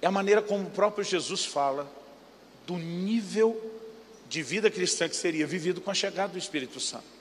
É 0.00 0.06
a 0.06 0.10
maneira 0.10 0.42
como 0.42 0.64
o 0.64 0.70
próprio 0.70 1.04
Jesus 1.04 1.44
fala 1.44 1.90
do 2.66 2.76
nível 2.76 3.72
de 4.28 4.42
vida 4.42 4.70
cristã 4.70 5.08
que 5.08 5.16
seria 5.16 5.46
vivido 5.46 5.80
com 5.80 5.90
a 5.90 5.94
chegada 5.94 6.32
do 6.32 6.38
Espírito 6.38 6.80
Santo. 6.80 7.16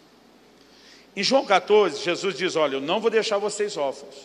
Em 1.16 1.24
João 1.24 1.46
14, 1.46 2.04
Jesus 2.04 2.36
diz: 2.36 2.56
Olha, 2.56 2.76
eu 2.76 2.82
não 2.82 3.00
vou 3.00 3.10
deixar 3.10 3.38
vocês 3.38 3.78
órfãos. 3.78 4.16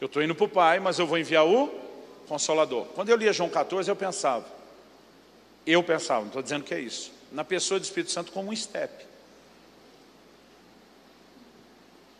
Eu 0.00 0.06
estou 0.06 0.22
indo 0.22 0.34
para 0.34 0.44
o 0.44 0.48
Pai, 0.48 0.80
mas 0.80 0.98
eu 0.98 1.06
vou 1.06 1.16
enviar 1.16 1.46
o 1.46 1.68
Consolador. 2.26 2.86
Quando 2.94 3.10
eu 3.10 3.16
lia 3.16 3.32
João 3.32 3.48
14, 3.48 3.88
eu 3.88 3.94
pensava, 3.94 4.44
eu 5.66 5.82
pensava, 5.82 6.20
não 6.20 6.26
estou 6.28 6.42
dizendo 6.42 6.64
que 6.64 6.74
é 6.74 6.80
isso, 6.80 7.12
na 7.30 7.44
pessoa 7.44 7.78
do 7.78 7.84
Espírito 7.84 8.10
Santo 8.10 8.32
como 8.32 8.50
um 8.50 8.52
estepe. 8.52 9.04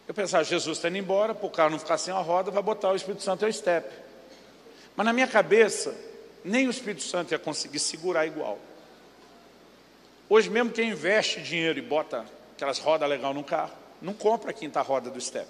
Eu 0.06 0.12
pensava, 0.12 0.44
Jesus 0.44 0.78
está 0.78 0.88
indo 0.88 0.98
embora, 0.98 1.34
para 1.34 1.46
o 1.46 1.50
carro 1.50 1.70
não 1.70 1.78
ficar 1.78 1.96
sem 1.96 2.12
a 2.12 2.18
roda, 2.18 2.50
vai 2.50 2.62
botar 2.62 2.90
o 2.90 2.96
Espírito 2.96 3.22
Santo 3.22 3.46
e 3.46 3.48
o 3.48 3.52
step. 3.52 3.88
Mas 4.94 5.06
na 5.06 5.12
minha 5.12 5.26
cabeça, 5.26 5.94
nem 6.44 6.66
o 6.66 6.70
Espírito 6.70 7.02
Santo 7.02 7.32
ia 7.32 7.38
conseguir 7.38 7.78
segurar 7.78 8.26
igual. 8.26 8.58
Hoje 10.28 10.50
mesmo 10.50 10.70
quem 10.70 10.90
investe 10.90 11.40
dinheiro 11.40 11.78
e 11.78 11.82
bota 11.82 12.24
aquelas 12.54 12.78
rodas 12.78 13.08
legais 13.08 13.34
no 13.34 13.42
carro, 13.42 13.72
não 14.00 14.12
compra 14.12 14.50
a 14.50 14.52
quinta 14.52 14.80
roda 14.82 15.10
do 15.10 15.20
step. 15.20 15.48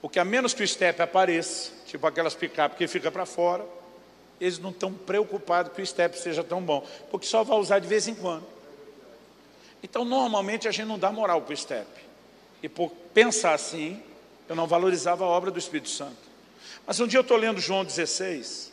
Porque 0.00 0.18
a 0.18 0.24
menos 0.24 0.52
que 0.52 0.62
o 0.62 0.68
step 0.68 1.00
apareça, 1.00 1.72
tipo 1.86 2.06
aquelas 2.06 2.34
picape 2.34 2.76
que 2.76 2.86
fica 2.86 3.10
para 3.10 3.24
fora, 3.24 3.64
eles 4.40 4.58
não 4.58 4.70
estão 4.70 4.92
preocupados 4.92 5.72
que 5.72 5.80
o 5.80 5.86
step 5.86 6.18
seja 6.18 6.44
tão 6.44 6.60
bom, 6.60 6.86
porque 7.10 7.26
só 7.26 7.42
vai 7.42 7.58
usar 7.58 7.78
de 7.78 7.88
vez 7.88 8.06
em 8.06 8.14
quando. 8.14 8.46
Então, 9.82 10.04
normalmente, 10.04 10.68
a 10.68 10.70
gente 10.70 10.86
não 10.86 10.98
dá 10.98 11.10
moral 11.10 11.42
para 11.42 11.54
o 11.54 11.56
step. 11.56 11.86
E 12.62 12.68
por 12.68 12.90
pensar 13.12 13.54
assim, 13.54 14.02
eu 14.48 14.56
não 14.56 14.66
valorizava 14.66 15.24
a 15.24 15.28
obra 15.28 15.50
do 15.50 15.58
Espírito 15.58 15.90
Santo. 15.90 16.16
Mas 16.86 17.00
um 17.00 17.06
dia 17.06 17.18
eu 17.18 17.22
estou 17.22 17.36
lendo 17.36 17.60
João 17.60 17.84
16, 17.84 18.72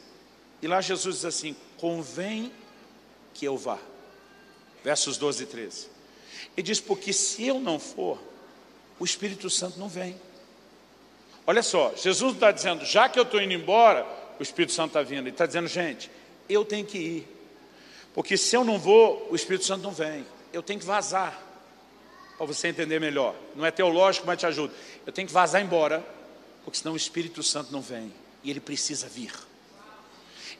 e 0.61 0.67
lá 0.67 0.81
Jesus 0.81 1.15
diz 1.17 1.25
assim: 1.25 1.55
convém 1.77 2.51
que 3.33 3.45
eu 3.45 3.57
vá. 3.57 3.79
Versos 4.83 5.17
12 5.17 5.43
e 5.43 5.45
13. 5.47 5.87
E 6.55 6.61
diz: 6.61 6.79
porque 6.79 7.11
se 7.11 7.45
eu 7.45 7.59
não 7.59 7.79
for, 7.79 8.19
o 8.99 9.05
Espírito 9.05 9.49
Santo 9.49 9.79
não 9.79 9.89
vem. 9.89 10.19
Olha 11.45 11.61
só, 11.61 11.93
Jesus 11.95 12.35
está 12.35 12.51
dizendo, 12.51 12.85
já 12.85 13.09
que 13.09 13.19
eu 13.19 13.23
estou 13.23 13.41
indo 13.41 13.53
embora, 13.53 14.07
o 14.39 14.43
Espírito 14.43 14.71
Santo 14.71 14.89
está 14.89 15.01
vindo. 15.01 15.23
Ele 15.23 15.29
está 15.31 15.45
dizendo, 15.45 15.67
gente, 15.67 16.09
eu 16.47 16.63
tenho 16.63 16.85
que 16.85 16.97
ir. 16.97 17.27
Porque 18.13 18.37
se 18.37 18.55
eu 18.55 18.63
não 18.63 18.79
vou, 18.79 19.27
o 19.29 19.35
Espírito 19.35 19.65
Santo 19.65 19.81
não 19.83 19.91
vem. 19.91 20.25
Eu 20.53 20.61
tenho 20.63 20.79
que 20.79 20.85
vazar 20.85 21.41
para 22.45 22.53
você 22.53 22.67
entender 22.67 22.99
melhor. 22.99 23.35
Não 23.55 23.65
é 23.65 23.71
teológico, 23.71 24.27
mas 24.27 24.39
te 24.39 24.45
ajuda. 24.45 24.73
Eu 25.05 25.13
tenho 25.13 25.27
que 25.27 25.33
vazar 25.33 25.61
embora, 25.61 26.05
porque 26.63 26.77
senão 26.77 26.93
o 26.93 26.97
Espírito 26.97 27.41
Santo 27.41 27.71
não 27.71 27.81
vem. 27.81 28.13
E 28.43 28.49
ele 28.49 28.59
precisa 28.59 29.07
vir. 29.07 29.33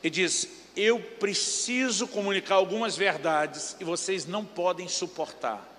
Ele 0.01 0.10
diz: 0.10 0.47
Eu 0.76 0.99
preciso 0.99 2.07
comunicar 2.07 2.55
algumas 2.55 2.95
verdades 2.95 3.76
e 3.80 3.84
vocês 3.84 4.26
não 4.26 4.45
podem 4.45 4.88
suportar. 4.88 5.73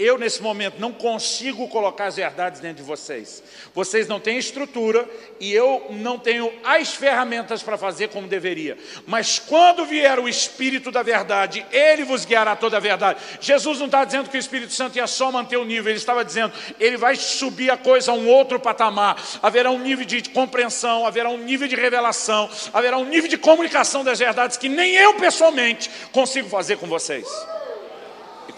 Eu, 0.00 0.16
nesse 0.16 0.40
momento, 0.40 0.80
não 0.80 0.94
consigo 0.94 1.68
colocar 1.68 2.06
as 2.06 2.16
verdades 2.16 2.58
dentro 2.58 2.78
de 2.82 2.88
vocês. 2.88 3.42
Vocês 3.74 4.08
não 4.08 4.18
têm 4.18 4.38
estrutura 4.38 5.06
e 5.38 5.52
eu 5.52 5.88
não 5.90 6.18
tenho 6.18 6.50
as 6.64 6.94
ferramentas 6.94 7.62
para 7.62 7.76
fazer 7.76 8.08
como 8.08 8.26
deveria. 8.26 8.78
Mas 9.06 9.38
quando 9.38 9.84
vier 9.84 10.18
o 10.18 10.26
Espírito 10.26 10.90
da 10.90 11.02
verdade, 11.02 11.66
ele 11.70 12.02
vos 12.02 12.24
guiará 12.24 12.56
toda 12.56 12.78
a 12.78 12.80
verdade. 12.80 13.20
Jesus 13.42 13.78
não 13.78 13.84
está 13.84 14.02
dizendo 14.02 14.30
que 14.30 14.38
o 14.38 14.40
Espírito 14.40 14.72
Santo 14.72 14.96
ia 14.96 15.06
só 15.06 15.30
manter 15.30 15.58
o 15.58 15.66
nível, 15.66 15.90
ele 15.90 15.98
estava 15.98 16.24
dizendo, 16.24 16.54
ele 16.80 16.96
vai 16.96 17.14
subir 17.14 17.70
a 17.70 17.76
coisa 17.76 18.10
a 18.10 18.14
um 18.14 18.26
outro 18.26 18.58
patamar. 18.58 19.22
Haverá 19.42 19.70
um 19.70 19.78
nível 19.78 20.06
de 20.06 20.30
compreensão, 20.30 21.06
haverá 21.06 21.28
um 21.28 21.36
nível 21.36 21.68
de 21.68 21.76
revelação, 21.76 22.48
haverá 22.72 22.96
um 22.96 23.04
nível 23.04 23.28
de 23.28 23.36
comunicação 23.36 24.02
das 24.02 24.18
verdades 24.18 24.56
que 24.56 24.70
nem 24.70 24.94
eu 24.94 25.16
pessoalmente 25.16 25.90
consigo 26.10 26.48
fazer 26.48 26.78
com 26.78 26.86
vocês. 26.86 27.28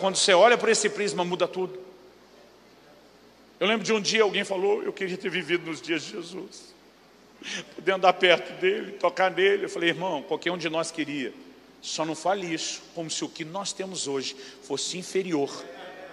Quando 0.02 0.16
você 0.16 0.34
olha 0.34 0.58
por 0.58 0.68
esse 0.68 0.88
prisma, 0.88 1.24
muda 1.24 1.46
tudo. 1.46 1.78
Eu 3.60 3.68
lembro 3.68 3.86
de 3.86 3.92
um 3.92 4.00
dia 4.00 4.24
alguém 4.24 4.42
falou, 4.42 4.82
eu 4.82 4.92
queria 4.92 5.16
ter 5.16 5.30
vivido 5.30 5.64
nos 5.64 5.80
dias 5.80 6.02
de 6.02 6.10
Jesus. 6.10 6.74
Poder 7.76 7.92
andar 7.92 8.12
perto 8.14 8.52
dele, 8.60 8.94
tocar 8.94 9.30
nele. 9.30 9.66
Eu 9.66 9.68
falei, 9.68 9.90
irmão, 9.90 10.20
qualquer 10.20 10.50
um 10.50 10.58
de 10.58 10.68
nós 10.68 10.90
queria. 10.90 11.32
Só 11.80 12.04
não 12.04 12.16
fale 12.16 12.52
isso 12.52 12.82
como 12.96 13.08
se 13.08 13.24
o 13.24 13.28
que 13.28 13.44
nós 13.44 13.72
temos 13.72 14.08
hoje 14.08 14.34
fosse 14.64 14.98
inferior 14.98 15.48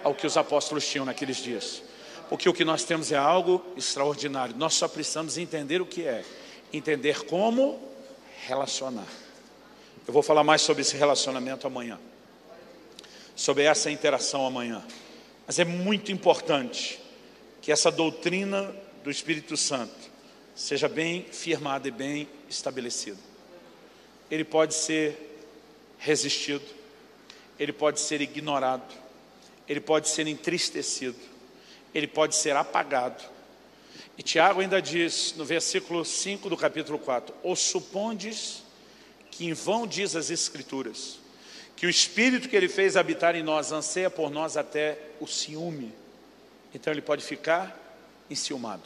ao 0.04 0.14
que 0.14 0.24
os 0.24 0.36
apóstolos 0.36 0.86
tinham 0.86 1.04
naqueles 1.04 1.38
dias. 1.38 1.82
Porque 2.28 2.48
o 2.48 2.54
que 2.54 2.64
nós 2.64 2.84
temos 2.84 3.10
é 3.10 3.16
algo 3.16 3.60
extraordinário. 3.76 4.54
Nós 4.56 4.74
só 4.74 4.86
precisamos 4.86 5.36
entender 5.36 5.82
o 5.82 5.86
que 5.86 6.04
é. 6.04 6.24
Entender 6.72 7.24
como 7.24 7.82
relacionar. 8.46 9.08
Eu 10.06 10.14
vou 10.14 10.22
falar 10.22 10.44
mais 10.44 10.62
sobre 10.62 10.82
esse 10.82 10.96
relacionamento 10.96 11.66
amanhã 11.66 11.98
sobre 13.40 13.62
essa 13.62 13.90
interação 13.90 14.44
amanhã. 14.44 14.84
Mas 15.46 15.58
é 15.58 15.64
muito 15.64 16.12
importante 16.12 17.00
que 17.62 17.72
essa 17.72 17.90
doutrina 17.90 18.70
do 19.02 19.10
Espírito 19.10 19.56
Santo 19.56 20.10
seja 20.54 20.86
bem 20.86 21.24
firmada 21.32 21.88
e 21.88 21.90
bem 21.90 22.28
estabelecida. 22.50 23.16
Ele 24.30 24.44
pode 24.44 24.74
ser 24.74 25.40
resistido, 25.98 26.66
ele 27.58 27.72
pode 27.72 28.00
ser 28.00 28.20
ignorado, 28.20 28.94
ele 29.66 29.80
pode 29.80 30.10
ser 30.10 30.26
entristecido, 30.26 31.16
ele 31.94 32.06
pode 32.06 32.36
ser 32.36 32.54
apagado. 32.54 33.24
E 34.18 34.22
Tiago 34.22 34.60
ainda 34.60 34.82
diz 34.82 35.32
no 35.34 35.46
versículo 35.46 36.04
5 36.04 36.46
do 36.50 36.58
capítulo 36.58 36.98
4: 36.98 37.34
Ou 37.42 37.56
supondes 37.56 38.62
que 39.30 39.46
em 39.46 39.54
vão 39.54 39.86
diz 39.86 40.14
as 40.14 40.28
Escrituras, 40.28 41.19
que 41.80 41.86
o 41.86 41.90
Espírito 41.90 42.46
que 42.46 42.54
Ele 42.54 42.68
fez 42.68 42.94
habitar 42.94 43.34
em 43.34 43.42
nós 43.42 43.72
anseia 43.72 44.10
por 44.10 44.30
nós 44.30 44.58
até 44.58 44.98
o 45.18 45.26
ciúme. 45.26 45.94
Então 46.74 46.92
ele 46.92 47.00
pode 47.00 47.24
ficar 47.24 47.74
enciumado. 48.28 48.82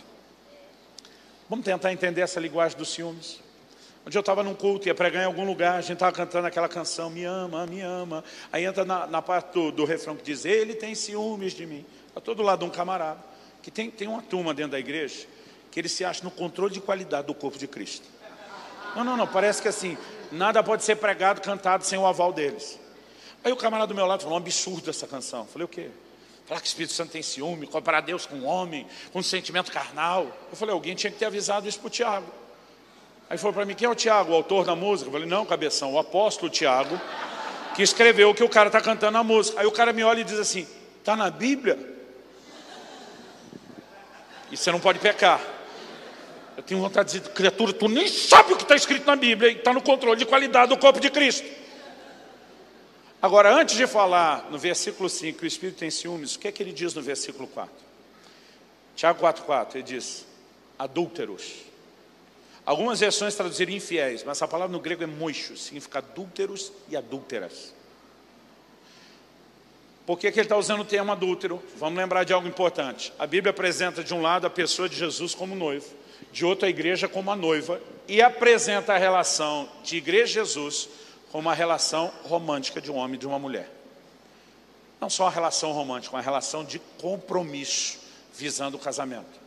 Vamos 1.51 1.65
tentar 1.65 1.93
entender 1.93 2.21
essa 2.21 2.39
linguagem 2.39 2.79
dos 2.79 2.91
ciúmes. 2.91 3.41
Onde 4.07 4.16
eu 4.16 4.21
estava 4.21 4.45
num 4.45 4.55
culto, 4.55 4.87
ia 4.87 4.95
pregar 4.95 5.25
em 5.25 5.27
algum 5.27 5.45
lugar, 5.45 5.75
a 5.75 5.81
gente 5.81 5.95
estava 5.95 6.12
cantando 6.12 6.47
aquela 6.47 6.69
canção, 6.69 7.11
me 7.11 7.25
ama, 7.25 7.66
me 7.66 7.81
ama. 7.81 8.23
Aí 8.53 8.65
entra 8.65 8.85
na, 8.85 9.09
na 9.09 9.21
parte 9.21 9.53
do, 9.55 9.73
do, 9.73 9.85
refrão 9.85 10.15
que 10.15 10.23
diz, 10.23 10.45
ele 10.45 10.77
tem 10.77 10.95
ciúmes 10.95 11.53
de 11.53 11.66
mim. 11.66 11.85
Está 12.07 12.21
todo 12.21 12.45
lado 12.45 12.65
um 12.65 12.71
camarada, 12.71 13.19
que 13.61 13.73
tem, 13.73 13.91
tem 13.91 14.07
uma 14.07 14.23
turma 14.23 14.55
dentro 14.55 14.71
da 14.71 14.79
igreja, 14.79 15.27
que 15.69 15.81
ele 15.81 15.89
se 15.89 16.05
acha 16.05 16.23
no 16.23 16.31
controle 16.31 16.73
de 16.73 16.81
qualidade 16.81 17.27
do 17.27 17.35
corpo 17.35 17.59
de 17.59 17.66
Cristo. 17.66 18.07
Não, 18.95 19.03
não, 19.03 19.16
não, 19.16 19.27
parece 19.27 19.61
que 19.61 19.66
assim, 19.66 19.99
nada 20.31 20.62
pode 20.62 20.85
ser 20.85 20.95
pregado, 20.95 21.41
cantado 21.41 21.85
sem 21.85 21.99
o 21.99 22.07
aval 22.07 22.33
deles. 22.33 22.84
Aí 23.45 23.53
o 23.53 23.57
camarada 23.57 23.89
do 23.89 23.95
meu 23.95 24.07
lado 24.07 24.23
falou, 24.23 24.39
um 24.39 24.41
absurdo 24.41 24.89
essa 24.89 25.07
canção. 25.07 25.41
Eu 25.41 25.47
falei, 25.47 25.65
o 25.66 25.69
quê? 25.69 25.91
Falar 26.47 26.61
que 26.61 26.66
o 26.66 26.69
Espírito 26.69 26.95
Santo 26.95 27.12
tem 27.12 27.23
ciúme, 27.23 27.66
comparar 27.66 28.01
Deus 28.01 28.25
com 28.25 28.37
um 28.37 28.47
homem, 28.47 28.87
com 29.12 29.19
um 29.19 29.23
sentimento 29.23 29.71
carnal. 29.71 30.27
Eu 30.51 30.57
falei, 30.57 30.75
alguém 30.75 30.95
tinha 30.95 31.11
que 31.11 31.19
ter 31.19 31.27
avisado 31.27 31.69
isso 31.69 31.79
para 31.79 31.87
o 31.89 31.91
Tiago. 31.91 32.27
Aí 33.29 33.37
falou 33.37 33.53
para 33.53 33.66
mim, 33.66 33.75
quem 33.75 33.87
é 33.87 33.91
o 33.91 33.95
Tiago, 33.95 34.33
o 34.33 34.35
autor 34.35 34.65
da 34.65 34.75
música? 34.75 35.09
Eu 35.09 35.12
falei, 35.12 35.29
não, 35.29 35.45
cabeção, 35.45 35.93
o 35.93 35.99
apóstolo 35.99 36.51
Tiago, 36.51 36.99
que 37.75 37.83
escreveu 37.83 38.31
o 38.31 38.35
que 38.35 38.43
o 38.43 38.49
cara 38.49 38.69
está 38.69 38.81
cantando 38.81 39.19
a 39.19 39.23
música. 39.23 39.61
Aí 39.61 39.66
o 39.66 39.73
cara 39.73 39.93
me 39.93 40.03
olha 40.03 40.21
e 40.21 40.25
diz 40.25 40.39
assim, 40.39 40.66
está 40.99 41.15
na 41.15 41.31
Bíblia? 41.31 41.79
E 44.51 44.57
você 44.57 44.71
não 44.73 44.81
pode 44.81 44.99
pecar. 44.99 45.41
Eu 46.57 46.62
tenho 46.62 46.81
vontade 46.81 47.12
de 47.12 47.19
dizer, 47.21 47.33
criatura, 47.33 47.73
tu 47.73 47.89
nem 47.89 48.09
sabe 48.09 48.53
o 48.53 48.57
que 48.57 48.62
está 48.62 48.77
escrito 48.77 49.07
na 49.07 49.16
Bíblia, 49.16 49.51
está 49.51 49.73
no 49.73 49.83
controle 49.83 50.19
de 50.19 50.25
qualidade 50.25 50.69
do 50.69 50.79
corpo 50.79 51.01
de 51.01 51.11
Cristo. 51.11 51.64
Agora, 53.25 53.59
antes 53.59 53.75
de 53.75 53.87
falar 53.87 54.51
no 54.51 54.59
versículo 54.59 55.09
5 55.09 55.39
que 55.39 55.47
o 55.47 55.49
Espírito 55.49 55.79
tem 55.79 55.91
ciúmes, 55.91 56.35
o 56.35 56.39
que 56.39 56.47
é 56.47 56.53
que 56.53 56.63
ele 56.63 56.73
diz 56.73 56.93
no 56.93 57.01
versículo 57.01 57.49
4? 57.49 57.73
Tiago 58.95 59.19
4,4, 59.19 59.77
ele 59.77 59.83
diz, 59.83 60.27
adúlteros. 60.79 61.63
Algumas 62.67 63.01
versões 63.01 63.35
traduziram 63.35 63.73
infiéis, 63.73 64.23
mas 64.23 64.37
essa 64.37 64.47
palavra 64.47 64.71
no 64.71 64.79
grego 64.79 65.05
é 65.05 65.07
moixos, 65.07 65.63
significa 65.65 66.01
adúlteros 66.01 66.71
e 66.87 66.99
adúlteras. 66.99 67.73
Por 70.05 70.19
que, 70.19 70.31
que 70.31 70.41
ele 70.41 70.45
está 70.45 70.59
usando 70.59 70.83
o 70.83 70.85
termo 70.85 71.11
adúltero? 71.11 71.63
Vamos 71.79 71.99
lembrar 71.99 72.25
de 72.25 72.35
algo 72.35 72.47
importante. 72.47 73.11
A 73.19 73.27
Bíblia 73.27 73.53
apresenta 73.53 74.05
de 74.05 74.13
um 74.13 74.21
lado 74.21 74.47
a 74.47 74.51
pessoa 74.51 74.87
de 74.87 74.97
Jesus 74.97 75.35
como 75.35 75.55
noivo, 75.55 75.89
de 76.31 76.45
outro 76.45 76.67
a 76.67 76.69
igreja 76.69 77.09
como 77.09 77.31
a 77.31 77.37
noiva, 77.37 77.81
e 78.07 78.21
apresenta 78.21 78.93
a 78.93 78.99
relação 78.99 79.67
de 79.83 79.97
igreja 79.97 80.25
e 80.25 80.45
Jesus 80.45 80.91
uma 81.39 81.52
relação 81.52 82.12
romântica 82.23 82.81
de 82.81 82.90
um 82.90 82.97
homem 82.97 83.16
e 83.16 83.19
de 83.19 83.27
uma 83.27 83.39
mulher. 83.39 83.69
Não 85.01 85.11
só 85.11 85.24
uma 85.24 85.31
relação 85.31 85.73
romântica, 85.73 86.15
uma 86.15 86.23
relação 86.23 86.65
de 86.65 86.78
compromisso 86.78 87.98
visando 88.32 88.77
o 88.77 88.81
casamento. 88.81 89.43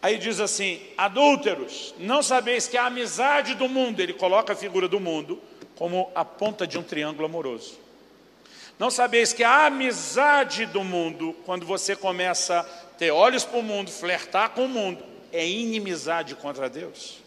Aí 0.00 0.16
diz 0.16 0.38
assim: 0.38 0.80
adúlteros, 0.96 1.94
não 1.98 2.22
sabeis 2.22 2.68
que 2.68 2.76
a 2.76 2.86
amizade 2.86 3.54
do 3.54 3.68
mundo, 3.68 4.00
ele 4.00 4.14
coloca 4.14 4.52
a 4.52 4.56
figura 4.56 4.86
do 4.86 5.00
mundo 5.00 5.40
como 5.76 6.10
a 6.14 6.24
ponta 6.24 6.66
de 6.66 6.78
um 6.78 6.82
triângulo 6.82 7.26
amoroso. 7.26 7.78
Não 8.78 8.90
sabeis 8.90 9.32
que 9.32 9.42
a 9.42 9.66
amizade 9.66 10.66
do 10.66 10.84
mundo, 10.84 11.34
quando 11.44 11.66
você 11.66 11.96
começa 11.96 12.60
a 12.60 12.64
ter 12.96 13.10
olhos 13.10 13.44
para 13.44 13.58
o 13.58 13.62
mundo, 13.62 13.90
flertar 13.90 14.50
com 14.50 14.66
o 14.66 14.68
mundo, 14.68 15.04
é 15.32 15.46
inimizade 15.46 16.34
contra 16.36 16.68
Deus? 16.68 17.23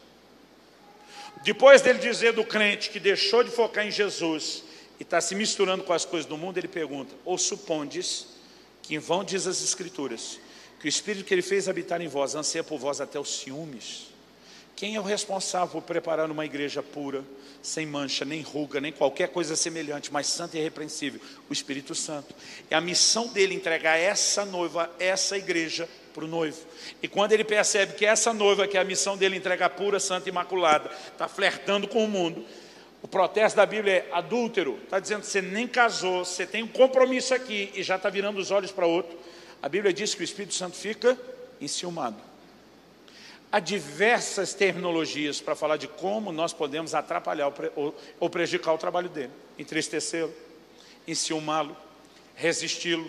Depois 1.47 1.81
dele 1.81 1.99
dizer 1.99 2.33
do 2.33 2.43
crente 2.43 2.89
que 2.89 2.99
deixou 2.99 3.41
de 3.41 3.49
focar 3.49 3.87
em 3.87 3.89
Jesus 3.89 4.65
e 4.99 5.03
está 5.03 5.21
se 5.21 5.33
misturando 5.33 5.81
com 5.81 5.93
as 5.93 6.03
coisas 6.03 6.27
do 6.27 6.37
mundo, 6.37 6.57
ele 6.57 6.67
pergunta: 6.67 7.15
Ou 7.23 7.37
supondes 7.37 8.27
que 8.81 8.95
em 8.95 8.99
vão 8.99 9.23
diz 9.23 9.47
as 9.47 9.63
Escrituras, 9.63 10.41
que 10.77 10.87
o 10.87 10.89
Espírito 10.89 11.23
que 11.23 11.33
ele 11.33 11.41
fez 11.41 11.69
habitar 11.69 12.01
em 12.01 12.09
vós 12.09 12.35
anseia 12.35 12.65
por 12.65 12.77
vós 12.77 12.99
até 12.99 13.17
os 13.17 13.29
ciúmes? 13.29 14.07
Quem 14.75 14.95
é 14.95 14.99
o 14.99 15.03
responsável 15.03 15.69
por 15.69 15.83
preparar 15.83 16.29
uma 16.29 16.45
igreja 16.45 16.83
pura, 16.83 17.23
sem 17.61 17.85
mancha, 17.85 18.25
nem 18.25 18.41
ruga, 18.41 18.81
nem 18.81 18.91
qualquer 18.91 19.29
coisa 19.29 19.55
semelhante, 19.55 20.11
mas 20.11 20.27
santa 20.27 20.57
e 20.57 20.59
irrepreensível? 20.59 21.21
O 21.49 21.53
Espírito 21.53 21.95
Santo. 21.95 22.35
É 22.69 22.75
a 22.75 22.81
missão 22.81 23.29
dele 23.29 23.55
entregar 23.55 23.95
essa 23.95 24.43
noiva, 24.43 24.93
essa 24.99 25.37
igreja, 25.37 25.87
para 26.17 26.25
o 26.25 26.27
noivo. 26.27 26.57
E 26.99 27.07
quando 27.07 27.33
ele 27.33 27.43
percebe 27.43 27.93
que 27.93 28.03
essa 28.03 28.33
noiva, 28.33 28.67
que 28.67 28.75
é 28.75 28.81
a 28.81 28.83
missão 28.83 29.15
dele 29.15 29.37
entregar 29.37 29.69
pura, 29.69 29.99
santa 29.99 30.27
e 30.27 30.31
imaculada, 30.31 30.89
está 31.11 31.27
flertando 31.27 31.87
com 31.87 32.03
o 32.03 32.07
mundo, 32.07 32.43
o 33.03 33.07
protesto 33.07 33.55
da 33.55 33.67
Bíblia 33.67 33.93
é 33.93 34.09
adúltero, 34.11 34.79
está 34.83 34.99
dizendo 34.99 35.21
que 35.21 35.27
você 35.27 35.43
nem 35.43 35.67
casou, 35.67 36.25
você 36.25 36.47
tem 36.47 36.63
um 36.63 36.67
compromisso 36.67 37.35
aqui 37.35 37.71
e 37.75 37.83
já 37.83 37.97
está 37.97 38.09
virando 38.09 38.39
os 38.39 38.49
olhos 38.49 38.71
para 38.71 38.87
outro. 38.87 39.15
A 39.61 39.69
Bíblia 39.69 39.93
diz 39.93 40.15
que 40.15 40.21
o 40.21 40.23
Espírito 40.23 40.55
Santo 40.55 40.75
fica 40.75 41.15
enciumado. 41.61 42.17
Há 43.51 43.59
diversas 43.59 44.55
terminologias 44.55 45.39
para 45.39 45.55
falar 45.55 45.77
de 45.77 45.87
como 45.87 46.31
nós 46.31 46.51
podemos 46.51 46.95
atrapalhar 46.95 47.53
ou 48.19 48.29
prejudicar 48.29 48.73
o 48.73 48.77
trabalho 48.79 49.07
dele. 49.07 49.31
Entristecê-lo, 49.57 50.33
enciumá-lo, 51.07 51.77
resisti-lo, 52.35 53.07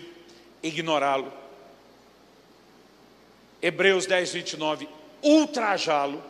ignorá-lo, 0.61 1.33
Hebreus 3.61 4.05
10, 4.05 4.31
29, 4.31 4.89
ultrajá-lo 5.21 6.23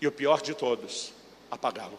e 0.00 0.06
o 0.06 0.12
pior 0.12 0.40
de 0.40 0.54
todos, 0.54 1.12
apagá-lo. 1.50 1.98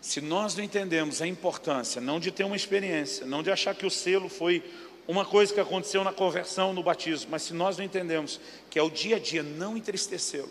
Se 0.00 0.20
nós 0.20 0.56
não 0.56 0.64
entendemos 0.64 1.22
a 1.22 1.26
importância, 1.26 2.00
não 2.00 2.18
de 2.18 2.32
ter 2.32 2.44
uma 2.44 2.56
experiência, 2.56 3.24
não 3.24 3.42
de 3.42 3.50
achar 3.50 3.74
que 3.74 3.86
o 3.86 3.90
selo 3.90 4.28
foi 4.28 4.62
uma 5.06 5.24
coisa 5.24 5.54
que 5.54 5.60
aconteceu 5.60 6.02
na 6.04 6.12
conversão, 6.12 6.72
no 6.72 6.82
batismo, 6.82 7.30
mas 7.30 7.42
se 7.42 7.54
nós 7.54 7.76
não 7.78 7.84
entendemos 7.84 8.40
que 8.68 8.78
é 8.78 8.82
o 8.82 8.90
dia 8.90 9.16
a 9.16 9.18
dia 9.18 9.42
não 9.42 9.76
entristecê-lo, 9.76 10.50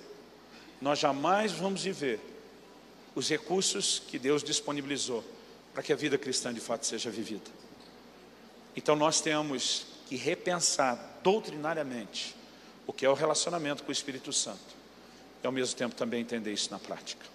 nós 0.82 1.00
jamais 1.00 1.52
vamos 1.52 1.84
viver 1.84 2.20
os 3.14 3.30
recursos 3.30 4.02
que 4.08 4.18
Deus 4.18 4.44
disponibilizou 4.44 5.24
para 5.74 5.84
que 5.84 5.94
a 5.94 5.96
vida 5.96 6.18
cristã 6.18 6.54
de 6.54 6.60
fato 6.60 6.86
seja 6.86 7.10
vivida. 7.10 7.52
Então 8.76 8.96
nós 8.96 9.22
temos 9.22 9.86
que 10.12 10.18
repensar 10.18 11.00
doutrinariamente 11.24 12.36
o 12.86 12.92
que 12.92 13.06
é 13.06 13.10
o 13.10 13.14
relacionamento 13.14 13.82
com 13.82 13.88
o 13.88 13.94
Espírito 13.94 14.34
Santo 14.34 14.60
e 15.42 15.48
ao 15.48 15.54
mesmo 15.54 15.74
tempo 15.74 15.96
também 15.96 16.20
entender 16.20 16.52
isso 16.52 16.70
na 16.70 16.78
prática. 16.78 17.26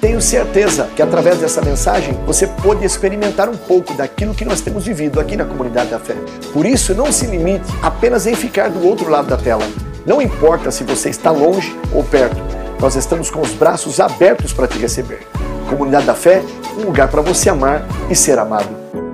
Tenho 0.00 0.22
certeza 0.22 0.88
que 0.94 1.02
através 1.02 1.40
dessa 1.40 1.60
mensagem 1.60 2.14
você 2.24 2.46
pode 2.46 2.84
experimentar 2.84 3.48
um 3.48 3.56
pouco 3.56 3.94
daquilo 3.94 4.32
que 4.32 4.44
nós 4.44 4.60
temos 4.60 4.84
vivido 4.84 5.18
aqui 5.18 5.36
na 5.36 5.44
comunidade 5.44 5.90
da 5.90 5.98
fé. 5.98 6.14
Por 6.52 6.64
isso, 6.66 6.94
não 6.94 7.10
se 7.10 7.26
limite 7.26 7.66
apenas 7.82 8.28
em 8.28 8.36
ficar 8.36 8.70
do 8.70 8.86
outro 8.86 9.10
lado 9.10 9.26
da 9.26 9.36
tela. 9.36 9.64
Não 10.06 10.22
importa 10.22 10.70
se 10.70 10.84
você 10.84 11.10
está 11.10 11.32
longe 11.32 11.76
ou 11.92 12.04
perto, 12.04 12.36
nós 12.80 12.94
estamos 12.94 13.28
com 13.28 13.40
os 13.40 13.50
braços 13.54 13.98
abertos 13.98 14.52
para 14.52 14.68
te 14.68 14.78
receber. 14.78 15.26
Comunidade 15.68 16.06
da 16.06 16.14
Fé, 16.14 16.44
um 16.78 16.84
lugar 16.84 17.10
para 17.10 17.22
você 17.22 17.50
amar 17.50 17.84
e 18.08 18.14
ser 18.14 18.38
amado. 18.38 19.11